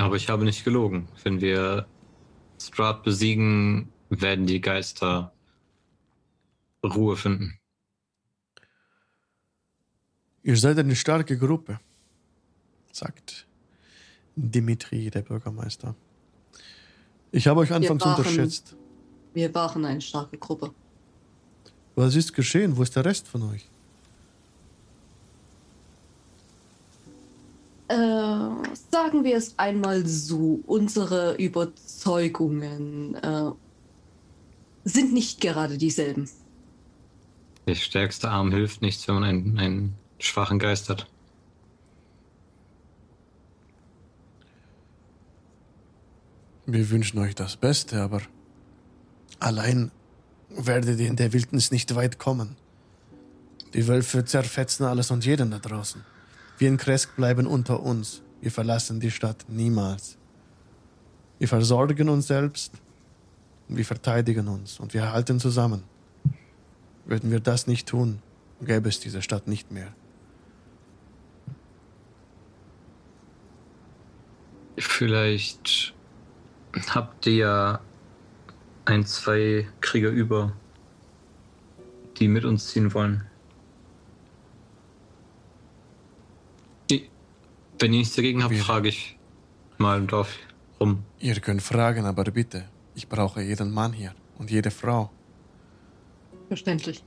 Aber 0.00 0.16
ich 0.16 0.28
habe 0.28 0.44
nicht 0.44 0.64
gelogen. 0.64 1.08
Wenn 1.22 1.40
wir 1.40 1.86
Strahd 2.60 3.02
besiegen, 3.02 3.92
werden 4.08 4.46
die 4.46 4.60
Geister 4.60 5.32
Ruhe 6.82 7.16
finden. 7.16 7.58
Ihr 10.42 10.56
seid 10.56 10.78
eine 10.78 10.96
starke 10.96 11.36
Gruppe, 11.36 11.78
sagt 12.92 13.46
Dimitri, 14.36 15.10
der 15.10 15.20
Bürgermeister. 15.22 15.94
Ich 17.30 17.46
habe 17.46 17.60
euch 17.60 17.72
anfangs 17.72 18.02
waren- 18.02 18.16
unterschätzt. 18.16 18.76
Wir 19.34 19.54
waren 19.54 19.84
eine 19.84 20.00
starke 20.00 20.38
Gruppe. 20.38 20.74
Was 21.94 22.14
ist 22.14 22.32
geschehen? 22.32 22.76
Wo 22.76 22.82
ist 22.82 22.96
der 22.96 23.04
Rest 23.04 23.28
von 23.28 23.42
euch? 23.42 23.69
Äh, 27.90 27.94
sagen 28.92 29.24
wir 29.24 29.36
es 29.36 29.58
einmal 29.58 30.06
so, 30.06 30.60
unsere 30.64 31.34
Überzeugungen 31.34 33.16
äh, 33.16 33.50
sind 34.84 35.12
nicht 35.12 35.40
gerade 35.40 35.76
dieselben. 35.76 36.30
Der 37.66 37.74
stärkste 37.74 38.30
Arm 38.30 38.52
hilft 38.52 38.80
nichts, 38.80 39.08
wenn 39.08 39.16
man 39.16 39.24
einen, 39.24 39.58
einen 39.58 39.94
schwachen 40.20 40.60
Geist 40.60 40.88
hat. 40.88 41.08
Wir 46.66 46.90
wünschen 46.90 47.18
euch 47.18 47.34
das 47.34 47.56
Beste, 47.56 48.02
aber 48.02 48.22
allein 49.40 49.90
werdet 50.48 51.00
ihr 51.00 51.08
in 51.08 51.16
der 51.16 51.32
Wildnis 51.32 51.72
nicht 51.72 51.92
weit 51.96 52.20
kommen. 52.20 52.54
Die 53.74 53.88
Wölfe 53.88 54.24
zerfetzen 54.24 54.86
alles 54.86 55.10
und 55.10 55.26
jeden 55.26 55.50
da 55.50 55.58
draußen. 55.58 56.04
Wir 56.60 56.68
in 56.68 56.76
Kresk 56.76 57.16
bleiben 57.16 57.46
unter 57.46 57.80
uns. 57.80 58.20
Wir 58.42 58.50
verlassen 58.50 59.00
die 59.00 59.10
Stadt 59.10 59.46
niemals. 59.48 60.18
Wir 61.38 61.48
versorgen 61.48 62.10
uns 62.10 62.26
selbst 62.26 62.74
und 63.66 63.78
wir 63.78 63.86
verteidigen 63.86 64.46
uns 64.46 64.78
und 64.78 64.92
wir 64.92 65.10
halten 65.10 65.40
zusammen. 65.40 65.84
Würden 67.06 67.30
wir 67.30 67.40
das 67.40 67.66
nicht 67.66 67.88
tun, 67.88 68.20
gäbe 68.60 68.90
es 68.90 69.00
diese 69.00 69.22
Stadt 69.22 69.48
nicht 69.48 69.70
mehr. 69.70 69.94
Vielleicht 74.76 75.94
habt 76.90 77.26
ihr 77.26 77.36
ja 77.36 77.80
ein, 78.84 79.06
zwei 79.06 79.66
Krieger 79.80 80.10
über, 80.10 80.52
die 82.18 82.28
mit 82.28 82.44
uns 82.44 82.68
ziehen 82.68 82.92
wollen. 82.92 83.29
Wenn 87.80 87.94
ihr 87.94 88.00
nichts 88.00 88.14
dagegen 88.14 88.44
habt, 88.44 88.54
frage 88.56 88.88
ich 88.88 89.18
mal 89.78 89.98
im 89.98 90.06
Dorf 90.06 90.36
rum. 90.78 91.04
Ihr 91.18 91.40
könnt 91.40 91.62
fragen, 91.62 92.04
aber 92.04 92.24
bitte, 92.24 92.68
ich 92.94 93.08
brauche 93.08 93.40
jeden 93.40 93.72
Mann 93.72 93.94
hier 93.94 94.14
und 94.38 94.50
jede 94.50 94.70
Frau. 94.70 95.10
Verständlich. 96.48 97.02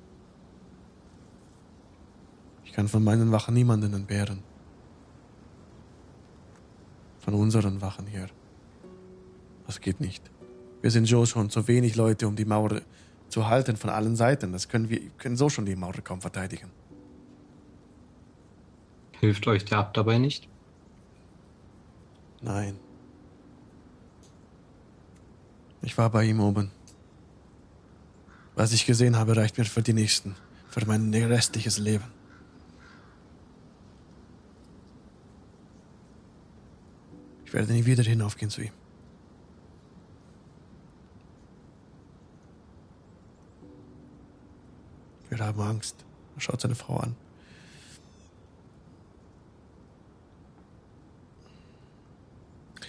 Ich 2.66 2.74
kann 2.74 2.88
von 2.88 3.04
meinen 3.04 3.32
Wachen 3.32 3.54
niemanden 3.54 3.94
entbehren. 3.94 4.42
Von 7.20 7.36
unseren 7.36 7.80
Wachen 7.82 8.08
hier. 8.08 8.28
Das 9.68 9.80
geht 9.80 10.02
nicht. 10.02 10.32
Wir 10.82 10.90
sind 10.90 11.06
so 11.06 11.26
schon 11.28 11.52
zu 11.52 11.68
wenig 11.68 11.96
Leute, 11.96 12.28
um 12.28 12.36
die 12.36 12.46
Mauer 12.46 12.82
zu 13.30 13.48
halten 13.48 13.78
von 13.78 13.92
allen 13.92 14.16
Seiten. 14.16 14.52
Das 14.52 14.68
können 14.70 14.90
wir 14.90 15.02
können 15.20 15.38
so 15.38 15.50
schon 15.50 15.66
die 15.66 15.76
Mauer 15.76 16.02
kaum 16.04 16.20
verteidigen. 16.20 16.72
Hilft 19.20 19.48
euch 19.48 19.66
der 19.66 19.78
Abt 19.78 19.98
dabei 19.98 20.18
nicht? 20.18 20.50
Nein. 22.44 22.78
Ich 25.82 25.98
war 25.98 26.10
bei 26.10 26.26
ihm 26.26 26.42
oben. 26.42 26.72
Was 28.56 28.74
ich 28.74 28.86
gesehen 28.86 29.16
habe, 29.16 29.36
reicht 29.36 29.58
mir 29.58 29.66
für 29.66 29.82
die 29.82 29.94
nächsten, 29.94 30.36
für 30.70 30.86
mein 30.86 31.14
restliches 31.14 31.78
Leben. 31.78 32.06
Ich 37.46 37.54
werde 37.54 37.72
nie 37.72 37.86
wieder 37.86 38.04
hinaufgehen 38.04 38.52
zu 38.52 38.62
ihm. 38.62 38.72
Wir 45.30 45.40
haben 45.40 45.62
Angst. 45.62 45.96
Er 46.36 46.42
schaut 46.42 46.62
seine 46.62 46.76
Frau 46.76 46.98
an. 46.98 47.16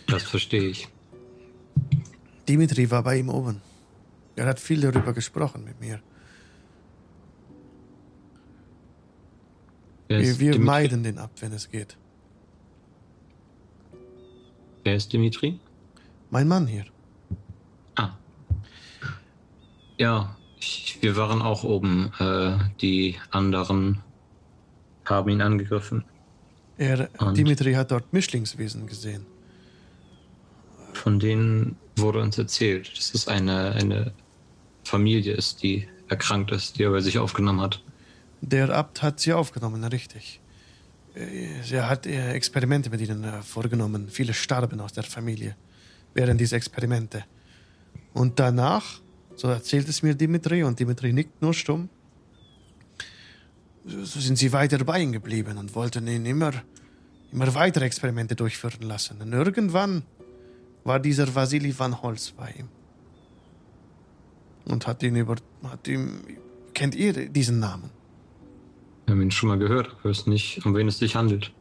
Das 0.06 0.22
verstehe 0.22 0.68
ich. 0.68 0.88
Dimitri 2.48 2.90
war 2.90 3.02
bei 3.02 3.18
ihm 3.18 3.28
oben. 3.28 3.60
Er 4.36 4.46
hat 4.46 4.60
viel 4.60 4.80
darüber 4.80 5.12
gesprochen 5.12 5.64
mit 5.64 5.80
mir. 5.80 6.00
Wir, 10.08 10.18
wir 10.20 10.52
Dimitri? 10.52 10.58
meiden 10.58 11.02
den 11.02 11.18
ab, 11.18 11.30
wenn 11.40 11.52
es 11.52 11.70
geht. 11.70 11.96
Wer 14.84 14.96
ist 14.96 15.12
Dimitri? 15.12 15.58
Mein 16.30 16.46
Mann 16.46 16.66
hier. 16.66 16.84
Ah. 17.96 18.10
Ja, 19.96 20.36
ich, 20.58 20.98
wir 21.00 21.16
waren 21.16 21.40
auch 21.40 21.64
oben. 21.64 22.12
Äh, 22.18 22.58
die 22.80 23.16
anderen 23.30 24.02
haben 25.06 25.30
ihn 25.30 25.40
angegriffen. 25.40 26.04
Er, 26.76 27.08
Und? 27.18 27.36
Dimitri 27.36 27.72
hat 27.74 27.90
dort 27.90 28.12
Mischlingswesen 28.12 28.86
gesehen. 28.86 29.26
Von 31.04 31.18
denen 31.18 31.76
wurde 31.96 32.20
uns 32.20 32.38
erzählt, 32.38 32.96
dass 32.96 33.12
es 33.12 33.28
eine, 33.28 33.72
eine 33.72 34.14
Familie 34.84 35.34
ist, 35.34 35.62
die 35.62 35.86
erkrankt 36.08 36.50
ist, 36.50 36.78
die 36.78 36.84
er 36.84 36.92
bei 36.92 37.00
sich 37.00 37.18
aufgenommen 37.18 37.60
hat. 37.60 37.82
Der 38.40 38.70
Abt 38.70 39.02
hat 39.02 39.20
sie 39.20 39.34
aufgenommen, 39.34 39.84
richtig. 39.84 40.40
Äh, 41.14 41.60
Er 41.70 41.90
hat 41.90 42.06
äh, 42.06 42.32
Experimente 42.32 42.88
mit 42.88 43.02
ihnen 43.02 43.22
äh, 43.22 43.42
vorgenommen. 43.42 44.08
Viele 44.08 44.32
starben 44.32 44.80
aus 44.80 44.94
der 44.94 45.02
Familie 45.02 45.56
während 46.14 46.40
dieser 46.40 46.56
Experimente. 46.56 47.26
Und 48.14 48.40
danach, 48.40 49.02
so 49.36 49.48
erzählt 49.48 49.90
es 49.90 50.02
mir 50.02 50.14
Dimitri, 50.14 50.62
und 50.62 50.80
Dimitri 50.80 51.12
nickt 51.12 51.42
nur 51.42 51.52
stumm, 51.52 51.90
so 53.84 54.20
sind 54.20 54.38
sie 54.38 54.50
weiter 54.54 54.82
bei 54.84 55.00
ihm 55.00 55.12
geblieben 55.12 55.58
und 55.58 55.74
wollten 55.74 56.08
ihn 56.08 56.24
immer, 56.24 56.52
immer 57.30 57.54
weitere 57.54 57.84
Experimente 57.84 58.34
durchführen 58.34 58.88
lassen. 58.88 59.20
Und 59.20 59.34
irgendwann 59.34 60.04
war 60.84 61.00
dieser 61.00 61.34
Vasili 61.34 61.76
van 61.76 62.02
Holz 62.02 62.30
bei 62.30 62.50
ihm. 62.58 62.68
Und 64.66 64.86
hat 64.86 65.02
ihn 65.02 65.16
über, 65.16 65.36
hat 65.64 65.88
ihm, 65.88 66.20
kennt 66.72 66.94
ihr 66.94 67.28
diesen 67.28 67.58
Namen? 67.58 67.90
Wir 69.06 69.14
haben 69.14 69.22
ihn 69.22 69.30
schon 69.30 69.48
mal 69.48 69.58
gehört, 69.58 69.88
aber 69.90 70.04
wissen 70.04 70.30
nicht, 70.30 70.64
um 70.64 70.74
wen 70.74 70.88
es 70.88 70.98
sich 70.98 71.16
handelt. 71.16 71.52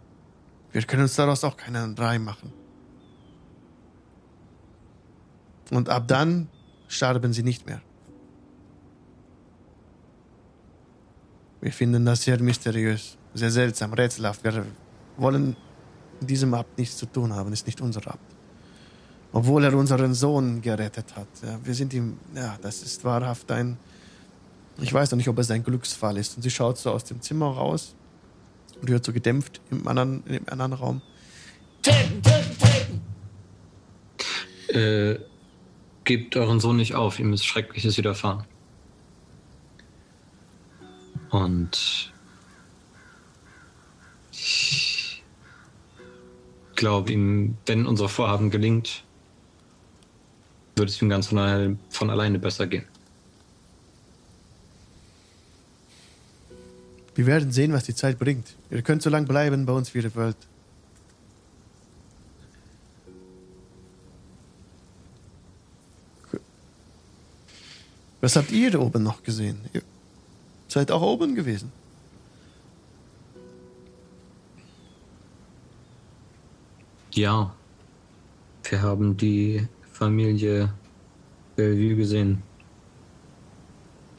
Wir 0.72 0.82
können 0.84 1.04
uns 1.04 1.16
daraus 1.16 1.44
auch 1.44 1.58
keinen 1.58 1.96
Reim 1.96 2.24
machen. 2.24 2.54
Und 5.72 5.90
ab 5.90 6.08
dann 6.08 6.50
starben 6.88 7.34
sie 7.34 7.44
nicht 7.44 7.66
mehr. 7.66 7.82
Wir 11.62 11.72
finden 11.72 12.06
das 12.06 12.24
sehr 12.24 12.42
mysteriös, 12.42 13.18
sehr 13.34 13.50
seltsam, 13.52 13.94
rätselhaft. 13.94 14.44
Wir 14.44 14.66
wollen 15.18 15.56
mit 16.20 16.30
diesem 16.30 16.54
Abt 16.54 16.78
nichts 16.78 16.98
zu 16.98 17.06
tun 17.06 17.34
haben, 17.34 17.54
ist 17.54 17.66
nicht 17.68 17.80
unser 17.80 18.06
Abt. 18.08 18.33
Obwohl 19.34 19.64
er 19.64 19.76
unseren 19.76 20.14
Sohn 20.14 20.62
gerettet 20.62 21.16
hat. 21.16 21.28
Ja, 21.42 21.60
wir 21.64 21.74
sind 21.74 21.92
ihm, 21.94 22.18
ja, 22.36 22.56
das 22.62 22.84
ist 22.84 23.04
wahrhaft 23.04 23.52
ein, 23.52 23.78
ich 24.80 24.94
weiß 24.94 25.12
noch 25.12 25.18
nicht, 25.18 25.28
ob 25.28 25.40
es 25.40 25.50
ein 25.50 25.64
Glücksfall 25.64 26.18
ist. 26.18 26.38
Und 26.38 26.44
sie 26.44 26.52
schaut 26.52 26.78
so 26.78 26.92
aus 26.92 27.04
dem 27.04 27.20
Zimmer 27.20 27.48
raus 27.48 27.96
und 28.80 28.90
hört 28.90 29.04
so 29.04 29.12
gedämpft 29.12 29.60
im 29.72 29.88
anderen, 29.88 30.24
im 30.28 30.48
anderen 30.48 30.74
Raum. 30.74 31.02
Töten, 31.82 32.22
töten, 32.22 33.02
töten! 34.70 34.80
Äh, 34.80 35.20
gebt 36.04 36.36
euren 36.36 36.60
Sohn 36.60 36.78
nicht 36.78 36.94
auf, 36.94 37.20
ihm 37.20 37.34
ist 37.34 37.46
Schreckliches 37.46 37.98
widerfahren. 37.98 38.46
Und 41.32 42.14
ich 44.32 45.24
glaube 46.76 47.12
ihm, 47.12 47.58
wenn 47.66 47.88
unser 47.88 48.08
Vorhaben 48.08 48.52
gelingt, 48.52 49.03
wird 50.76 50.90
es 50.90 51.02
ihm 51.02 51.10
ganz 51.10 51.28
von 51.28 51.38
alleine, 51.38 51.78
von 51.90 52.10
alleine 52.10 52.40
besser 52.40 52.68
gehen. 52.68 52.86
Wir 57.16 57.28
werden 57.28 57.52
sehen, 57.52 57.74
was 57.74 57.84
die 57.84 57.94
Zeit 57.94 58.18
bringt. 58.18 58.56
Ihr 58.72 58.82
könnt 58.82 59.04
so 59.04 59.10
lange 59.10 59.28
bleiben 59.28 59.66
bei 59.66 59.74
uns, 59.74 59.94
wie 59.94 60.00
ihr 60.00 60.16
wollt. 60.16 60.38
Was 68.22 68.36
habt 68.36 68.52
ihr 68.52 68.72
da 68.72 68.80
oben 68.80 69.04
noch 69.04 69.22
gesehen? 69.22 69.60
Ihr 69.74 69.82
seid 70.70 70.92
auch 70.92 71.02
oben 71.02 71.36
gewesen. 71.36 71.72
Ja, 77.12 77.54
wir 78.64 78.82
haben 78.82 79.18
die 79.18 79.68
Familie 80.04 80.70
Bellevue 81.56 81.96
gesehen. 81.96 82.44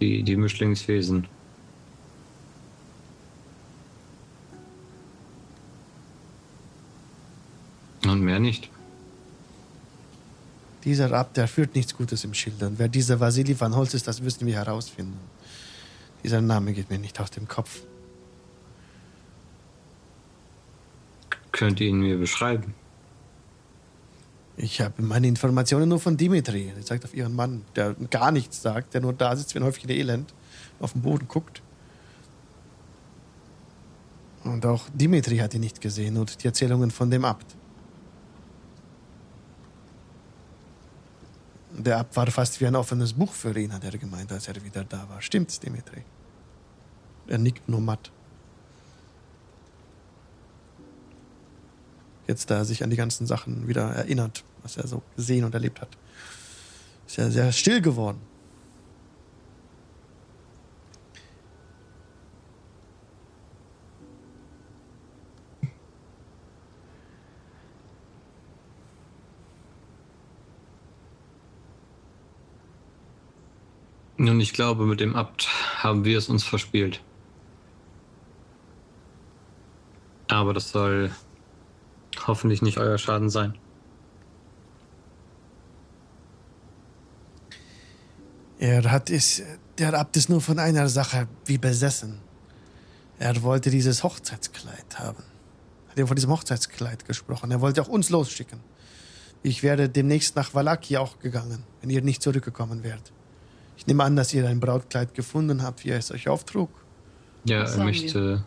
Die, 0.00 0.22
die 0.22 0.36
Mischlingswesen. 0.36 1.26
Und 8.06 8.20
mehr 8.22 8.38
nicht. 8.38 8.70
Dieser 10.84 11.12
Abt, 11.12 11.36
der 11.36 11.48
führt 11.48 11.74
nichts 11.74 11.94
Gutes 11.94 12.24
im 12.24 12.32
Schild. 12.32 12.62
Und 12.62 12.78
wer 12.78 12.88
dieser 12.88 13.20
Vasili 13.20 13.58
van 13.58 13.76
Holz 13.76 13.92
ist, 13.92 14.08
das 14.08 14.22
müssen 14.22 14.46
wir 14.46 14.54
herausfinden. 14.54 15.18
Dieser 16.22 16.40
Name 16.40 16.72
geht 16.72 16.88
mir 16.88 16.98
nicht 16.98 17.20
aus 17.20 17.30
dem 17.30 17.46
Kopf. 17.46 17.82
Könnt 21.52 21.78
ihr 21.80 21.88
ihn 21.88 22.00
mir 22.00 22.16
beschreiben? 22.16 22.74
Ich 24.56 24.80
habe 24.80 25.02
meine 25.02 25.26
Informationen 25.26 25.88
nur 25.88 25.98
von 25.98 26.16
Dimitri. 26.16 26.72
Er 26.76 26.82
sagt 26.82 27.04
auf 27.04 27.14
ihren 27.14 27.34
Mann, 27.34 27.64
der 27.74 27.94
gar 28.10 28.30
nichts 28.30 28.62
sagt, 28.62 28.94
der 28.94 29.00
nur 29.00 29.12
da 29.12 29.34
sitzt 29.36 29.54
wie 29.54 29.58
ein 29.58 29.64
Häufchen 29.64 29.90
Elend, 29.90 30.32
auf 30.80 30.92
den 30.92 31.02
Boden 31.02 31.26
guckt. 31.26 31.62
Und 34.44 34.64
auch 34.66 34.84
Dimitri 34.92 35.38
hat 35.38 35.54
ihn 35.54 35.60
nicht 35.60 35.80
gesehen 35.80 36.16
und 36.16 36.42
die 36.42 36.46
Erzählungen 36.46 36.90
von 36.90 37.10
dem 37.10 37.24
Abt. 37.24 37.56
Der 41.76 41.98
Abt 41.98 42.14
war 42.14 42.26
fast 42.28 42.60
wie 42.60 42.66
ein 42.66 42.76
offenes 42.76 43.14
Buch 43.14 43.32
für 43.32 43.58
ihn, 43.58 43.72
hat 43.72 43.82
er 43.82 43.98
gemeint, 43.98 44.30
als 44.30 44.46
er 44.46 44.62
wieder 44.62 44.84
da 44.84 45.08
war. 45.08 45.20
Stimmt's, 45.20 45.58
Dimitri? 45.58 46.04
Er 47.26 47.38
nickt 47.38 47.68
nur 47.68 47.80
matt. 47.80 48.12
Jetzt, 52.26 52.50
da 52.50 52.64
sich 52.64 52.82
an 52.82 52.90
die 52.90 52.96
ganzen 52.96 53.26
Sachen 53.26 53.68
wieder 53.68 53.90
erinnert, 53.90 54.44
was 54.62 54.76
er 54.76 54.86
so 54.86 55.02
gesehen 55.16 55.44
und 55.44 55.54
erlebt 55.54 55.80
hat. 55.80 55.90
Ist 57.06 57.18
er 57.18 57.30
sehr 57.30 57.52
still 57.52 57.80
geworden. 57.80 58.20
Und 74.16 74.40
ich 74.40 74.52
glaube, 74.52 74.86
mit 74.86 75.00
dem 75.00 75.16
Abt 75.16 75.48
haben 75.82 76.04
wir 76.04 76.16
es 76.16 76.28
uns 76.28 76.44
verspielt. 76.44 77.00
Aber 80.28 80.54
das 80.54 80.70
soll 80.70 81.10
hoffentlich 82.26 82.62
nicht 82.62 82.78
euer 82.78 82.98
Schaden 82.98 83.30
sein. 83.30 83.58
Er 88.58 88.90
hat 88.90 89.10
es, 89.10 89.42
der 89.78 89.94
Abt 89.94 90.16
ist 90.16 90.28
nur 90.28 90.40
von 90.40 90.58
einer 90.58 90.88
Sache 90.88 91.28
wie 91.44 91.58
besessen. 91.58 92.20
Er 93.18 93.42
wollte 93.42 93.70
dieses 93.70 94.02
Hochzeitskleid 94.02 94.98
haben. 94.98 95.22
Hat 95.88 95.98
er 95.98 96.06
von 96.06 96.16
diesem 96.16 96.30
Hochzeitskleid 96.30 97.04
gesprochen. 97.04 97.50
Er 97.50 97.60
wollte 97.60 97.82
auch 97.82 97.88
uns 97.88 98.10
losschicken. 98.10 98.60
Ich 99.42 99.62
werde 99.62 99.88
demnächst 99.88 100.36
nach 100.36 100.54
Valaki 100.54 100.96
auch 100.96 101.18
gegangen, 101.18 101.64
wenn 101.80 101.90
ihr 101.90 102.00
nicht 102.00 102.22
zurückgekommen 102.22 102.82
wärt. 102.82 103.12
Ich 103.76 103.86
nehme 103.86 104.02
an, 104.02 104.16
dass 104.16 104.32
ihr 104.32 104.48
ein 104.48 104.60
Brautkleid 104.60 105.14
gefunden 105.14 105.62
habt, 105.62 105.84
wie 105.84 105.90
er 105.90 105.98
es 105.98 106.10
euch 106.10 106.28
auftrug. 106.28 106.70
Ja, 107.44 107.64
er 107.64 107.84
möchte 107.84 108.44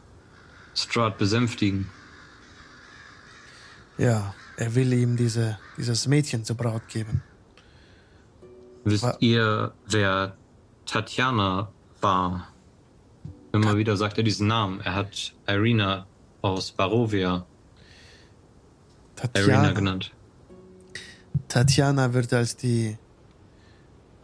Strahd 0.73 1.17
besänftigen. 1.17 1.89
Ja, 3.97 4.33
er 4.57 4.75
will 4.75 4.93
ihm 4.93 5.17
diese, 5.17 5.57
dieses 5.77 6.07
Mädchen 6.07 6.43
zur 6.45 6.55
Braut 6.55 6.87
geben. 6.87 7.23
Wisst 8.83 9.03
Wa- 9.03 9.17
ihr, 9.19 9.73
wer 9.87 10.35
Tatjana 10.85 11.71
war? 12.01 12.47
Immer 13.51 13.75
wieder 13.75 13.97
sagt 13.97 14.17
er 14.17 14.23
diesen 14.23 14.47
Namen. 14.47 14.81
Er 14.81 14.93
hat 14.93 15.33
Irina 15.47 16.05
aus 16.41 16.71
Barovia 16.71 17.45
Irina 19.33 19.33
Tatjana, 19.33 19.71
genannt. 19.71 20.11
Tatjana 21.47 22.13
wird 22.13 22.33
als 22.33 22.55
die, 22.55 22.97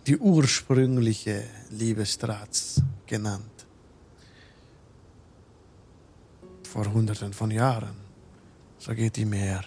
die 0.05 0.17
ursprüngliche 0.17 1.45
Liebe 1.71 2.05
Strats 2.05 2.83
genannt. 3.07 3.65
Vor 6.63 6.91
hunderten 6.93 7.33
von 7.33 7.49
Jahren. 7.49 8.02
So 8.85 8.93
geht 8.93 9.15
die 9.15 9.23
mehr. 9.23 9.63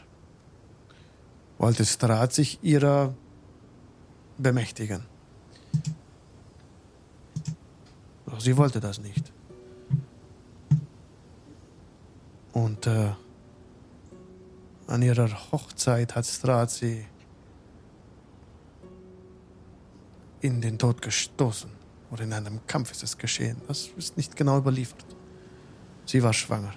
Wollte 1.57 1.87
Strat 1.87 2.35
sich 2.35 2.59
ihrer 2.63 3.15
bemächtigen. 4.37 5.07
Doch 8.27 8.41
sie 8.41 8.55
wollte 8.59 8.79
das 8.79 9.01
nicht. 9.01 9.33
Und 12.53 12.87
äh, 12.87 13.13
an 14.87 15.01
ihrer 15.01 15.31
Hochzeit 15.51 16.15
hat 16.15 16.27
Strat 16.27 16.71
sie 16.71 17.07
in 20.43 20.61
den 20.61 20.79
Tod 20.79 21.01
gestoßen. 21.01 21.71
Oder 22.11 22.25
in 22.25 22.35
einem 22.35 22.67
Kampf 22.67 22.91
ist 22.93 23.03
es 23.03 23.17
geschehen. 23.17 23.63
Das 23.67 23.89
ist 23.97 24.19
nicht 24.19 24.37
genau 24.37 24.59
überliefert. 24.59 25.07
Sie 26.05 26.23
war 26.23 26.35
schwanger. 26.35 26.75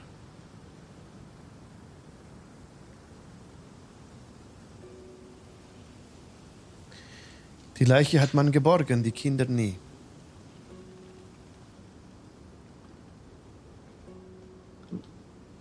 Die 7.79 7.85
Leiche 7.85 8.19
hat 8.19 8.33
man 8.33 8.51
geborgen, 8.51 9.03
die 9.03 9.11
Kinder 9.11 9.45
nie. 9.45 9.75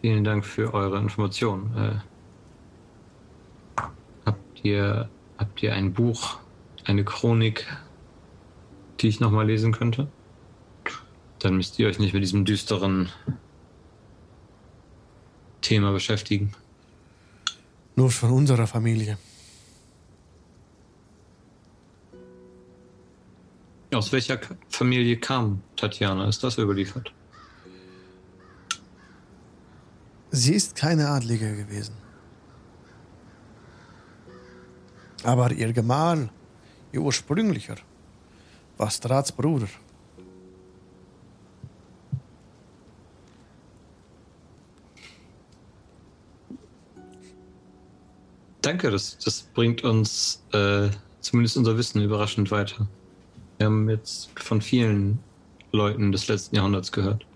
Vielen 0.00 0.24
Dank 0.24 0.44
für 0.44 0.74
eure 0.74 0.98
Information. 0.98 2.02
Äh, 3.76 3.82
habt, 4.26 4.64
ihr, 4.64 5.08
habt 5.38 5.62
ihr 5.62 5.74
ein 5.74 5.92
Buch, 5.92 6.38
eine 6.84 7.04
Chronik, 7.04 7.66
die 9.00 9.08
ich 9.08 9.20
nochmal 9.20 9.46
lesen 9.46 9.72
könnte? 9.72 10.08
Dann 11.38 11.56
müsst 11.56 11.78
ihr 11.78 11.86
euch 11.86 12.00
nicht 12.00 12.14
mit 12.14 12.22
diesem 12.22 12.44
düsteren 12.44 13.10
Thema 15.60 15.92
beschäftigen. 15.92 16.52
Nur 17.94 18.10
von 18.10 18.30
unserer 18.30 18.66
Familie. 18.66 19.18
Aus 23.92 24.12
welcher 24.12 24.38
Familie 24.68 25.16
kam 25.16 25.62
Tatjana? 25.76 26.28
Ist 26.28 26.44
das 26.44 26.58
überliefert? 26.58 27.12
Sie 30.30 30.54
ist 30.54 30.76
keine 30.76 31.08
Adlige 31.08 31.56
gewesen. 31.56 31.94
Aber 35.24 35.50
ihr 35.52 35.72
Gemahl, 35.72 36.28
ihr 36.92 37.00
ursprünglicher, 37.00 37.76
war 38.76 38.90
Strats 38.90 39.32
Bruder. 39.32 39.68
Danke, 48.60 48.90
das, 48.90 49.16
das 49.16 49.42
bringt 49.42 49.82
uns 49.82 50.44
äh, 50.52 50.90
zumindest 51.20 51.56
unser 51.56 51.78
Wissen 51.78 52.02
überraschend 52.02 52.50
weiter. 52.50 52.86
Wir 53.58 53.66
haben 53.66 53.90
jetzt 53.90 54.30
von 54.38 54.62
vielen 54.62 55.18
Leuten 55.72 56.12
des 56.12 56.28
letzten 56.28 56.54
Jahrhunderts 56.54 56.92
gehört. 56.92 57.26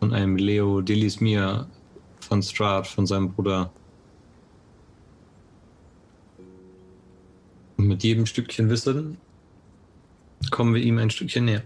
Von 0.00 0.14
einem 0.14 0.36
Leo 0.36 0.80
Delismir, 0.80 1.68
von 2.20 2.42
Strahd, 2.42 2.86
von 2.86 3.06
seinem 3.06 3.32
Bruder. 3.32 3.70
Und 7.76 7.88
mit 7.88 8.02
jedem 8.02 8.24
Stückchen 8.24 8.70
Wissen 8.70 9.18
kommen 10.50 10.74
wir 10.74 10.82
ihm 10.82 10.96
ein 10.96 11.10
Stückchen 11.10 11.44
näher. 11.44 11.62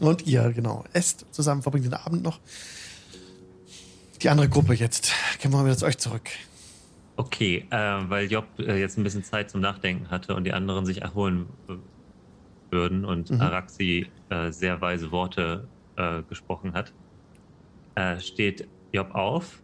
Und 0.00 0.26
ihr, 0.26 0.52
genau, 0.52 0.84
esst 0.92 1.24
zusammen, 1.30 1.62
verbringt 1.62 1.86
den 1.86 1.94
Abend 1.94 2.22
noch. 2.22 2.40
Die 4.20 4.28
andere 4.28 4.50
Gruppe 4.50 4.74
jetzt. 4.74 5.12
Gehen 5.38 5.50
wir 5.50 5.64
wieder 5.64 5.78
zu 5.78 5.86
euch 5.86 5.96
zurück. 5.96 6.28
Okay, 7.16 7.68
äh, 7.70 8.10
weil 8.10 8.30
Job 8.30 8.58
äh, 8.58 8.78
jetzt 8.80 8.98
ein 8.98 9.04
bisschen 9.04 9.22
Zeit 9.22 9.50
zum 9.50 9.60
Nachdenken 9.60 10.10
hatte 10.10 10.34
und 10.34 10.44
die 10.44 10.52
anderen 10.52 10.84
sich 10.84 11.02
erholen 11.02 11.56
äh, 11.68 11.76
würden 12.72 13.04
und 13.04 13.30
Mhm. 13.30 13.40
Araxi 13.40 14.12
äh, 14.30 14.50
sehr 14.50 14.80
weise 14.80 15.12
Worte 15.12 15.70
äh, 15.96 16.24
gesprochen 16.24 16.74
hat, 16.74 16.94
äh, 17.94 18.18
steht 18.20 18.70
Job 18.92 19.12
auf 19.14 19.62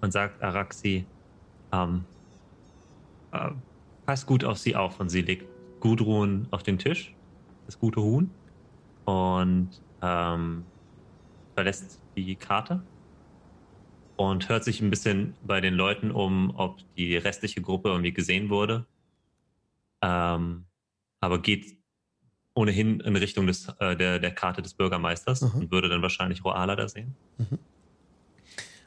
und 0.00 0.12
sagt 0.12 0.42
Araxi, 0.42 1.12
ähm, 1.72 2.06
äh, 3.32 3.50
passt 4.06 4.26
gut 4.26 4.44
auf 4.44 4.58
sie 4.58 4.76
auf 4.76 5.00
und 5.00 5.08
sie 5.08 5.22
legt 5.22 5.48
Gudrun 5.80 6.48
auf 6.52 6.62
den 6.62 6.78
Tisch, 6.78 7.18
das 7.66 7.78
gute 7.78 8.00
Huhn, 8.00 8.38
und 9.04 9.82
ähm, 10.02 10.72
verlässt 11.56 12.02
die 12.16 12.36
Karte 12.36 12.88
und 14.30 14.48
hört 14.48 14.64
sich 14.64 14.80
ein 14.80 14.90
bisschen 14.90 15.34
bei 15.44 15.60
den 15.60 15.74
Leuten 15.74 16.10
um, 16.10 16.52
ob 16.56 16.78
die 16.96 17.16
restliche 17.16 17.60
Gruppe 17.62 17.88
irgendwie 17.90 18.12
gesehen 18.12 18.48
wurde. 18.50 18.86
Ähm, 20.02 20.64
aber 21.20 21.40
geht 21.40 21.76
ohnehin 22.54 23.00
in 23.00 23.16
Richtung 23.16 23.46
des, 23.46 23.68
äh, 23.78 23.96
der, 23.96 24.18
der 24.18 24.30
Karte 24.32 24.60
des 24.62 24.74
Bürgermeisters 24.74 25.40
Mhm. 25.42 25.60
und 25.62 25.70
würde 25.70 25.88
dann 25.88 26.02
wahrscheinlich 26.02 26.44
Roala 26.44 26.76
da 26.76 26.88
sehen. 26.88 27.14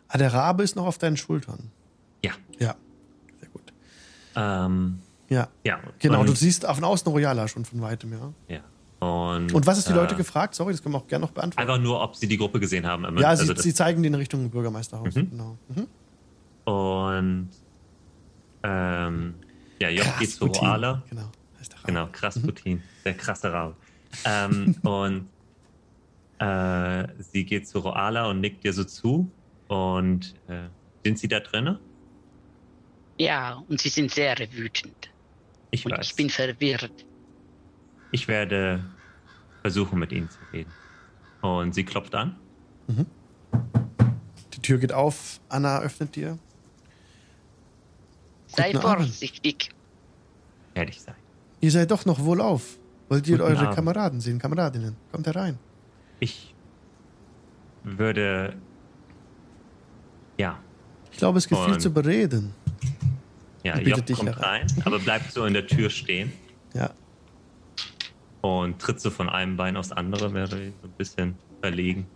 Ah, 0.08 0.18
der 0.18 0.34
Rabe 0.34 0.64
ist 0.64 0.76
noch 0.76 0.86
auf 0.86 0.98
deinen 0.98 1.18
Schultern. 1.18 1.72
Ja. 2.24 2.34
Ja, 2.60 2.76
sehr 3.40 3.50
gut. 3.50 3.74
Ähm, 4.36 5.00
Ja, 5.30 5.48
ja. 5.64 5.80
genau. 6.00 6.24
Du 6.24 6.34
siehst 6.36 6.66
von 6.66 6.84
außen 6.84 7.12
Royala 7.12 7.48
schon 7.48 7.66
von 7.66 7.82
weitem, 7.82 8.12
ja. 8.14 8.34
ja. 8.48 8.60
Und, 9.00 9.54
Und 9.54 9.68
was 9.68 9.78
ist 9.78 9.88
die 9.90 9.94
äh, 9.94 9.96
Leute 9.96 10.16
gefragt? 10.16 10.56
Sorry, 10.56 10.72
das 10.72 10.82
können 10.82 10.96
wir 10.96 11.00
auch 11.00 11.08
gerne 11.08 11.26
noch 11.26 11.32
beantworten. 11.32 11.70
Einfach 11.70 11.82
nur, 11.82 12.02
ob 12.02 12.16
sie 12.16 12.28
die 12.28 12.38
Gruppe 12.38 12.60
gesehen 12.60 12.86
haben. 12.86 13.04
ja, 13.18 13.28
also 13.28 13.46
sie, 13.54 13.62
sie 13.62 13.74
zeigen 13.74 14.02
die 14.02 14.08
in 14.08 14.16
Richtung 14.16 14.50
Bürgermeisterhaus. 14.50 15.16
Mhm. 15.16 15.30
Genau. 15.30 15.58
Mhm. 15.70 15.88
Und 16.72 17.50
ähm, 18.64 19.34
ja, 19.80 19.90
Job 19.90 20.08
geht 20.20 20.32
zu 20.32 20.46
Roala. 20.46 21.04
Genau. 21.10 21.30
heißt 21.60 21.74
der. 21.74 21.80
Genau, 21.86 22.08
krass 22.12 22.42
Putin. 22.42 22.82
Der 23.04 23.14
krasse 23.14 23.52
Rabe. 23.52 23.76
Ähm, 24.24 24.76
und 24.84 25.28
äh, 26.40 27.08
sie 27.20 27.46
geht 27.46 27.68
zu 27.68 27.80
Roala 27.80 28.28
und 28.30 28.42
nickt 28.42 28.64
dir 28.64 28.74
so 28.74 28.84
zu. 28.84 29.30
Und 29.68 30.36
äh, 30.48 30.70
sind 31.04 31.20
sie 31.20 31.28
da 31.28 31.40
drinne? 31.40 31.80
Ja, 33.18 33.64
und 33.70 33.80
sie 33.80 33.90
sind 33.90 34.12
sehr 34.12 34.36
wütend. 34.52 35.10
Ich 35.72 35.86
Und 35.86 35.92
weiß. 35.92 36.08
ich 36.08 36.16
bin 36.16 36.30
verwirrt. 36.30 37.06
Ich 38.16 38.30
werde 38.30 38.82
versuchen, 39.62 40.00
mit 40.00 40.14
ihnen 40.14 40.30
zu 40.30 40.40
reden. 40.54 40.72
Und 41.42 41.76
sie 41.76 41.84
klopft 41.84 42.16
an. 42.16 42.38
Die 44.54 44.62
Tür 44.62 44.78
geht 44.78 44.94
auf. 44.94 45.42
Anna 45.50 45.80
öffnet 45.82 46.16
dir. 46.16 46.40
Sei 48.48 48.72
Guten 48.72 48.86
Abend. 48.86 49.06
vorsichtig. 49.08 49.70
Werde 50.76 50.92
ich 50.92 51.02
sein. 51.02 51.16
Ihr 51.60 51.72
seid 51.72 51.92
doch 51.92 52.06
noch 52.06 52.20
wohlauf. 52.24 52.78
Wollt 53.10 53.28
ihr 53.28 53.38
Guten 53.38 53.50
eure 53.50 53.64
Abend. 53.64 53.76
Kameraden 53.76 54.22
sehen, 54.22 54.40
Kameradinnen? 54.40 54.96
Kommt 55.12 55.28
herein. 55.28 55.60
Ich 56.22 56.56
würde. 57.84 58.56
Ja, 60.38 60.58
Ich 61.12 61.18
glaube, 61.18 61.38
es 61.40 61.50
gibt 61.50 61.60
viel 61.66 61.74
Und- 61.74 61.82
zu 61.82 61.92
bereden. 61.92 62.54
ja, 63.64 63.74
Ich 63.78 63.84
bitte 63.84 63.98
Job 63.98 64.06
dich 64.06 64.18
kommt 64.20 64.30
herein. 64.30 64.68
rein, 64.68 64.84
aber 64.86 65.00
bleibt 65.00 65.34
so 65.34 65.44
in 65.46 65.54
der 65.54 65.68
Tür 65.68 65.90
stehen 65.90 66.32
Ja. 66.74 66.92
Und 68.46 68.80
tritt 68.80 69.00
so 69.00 69.10
von 69.10 69.30
einem 69.30 69.58
Bein 69.58 69.78
aufs 69.78 69.92
andere, 69.92 70.34
wäre 70.34 70.48
so 70.82 70.88
ein 70.88 70.92
bisschen 70.98 71.38
verlegen 71.62 72.08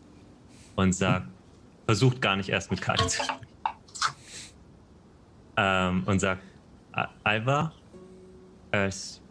und 0.76 0.94
sagt, 0.94 1.28
versucht 1.88 2.22
gar 2.22 2.36
nicht 2.36 2.50
erst 2.50 2.72
mit 2.72 2.82
Kali 2.82 3.06
zu 3.08 3.24
sprechen. 3.24 3.46
Ähm, 5.58 6.04
und 6.06 6.20
sagt, 6.20 6.44
"A- 6.94 7.10
Alva, 7.24 7.74
es 8.72 9.22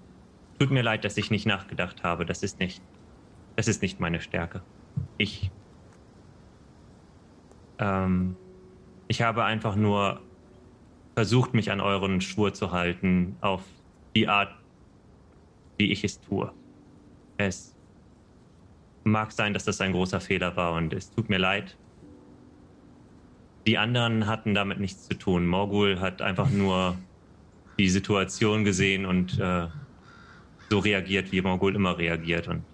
tut 0.58 0.70
mir 0.70 0.82
leid, 0.82 1.04
dass 1.04 1.16
ich 1.16 1.30
nicht 1.30 1.46
nachgedacht 1.46 2.02
habe. 2.02 2.26
Das 2.26 2.42
ist 2.42 2.58
nicht, 2.58 2.82
das 3.56 3.68
ist 3.68 3.80
nicht 3.82 4.00
meine 4.00 4.20
Stärke. 4.20 4.62
Ich, 5.16 5.50
ähm, 7.78 8.36
ich 9.06 9.22
habe 9.22 9.44
einfach 9.44 9.76
nur 9.76 10.20
versucht, 11.16 11.54
mich 11.54 11.70
an 11.70 11.80
euren 11.80 12.20
Schwur 12.20 12.52
zu 12.52 12.72
halten, 12.72 13.36
auf 13.40 13.62
die 14.14 14.28
Art, 14.28 14.52
wie 15.78 15.90
ich 15.92 16.04
es 16.04 16.20
tue. 16.20 16.52
Es 17.38 17.74
mag 19.04 19.32
sein, 19.32 19.54
dass 19.54 19.64
das 19.64 19.80
ein 19.80 19.92
großer 19.92 20.20
Fehler 20.20 20.56
war 20.56 20.74
und 20.74 20.92
es 20.92 21.10
tut 21.10 21.28
mir 21.28 21.38
leid. 21.38 21.76
Die 23.66 23.78
anderen 23.78 24.26
hatten 24.26 24.54
damit 24.54 24.80
nichts 24.80 25.06
zu 25.08 25.14
tun. 25.14 25.46
Morgul 25.46 26.00
hat 26.00 26.20
einfach 26.20 26.50
nur 26.50 26.96
die 27.78 27.88
Situation 27.88 28.64
gesehen 28.64 29.06
und 29.06 29.38
äh, 29.38 29.68
so 30.68 30.78
reagiert, 30.80 31.32
wie 31.32 31.40
Morgul 31.40 31.76
immer 31.76 31.96
reagiert. 31.96 32.48
Und 32.48 32.64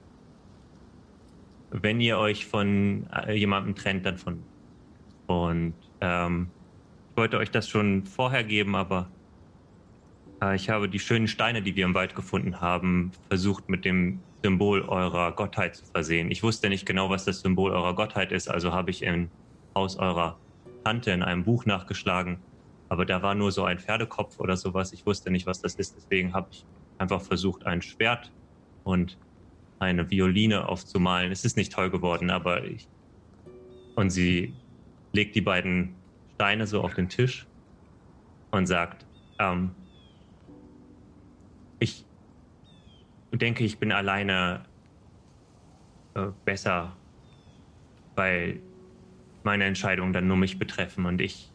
wenn 1.71 2.01
ihr 2.01 2.19
euch 2.19 2.47
von 2.47 3.07
äh, 3.13 3.35
jemandem 3.35 3.75
trennt, 3.75 4.07
dann 4.07 4.17
von. 4.17 4.43
Und 5.27 5.75
ähm, 6.01 6.49
ich 7.11 7.17
wollte 7.17 7.39
euch 7.39 7.51
das 7.51 7.69
schon 7.69 8.07
vorher 8.07 8.45
geben, 8.45 8.75
aber 8.75 9.11
äh, 10.43 10.57
ich 10.57 10.71
habe 10.71 10.89
die 10.89 10.99
schönen 10.99 11.29
Steine, 11.29 11.61
die 11.61 11.77
wir 11.77 11.85
im 11.85 11.95
Wald 11.95 12.15
gefunden 12.15 12.61
haben, 12.61 13.13
versucht 13.29 13.69
mit 13.69 13.85
dem 13.85 14.21
Symbol 14.45 14.83
eurer 14.83 15.33
Gottheit 15.33 15.75
zu 15.75 15.87
versehen. 15.87 16.31
Ich 16.31 16.43
wusste 16.43 16.69
nicht 16.69 16.85
genau, 16.85 17.09
was 17.09 17.25
das 17.25 17.41
Symbol 17.41 17.73
eurer 17.73 17.95
Gottheit 17.95 18.31
ist, 18.31 18.47
also 18.47 18.73
habe 18.73 18.91
ich 18.91 19.03
im 19.03 19.31
Haus 19.75 19.97
eurer 19.97 20.39
Tante 20.85 21.13
in 21.13 21.23
einem 21.23 21.45
Buch 21.45 21.65
nachgeschlagen. 21.65 22.37
Aber 22.91 23.07
da 23.07 23.23
war 23.23 23.35
nur 23.35 23.53
so 23.53 23.65
ein 23.65 23.79
Pferdekopf 23.79 24.39
oder 24.39 24.59
sowas. 24.59 24.93
Ich 24.93 25.07
wusste 25.07 25.31
nicht, 25.31 25.47
was 25.47 25.63
das 25.63 25.77
ist. 25.77 25.97
Deswegen 25.97 26.35
habe 26.35 26.49
ich 26.51 26.67
einfach 26.99 27.23
versucht, 27.23 27.65
ein 27.65 27.81
Schwert 27.81 28.31
und 28.83 29.19
eine 29.79 30.11
Violine 30.11 30.69
aufzumalen. 30.69 31.33
Es 31.33 31.47
ist 31.47 31.57
nicht 31.57 31.73
toll 31.73 31.89
geworden, 31.89 32.29
aber 32.29 32.65
ich. 32.65 32.87
Und 33.97 34.11
sie 34.11 34.53
legt 35.15 35.37
die 35.37 35.41
beiden 35.41 35.95
Steine 36.35 36.67
so 36.67 36.83
auf 36.83 36.93
den 36.93 37.09
Tisch 37.09 37.47
und 38.51 38.67
sagt, 38.67 39.07
ähm, 39.39 39.71
ich 41.79 42.05
denke, 43.39 43.65
ich 43.65 43.79
bin 43.79 43.93
alleine 43.93 44.65
äh, 46.15 46.27
besser, 46.45 46.97
weil 48.15 48.61
meine 49.43 49.65
Entscheidungen 49.65 50.13
dann 50.13 50.27
nur 50.27 50.37
mich 50.37 50.59
betreffen 50.59 51.07
und 51.07 51.21
ich 51.21 51.51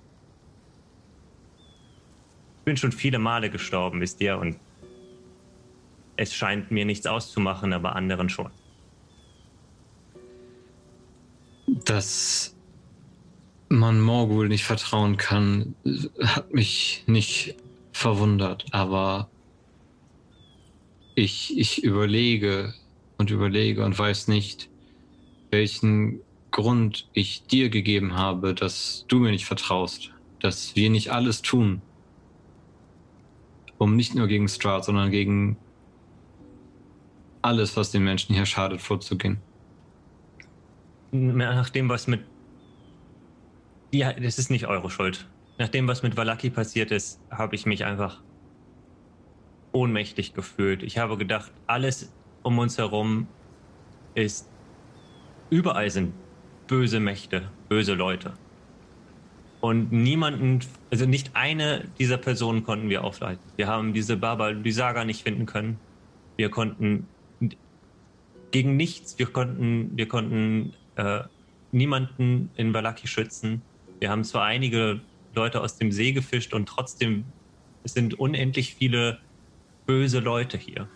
bin 2.66 2.78
schon 2.78 2.92
viele 2.92 3.18
Male 3.18 3.50
gestorben, 3.50 4.00
wisst 4.02 4.22
ihr, 4.22 4.38
und 4.38 4.60
es 6.18 6.36
scheint 6.36 6.70
mir 6.70 6.86
nichts 6.86 7.08
auszumachen, 7.08 7.74
aber 7.74 7.96
anderen 7.96 8.30
schon. 8.30 8.52
Dass 11.86 12.56
man 13.70 14.02
Morgul 14.02 14.50
nicht 14.50 14.66
vertrauen 14.66 15.18
kann, 15.18 15.76
hat 16.22 16.54
mich 16.54 17.04
nicht 17.08 17.56
verwundert, 17.92 18.66
aber 18.72 19.30
ich, 21.20 21.58
ich 21.58 21.84
überlege 21.84 22.74
und 23.18 23.30
überlege 23.30 23.84
und 23.84 23.98
weiß 23.98 24.28
nicht, 24.30 24.70
welchen 25.52 26.22
Grund 26.52 27.08
ich 27.14 27.44
dir 27.44 27.70
gegeben 27.70 28.16
habe, 28.16 28.54
dass 28.54 29.06
du 29.08 29.20
mir 29.20 29.32
nicht 29.32 29.46
vertraust, 29.46 30.12
dass 30.40 30.76
wir 30.76 30.90
nicht 30.90 31.12
alles 31.12 31.42
tun, 31.42 31.82
um 33.78 33.96
nicht 33.96 34.16
nur 34.16 34.28
gegen 34.28 34.48
Strahd, 34.48 34.86
sondern 34.86 35.12
gegen 35.12 35.58
alles, 37.42 37.78
was 37.78 37.92
den 37.92 38.04
Menschen 38.04 38.36
hier 38.36 38.46
schadet, 38.46 38.82
vorzugehen. 38.82 39.38
Nach 41.12 41.70
dem, 41.70 41.90
was 41.90 42.08
mit. 42.08 42.22
Ja, 43.92 44.14
das 44.14 44.38
ist 44.38 44.50
nicht 44.50 44.68
eure 44.68 44.90
Schuld. 44.90 45.28
Nach 45.58 45.70
dem, 45.70 45.88
was 45.88 46.04
mit 46.04 46.16
Valaki 46.16 46.50
passiert 46.50 46.92
ist, 46.92 47.20
habe 47.32 47.56
ich 47.56 47.66
mich 47.66 47.86
einfach 47.86 48.22
ohnmächtig 49.72 50.34
gefühlt. 50.34 50.84
Ich 50.84 50.98
habe 50.98 51.18
gedacht, 51.18 51.52
alles 51.68 52.12
um 52.44 52.58
uns 52.58 52.78
herum 52.78 53.28
ist. 54.16 54.50
Überall 55.50 55.90
sind 55.90 56.14
böse 56.68 57.00
Mächte, 57.00 57.50
böse 57.68 57.94
Leute. 57.94 58.34
Und 59.62 59.92
niemanden, 59.92 60.60
also 60.90 61.06
nicht 61.06 61.32
eine 61.34 61.86
dieser 62.00 62.18
Personen 62.18 62.64
konnten 62.64 62.90
wir 62.90 63.04
aufleiten. 63.04 63.44
Wir 63.58 63.68
haben 63.68 63.94
diese 63.94 64.16
Baba, 64.16 64.54
die 64.54 64.72
Saga 64.72 65.04
nicht 65.04 65.24
finden 65.24 65.46
können. 65.46 65.80
Wir 66.38 66.50
konnten 66.50 67.08
gegen 68.52 68.78
nichts, 68.78 69.20
wir 69.20 69.28
konnten, 69.28 69.92
wir 69.98 70.08
konnten 70.08 70.74
äh, 70.96 71.22
niemanden 71.72 72.50
in 72.56 72.74
Valaki 72.74 73.08
schützen. 73.08 73.62
Wir 74.00 74.10
haben 74.10 74.24
zwar 74.24 74.46
einige 74.46 75.02
Leute 75.36 75.62
aus 75.62 75.78
dem 75.78 75.92
See 75.92 76.14
gefischt 76.14 76.54
und 76.54 76.68
trotzdem 76.68 77.26
es 77.84 77.94
sind 77.94 78.20
unendlich 78.20 78.76
viele 78.76 79.20
böse 79.90 80.20
Leute 80.20 80.56
hier. 80.56 80.88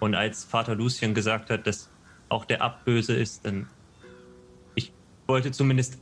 Und 0.00 0.16
als 0.16 0.42
Vater 0.42 0.74
Lucien 0.74 1.14
gesagt 1.14 1.50
hat, 1.50 1.68
dass 1.68 1.88
auch 2.28 2.44
der 2.44 2.62
Ab 2.62 2.84
böse 2.84 3.14
ist, 3.14 3.44
dann 3.46 3.68
ich 4.74 4.90
wollte 5.28 5.52
zumindest 5.52 5.98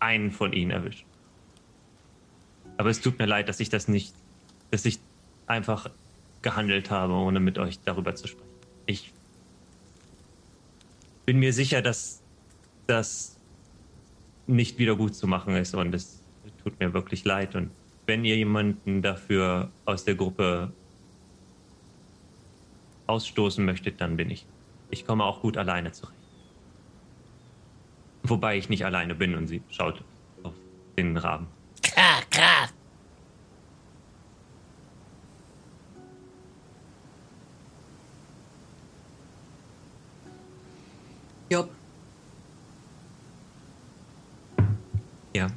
einen 0.00 0.30
von 0.30 0.54
ihnen 0.54 0.70
erwischen. 0.70 1.04
Aber 2.78 2.88
es 2.88 3.02
tut 3.02 3.18
mir 3.18 3.26
leid, 3.26 3.50
dass 3.50 3.60
ich 3.60 3.68
das 3.68 3.86
nicht, 3.86 4.14
dass 4.70 4.86
ich 4.86 4.98
einfach 5.46 5.90
gehandelt 6.40 6.90
habe, 6.90 7.12
ohne 7.12 7.38
mit 7.38 7.58
euch 7.58 7.78
darüber 7.84 8.14
zu 8.14 8.28
sprechen. 8.28 8.48
Ich 8.86 9.12
bin 11.26 11.38
mir 11.38 11.52
sicher, 11.52 11.82
dass 11.82 12.22
das 12.86 13.38
nicht 14.46 14.78
wieder 14.78 14.96
gut 14.96 15.14
zu 15.14 15.26
machen 15.26 15.54
ist 15.54 15.74
und 15.74 15.94
es 15.94 16.22
tut 16.62 16.80
mir 16.80 16.94
wirklich 16.94 17.26
leid. 17.26 17.54
Und 17.54 17.72
wenn 18.06 18.24
ihr 18.24 18.38
jemanden 18.38 19.02
dafür 19.02 19.70
aus 19.84 20.04
der 20.04 20.14
Gruppe 20.14 20.72
ausstoßen 23.06 23.64
möchtet, 23.64 24.00
dann 24.00 24.16
bin 24.16 24.30
ich. 24.30 24.46
Ich 24.90 25.06
komme 25.06 25.24
auch 25.24 25.40
gut 25.40 25.56
alleine 25.56 25.92
zurecht. 25.92 26.14
Wobei 28.22 28.56
ich 28.56 28.68
nicht 28.68 28.84
alleine 28.84 29.14
bin 29.14 29.34
und 29.34 29.46
sie 29.48 29.62
schaut 29.70 30.02
auf 30.42 30.54
den 30.96 31.16
Raben. 31.16 31.46
Klar, 31.82 32.22
klar. 32.30 32.68
Job, 41.50 41.70
Ja, 45.34 45.48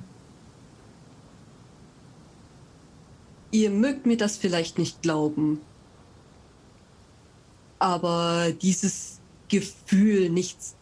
ihr 3.52 3.70
mögt 3.70 4.08
mir 4.08 4.18
das 4.18 4.38
vielleicht 4.38 4.80
nicht 4.80 5.04
glauben, 5.04 5.62
aber 7.80 8.52
dieses 8.52 9.20
Gefühl, 9.48 10.30
nichts 10.30 10.76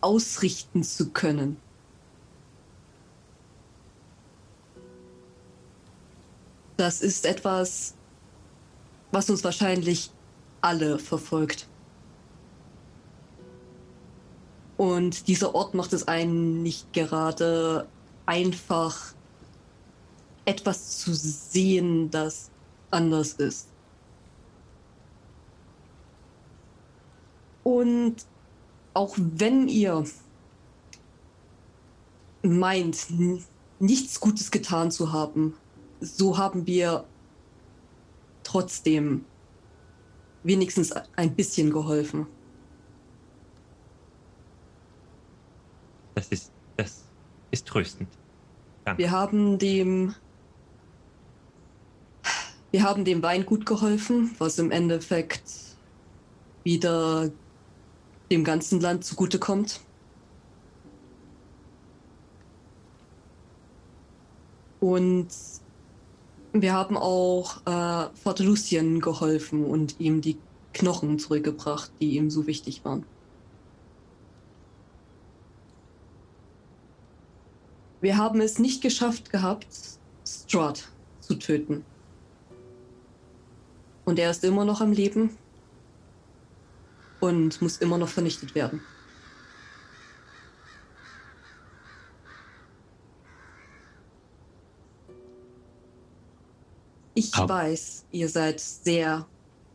ausrichten 0.00 0.82
zu 0.82 1.10
können, 1.10 1.56
das 6.76 7.02
ist 7.02 7.26
etwas, 7.26 7.94
was 9.12 9.28
uns 9.28 9.44
wahrscheinlich 9.44 10.10
alle 10.62 10.98
verfolgt. 10.98 11.66
Und 14.78 15.28
dieser 15.28 15.54
Ort 15.54 15.74
macht 15.74 15.92
es 15.92 16.08
einen 16.08 16.62
nicht 16.62 16.90
gerade 16.94 17.86
einfach, 18.24 19.14
etwas 20.46 20.98
zu 20.98 21.12
sehen, 21.12 22.10
das 22.10 22.50
anders 22.90 23.34
ist. 23.34 23.68
Und 27.62 28.16
auch 28.94 29.14
wenn 29.16 29.68
ihr 29.68 30.04
meint, 32.42 33.06
nichts 33.78 34.20
Gutes 34.20 34.50
getan 34.50 34.90
zu 34.90 35.12
haben, 35.12 35.54
so 36.00 36.38
haben 36.38 36.66
wir 36.66 37.04
trotzdem 38.42 39.24
wenigstens 40.42 40.92
ein 41.16 41.34
bisschen 41.34 41.70
geholfen. 41.70 42.26
Das 46.14 46.28
ist, 46.28 46.50
das 46.76 47.04
ist 47.50 47.66
tröstend. 47.66 48.08
Danke. 48.84 49.02
Wir 49.02 49.10
haben 49.10 49.58
dem. 49.58 50.14
Wir 52.72 52.84
haben 52.84 53.04
dem 53.04 53.22
Weingut 53.22 53.66
geholfen, 53.66 54.30
was 54.38 54.58
im 54.58 54.70
Endeffekt 54.70 55.42
wieder 56.62 57.30
dem 58.30 58.44
ganzen 58.44 58.80
Land 58.80 59.04
zugutekommt. 59.04 59.80
Und 64.78 65.28
wir 66.52 66.72
haben 66.72 66.96
auch 66.96 67.58
äh, 67.66 68.08
Vater 68.14 68.44
Lucien 68.44 69.00
geholfen 69.00 69.64
und 69.64 70.00
ihm 70.00 70.20
die 70.20 70.38
Knochen 70.72 71.18
zurückgebracht, 71.18 71.90
die 72.00 72.16
ihm 72.16 72.30
so 72.30 72.46
wichtig 72.46 72.84
waren. 72.84 73.04
Wir 78.00 78.16
haben 78.16 78.40
es 78.40 78.58
nicht 78.58 78.80
geschafft 78.82 79.30
gehabt, 79.30 79.66
Strahd 80.24 80.88
zu 81.20 81.34
töten. 81.34 81.84
Und 84.06 84.18
er 84.18 84.30
ist 84.30 84.42
immer 84.42 84.64
noch 84.64 84.80
am 84.80 84.92
Leben 84.92 85.36
und 87.20 87.60
muss 87.62 87.76
immer 87.78 87.98
noch 87.98 88.08
vernichtet 88.08 88.54
werden. 88.54 88.80
Ich 97.14 97.34
Ab- 97.34 97.48
weiß, 97.48 98.06
ihr 98.12 98.28
seid 98.28 98.60
sehr 98.60 99.26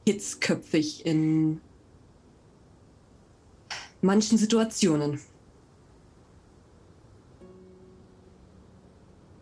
hitzköpfig 0.08 1.06
in 1.06 1.62
manchen 4.02 4.38
Situationen. 4.38 5.20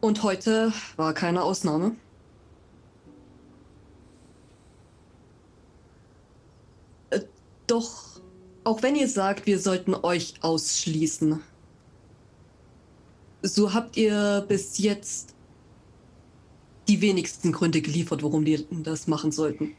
Und 0.01 0.21
heute 0.23 0.73
war 0.97 1.13
keine 1.13 1.43
Ausnahme. 1.43 1.95
Doch, 7.67 8.19
auch 8.63 8.81
wenn 8.81 8.95
ihr 8.95 9.07
sagt, 9.07 9.45
wir 9.45 9.59
sollten 9.59 9.95
euch 9.95 10.35
ausschließen, 10.41 11.39
so 13.41 13.73
habt 13.73 13.97
ihr 13.97 14.45
bis 14.47 14.77
jetzt 14.77 15.35
die 16.87 17.01
wenigsten 17.01 17.51
Gründe 17.51 17.81
geliefert, 17.81 18.23
warum 18.23 18.45
wir 18.45 18.63
das 18.69 19.07
machen 19.07 19.31
sollten. 19.31 19.75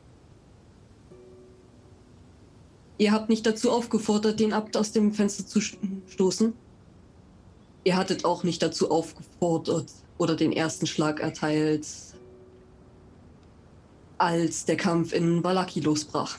Ihr 2.97 3.12
habt 3.12 3.28
nicht 3.28 3.44
dazu 3.44 3.70
aufgefordert, 3.70 4.39
den 4.39 4.52
Abt 4.52 4.77
aus 4.77 4.93
dem 4.93 5.12
Fenster 5.12 5.47
zu 5.47 5.61
stoßen. 5.61 6.52
Ihr 7.85 7.97
hattet 7.97 8.24
auch 8.24 8.44
nicht 8.44 8.62
dazu 8.62 8.90
aufgefordert 8.90 9.90
oder 10.16 10.36
den 10.36 10.52
ersten 10.52 10.86
Schlag 10.86 11.20
erteilt, 11.20 11.86
als 14.16 14.65
der 14.65 14.77
Kampf 14.77 15.12
in 15.12 15.43
Valaki 15.43 15.81
losbrach. 15.81 16.39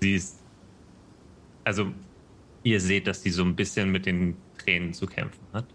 Sie 0.00 0.14
ist. 0.14 0.42
Also, 1.64 1.92
ihr 2.62 2.80
seht, 2.80 3.06
dass 3.06 3.22
sie 3.22 3.30
so 3.30 3.44
ein 3.44 3.54
bisschen 3.54 3.90
mit 3.92 4.06
den 4.06 4.36
Tränen 4.58 4.94
zu 4.94 5.06
kämpfen 5.06 5.46
hat. 5.52 5.66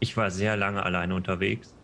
Ich 0.00 0.16
war 0.16 0.30
sehr 0.30 0.56
lange 0.56 0.82
alleine 0.82 1.14
unterwegs. 1.14 1.74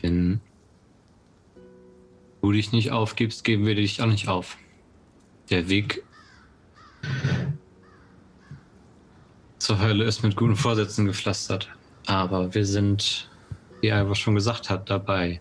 Wenn 0.00 0.40
du 2.42 2.52
dich 2.52 2.72
nicht 2.72 2.92
aufgibst, 2.92 3.44
geben 3.44 3.66
wir 3.66 3.74
dich 3.74 4.00
auch 4.00 4.06
nicht 4.06 4.28
auf. 4.28 4.56
Der 5.50 5.68
Weg 5.68 6.04
zur 9.58 9.80
Hölle 9.80 10.04
ist 10.04 10.22
mit 10.22 10.36
guten 10.36 10.56
Vorsätzen 10.56 11.06
gepflastert. 11.06 11.68
Aber 12.06 12.54
wir 12.54 12.66
sind, 12.66 13.30
wie 13.80 13.92
Alva 13.92 14.14
schon 14.14 14.34
gesagt 14.34 14.70
hat, 14.70 14.88
dabei, 14.90 15.40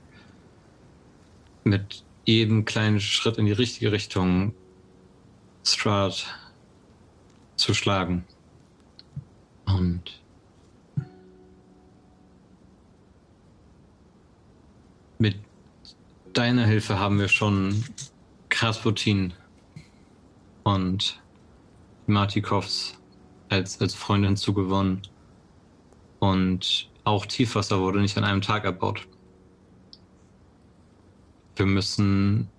mit 1.64 2.04
jedem 2.26 2.66
kleinen 2.66 3.00
Schritt 3.00 3.38
in 3.38 3.46
die 3.46 3.52
richtige 3.52 3.92
Richtung 3.92 4.54
Strahd 5.64 6.26
zu 7.56 7.74
schlagen. 7.74 8.26
Und 9.66 10.22
mit 15.20 15.36
deiner 16.34 16.66
Hilfe 16.66 17.00
haben 17.00 17.20
wir 17.20 17.28
schon 17.28 17.84
Krasputin 18.50 19.34
und 20.68 21.22
Martikovs 22.08 23.00
als, 23.48 23.80
als 23.80 23.96
Freunde 23.96 24.28
hinzugewonnen. 24.28 25.02
Und 26.20 26.90
auch 27.06 27.26
Tiefwasser 27.26 27.80
wurde 27.80 28.02
nicht 28.02 28.18
an 28.18 28.26
einem 28.26 28.42
Tag 28.42 28.66
erbaut. 28.66 29.08
Wir 31.56 31.66
müssen 31.66 32.50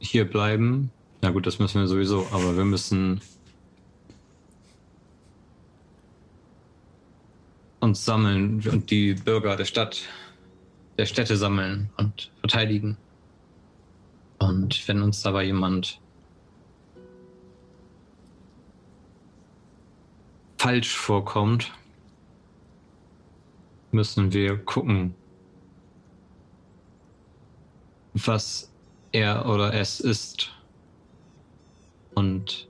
hier 0.00 0.28
bleiben. 0.28 0.90
Na 1.22 1.30
gut, 1.30 1.46
das 1.46 1.60
müssen 1.60 1.80
wir 1.80 1.86
sowieso, 1.86 2.26
aber 2.32 2.56
wir 2.56 2.64
müssen 2.64 3.20
uns 7.78 8.04
sammeln 8.04 8.60
und 8.68 8.90
die 8.90 9.14
Bürger 9.14 9.54
der 9.54 9.66
Stadt, 9.66 10.02
der 10.98 11.06
Städte 11.06 11.36
sammeln 11.36 11.90
und 11.96 12.32
verteidigen. 12.40 12.96
Und 14.38 14.88
wenn 14.88 15.00
uns 15.02 15.22
dabei 15.22 15.44
jemand 15.44 16.00
falsch 20.60 20.94
vorkommt, 20.94 21.72
müssen 23.92 24.34
wir 24.34 24.58
gucken, 24.58 25.14
was 28.12 28.70
er 29.10 29.46
oder 29.46 29.72
es 29.72 30.00
ist. 30.00 30.52
Und 32.14 32.68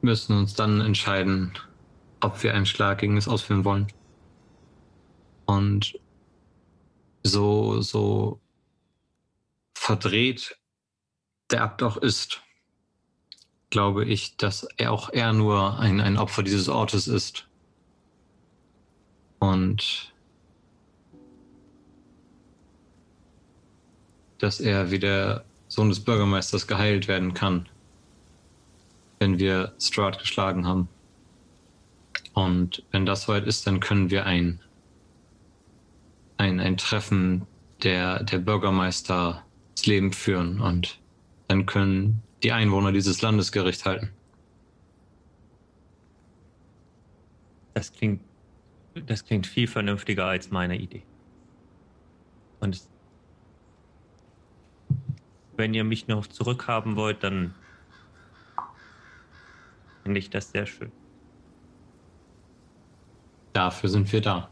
müssen 0.00 0.38
uns 0.38 0.54
dann 0.54 0.80
entscheiden, 0.80 1.52
ob 2.20 2.44
wir 2.44 2.54
einen 2.54 2.66
Schlag 2.66 2.98
gegen 2.98 3.16
es 3.16 3.26
ausführen 3.26 3.64
wollen. 3.64 3.88
Und 5.46 5.98
so, 7.24 7.80
so 7.80 8.40
verdreht 9.74 10.56
der 11.50 11.62
Abt 11.62 11.82
auch 11.82 11.96
ist, 11.96 12.45
glaube 13.76 14.06
ich, 14.06 14.38
dass 14.38 14.66
er 14.78 14.90
auch 14.90 15.10
er 15.12 15.34
nur 15.34 15.78
ein, 15.78 16.00
ein 16.00 16.16
Opfer 16.16 16.42
dieses 16.42 16.70
Ortes 16.70 17.06
ist. 17.06 17.46
Und 19.38 20.14
dass 24.38 24.60
er 24.60 24.90
wie 24.90 24.98
der 24.98 25.44
Sohn 25.68 25.90
des 25.90 26.00
Bürgermeisters 26.00 26.66
geheilt 26.66 27.06
werden 27.06 27.34
kann, 27.34 27.68
wenn 29.18 29.38
wir 29.38 29.74
Strahd 29.78 30.20
geschlagen 30.20 30.66
haben. 30.66 30.88
Und 32.32 32.82
wenn 32.92 33.04
das 33.04 33.24
soweit 33.24 33.44
ist, 33.44 33.66
dann 33.66 33.80
können 33.80 34.08
wir 34.08 34.24
ein, 34.24 34.58
ein, 36.38 36.60
ein 36.60 36.78
Treffen 36.78 37.46
der, 37.82 38.24
der 38.24 38.38
Bürgermeister 38.38 39.44
ins 39.72 39.84
Leben 39.84 40.14
führen 40.14 40.62
und 40.62 40.98
dann 41.48 41.66
können 41.66 42.22
die 42.46 42.52
Einwohner 42.52 42.92
dieses 42.92 43.22
Landes 43.22 43.50
Gericht 43.50 43.84
halten. 43.86 44.10
Das 47.74 47.92
klingt, 47.92 48.20
das 48.94 49.24
klingt 49.24 49.48
viel 49.48 49.66
vernünftiger 49.66 50.26
als 50.26 50.52
meine 50.52 50.76
Idee. 50.78 51.02
Und 52.60 52.76
es- 52.76 52.88
wenn 55.56 55.74
ihr 55.74 55.82
mich 55.82 56.06
noch 56.06 56.28
zurückhaben 56.28 56.94
wollt, 56.94 57.24
dann 57.24 57.52
finde 60.04 60.20
ich 60.20 60.30
das 60.30 60.52
sehr 60.52 60.66
schön. 60.66 60.92
Dafür 63.54 63.88
sind 63.90 64.12
wir 64.12 64.20
da. 64.20 64.50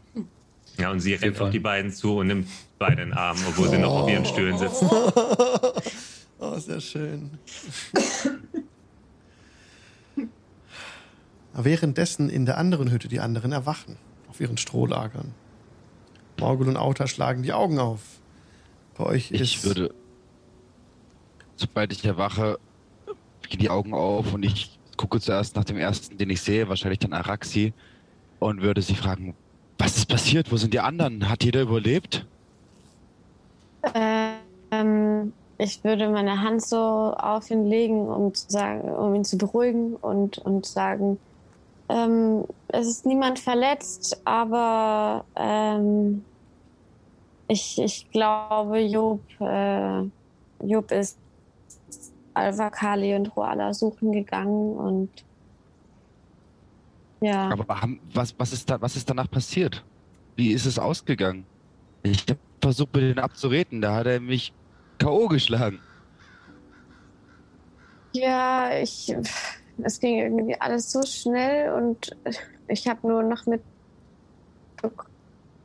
Ja, 0.77 0.91
und 0.91 0.99
sie 0.99 1.13
rennt 1.13 1.39
auf 1.39 1.49
die 1.49 1.59
beiden 1.59 1.93
zu 1.93 2.17
und 2.17 2.27
nimmt 2.27 2.49
beide 2.77 3.03
in 3.03 3.11
den 3.11 3.17
Arm, 3.17 3.37
obwohl 3.47 3.69
sie 3.69 3.77
noch 3.77 3.93
auf 4.01 4.09
ihren 4.09 4.25
Stühlen 4.25 4.57
sitzen. 4.57 4.89
oh, 6.39 6.59
sehr 6.59 6.81
schön. 6.81 7.31
Währenddessen 11.53 12.29
in 12.29 12.45
der 12.45 12.57
anderen 12.57 12.91
Hütte 12.91 13.07
die 13.07 13.21
anderen 13.21 13.53
erwachen, 13.53 13.95
auf 14.29 14.41
ihren 14.41 14.57
Strohlagern. 14.57 15.33
Morgul 16.39 16.67
und 16.67 16.77
Auta 16.77 17.07
schlagen 17.07 17.43
die 17.43 17.53
Augen 17.53 17.79
auf. 17.79 18.01
Bei 18.97 19.05
euch 19.05 19.31
Ich 19.31 19.57
ist. 19.57 19.65
würde, 19.65 19.93
sobald 21.55 21.93
ich 21.93 22.03
erwache, 22.03 22.59
gehen 23.47 23.59
die 23.59 23.69
Augen 23.69 23.93
auf 23.93 24.33
und 24.33 24.43
ich 24.43 24.77
gucke 24.97 25.19
zuerst 25.19 25.55
nach 25.55 25.63
dem 25.63 25.77
ersten, 25.77 26.17
den 26.17 26.29
ich 26.29 26.41
sehe, 26.41 26.67
wahrscheinlich 26.67 26.99
dann 26.99 27.13
Araxi, 27.13 27.73
und 28.39 28.61
würde 28.61 28.81
sie 28.81 28.95
fragen, 28.95 29.33
was 29.77 29.97
ist 29.97 30.07
passiert? 30.07 30.51
Wo 30.51 30.57
sind 30.57 30.73
die 30.73 30.79
anderen? 30.79 31.29
Hat 31.29 31.43
jeder 31.43 31.61
überlebt? 31.61 32.25
Ähm, 33.93 35.33
ich 35.57 35.83
würde 35.83 36.09
meine 36.09 36.41
Hand 36.41 36.61
so 36.61 36.77
auf 36.77 37.49
ihn 37.49 37.65
legen, 37.65 38.07
um, 38.07 38.33
zu 38.33 38.49
sagen, 38.49 38.89
um 38.89 39.15
ihn 39.15 39.23
zu 39.23 39.37
beruhigen 39.37 39.95
und, 39.95 40.37
und 40.39 40.65
sagen, 40.65 41.17
ähm, 41.87 42.45
es 42.67 42.87
ist 42.87 43.05
niemand 43.05 43.39
verletzt, 43.39 44.21
aber 44.25 45.23
ähm, 45.35 46.25
ich, 47.47 47.79
ich 47.79 48.09
glaube, 48.11 48.79
Job, 48.79 49.21
äh, 49.39 50.01
Job 50.63 50.91
ist 50.91 51.17
Alva, 52.33 52.69
Kali 52.69 53.15
und 53.15 53.35
Roala 53.37 53.73
suchen 53.73 54.11
gegangen 54.11 54.75
und 54.75 55.09
ja. 57.21 57.49
Aber 57.49 57.81
haben, 57.81 57.99
was, 58.13 58.35
was, 58.37 58.51
ist 58.51 58.69
da, 58.69 58.81
was 58.81 58.95
ist 58.95 59.09
danach 59.09 59.29
passiert? 59.31 59.83
Wie 60.35 60.51
ist 60.51 60.65
es 60.65 60.77
ausgegangen? 60.77 61.45
Ich 62.03 62.23
habe 62.23 62.39
versucht, 62.61 62.93
mit 62.93 63.03
den 63.03 63.19
abzureden, 63.19 63.81
da 63.81 63.95
hat 63.95 64.07
er 64.07 64.19
mich 64.19 64.53
K.O. 64.97 65.27
geschlagen. 65.27 65.79
Ja, 68.13 68.77
ich. 68.77 69.15
Es 69.83 69.99
ging 69.99 70.19
irgendwie 70.19 70.55
alles 70.61 70.89
so 70.89 71.03
schnell 71.03 71.73
und 71.73 72.15
ich 72.69 72.87
habe 72.87 73.05
nur 73.05 73.23
noch 73.23 73.45
mit. 73.45 73.61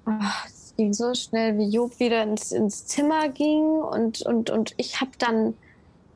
Ach, 0.05 0.47
Es 0.47 0.75
ging 0.77 0.93
so 0.93 1.15
schnell, 1.15 1.57
wie 1.59 1.69
Job 1.69 1.99
wieder 2.01 2.23
ins, 2.25 2.51
ins 2.51 2.87
Zimmer 2.87 3.29
ging 3.29 3.63
und, 3.63 4.23
und, 4.23 4.51
und 4.51 4.75
ich 4.79 5.01
habe 5.01 5.13
dann. 5.19 5.55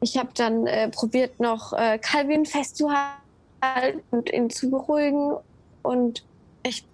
Ich 0.01 0.19
habe 0.19 0.31
dann 0.35 0.67
äh, 0.67 0.91
probiert, 0.91 1.41
noch 1.41 1.73
äh, 1.73 1.99
Calvin 1.99 2.45
festzuhalten 2.45 4.03
und 4.11 4.31
ihn 4.31 4.51
zu 4.51 4.71
beruhigen. 4.71 5.37
Und 5.83 6.25
ich, 6.63 6.85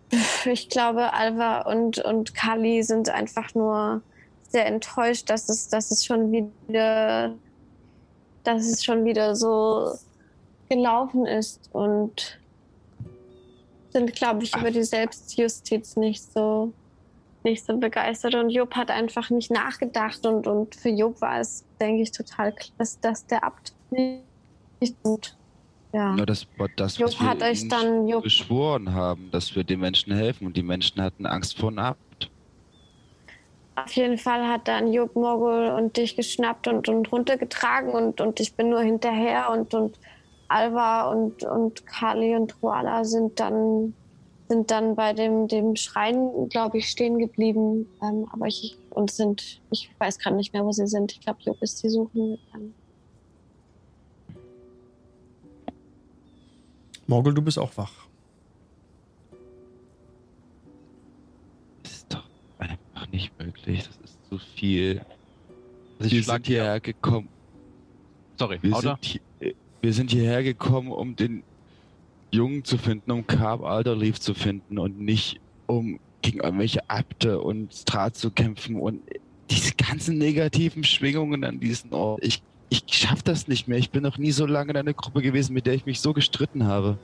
ich 0.45 0.69
glaube, 0.69 1.13
Alva 1.13 1.63
und, 1.63 1.99
und 1.99 2.35
Kali 2.35 2.83
sind 2.85 3.09
einfach 3.09 3.55
nur 3.55 4.03
sehr 4.51 4.67
enttäuscht, 4.67 5.31
dass 5.31 5.49
es, 5.49 5.69
dass 5.69 5.91
es 5.91 6.05
schon 6.05 6.31
wieder 6.33 7.35
dass 8.45 8.67
es 8.67 8.85
schon 8.85 9.05
wieder 9.05 9.37
so 9.37 9.93
gelaufen 10.69 11.27
ist 11.27 11.69
und 11.73 12.39
sind, 13.91 14.15
glaube 14.15 14.45
ich, 14.45 14.57
über 14.57 14.71
die 14.71 14.85
Selbstjustiz 14.85 15.97
nicht 15.97 16.23
so 16.33 16.73
nicht 17.43 17.65
so 17.65 17.77
begeistert 17.79 18.35
und 18.35 18.51
Job 18.51 18.75
hat 18.75 18.91
einfach 18.91 19.31
nicht 19.31 19.51
nachgedacht 19.51 20.27
und, 20.27 20.47
und 20.47 20.75
für 20.75 20.91
Job 20.91 21.21
war 21.23 21.41
es, 21.41 21.65
denke 21.81 22.03
ich, 22.03 22.13
total 22.13 22.53
klar, 22.53 22.75
dass, 22.77 23.01
dass 23.01 23.27
der 23.27 23.43
Abt 23.43 23.73
nicht 23.91 24.95
und 25.03 25.37
ja. 25.93 26.15
Nur 26.15 26.27
das 26.27 26.47
war 26.57 26.69
das, 26.77 26.99
Job 26.99 27.09
was 27.09 27.21
wir 27.21 27.29
hat 27.29 27.43
euch 27.43 27.67
dann 27.67 28.07
Job 28.07 28.23
beschworen 28.23 28.93
haben, 28.93 29.31
dass 29.33 29.57
wir 29.57 29.65
den 29.65 29.81
Menschen 29.81 30.15
helfen 30.15 30.47
und 30.47 30.57
die 30.57 30.63
Menschen 30.63 31.03
hatten 31.03 31.27
Angst 31.27 31.59
vor 31.59 31.71
einem 31.71 31.79
Abt. 31.79 32.31
Auf 33.85 33.93
jeden 33.93 34.19
Fall 34.19 34.47
hat 34.47 34.69
dann 34.69 34.93
Job 34.93 35.15
Morgul 35.15 35.69
und 35.69 35.97
dich 35.97 36.17
geschnappt 36.17 36.69
und, 36.69 36.89
und 36.89 37.11
runtergetragen 37.11 37.93
und, 37.93 38.21
und 38.21 38.41
ich 38.41 38.55
bin 38.55 38.71
nur 38.71 38.83
hinterher 38.83 39.51
und, 39.51 39.75
und 39.75 39.99
Alva 40.49 41.11
und, 41.11 41.45
und 41.45 41.87
Kali 41.87 42.35
und 42.35 42.61
Ruala 42.63 43.05
sind 43.05 43.39
dann, 43.39 43.95
sind 44.49 44.71
dann 44.71 44.97
bei 44.97 45.13
dem, 45.13 45.47
dem 45.49 45.77
Schrein, 45.77 46.49
glaube 46.49 46.79
ich, 46.79 46.89
stehen 46.89 47.19
geblieben. 47.19 47.87
Ähm, 48.03 48.27
aber 48.33 48.47
ich 48.47 48.77
und 48.91 49.11
sind, 49.11 49.61
ich 49.71 49.91
weiß 49.99 50.19
gerade 50.19 50.37
nicht 50.37 50.53
mehr, 50.53 50.65
wo 50.65 50.73
sie 50.73 50.87
sind. 50.87 51.13
Ich 51.13 51.21
glaube, 51.21 51.39
Job 51.43 51.57
ist 51.61 51.79
sie 51.79 51.89
suchen 51.89 52.39
gegangen. 52.45 52.75
Morgul, 57.07 57.35
du 57.35 57.43
bist 57.43 57.59
auch 57.59 57.77
wach. 57.77 58.10
Nicht 63.13 63.39
möglich. 63.39 63.85
Das 63.87 63.97
ist 64.05 64.19
zu 64.29 64.39
viel. 64.39 65.01
Also 65.99 66.11
wir 66.13 66.23
sind 66.23 66.47
hierher 66.47 66.81
gekommen. 66.81 67.29
Sorry, 68.39 68.59
Wir 68.63 68.75
Auda? 68.75 68.99
sind, 69.03 69.05
hier, 69.41 69.55
wir 69.83 69.93
sind 69.93 70.11
hierher 70.11 70.43
gekommen, 70.43 70.91
um 70.93 71.15
den 71.17 71.43
Jungen 72.31 72.65
zu 72.65 72.79
finden, 72.79 73.11
um 73.11 73.27
Carb 73.27 73.63
Alderleaf 73.63 74.19
zu 74.21 74.35
finden 74.35 74.79
und 74.79 75.01
nicht 75.01 75.41
um 75.67 76.01
gegen 76.23 76.41
irgendwelche 76.41 76.89
Abte 76.89 77.41
und 77.41 77.73
Strat 77.75 78.17
zu 78.17 78.31
kämpfen 78.31 78.77
und 78.77 79.03
diese 79.51 79.73
ganzen 79.75 80.19
negativen 80.19 80.85
Schwingungen 80.85 81.45
an 81.45 81.61
diesen 81.61 81.93
Ort. 81.93 82.25
Ich, 82.25 82.43
ich 82.69 82.85
schaff 82.89 83.23
das 83.23 83.49
nicht 83.49 83.69
mehr. 83.69 83.79
Ich 83.79 83.91
bin 83.91 84.03
noch 84.03 84.17
nie 84.17 84.31
so 84.31 84.47
lange 84.47 84.71
in 84.71 84.77
einer 84.77 84.95
Gruppe 84.95 85.23
gewesen, 85.23 85.55
mit 85.55 85.67
der 85.67 85.75
ich 85.75 85.87
mich 85.87 86.01
so 86.01 86.13
gestritten 86.13 86.65
habe. 86.65 86.99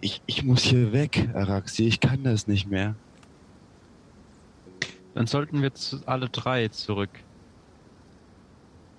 Ich, 0.00 0.20
ich 0.26 0.44
muss 0.44 0.62
hier 0.62 0.92
weg, 0.92 1.30
Araxi. 1.32 1.86
Ich 1.86 2.00
kann 2.00 2.22
das 2.24 2.46
nicht 2.46 2.68
mehr. 2.68 2.94
Dann 5.14 5.26
sollten 5.26 5.62
wir 5.62 5.72
alle 6.06 6.28
drei 6.28 6.68
zurück. 6.68 7.10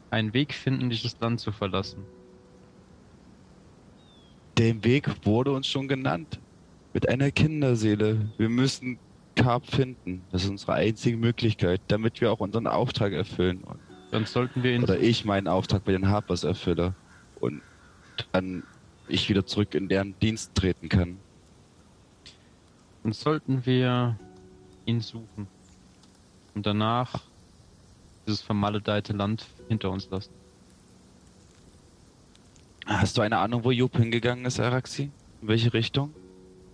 Einen 0.09 0.33
Weg 0.33 0.53
finden, 0.53 0.89
dieses 0.89 1.19
Land 1.19 1.41
zu 1.41 1.51
verlassen. 1.51 2.03
Der 4.57 4.83
Weg 4.85 5.25
wurde 5.25 5.51
uns 5.51 5.67
schon 5.67 5.89
genannt. 5.89 6.39
Mit 6.93 7.09
einer 7.09 7.31
Kinderseele. 7.31 8.29
Wir 8.37 8.47
müssen 8.47 8.97
Carp 9.35 9.67
finden. 9.67 10.21
Das 10.31 10.43
ist 10.43 10.49
unsere 10.49 10.73
einzige 10.73 11.17
Möglichkeit, 11.17 11.81
damit 11.89 12.21
wir 12.21 12.31
auch 12.31 12.39
unseren 12.39 12.67
Auftrag 12.67 13.11
erfüllen. 13.11 13.63
Dann 14.11 14.25
sollten 14.25 14.63
wir 14.63 14.73
ihn. 14.73 14.83
Oder 14.83 14.97
ich 14.97 15.25
meinen 15.25 15.49
Auftrag 15.49 15.83
bei 15.83 15.91
den 15.91 16.07
Harpers 16.07 16.45
erfülle. 16.45 16.95
Und 17.41 17.61
dann 18.31 18.63
ich 19.09 19.27
wieder 19.27 19.45
zurück 19.45 19.75
in 19.75 19.89
deren 19.89 20.17
Dienst 20.19 20.55
treten 20.55 20.87
kann. 20.87 21.17
Dann 23.03 23.11
sollten 23.11 23.65
wir 23.65 24.17
ihn 24.85 25.01
suchen. 25.01 25.47
Und 26.55 26.65
danach 26.65 27.29
dieses 28.27 28.41
vermaledeite 28.41 29.13
Land 29.13 29.45
hinter 29.67 29.91
uns 29.91 30.09
lassen. 30.09 30.33
Hast 32.85 33.17
du 33.17 33.21
eine 33.21 33.37
Ahnung, 33.39 33.63
wo 33.63 33.71
Job 33.71 33.95
hingegangen 33.97 34.45
ist, 34.45 34.59
Araxi? 34.59 35.11
In 35.41 35.47
welche 35.47 35.73
Richtung? 35.73 36.15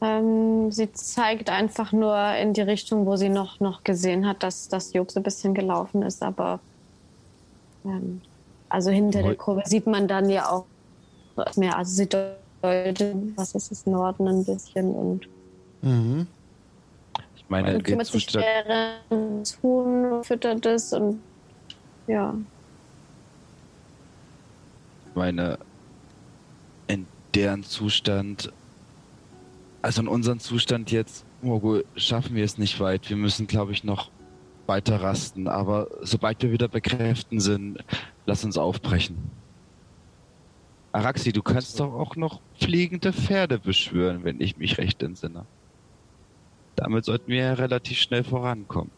Ähm, 0.01 0.71
sie 0.71 0.91
zeigt 0.91 1.49
einfach 1.49 1.91
nur 1.91 2.17
in 2.35 2.53
die 2.53 2.61
Richtung, 2.61 3.05
wo 3.05 3.15
sie 3.15 3.29
noch, 3.29 3.59
noch 3.59 3.83
gesehen 3.83 4.25
hat, 4.25 4.43
dass, 4.43 4.67
dass 4.67 4.93
Job 4.93 5.11
so 5.11 5.19
ein 5.19 5.23
bisschen 5.23 5.53
gelaufen 5.53 6.01
ist, 6.01 6.21
aber 6.23 6.61
ähm, 7.85 8.21
also 8.69 8.89
hinter 8.89 9.21
der 9.21 9.31
Heu- 9.31 9.35
Kurve 9.35 9.63
sieht 9.65 9.87
man 9.87 10.07
dann 10.07 10.29
ja 10.29 10.49
auch 10.49 10.69
mehr. 11.55 11.77
Also 11.77 11.93
sie 11.95 12.09
deutet, 12.09 13.15
was 13.37 13.53
ist 13.55 13.71
das, 13.71 13.85
Norden 13.85 14.27
ein 14.27 14.45
bisschen 14.45 14.91
und 14.95 15.29
Mhm. 15.83 16.27
Meine, 17.51 17.75
und 17.75 17.83
kümmert 17.83 18.07
sich 18.07 18.27
deren 18.27 19.43
Huhn, 19.61 20.23
füttert 20.23 20.65
es 20.65 20.93
und 20.93 21.19
ja. 22.07 22.33
ich 25.09 25.15
meine, 25.15 25.59
in 26.87 27.05
deren 27.35 27.63
Zustand, 27.63 28.53
also 29.81 30.01
in 30.01 30.07
unserem 30.07 30.39
Zustand 30.39 30.91
jetzt, 30.91 31.25
Morgul, 31.41 31.83
schaffen 31.97 32.35
wir 32.35 32.45
es 32.45 32.57
nicht 32.57 32.79
weit. 32.79 33.09
Wir 33.09 33.17
müssen, 33.17 33.47
glaube 33.47 33.73
ich, 33.73 33.83
noch 33.83 34.11
weiter 34.65 35.01
rasten. 35.01 35.49
Aber 35.49 35.89
sobald 36.03 36.41
wir 36.41 36.53
wieder 36.53 36.69
bei 36.69 36.79
Kräften 36.79 37.41
sind, 37.41 37.83
lass 38.25 38.45
uns 38.45 38.57
aufbrechen. 38.57 39.17
Araxi, 40.93 41.33
du 41.33 41.41
kannst 41.41 41.81
doch 41.81 41.93
auch 41.95 42.15
noch 42.15 42.39
fliegende 42.57 43.11
Pferde 43.11 43.59
beschwören, 43.59 44.23
wenn 44.23 44.39
ich 44.39 44.55
mich 44.55 44.77
recht 44.77 45.03
entsinne. 45.03 45.45
Damit 46.75 47.05
sollten 47.05 47.27
wir 47.27 47.37
ja 47.37 47.53
relativ 47.53 47.97
schnell 47.97 48.23
vorankommen. 48.23 48.91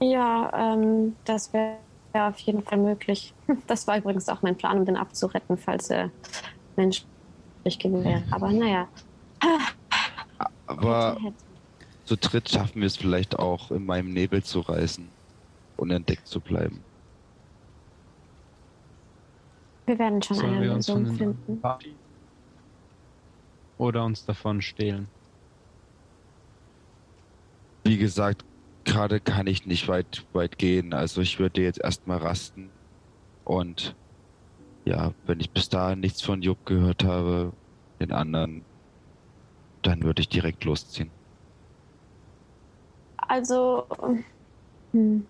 Ja, 0.00 0.74
ähm, 0.74 1.16
das 1.24 1.52
wäre 1.52 1.78
wär 2.12 2.28
auf 2.28 2.38
jeden 2.40 2.62
Fall 2.62 2.78
möglich. 2.78 3.32
Das 3.66 3.86
war 3.86 3.98
übrigens 3.98 4.28
auch 4.28 4.42
mein 4.42 4.56
Plan, 4.56 4.78
um 4.78 4.84
den 4.84 4.96
abzuretten, 4.96 5.56
falls 5.56 5.90
er 5.90 6.10
menschlich 6.76 7.06
gewesen 7.78 8.04
wäre. 8.04 8.22
Aber 8.30 8.50
naja. 8.50 8.88
Aber 10.66 11.18
zu 12.04 12.16
dritt 12.16 12.48
schaffen 12.48 12.80
wir 12.80 12.86
es 12.86 12.96
vielleicht 12.96 13.38
auch, 13.38 13.70
in 13.70 13.86
meinem 13.86 14.12
Nebel 14.12 14.42
zu 14.42 14.60
reisen, 14.60 15.08
unentdeckt 15.76 16.26
zu 16.26 16.40
bleiben. 16.40 16.82
Wir 19.86 19.98
werden 19.98 20.20
schon 20.20 20.36
Sollen 20.36 20.54
eine 20.54 20.66
Lösung 20.74 21.04
den 21.04 21.16
finden. 21.16 21.60
Party 21.60 21.94
oder 23.78 24.04
uns 24.04 24.24
davon 24.24 24.62
stehlen? 24.62 25.08
Wie 27.86 27.98
gesagt, 27.98 28.44
gerade 28.84 29.20
kann 29.20 29.46
ich 29.46 29.66
nicht 29.66 29.88
weit, 29.88 30.24
weit 30.32 30.58
gehen. 30.58 30.92
Also 30.92 31.20
ich 31.20 31.38
würde 31.38 31.62
jetzt 31.62 31.80
erstmal 31.80 32.18
rasten. 32.18 32.70
Und 33.44 33.94
ja, 34.84 35.12
wenn 35.26 35.40
ich 35.40 35.50
bis 35.50 35.68
dahin 35.68 36.00
nichts 36.00 36.22
von 36.22 36.42
Jupp 36.42 36.64
gehört 36.66 37.04
habe, 37.04 37.52
den 38.00 38.12
anderen, 38.12 38.62
dann 39.82 40.02
würde 40.02 40.22
ich 40.22 40.28
direkt 40.28 40.64
losziehen. 40.64 41.10
Also, 43.16 43.86
hm. 44.92 45.26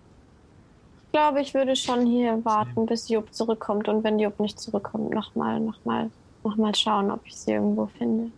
ich 1.03 1.11
glaube, 1.11 1.41
ich 1.41 1.53
würde 1.53 1.75
schon 1.75 2.05
hier 2.05 2.43
warten, 2.45 2.85
bis 2.85 3.09
Jupp 3.09 3.33
zurückkommt. 3.33 3.87
Und 3.87 4.03
wenn 4.03 4.19
Jupp 4.19 4.39
nicht 4.39 4.59
zurückkommt, 4.59 5.11
nochmal, 5.11 5.59
nochmal, 5.59 6.11
nochmal 6.43 6.75
schauen, 6.75 7.11
ob 7.11 7.25
ich 7.25 7.35
sie 7.35 7.51
irgendwo 7.51 7.87
finde. 7.97 8.31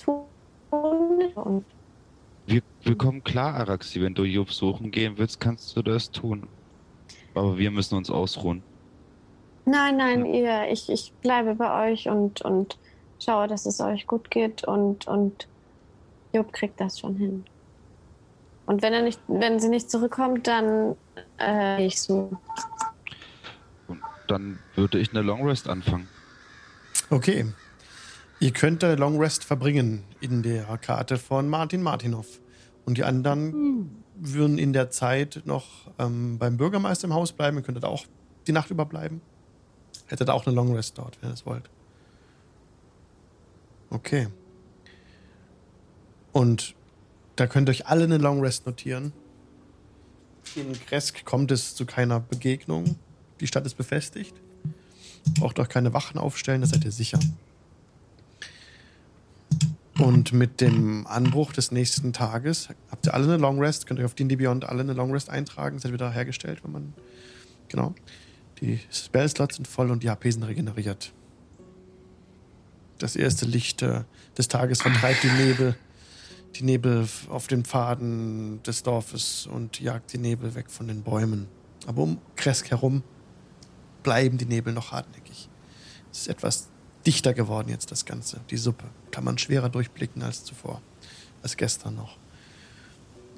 Tun 0.00 0.24
und 1.34 1.64
Wir, 2.48 2.62
wir 2.82 2.96
kommen 2.96 3.22
klar, 3.22 3.54
Araxi. 3.56 4.00
Wenn 4.00 4.14
du 4.14 4.24
Jupp 4.24 4.52
suchen 4.52 4.90
gehen 4.90 5.18
willst, 5.18 5.38
kannst 5.38 5.76
du 5.76 5.82
das 5.82 6.10
tun. 6.10 6.48
Aber 7.34 7.58
wir 7.58 7.70
müssen 7.70 7.94
uns 7.94 8.08
ausruhen. 8.08 8.62
Nein, 9.66 9.98
nein, 9.98 10.24
ihr, 10.24 10.70
ich, 10.70 10.88
ich 10.88 11.12
bleibe 11.20 11.56
bei 11.56 11.90
euch 11.90 12.08
und, 12.08 12.40
und 12.40 12.78
schaue, 13.22 13.48
dass 13.48 13.66
es 13.66 13.80
euch 13.80 14.06
gut 14.06 14.30
geht 14.30 14.64
und, 14.64 15.06
und 15.06 15.46
Job 16.32 16.50
kriegt 16.54 16.80
das 16.80 16.98
schon 16.98 17.16
hin. 17.16 17.44
Und 18.64 18.80
wenn 18.80 18.94
er 18.94 19.02
nicht, 19.02 19.20
wenn 19.28 19.60
sie 19.60 19.68
nicht 19.68 19.90
zurückkommt, 19.90 20.46
dann 20.46 20.96
äh, 21.38 21.84
ich 21.84 22.00
so. 22.00 22.30
Und 23.88 24.00
dann 24.26 24.58
würde 24.74 24.98
ich 24.98 25.10
eine 25.10 25.20
Long 25.20 25.46
Rest 25.46 25.68
anfangen. 25.68 26.08
Okay. 27.10 27.44
Ihr 28.40 28.52
könnt 28.52 28.84
eine 28.84 28.94
Long 28.94 29.18
Rest 29.18 29.44
verbringen 29.44 30.04
in 30.20 30.42
der 30.42 30.64
Karte 30.78 31.18
von 31.18 31.48
Martin 31.48 31.82
Martinov. 31.82 32.40
Und 32.84 32.96
die 32.96 33.04
anderen 33.04 34.04
würden 34.14 34.58
in 34.58 34.72
der 34.72 34.90
Zeit 34.90 35.42
noch 35.44 35.90
ähm, 35.98 36.38
beim 36.38 36.56
Bürgermeister 36.56 37.06
im 37.06 37.14
Haus 37.14 37.32
bleiben. 37.32 37.56
Ihr 37.56 37.62
könntet 37.64 37.84
auch 37.84 38.06
die 38.46 38.52
Nacht 38.52 38.70
überbleiben. 38.70 39.20
Hättet 40.06 40.30
auch 40.30 40.46
eine 40.46 40.54
Long 40.54 40.74
Rest 40.74 40.98
dort, 40.98 41.20
wenn 41.20 41.30
ihr 41.30 41.34
es 41.34 41.44
wollt. 41.46 41.68
Okay. 43.90 44.28
Und 46.32 46.74
da 47.36 47.46
könnt 47.46 47.68
ihr 47.68 47.72
euch 47.72 47.86
alle 47.86 48.04
eine 48.04 48.18
Long 48.18 48.40
Rest 48.40 48.66
notieren. 48.66 49.12
In 50.54 50.72
Kresk 50.72 51.24
kommt 51.24 51.50
es 51.50 51.74
zu 51.74 51.86
keiner 51.86 52.20
Begegnung. 52.20 52.96
Die 53.40 53.46
Stadt 53.46 53.66
ist 53.66 53.74
befestigt. 53.74 54.34
Braucht 55.38 55.58
auch 55.58 55.68
keine 55.68 55.92
Wachen 55.92 56.18
aufstellen, 56.18 56.60
da 56.60 56.68
seid 56.68 56.84
ihr 56.84 56.92
sicher. 56.92 57.18
Und 59.98 60.32
mit 60.32 60.60
dem 60.60 61.08
Anbruch 61.08 61.52
des 61.52 61.72
nächsten 61.72 62.12
Tages 62.12 62.68
habt 62.88 63.06
ihr 63.06 63.14
alle 63.14 63.24
eine 63.24 63.36
Long 63.36 63.58
Rest, 63.58 63.86
könnt 63.86 63.98
ihr 63.98 64.06
auf 64.06 64.14
D&D 64.14 64.36
Beyond 64.36 64.64
alle 64.64 64.82
eine 64.82 64.92
Long 64.92 65.10
Rest 65.10 65.28
eintragen, 65.28 65.80
seid 65.80 65.92
wieder 65.92 66.10
hergestellt, 66.10 66.62
wenn 66.62 66.70
man 66.70 66.94
genau. 67.68 67.94
Die 68.60 68.78
Spellslots 68.92 69.56
sind 69.56 69.66
voll 69.66 69.90
und 69.90 70.04
die 70.04 70.10
HP 70.10 70.30
sind 70.30 70.44
regeneriert. 70.44 71.12
Das 72.98 73.16
erste 73.16 73.44
Licht 73.44 73.82
äh, 73.82 74.04
des 74.36 74.46
Tages 74.46 74.82
vertreibt 74.82 75.24
die 75.24 75.30
Nebel, 75.30 75.76
die 76.54 76.64
Nebel 76.64 77.08
auf 77.28 77.48
den 77.48 77.64
Pfaden 77.64 78.62
des 78.62 78.84
Dorfes 78.84 79.48
und 79.48 79.80
jagt 79.80 80.12
die 80.12 80.18
Nebel 80.18 80.54
weg 80.54 80.70
von 80.70 80.86
den 80.86 81.02
Bäumen. 81.02 81.48
Aber 81.86 82.02
um 82.02 82.18
Kresk 82.36 82.70
herum 82.70 83.02
bleiben 84.04 84.38
die 84.38 84.46
Nebel 84.46 84.72
noch 84.72 84.92
hartnäckig. 84.92 85.48
Es 86.12 86.20
ist 86.20 86.28
etwas 86.28 86.68
dichter 87.04 87.34
geworden 87.34 87.68
jetzt 87.68 87.90
das 87.90 88.04
Ganze. 88.04 88.40
Die 88.50 88.56
Suppe 88.56 88.84
kann 89.10 89.24
man 89.24 89.38
schwerer 89.38 89.68
durchblicken 89.68 90.22
als 90.22 90.44
zuvor, 90.44 90.80
als 91.42 91.56
gestern 91.56 91.96
noch. 91.96 92.16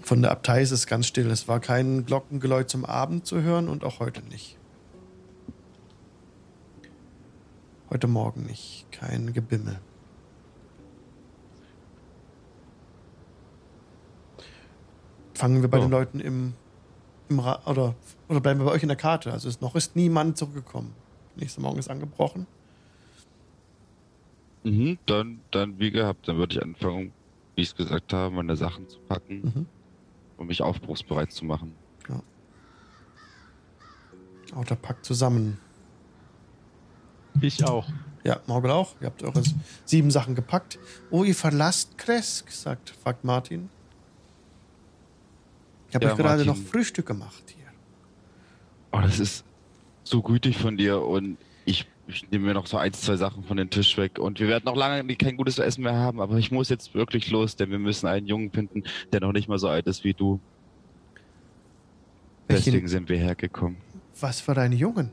Von 0.03 0.23
der 0.23 0.31
Abtei 0.31 0.63
ist 0.63 0.71
es 0.71 0.87
ganz 0.87 1.07
still. 1.07 1.31
Es 1.31 1.47
war 1.49 1.61
kein 1.61 2.07
Glockengeläut 2.07 2.71
zum 2.71 2.85
Abend 2.85 3.27
zu 3.27 3.43
hören 3.43 3.69
und 3.69 3.85
auch 3.85 4.01
heute 4.01 4.23
nicht. 4.23 4.57
Heute 7.91 8.07
Morgen 8.07 8.45
nicht. 8.45 8.87
Kein 8.93 9.33
Gebimmel. 9.33 9.79
Fangen 15.35 15.63
wir 15.63 15.69
bei 15.71 15.79
Ja. 15.79 15.85
den 15.85 15.91
Leuten 15.91 16.21
im, 16.21 16.55
im 17.29 17.41
Ra 17.41 17.61
oder, 17.67 17.95
oder 18.29 18.41
bleiben 18.41 18.61
wir 18.61 18.67
bei 18.67 18.73
euch 18.73 18.83
in 18.83 18.89
der 18.89 18.97
Karte? 18.97 19.33
Also 19.33 19.49
ist, 19.49 19.61
noch 19.63 19.75
ist 19.75 19.97
niemand 19.97 20.37
zurückgekommen. 20.37 20.95
Nächster 21.37 21.61
Morgen 21.61 21.79
ist 21.79 21.89
angebrochen. 21.89 22.47
Mhm, 24.62 24.99
dann, 25.07 25.43
dann 25.51 25.78
wie 25.78 25.91
gehabt, 25.91 26.28
dann 26.28 26.37
würde 26.37 26.57
ich 26.57 26.62
anfangen, 26.62 27.12
wie 27.57 27.62
ich 27.62 27.69
es 27.69 27.74
gesagt 27.74 28.12
habe, 28.12 28.35
meine 28.35 28.57
Sachen 28.57 28.89
zu 28.89 28.99
packen 29.09 29.41
Mhm. 29.43 29.66
und 30.37 30.47
mich 30.47 30.62
aufbruchsbereit 30.62 31.32
zu 31.32 31.45
machen. 31.45 31.74
Auto 34.53 34.74
packt 34.74 35.05
zusammen. 35.07 35.59
Ich 37.41 37.62
auch. 37.65 37.89
Ja, 38.24 38.41
Morgel 38.49 38.73
auch. 38.73 39.01
Ihr 39.01 39.07
habt 39.07 39.23
eure 39.23 39.43
sieben 39.85 40.11
Sachen 40.11 40.35
gepackt. 40.35 40.78
Oh, 41.11 41.23
ihr 41.23 41.37
verlasst 41.37 41.97
Kresk, 41.99 42.51
sagt, 42.51 42.91
fragt 42.91 43.23
Martin. 43.24 43.69
Ich 45.89 45.95
habe 45.95 46.05
Ja, 46.07 46.12
euch 46.12 46.19
gerade 46.19 46.45
Martin. 46.45 46.62
noch 46.62 46.70
Frühstück 46.70 47.07
gemacht 47.07 47.45
hier. 47.55 47.66
Oh, 48.93 49.01
das 49.01 49.20
ist 49.20 49.45
so 50.03 50.20
gütig 50.20 50.59
von 50.59 50.77
dir 50.77 51.01
und 51.01 51.39
ich, 51.65 51.87
ich 52.12 52.31
nehme 52.31 52.47
mir 52.47 52.55
noch 52.55 52.66
so 52.66 52.77
ein, 52.77 52.93
zwei 52.93 53.16
Sachen 53.16 53.45
von 53.45 53.57
den 53.57 53.70
Tisch 53.70 53.97
weg 53.97 54.19
und 54.19 54.41
wir 54.41 54.49
werden 54.49 54.65
noch 54.65 54.77
lange 54.77 55.15
kein 55.16 55.37
gutes 55.37 55.59
Essen 55.59 55.82
mehr 55.82 55.95
haben, 55.95 56.20
aber 56.20 56.37
ich 56.39 56.51
muss 56.51 56.69
jetzt 56.69 56.95
wirklich 56.95 57.31
los, 57.31 57.57
denn 57.57 57.70
wir 57.70 57.78
müssen 57.78 58.07
einen 58.07 58.27
Jungen 58.27 58.51
finden, 58.51 58.82
der 59.12 59.20
noch 59.20 59.32
nicht 59.32 59.49
mal 59.49 59.59
so 59.59 59.69
alt 59.69 59.87
ist 59.87 60.05
wie 60.05 60.15
du. 60.15 60.41
Welchen- 62.49 62.65
Deswegen 62.65 62.89
sind 62.89 63.09
wir 63.09 63.19
hergekommen. 63.19 63.77
Was 64.20 64.41
für 64.41 64.55
deine 64.55 64.74
Jungen? 64.74 65.11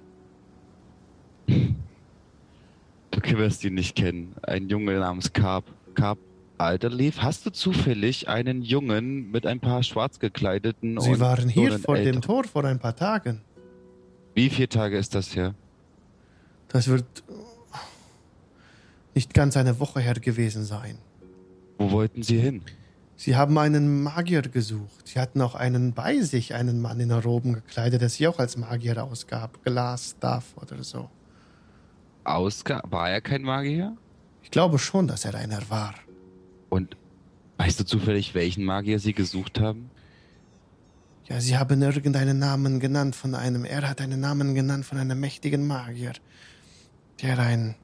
Du 3.11 3.22
wirst 3.38 3.64
ihn 3.64 3.74
nicht 3.76 3.95
kennen. 3.95 4.36
Ein 4.44 4.69
Junge 4.69 4.94
namens 4.99 5.34
Carp. 5.34 5.65
Carp 5.95 6.19
Alterleaf. 6.57 7.19
Hast 7.19 7.45
du 7.45 7.52
zufällig 7.52 8.28
einen 8.28 8.61
Jungen 8.64 9.32
mit 9.32 9.45
ein 9.45 9.60
paar 9.60 9.84
schwarz 9.84 10.19
gekleideten 10.19 10.99
Sie 10.99 11.19
waren 11.19 11.49
hier 11.49 11.78
vor 11.80 11.95
dem 11.95 12.06
älteren- 12.07 12.22
Tor 12.22 12.44
vor 12.45 12.65
ein 12.65 12.80
paar 12.80 12.95
Tagen. 12.95 13.41
Wie 14.34 14.49
viele 14.49 14.69
Tage 14.69 14.98
ist 14.98 15.14
das 15.15 15.36
her? 15.36 15.53
Das 16.69 16.88
wird 16.88 17.06
nicht 19.15 19.34
ganz 19.34 19.57
eine 19.57 19.80
Woche 19.80 19.99
her 19.99 20.14
gewesen 20.15 20.64
sein. 20.64 20.98
Wo 21.77 21.91
wollten 21.91 22.23
sie 22.23 22.39
hin? 22.39 22.61
Sie 23.15 23.35
haben 23.35 23.57
einen 23.57 24.03
Magier 24.03 24.44
gesucht. 24.44 25.07
Sie 25.07 25.19
hatten 25.19 25.41
auch 25.41 25.56
einen 25.56 25.94
bei 25.94 26.22
sich, 26.22 26.53
einen 26.53 26.80
Mann 26.81 26.99
in 26.99 27.11
Roben 27.11 27.53
gekleidet, 27.53 28.02
der 28.02 28.10
sich 28.10 28.27
auch 28.27 28.38
als 28.38 28.57
Magier 28.57 29.03
ausgab. 29.03 29.64
Glas, 29.64 30.11
Staff 30.11 30.53
oder 30.56 30.84
so. 30.84 31.10
Ausga 32.23 32.84
war 32.89 33.10
er 33.10 33.22
kein 33.22 33.41
Magier? 33.41 33.98
Ich 34.44 34.52
glaube 34.52 34.77
schon, 34.77 35.07
dass 35.07 35.26
er 35.26 35.34
einer 35.34 35.68
war. 35.69 35.95
Und 36.69 36.95
weißt 37.57 37.80
du 37.80 37.85
zufällig, 37.85 38.35
welchen 38.35 38.64
Magier 38.64 38.99
sie 38.99 39.14
gesucht 39.14 39.60
haben? 39.60 39.89
Ja, 41.27 41.41
sie 41.41 41.57
haben 41.57 41.81
irgendeinen 41.81 42.39
Namen 42.39 42.80
genannt 42.80 43.15
von 43.15 43.34
einem. 43.34 43.65
Er 43.65 43.89
hat 43.89 43.99
einen 43.99 44.19
Namen 44.19 44.56
genannt 44.56 44.85
von 44.85 44.98
einem 44.98 45.19
mächtigen 45.19 45.65
Magier, 45.65 46.14
der 47.22 47.39
ein. 47.39 47.76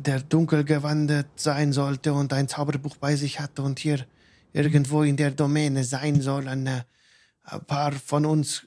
der 0.00 0.20
dunkel 0.20 0.64
gewandet 0.64 1.26
sein 1.36 1.72
sollte 1.72 2.14
und 2.14 2.32
ein 2.32 2.48
Zauberbuch 2.48 2.96
bei 2.96 3.16
sich 3.16 3.38
hatte 3.38 3.62
und 3.62 3.78
hier 3.78 4.06
irgendwo 4.52 5.02
in 5.02 5.16
der 5.16 5.30
Domäne 5.30 5.84
sein 5.84 6.22
soll. 6.22 6.48
Eine, 6.48 6.86
ein 7.42 7.64
paar 7.66 7.92
von 7.92 8.24
uns 8.24 8.66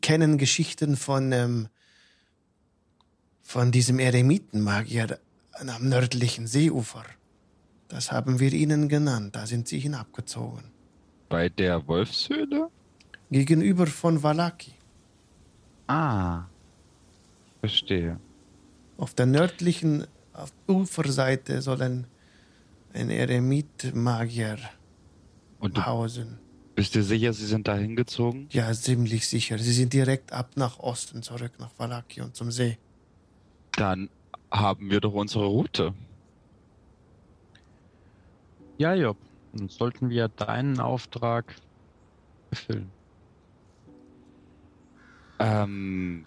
kennen 0.00 0.38
Geschichten 0.38 0.96
von, 0.96 1.32
ähm, 1.32 1.68
von 3.42 3.70
diesem 3.72 3.98
Eremitenmagier 3.98 5.18
am 5.52 5.88
nördlichen 5.88 6.46
Seeufer. 6.46 7.04
Das 7.88 8.10
haben 8.10 8.40
wir 8.40 8.52
ihnen 8.52 8.88
genannt. 8.88 9.36
Da 9.36 9.46
sind 9.46 9.68
sie 9.68 9.78
hinabgezogen. 9.78 10.64
Bei 11.28 11.48
der 11.50 11.86
Wolfshöhle? 11.86 12.70
Gegenüber 13.30 13.86
von 13.86 14.22
Valaki. 14.22 14.72
Ah. 15.86 16.44
Verstehe. 17.60 18.18
Auf 18.96 19.14
der 19.14 19.26
nördlichen 19.26 20.06
auf 20.32 20.52
Uferseite 20.68 21.62
soll 21.62 21.82
ein, 21.82 22.06
ein 22.92 23.10
Eremit-Magier 23.10 24.58
Und 25.58 25.76
du 25.76 25.84
hausen. 25.86 26.38
bist 26.74 26.94
dir 26.94 27.02
sicher, 27.02 27.32
sie 27.32 27.46
sind 27.46 27.66
da 27.66 27.74
hingezogen? 27.74 28.46
Ja, 28.50 28.72
ziemlich 28.72 29.26
sicher. 29.28 29.58
Sie 29.58 29.72
sind 29.72 29.92
direkt 29.92 30.32
ab 30.32 30.52
nach 30.56 30.78
Osten 30.78 31.22
zurück, 31.22 31.52
nach 31.58 31.70
Valaki 31.76 32.20
und 32.20 32.36
zum 32.36 32.50
See. 32.52 32.78
Dann 33.72 34.08
haben 34.50 34.90
wir 34.90 35.00
doch 35.00 35.12
unsere 35.12 35.46
Route. 35.46 35.92
Ja, 38.78 38.94
Job. 38.94 39.16
Dann 39.52 39.68
sollten 39.68 40.10
wir 40.10 40.28
deinen 40.28 40.78
Auftrag 40.78 41.54
erfüllen. 42.50 42.90
Ähm, 45.40 46.26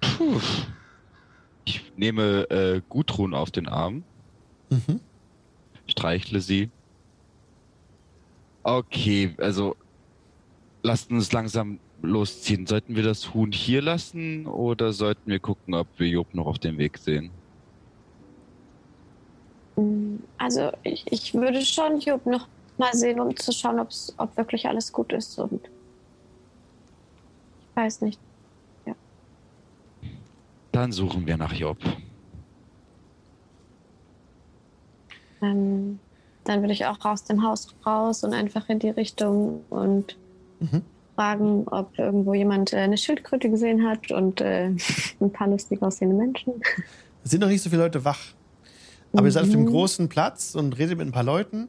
puh. 0.00 0.40
Ich 1.64 1.92
nehme 1.96 2.48
äh, 2.50 2.80
Gudrun 2.88 3.34
auf 3.34 3.50
den 3.50 3.68
Arm, 3.68 4.02
Mhm. 4.70 5.00
streichle 5.88 6.40
sie. 6.40 6.70
Okay, 8.62 9.34
also 9.38 9.76
lasst 10.82 11.10
uns 11.10 11.32
langsam 11.32 11.80
losziehen. 12.02 12.66
Sollten 12.66 12.94
wir 12.96 13.02
das 13.02 13.34
Huhn 13.34 13.52
hier 13.52 13.82
lassen 13.82 14.46
oder 14.46 14.92
sollten 14.92 15.30
wir 15.30 15.40
gucken, 15.40 15.74
ob 15.74 15.86
wir 15.98 16.08
Job 16.08 16.32
noch 16.34 16.46
auf 16.46 16.58
dem 16.58 16.78
Weg 16.78 16.98
sehen? 16.98 17.30
Also 20.38 20.70
ich, 20.82 21.04
ich 21.10 21.34
würde 21.34 21.62
schon 21.62 22.00
Job 22.00 22.24
noch 22.26 22.48
mal 22.76 22.92
sehen, 22.94 23.20
um 23.20 23.34
zu 23.36 23.52
schauen, 23.52 23.80
ob's, 23.80 24.12
ob 24.18 24.36
wirklich 24.36 24.66
alles 24.66 24.92
gut 24.92 25.12
ist. 25.12 25.38
Und 25.38 25.60
ich 27.60 27.76
weiß 27.76 28.02
nicht. 28.02 28.20
Dann 30.72 30.92
suchen 30.92 31.26
wir 31.26 31.36
nach 31.36 31.52
Job. 31.52 31.78
Ähm, 35.42 35.98
dann 36.44 36.60
würde 36.60 36.72
ich 36.72 36.86
auch 36.86 37.04
aus 37.04 37.24
dem 37.24 37.42
Haus 37.42 37.68
raus 37.84 38.24
und 38.24 38.34
einfach 38.34 38.68
in 38.68 38.78
die 38.78 38.90
Richtung 38.90 39.64
und 39.68 40.16
Mhm. 40.60 40.82
fragen, 41.16 41.66
ob 41.68 41.98
irgendwo 41.98 42.34
jemand 42.34 42.72
äh, 42.72 42.76
eine 42.76 42.98
Schildkröte 42.98 43.48
gesehen 43.50 43.86
hat 43.88 44.10
und 44.12 44.40
äh, 44.40 44.70
ein 45.20 45.32
paar 45.32 45.48
lustig 45.48 45.82
aussehende 45.82 46.16
Menschen. 46.16 46.54
Es 47.24 47.30
sind 47.30 47.40
noch 47.40 47.48
nicht 47.48 47.62
so 47.62 47.70
viele 47.70 47.82
Leute 47.82 48.04
wach. 48.04 48.20
Aber 49.14 49.26
ihr 49.26 49.32
seid 49.32 49.44
auf 49.44 49.50
dem 49.50 49.62
Mhm. 49.62 49.66
großen 49.66 50.08
Platz 50.08 50.54
und 50.54 50.78
redet 50.78 50.98
mit 50.98 51.06
ein 51.08 51.12
paar 51.12 51.24
Leuten. 51.24 51.68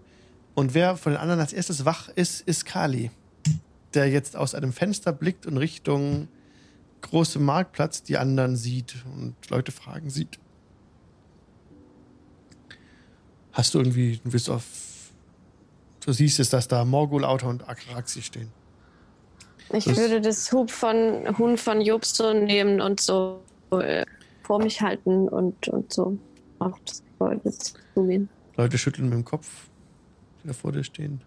Und 0.53 0.73
wer 0.73 0.95
von 0.97 1.13
den 1.13 1.19
anderen 1.19 1.39
als 1.39 1.53
erstes 1.53 1.85
wach 1.85 2.09
ist, 2.09 2.41
ist 2.41 2.65
Kali. 2.65 3.09
Der 3.93 4.09
jetzt 4.09 4.35
aus 4.37 4.53
einem 4.55 4.73
Fenster 4.73 5.11
blickt 5.11 5.45
und 5.45 5.57
Richtung 5.57 6.27
große 7.01 7.39
Marktplatz 7.39 8.03
die 8.03 8.17
anderen 8.17 8.55
sieht 8.55 8.95
und 9.13 9.35
Leute 9.49 9.71
fragen 9.71 10.09
sieht. 10.09 10.39
Hast 13.53 13.73
du 13.73 13.79
irgendwie, 13.79 14.19
du 14.23 14.31
bist 14.31 14.49
auf. 14.49 14.63
Du 16.05 16.13
siehst 16.13 16.39
es, 16.39 16.49
dass 16.49 16.67
da 16.67 16.83
Morgul, 16.85 17.25
Auto 17.25 17.47
und 17.47 17.67
Akraxi 17.67 18.21
stehen. 18.21 18.51
Ich 19.73 19.85
Das- 19.85 19.97
würde 19.97 20.21
das 20.21 20.51
Hub 20.51 20.71
von 20.71 21.37
Huhn 21.37 21.57
von 21.57 21.81
Job 21.81 22.05
so 22.05 22.33
nehmen 22.33 22.81
und 22.81 22.99
so 22.99 23.41
äh, 23.71 24.05
vor 24.43 24.59
mich 24.61 24.81
halten 24.81 25.27
und, 25.29 25.67
und 25.67 25.93
so 25.93 26.17
auf 26.59 26.77
das 26.85 27.03
Gebäude 27.03 27.51
zugehen. 27.93 28.29
Leute 28.57 28.77
schütteln 28.77 29.05
mit 29.09 29.13
dem 29.13 29.25
Kopf, 29.25 29.69
die 30.43 30.47
da 30.47 30.53
vor 30.53 30.71
dir 30.71 30.83
stehen. 30.83 31.21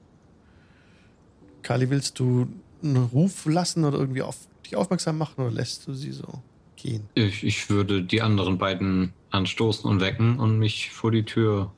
Kali, 1.62 1.88
willst 1.88 2.18
du 2.18 2.48
einen 2.82 2.96
Ruf 2.96 3.46
lassen 3.46 3.84
oder 3.84 3.98
irgendwie 3.98 4.22
auf 4.22 4.36
dich 4.64 4.76
aufmerksam 4.76 5.18
machen 5.18 5.40
oder 5.42 5.50
lässt 5.52 5.86
du 5.86 5.94
sie 5.94 6.12
so 6.12 6.42
gehen? 6.76 7.08
Ich, 7.14 7.44
ich 7.44 7.70
würde 7.70 8.02
die 8.02 8.22
anderen 8.22 8.58
beiden 8.58 9.12
anstoßen 9.30 9.88
und 9.88 10.00
wecken 10.00 10.38
und 10.38 10.58
mich 10.58 10.90
vor 10.90 11.10
die 11.10 11.24
Tür 11.24 11.72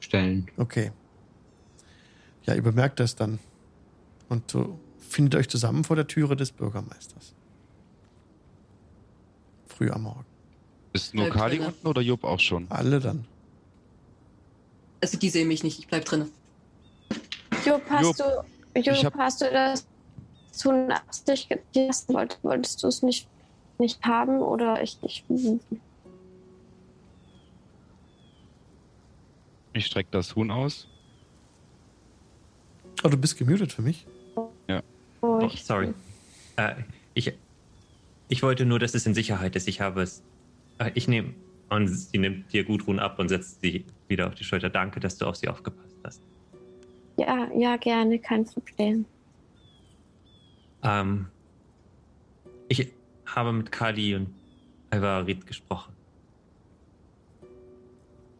stellen. 0.00 0.50
Okay. 0.56 0.92
Ja, 2.46 2.54
ihr 2.54 2.62
bemerkt 2.62 3.00
das 3.00 3.14
dann. 3.16 3.38
Und 4.28 4.50
so 4.50 4.78
findet 4.98 5.34
euch 5.36 5.48
zusammen 5.48 5.84
vor 5.84 5.96
der 5.96 6.06
Türe 6.06 6.36
des 6.36 6.52
Bürgermeisters. 6.52 7.34
Früh 9.66 9.90
am 9.90 10.02
Morgen. 10.02 10.24
Ist 10.92 11.14
nur 11.14 11.26
Bleib 11.26 11.36
Kali 11.38 11.56
drinne. 11.56 11.68
unten 11.68 11.86
oder 11.86 12.00
Job 12.00 12.24
auch 12.24 12.40
schon? 12.40 12.66
Alle 12.70 13.00
dann. 13.00 13.26
Also 15.00 15.18
die 15.18 15.28
sehen 15.30 15.48
mich 15.48 15.62
nicht, 15.62 15.78
ich 15.78 15.86
bleib 15.86 16.04
drin. 16.04 16.26
Job, 17.64 17.82
hast 17.88 18.02
Job, 18.02 18.16
du, 18.74 18.80
Job, 18.80 18.94
ich 18.96 19.04
hab- 19.04 19.14
hast 19.14 19.40
du 19.40 19.50
das 19.50 19.86
Huhn 20.64 20.90
absichtlich 20.90 21.60
gelassen? 21.72 22.14
Wollt, 22.14 22.38
wolltest 22.42 22.82
du 22.82 22.88
es 22.88 23.02
nicht, 23.02 23.28
nicht 23.78 24.04
haben 24.04 24.40
oder 24.40 24.82
ich, 24.82 24.98
ich 25.02 25.24
Ich 29.72 29.86
strecke 29.86 30.08
das 30.10 30.34
Huhn 30.34 30.50
aus. 30.50 30.88
Oh, 33.04 33.08
du 33.08 33.16
bist 33.16 33.38
gemutet 33.38 33.72
für 33.72 33.82
mich. 33.82 34.06
oh, 34.34 34.48
Oh, 35.20 35.40
ich 35.44 35.64
sorry. 35.64 35.94
Äh, 36.56 36.74
ich, 37.14 37.32
ich 38.28 38.42
wollte 38.42 38.64
nur, 38.64 38.78
dass 38.78 38.94
es 38.94 39.06
in 39.06 39.14
Sicherheit 39.14 39.56
ist. 39.56 39.68
Ich 39.68 39.80
habe 39.80 40.02
es. 40.02 40.22
Äh, 40.78 40.90
ich 40.94 41.08
nehme. 41.08 41.34
Und 41.70 41.88
sie 41.88 42.18
nimmt 42.18 42.52
dir 42.52 42.64
Gudrun 42.64 42.98
ab 42.98 43.18
und 43.18 43.28
setzt 43.28 43.60
sie 43.60 43.84
wieder 44.08 44.26
auf 44.26 44.34
die 44.34 44.44
Schulter. 44.44 44.70
Danke, 44.70 45.00
dass 45.00 45.18
du 45.18 45.26
auf 45.26 45.36
sie 45.36 45.48
aufgepasst 45.48 45.96
hast. 46.02 46.22
Ja, 47.18 47.48
ja, 47.54 47.76
gerne, 47.76 48.18
kein 48.18 48.44
Problem. 48.44 49.04
Ähm, 50.82 51.26
ich 52.68 52.92
habe 53.26 53.52
mit 53.52 53.72
Kali 53.72 54.14
und 54.14 54.28
Alvarit 54.90 55.46
gesprochen. 55.46 55.94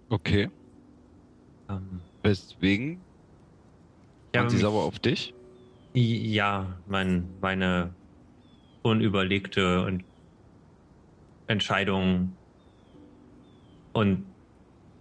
Okay. 0.09 0.51
Ähm, 1.69 2.01
Weswegen? 2.23 3.01
Waren 4.32 4.51
sie 4.51 4.59
sauer 4.59 4.85
auf 4.85 4.98
dich? 4.98 5.35
Ja, 5.94 6.81
mein, 6.86 7.28
meine 7.40 7.94
unüberlegte 8.82 9.85
und 9.85 10.05
Entscheidung 11.47 12.36
und 13.93 14.24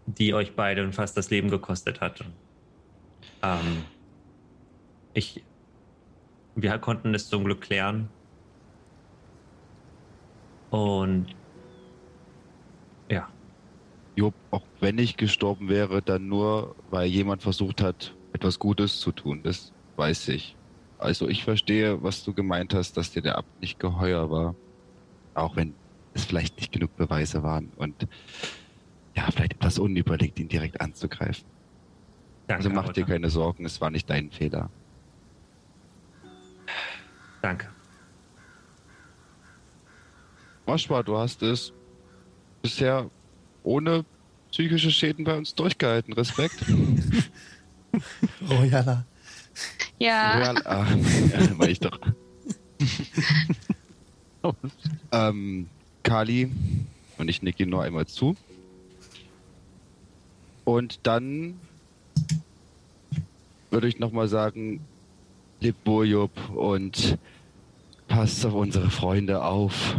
die 0.06 0.34
euch 0.34 0.56
beiden 0.56 0.94
fast 0.94 1.18
das 1.18 1.30
Leben 1.30 1.50
gekostet 1.50 2.02
hat. 2.02 2.24
Ähm, 3.44 3.84
ich, 5.14 5.44
wir 6.58 6.78
konnten 6.80 7.14
es 7.16 7.30
zum 7.30 7.46
Glück 7.46 7.62
klären. 7.62 8.10
Und 10.72 11.36
ja, 13.10 13.30
Job, 14.18 14.36
auch 14.52 14.68
wenn 14.80 14.98
ich 14.98 15.18
gestorben 15.18 15.70
wäre, 15.70 16.02
dann 16.02 16.28
nur, 16.28 16.76
weil 16.88 17.08
jemand 17.08 17.44
versucht 17.44 17.82
hat, 17.82 18.18
etwas 18.34 18.60
Gutes 18.60 19.00
zu 19.00 19.12
tun. 19.12 19.44
Das 19.44 19.74
weiß 19.98 20.30
ich. 20.30 20.58
Also 20.98 21.28
ich 21.30 21.44
verstehe, 21.44 22.02
was 22.04 22.24
du 22.24 22.34
gemeint 22.34 22.74
hast, 22.74 22.98
dass 22.98 23.12
dir 23.12 23.22
der 23.22 23.38
Abt 23.38 23.50
nicht 23.60 23.80
geheuer 23.80 24.30
war. 24.32 24.58
Auch 25.36 25.56
wenn 25.56 25.78
es 26.14 26.26
vielleicht 26.26 26.58
nicht 26.58 26.72
genug 26.72 26.96
Beweise 26.96 27.44
waren 27.44 27.74
und 27.76 28.08
ja, 29.16 29.30
vielleicht 29.32 29.54
etwas 29.54 29.80
unüberlegt, 29.80 30.40
ihn 30.40 30.48
direkt 30.50 30.80
anzugreifen. 30.82 31.52
danke. 32.48 32.58
Also 32.58 32.70
mach 32.70 32.90
dir 32.94 33.06
keine 33.06 33.30
Sorgen, 33.30 33.66
es 33.66 33.82
war 33.82 33.90
nicht 33.92 34.10
dein 34.10 34.32
Fehler. 34.32 34.72
Danke. 37.42 37.68
Moschwa, 40.66 41.02
du 41.02 41.18
hast 41.18 41.42
es 41.44 41.72
bisher 42.62 43.10
ohne 43.64 44.04
psychische 44.52 44.92
Schäden 44.92 45.24
bei 45.24 45.38
uns 45.38 45.56
durchgehalten. 45.56 46.14
Respekt. 46.14 46.66
Royala. 48.50 49.06
Ja, 50.00 50.38
Real, 50.38 50.62
ah, 50.66 50.86
ja, 50.86 51.58
war 51.58 51.70
ich 51.70 51.80
doch. 51.80 52.00
ähm, 55.12 55.68
Kali 56.04 56.52
und 57.18 57.30
ich 57.30 57.42
nicke 57.42 57.64
ihm 57.64 57.70
nur 57.70 57.84
einmal 57.84 58.06
zu. 58.06 58.36
Und 60.66 61.00
dann 61.04 61.60
würde 63.72 63.88
ich 63.88 64.00
nochmal 64.00 64.28
sagen, 64.28 64.82
leb 65.60 65.76
wohl, 65.86 66.08
Job, 66.08 66.32
und 66.56 67.18
passt 68.08 68.46
auf 68.46 68.54
unsere 68.54 68.90
Freunde 68.90 69.44
auf. 69.44 69.96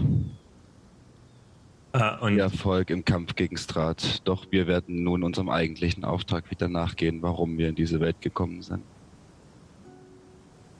Äh, 1.92 2.16
und 2.20 2.32
Viel 2.34 2.40
Erfolg 2.40 2.90
im 2.90 3.04
Kampf 3.04 3.34
gegen 3.34 3.56
Strat. 3.56 4.26
Doch 4.26 4.46
wir 4.50 4.66
werden 4.66 5.02
nun 5.02 5.22
unserem 5.22 5.48
eigentlichen 5.48 6.04
Auftrag 6.04 6.50
wieder 6.50 6.68
nachgehen, 6.68 7.22
warum 7.22 7.58
wir 7.58 7.68
in 7.68 7.74
diese 7.74 8.00
Welt 8.00 8.20
gekommen 8.20 8.62
sind. 8.62 8.82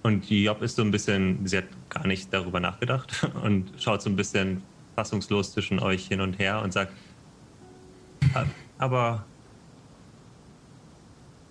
Und 0.03 0.31
Job 0.31 0.63
ist 0.63 0.77
so 0.77 0.83
ein 0.83 0.91
bisschen, 0.91 1.47
sie 1.47 1.59
hat 1.59 1.65
gar 1.91 2.07
nicht 2.07 2.33
darüber 2.33 2.61
nachgedacht 2.61 3.29
und 3.43 3.73
schaut 3.79 4.01
so 4.03 4.11
ein 4.11 4.17
bisschen 4.17 4.63
fassungslos 4.95 5.53
zwischen 5.53 5.79
euch 5.81 6.07
hin 6.07 6.21
und 6.21 6.39
her 6.39 6.63
und 6.63 6.73
sagt, 6.73 6.93
"Ah, 8.35 8.45
aber 8.79 9.25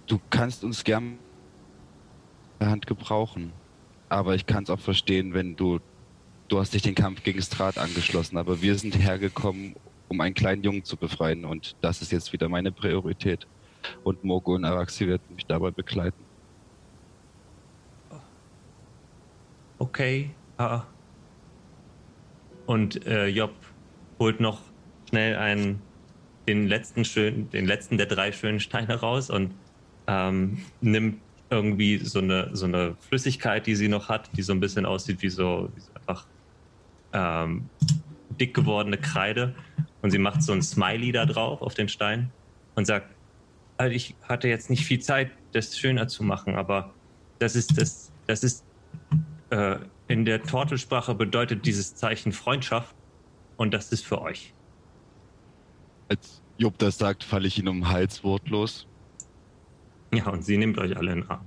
Du 0.08 0.20
kannst 0.30 0.64
uns 0.64 0.84
gern 0.84 1.18
Hand 2.66 2.88
gebrauchen. 2.88 3.52
Aber 4.10 4.36
ich 4.36 4.46
kann 4.46 4.64
es 4.64 4.70
auch 4.70 4.80
verstehen, 4.80 5.34
wenn 5.34 5.56
du. 5.56 5.80
Du 6.48 6.60
hast 6.60 6.74
dich 6.74 6.82
den 6.82 6.96
Kampf 6.96 7.24
gegen 7.24 7.42
Strat 7.42 7.78
angeschlossen, 7.78 8.38
aber 8.38 8.62
wir 8.62 8.76
sind 8.76 8.98
hergekommen, 8.98 9.76
um 10.08 10.22
einen 10.22 10.34
kleinen 10.34 10.64
Jungen 10.64 10.86
zu 10.86 10.96
befreien 10.96 11.44
und 11.44 11.76
das 11.82 12.02
ist 12.02 12.14
jetzt 12.14 12.32
wieder 12.32 12.48
meine 12.48 12.72
Priorität. 12.72 13.46
Und 14.06 14.24
Mogo 14.24 14.56
und 14.56 14.64
Araxi 14.64 15.08
werden 15.08 15.24
mich 15.36 15.46
dabei 15.46 15.72
begleiten. 15.72 16.24
okay. 19.80 20.30
ah." 20.58 20.84
Und 22.66 23.06
äh, 23.06 23.28
Job 23.28 23.54
holt 24.20 24.40
noch 24.40 24.62
schnell 25.10 25.36
einen, 25.38 25.82
den 26.48 26.68
letzten 26.68 27.06
schönen, 27.06 27.50
den 27.50 27.66
letzten 27.66 27.98
der 27.98 28.08
drei 28.08 28.32
schönen 28.32 28.60
Steine 28.60 28.96
raus 28.96 29.30
und 29.30 29.54
ähm, 30.08 30.60
nimmt 30.82 31.22
irgendwie 31.49 31.98
so 31.98 32.19
eine, 32.19 32.49
so 32.53 32.65
eine 32.65 32.95
Flüssigkeit, 32.99 33.65
die 33.68 33.76
sie 33.76 33.88
noch 33.88 34.10
hat, 34.10 34.30
die 34.36 34.41
so 34.41 34.53
ein 34.53 34.60
bisschen 34.60 34.86
aussieht 34.86 35.22
wie 35.22 35.30
so, 35.30 35.69
wie 35.76 35.80
so 35.80 35.91
einfach 35.95 36.28
ähm, 37.14 37.69
dick 38.40 38.53
gewordene 38.53 38.98
Kreide. 38.98 39.56
Und 40.02 40.11
sie 40.11 40.18
macht 40.18 40.44
so 40.44 40.52
ein 40.52 40.61
Smiley 40.61 41.11
da 41.11 41.26
drauf 41.26 41.61
auf 41.61 41.74
den 41.74 41.90
Stein 41.90 42.32
und 42.76 42.86
sagt, 42.86 43.14
also 43.78 43.94
ich 43.95 44.15
hatte 44.24 44.48
jetzt 44.48 44.69
nicht 44.69 44.86
viel 44.86 44.99
Zeit, 44.99 45.32
das 45.53 45.78
schöner 45.78 46.07
zu 46.07 46.24
machen, 46.24 46.56
aber 46.56 46.94
das 47.40 47.56
ist 47.56 47.80
das, 47.80 48.11
das 48.26 48.44
ist 48.44 48.65
äh, 49.49 49.78
in 50.07 50.26
der 50.26 50.44
Tortelsprache 50.44 51.14
bedeutet 51.15 51.65
dieses 51.65 51.95
Zeichen 51.95 52.32
Freundschaft 52.32 52.95
und 53.57 53.74
das 53.74 53.91
ist 53.91 54.06
für 54.06 54.22
euch. 54.22 54.53
Als 56.10 56.41
Job 56.57 56.78
das 56.78 56.98
sagt, 56.98 57.24
falle 57.24 57.48
ich 57.48 57.60
ihn 57.60 57.68
um 57.68 57.82
den 57.82 57.90
Hals 57.90 58.24
wortlos. 58.24 58.88
Ja, 60.14 60.30
und 60.30 60.44
sie 60.44 60.58
nimmt 60.58 60.78
euch 60.78 60.96
alle 60.96 61.12
in 61.12 61.22
den 61.22 61.30
Arm. 61.30 61.46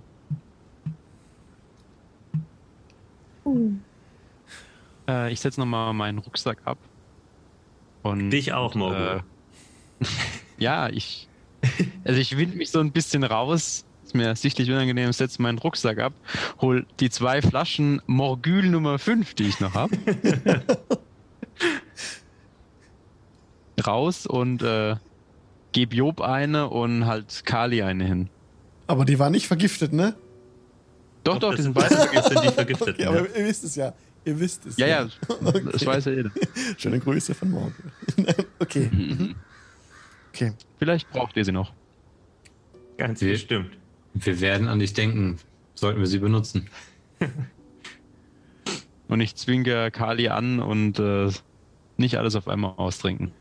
Äh, 5.09 5.33
ich 5.33 5.41
setze 5.41 5.61
nochmal 5.61 5.93
meinen 5.95 6.19
Rucksack 6.19 6.59
ab. 6.65 6.79
Und, 8.03 8.31
Dich 8.31 8.53
auch, 8.53 8.75
Morgul. 8.75 9.23
Äh, 10.01 10.07
ja, 10.59 10.89
ich. 10.89 11.29
Also 12.05 12.19
ich 12.19 12.37
wind 12.37 12.57
mich 12.57 12.71
so 12.71 12.81
ein 12.81 12.93
bisschen 12.93 13.25
raus. 13.25 13.85
Ist 14.05 14.15
mir 14.15 14.35
sichtlich 14.35 14.71
unangenehm, 14.71 15.13
setze 15.13 15.41
meinen 15.41 15.59
Rucksack 15.59 15.99
ab, 15.99 16.13
hol 16.61 16.85
die 16.99 17.11
zwei 17.11 17.43
Flaschen 17.43 18.03
Morgül 18.07 18.69
Nummer 18.69 18.99
5, 18.99 19.35
die 19.35 19.45
ich 19.45 19.61
noch 19.61 19.75
habe. 19.75 19.97
raus 23.87 24.27
und 24.27 24.63
äh, 24.63 24.97
gebe 25.73 25.95
Job 25.95 26.21
eine 26.21 26.69
und 26.69 27.07
halt 27.07 27.45
Kali 27.45 27.83
eine 27.83 28.05
hin. 28.05 28.31
Aber 28.91 29.05
die 29.05 29.21
war 29.21 29.31
nicht 29.31 29.47
vergiftet, 29.47 29.93
ne? 29.93 30.17
Doch, 31.23 31.39
Doch, 31.39 31.55
die 31.55 31.63
sind 31.63 31.75
beide 31.75 31.95
vergiftet. 31.95 32.33
sind 32.33 32.45
die 32.45 32.49
vergiftet. 32.53 32.89
Okay, 32.89 33.05
aber 33.07 33.37
ihr 33.37 33.45
wisst 33.47 33.63
es 33.63 33.77
ja. 33.77 33.93
Ihr 34.25 34.41
wisst 34.41 34.67
es 34.67 34.77
Ja, 34.79 34.87
ja, 34.89 35.09
Okay. 35.29 35.63
das 35.71 35.87
weiß 35.87 36.05
ja 36.07 36.13
jeder. 36.13 36.31
Schöne 36.77 36.99
Grüße 36.99 37.33
von 37.35 37.51
morgen. 37.53 37.75
okay. 38.59 38.89
Mhm. 38.91 39.37
Okay. 40.35 40.53
Vielleicht 40.81 41.09
braucht 41.11 41.37
ihr 41.37 41.45
sie 41.45 41.53
noch. 41.53 41.73
Ganz 42.99 43.21
Wir- 43.21 43.31
bestimmt. 43.33 43.71
Wir 44.15 44.41
werden 44.41 44.67
an 44.67 44.81
dich 44.81 44.93
denken. 44.93 45.39
Sollten 45.77 46.01
wir 46.01 46.07
sie 46.09 46.19
benutzen. 46.19 46.69
Und 49.07 49.21
ich 49.21 49.37
zwinge 49.37 49.91
Kali 49.93 50.29
an 50.29 50.59
und 50.61 50.99
äh, 51.01 51.31
nicht 51.97 52.17
alles 52.19 52.35
auf 52.37 52.47
einmal 52.49 52.75
austrinken. 52.77 53.33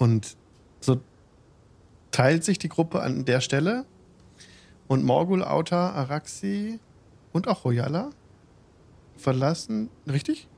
Und 0.00 0.38
so 0.80 0.98
teilt 2.10 2.42
sich 2.42 2.58
die 2.58 2.70
Gruppe 2.70 3.02
an 3.02 3.26
der 3.26 3.42
Stelle 3.42 3.84
und 4.88 5.04
Morgul, 5.04 5.44
Auta, 5.44 5.90
Araxi 5.90 6.80
und 7.32 7.46
auch 7.46 7.66
Royala 7.66 8.08
verlassen, 9.18 9.90
richtig? 10.10 10.48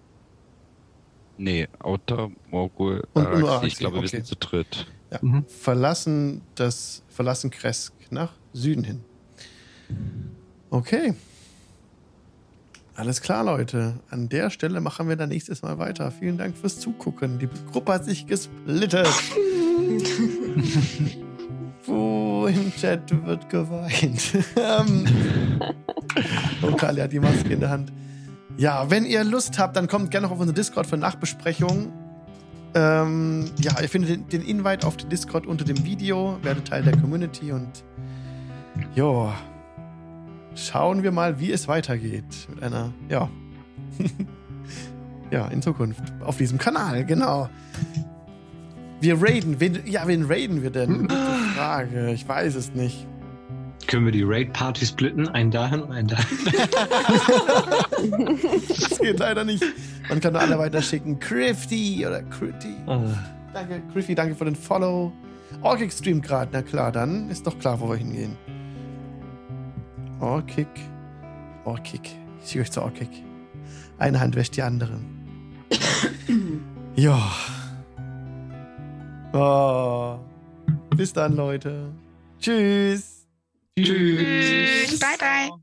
Nee, 1.38 1.66
Auta, 1.80 2.30
Morgul, 2.52 3.02
Und 3.14 3.26
Araxi, 3.26 3.40
nur 3.40 3.50
Araxi, 3.50 3.66
ich 3.66 3.76
glaube, 3.78 3.96
wir 3.96 4.02
okay. 4.02 4.08
sind 4.08 4.26
zu 4.26 4.36
dritt. 4.36 4.86
Ja. 5.10 5.18
Mhm. 5.20 5.44
Verlassen 5.48 6.42
das, 6.54 7.02
verlassen 7.08 7.50
Kresk 7.50 7.94
nach 8.10 8.34
Süden 8.52 8.84
hin. 8.84 9.04
Okay. 10.70 11.14
Alles 12.94 13.22
klar, 13.22 13.42
Leute. 13.44 13.94
An 14.10 14.28
der 14.28 14.50
Stelle 14.50 14.80
machen 14.80 15.08
wir 15.08 15.16
dann 15.16 15.30
nächstes 15.30 15.62
Mal 15.62 15.78
weiter. 15.78 16.10
Vielen 16.10 16.36
Dank 16.36 16.56
fürs 16.56 16.78
Zugucken. 16.78 17.38
Die 17.38 17.48
Gruppe 17.70 17.94
hat 17.94 18.04
sich 18.04 18.26
gesplittet. 18.26 19.08
Wo 21.86 22.46
im 22.46 22.72
Chat 22.74 23.10
wird 23.26 23.48
geweint. 23.48 24.36
Ähm, 24.56 25.06
Und 26.62 26.78
Kali 26.78 27.00
hat 27.00 27.12
die 27.12 27.20
Maske 27.20 27.54
in 27.54 27.60
der 27.60 27.70
Hand. 27.70 27.92
Ja, 28.58 28.90
wenn 28.90 29.06
ihr 29.06 29.24
Lust 29.24 29.58
habt, 29.58 29.76
dann 29.76 29.88
kommt 29.88 30.10
gerne 30.10 30.26
noch 30.26 30.32
auf 30.32 30.40
unseren 30.40 30.54
Discord 30.54 30.86
für 30.86 30.98
Nachbesprechung. 30.98 31.92
Ähm, 32.74 33.50
ja, 33.58 33.80
ihr 33.80 33.88
findet 33.88 34.32
den, 34.32 34.42
Invite 34.42 34.86
auf 34.86 34.96
den 34.96 35.08
Discord 35.08 35.46
unter 35.46 35.64
dem 35.64 35.84
Video, 35.84 36.38
werdet 36.42 36.68
Teil 36.68 36.82
der 36.82 36.96
Community 36.96 37.52
und 37.52 37.84
ja, 38.94 39.34
schauen 40.54 41.02
wir 41.02 41.12
mal, 41.12 41.40
wie 41.40 41.52
es 41.52 41.68
weitergeht 41.68 42.24
mit 42.48 42.62
einer, 42.62 42.92
ja, 43.08 43.28
ja, 45.30 45.46
in 45.48 45.62
Zukunft 45.62 46.02
auf 46.24 46.36
diesem 46.36 46.58
Kanal, 46.58 47.04
genau. 47.04 47.48
Wir 49.00 49.20
raiden, 49.20 49.58
wen, 49.58 49.80
ja, 49.86 50.06
wen 50.06 50.24
raiden 50.26 50.62
wir 50.62 50.70
denn? 50.70 51.02
Gute 51.02 51.16
Frage, 51.56 52.12
ich 52.12 52.28
weiß 52.28 52.54
es 52.54 52.72
nicht. 52.74 53.06
Können 53.88 54.04
wir 54.04 54.12
die 54.12 54.22
Raid-Party 54.22 54.86
splitten? 54.86 55.28
Einen 55.28 55.50
dahin 55.50 55.82
und 55.82 55.90
einen 55.90 56.08
dahin. 56.08 56.26
Das 58.68 58.98
geht 58.98 59.18
leider 59.18 59.44
nicht. 59.44 59.64
Man 60.08 60.20
kann 60.20 60.32
nur 60.32 60.42
alle 60.42 60.58
weiterschicken. 60.58 61.18
Crifty 61.18 62.04
oder 62.06 62.22
Critty. 62.22 62.74
Oh, 62.86 63.02
Danke, 63.52 63.82
Griffy, 63.92 64.14
danke 64.14 64.34
für 64.34 64.44
den 64.44 64.56
Follow. 64.56 65.12
Orkic 65.60 65.92
streamt 65.92 66.24
gerade, 66.24 66.50
na 66.52 66.62
klar, 66.62 66.90
dann 66.90 67.28
ist 67.28 67.46
doch 67.46 67.58
klar, 67.58 67.78
wo 67.80 67.88
wir 67.88 67.96
hingehen. 67.96 68.36
Orkic. 70.22 70.68
Orkic. 71.64 72.16
Ich 72.42 72.50
schicke 72.50 72.62
euch 72.62 72.70
zu 72.70 72.82
Orkic. 72.82 73.10
Eine 73.98 74.20
Hand 74.20 74.36
wäscht 74.36 74.56
die 74.56 74.62
andere. 74.62 75.00
ja. 76.96 77.32
Oh. 79.32 80.18
Bis 80.96 81.12
dann, 81.12 81.34
Leute. 81.34 81.92
Tschüss. 82.38 83.26
Tschüss. 83.76 85.00
Bye, 85.00 85.18
bye. 85.18 85.61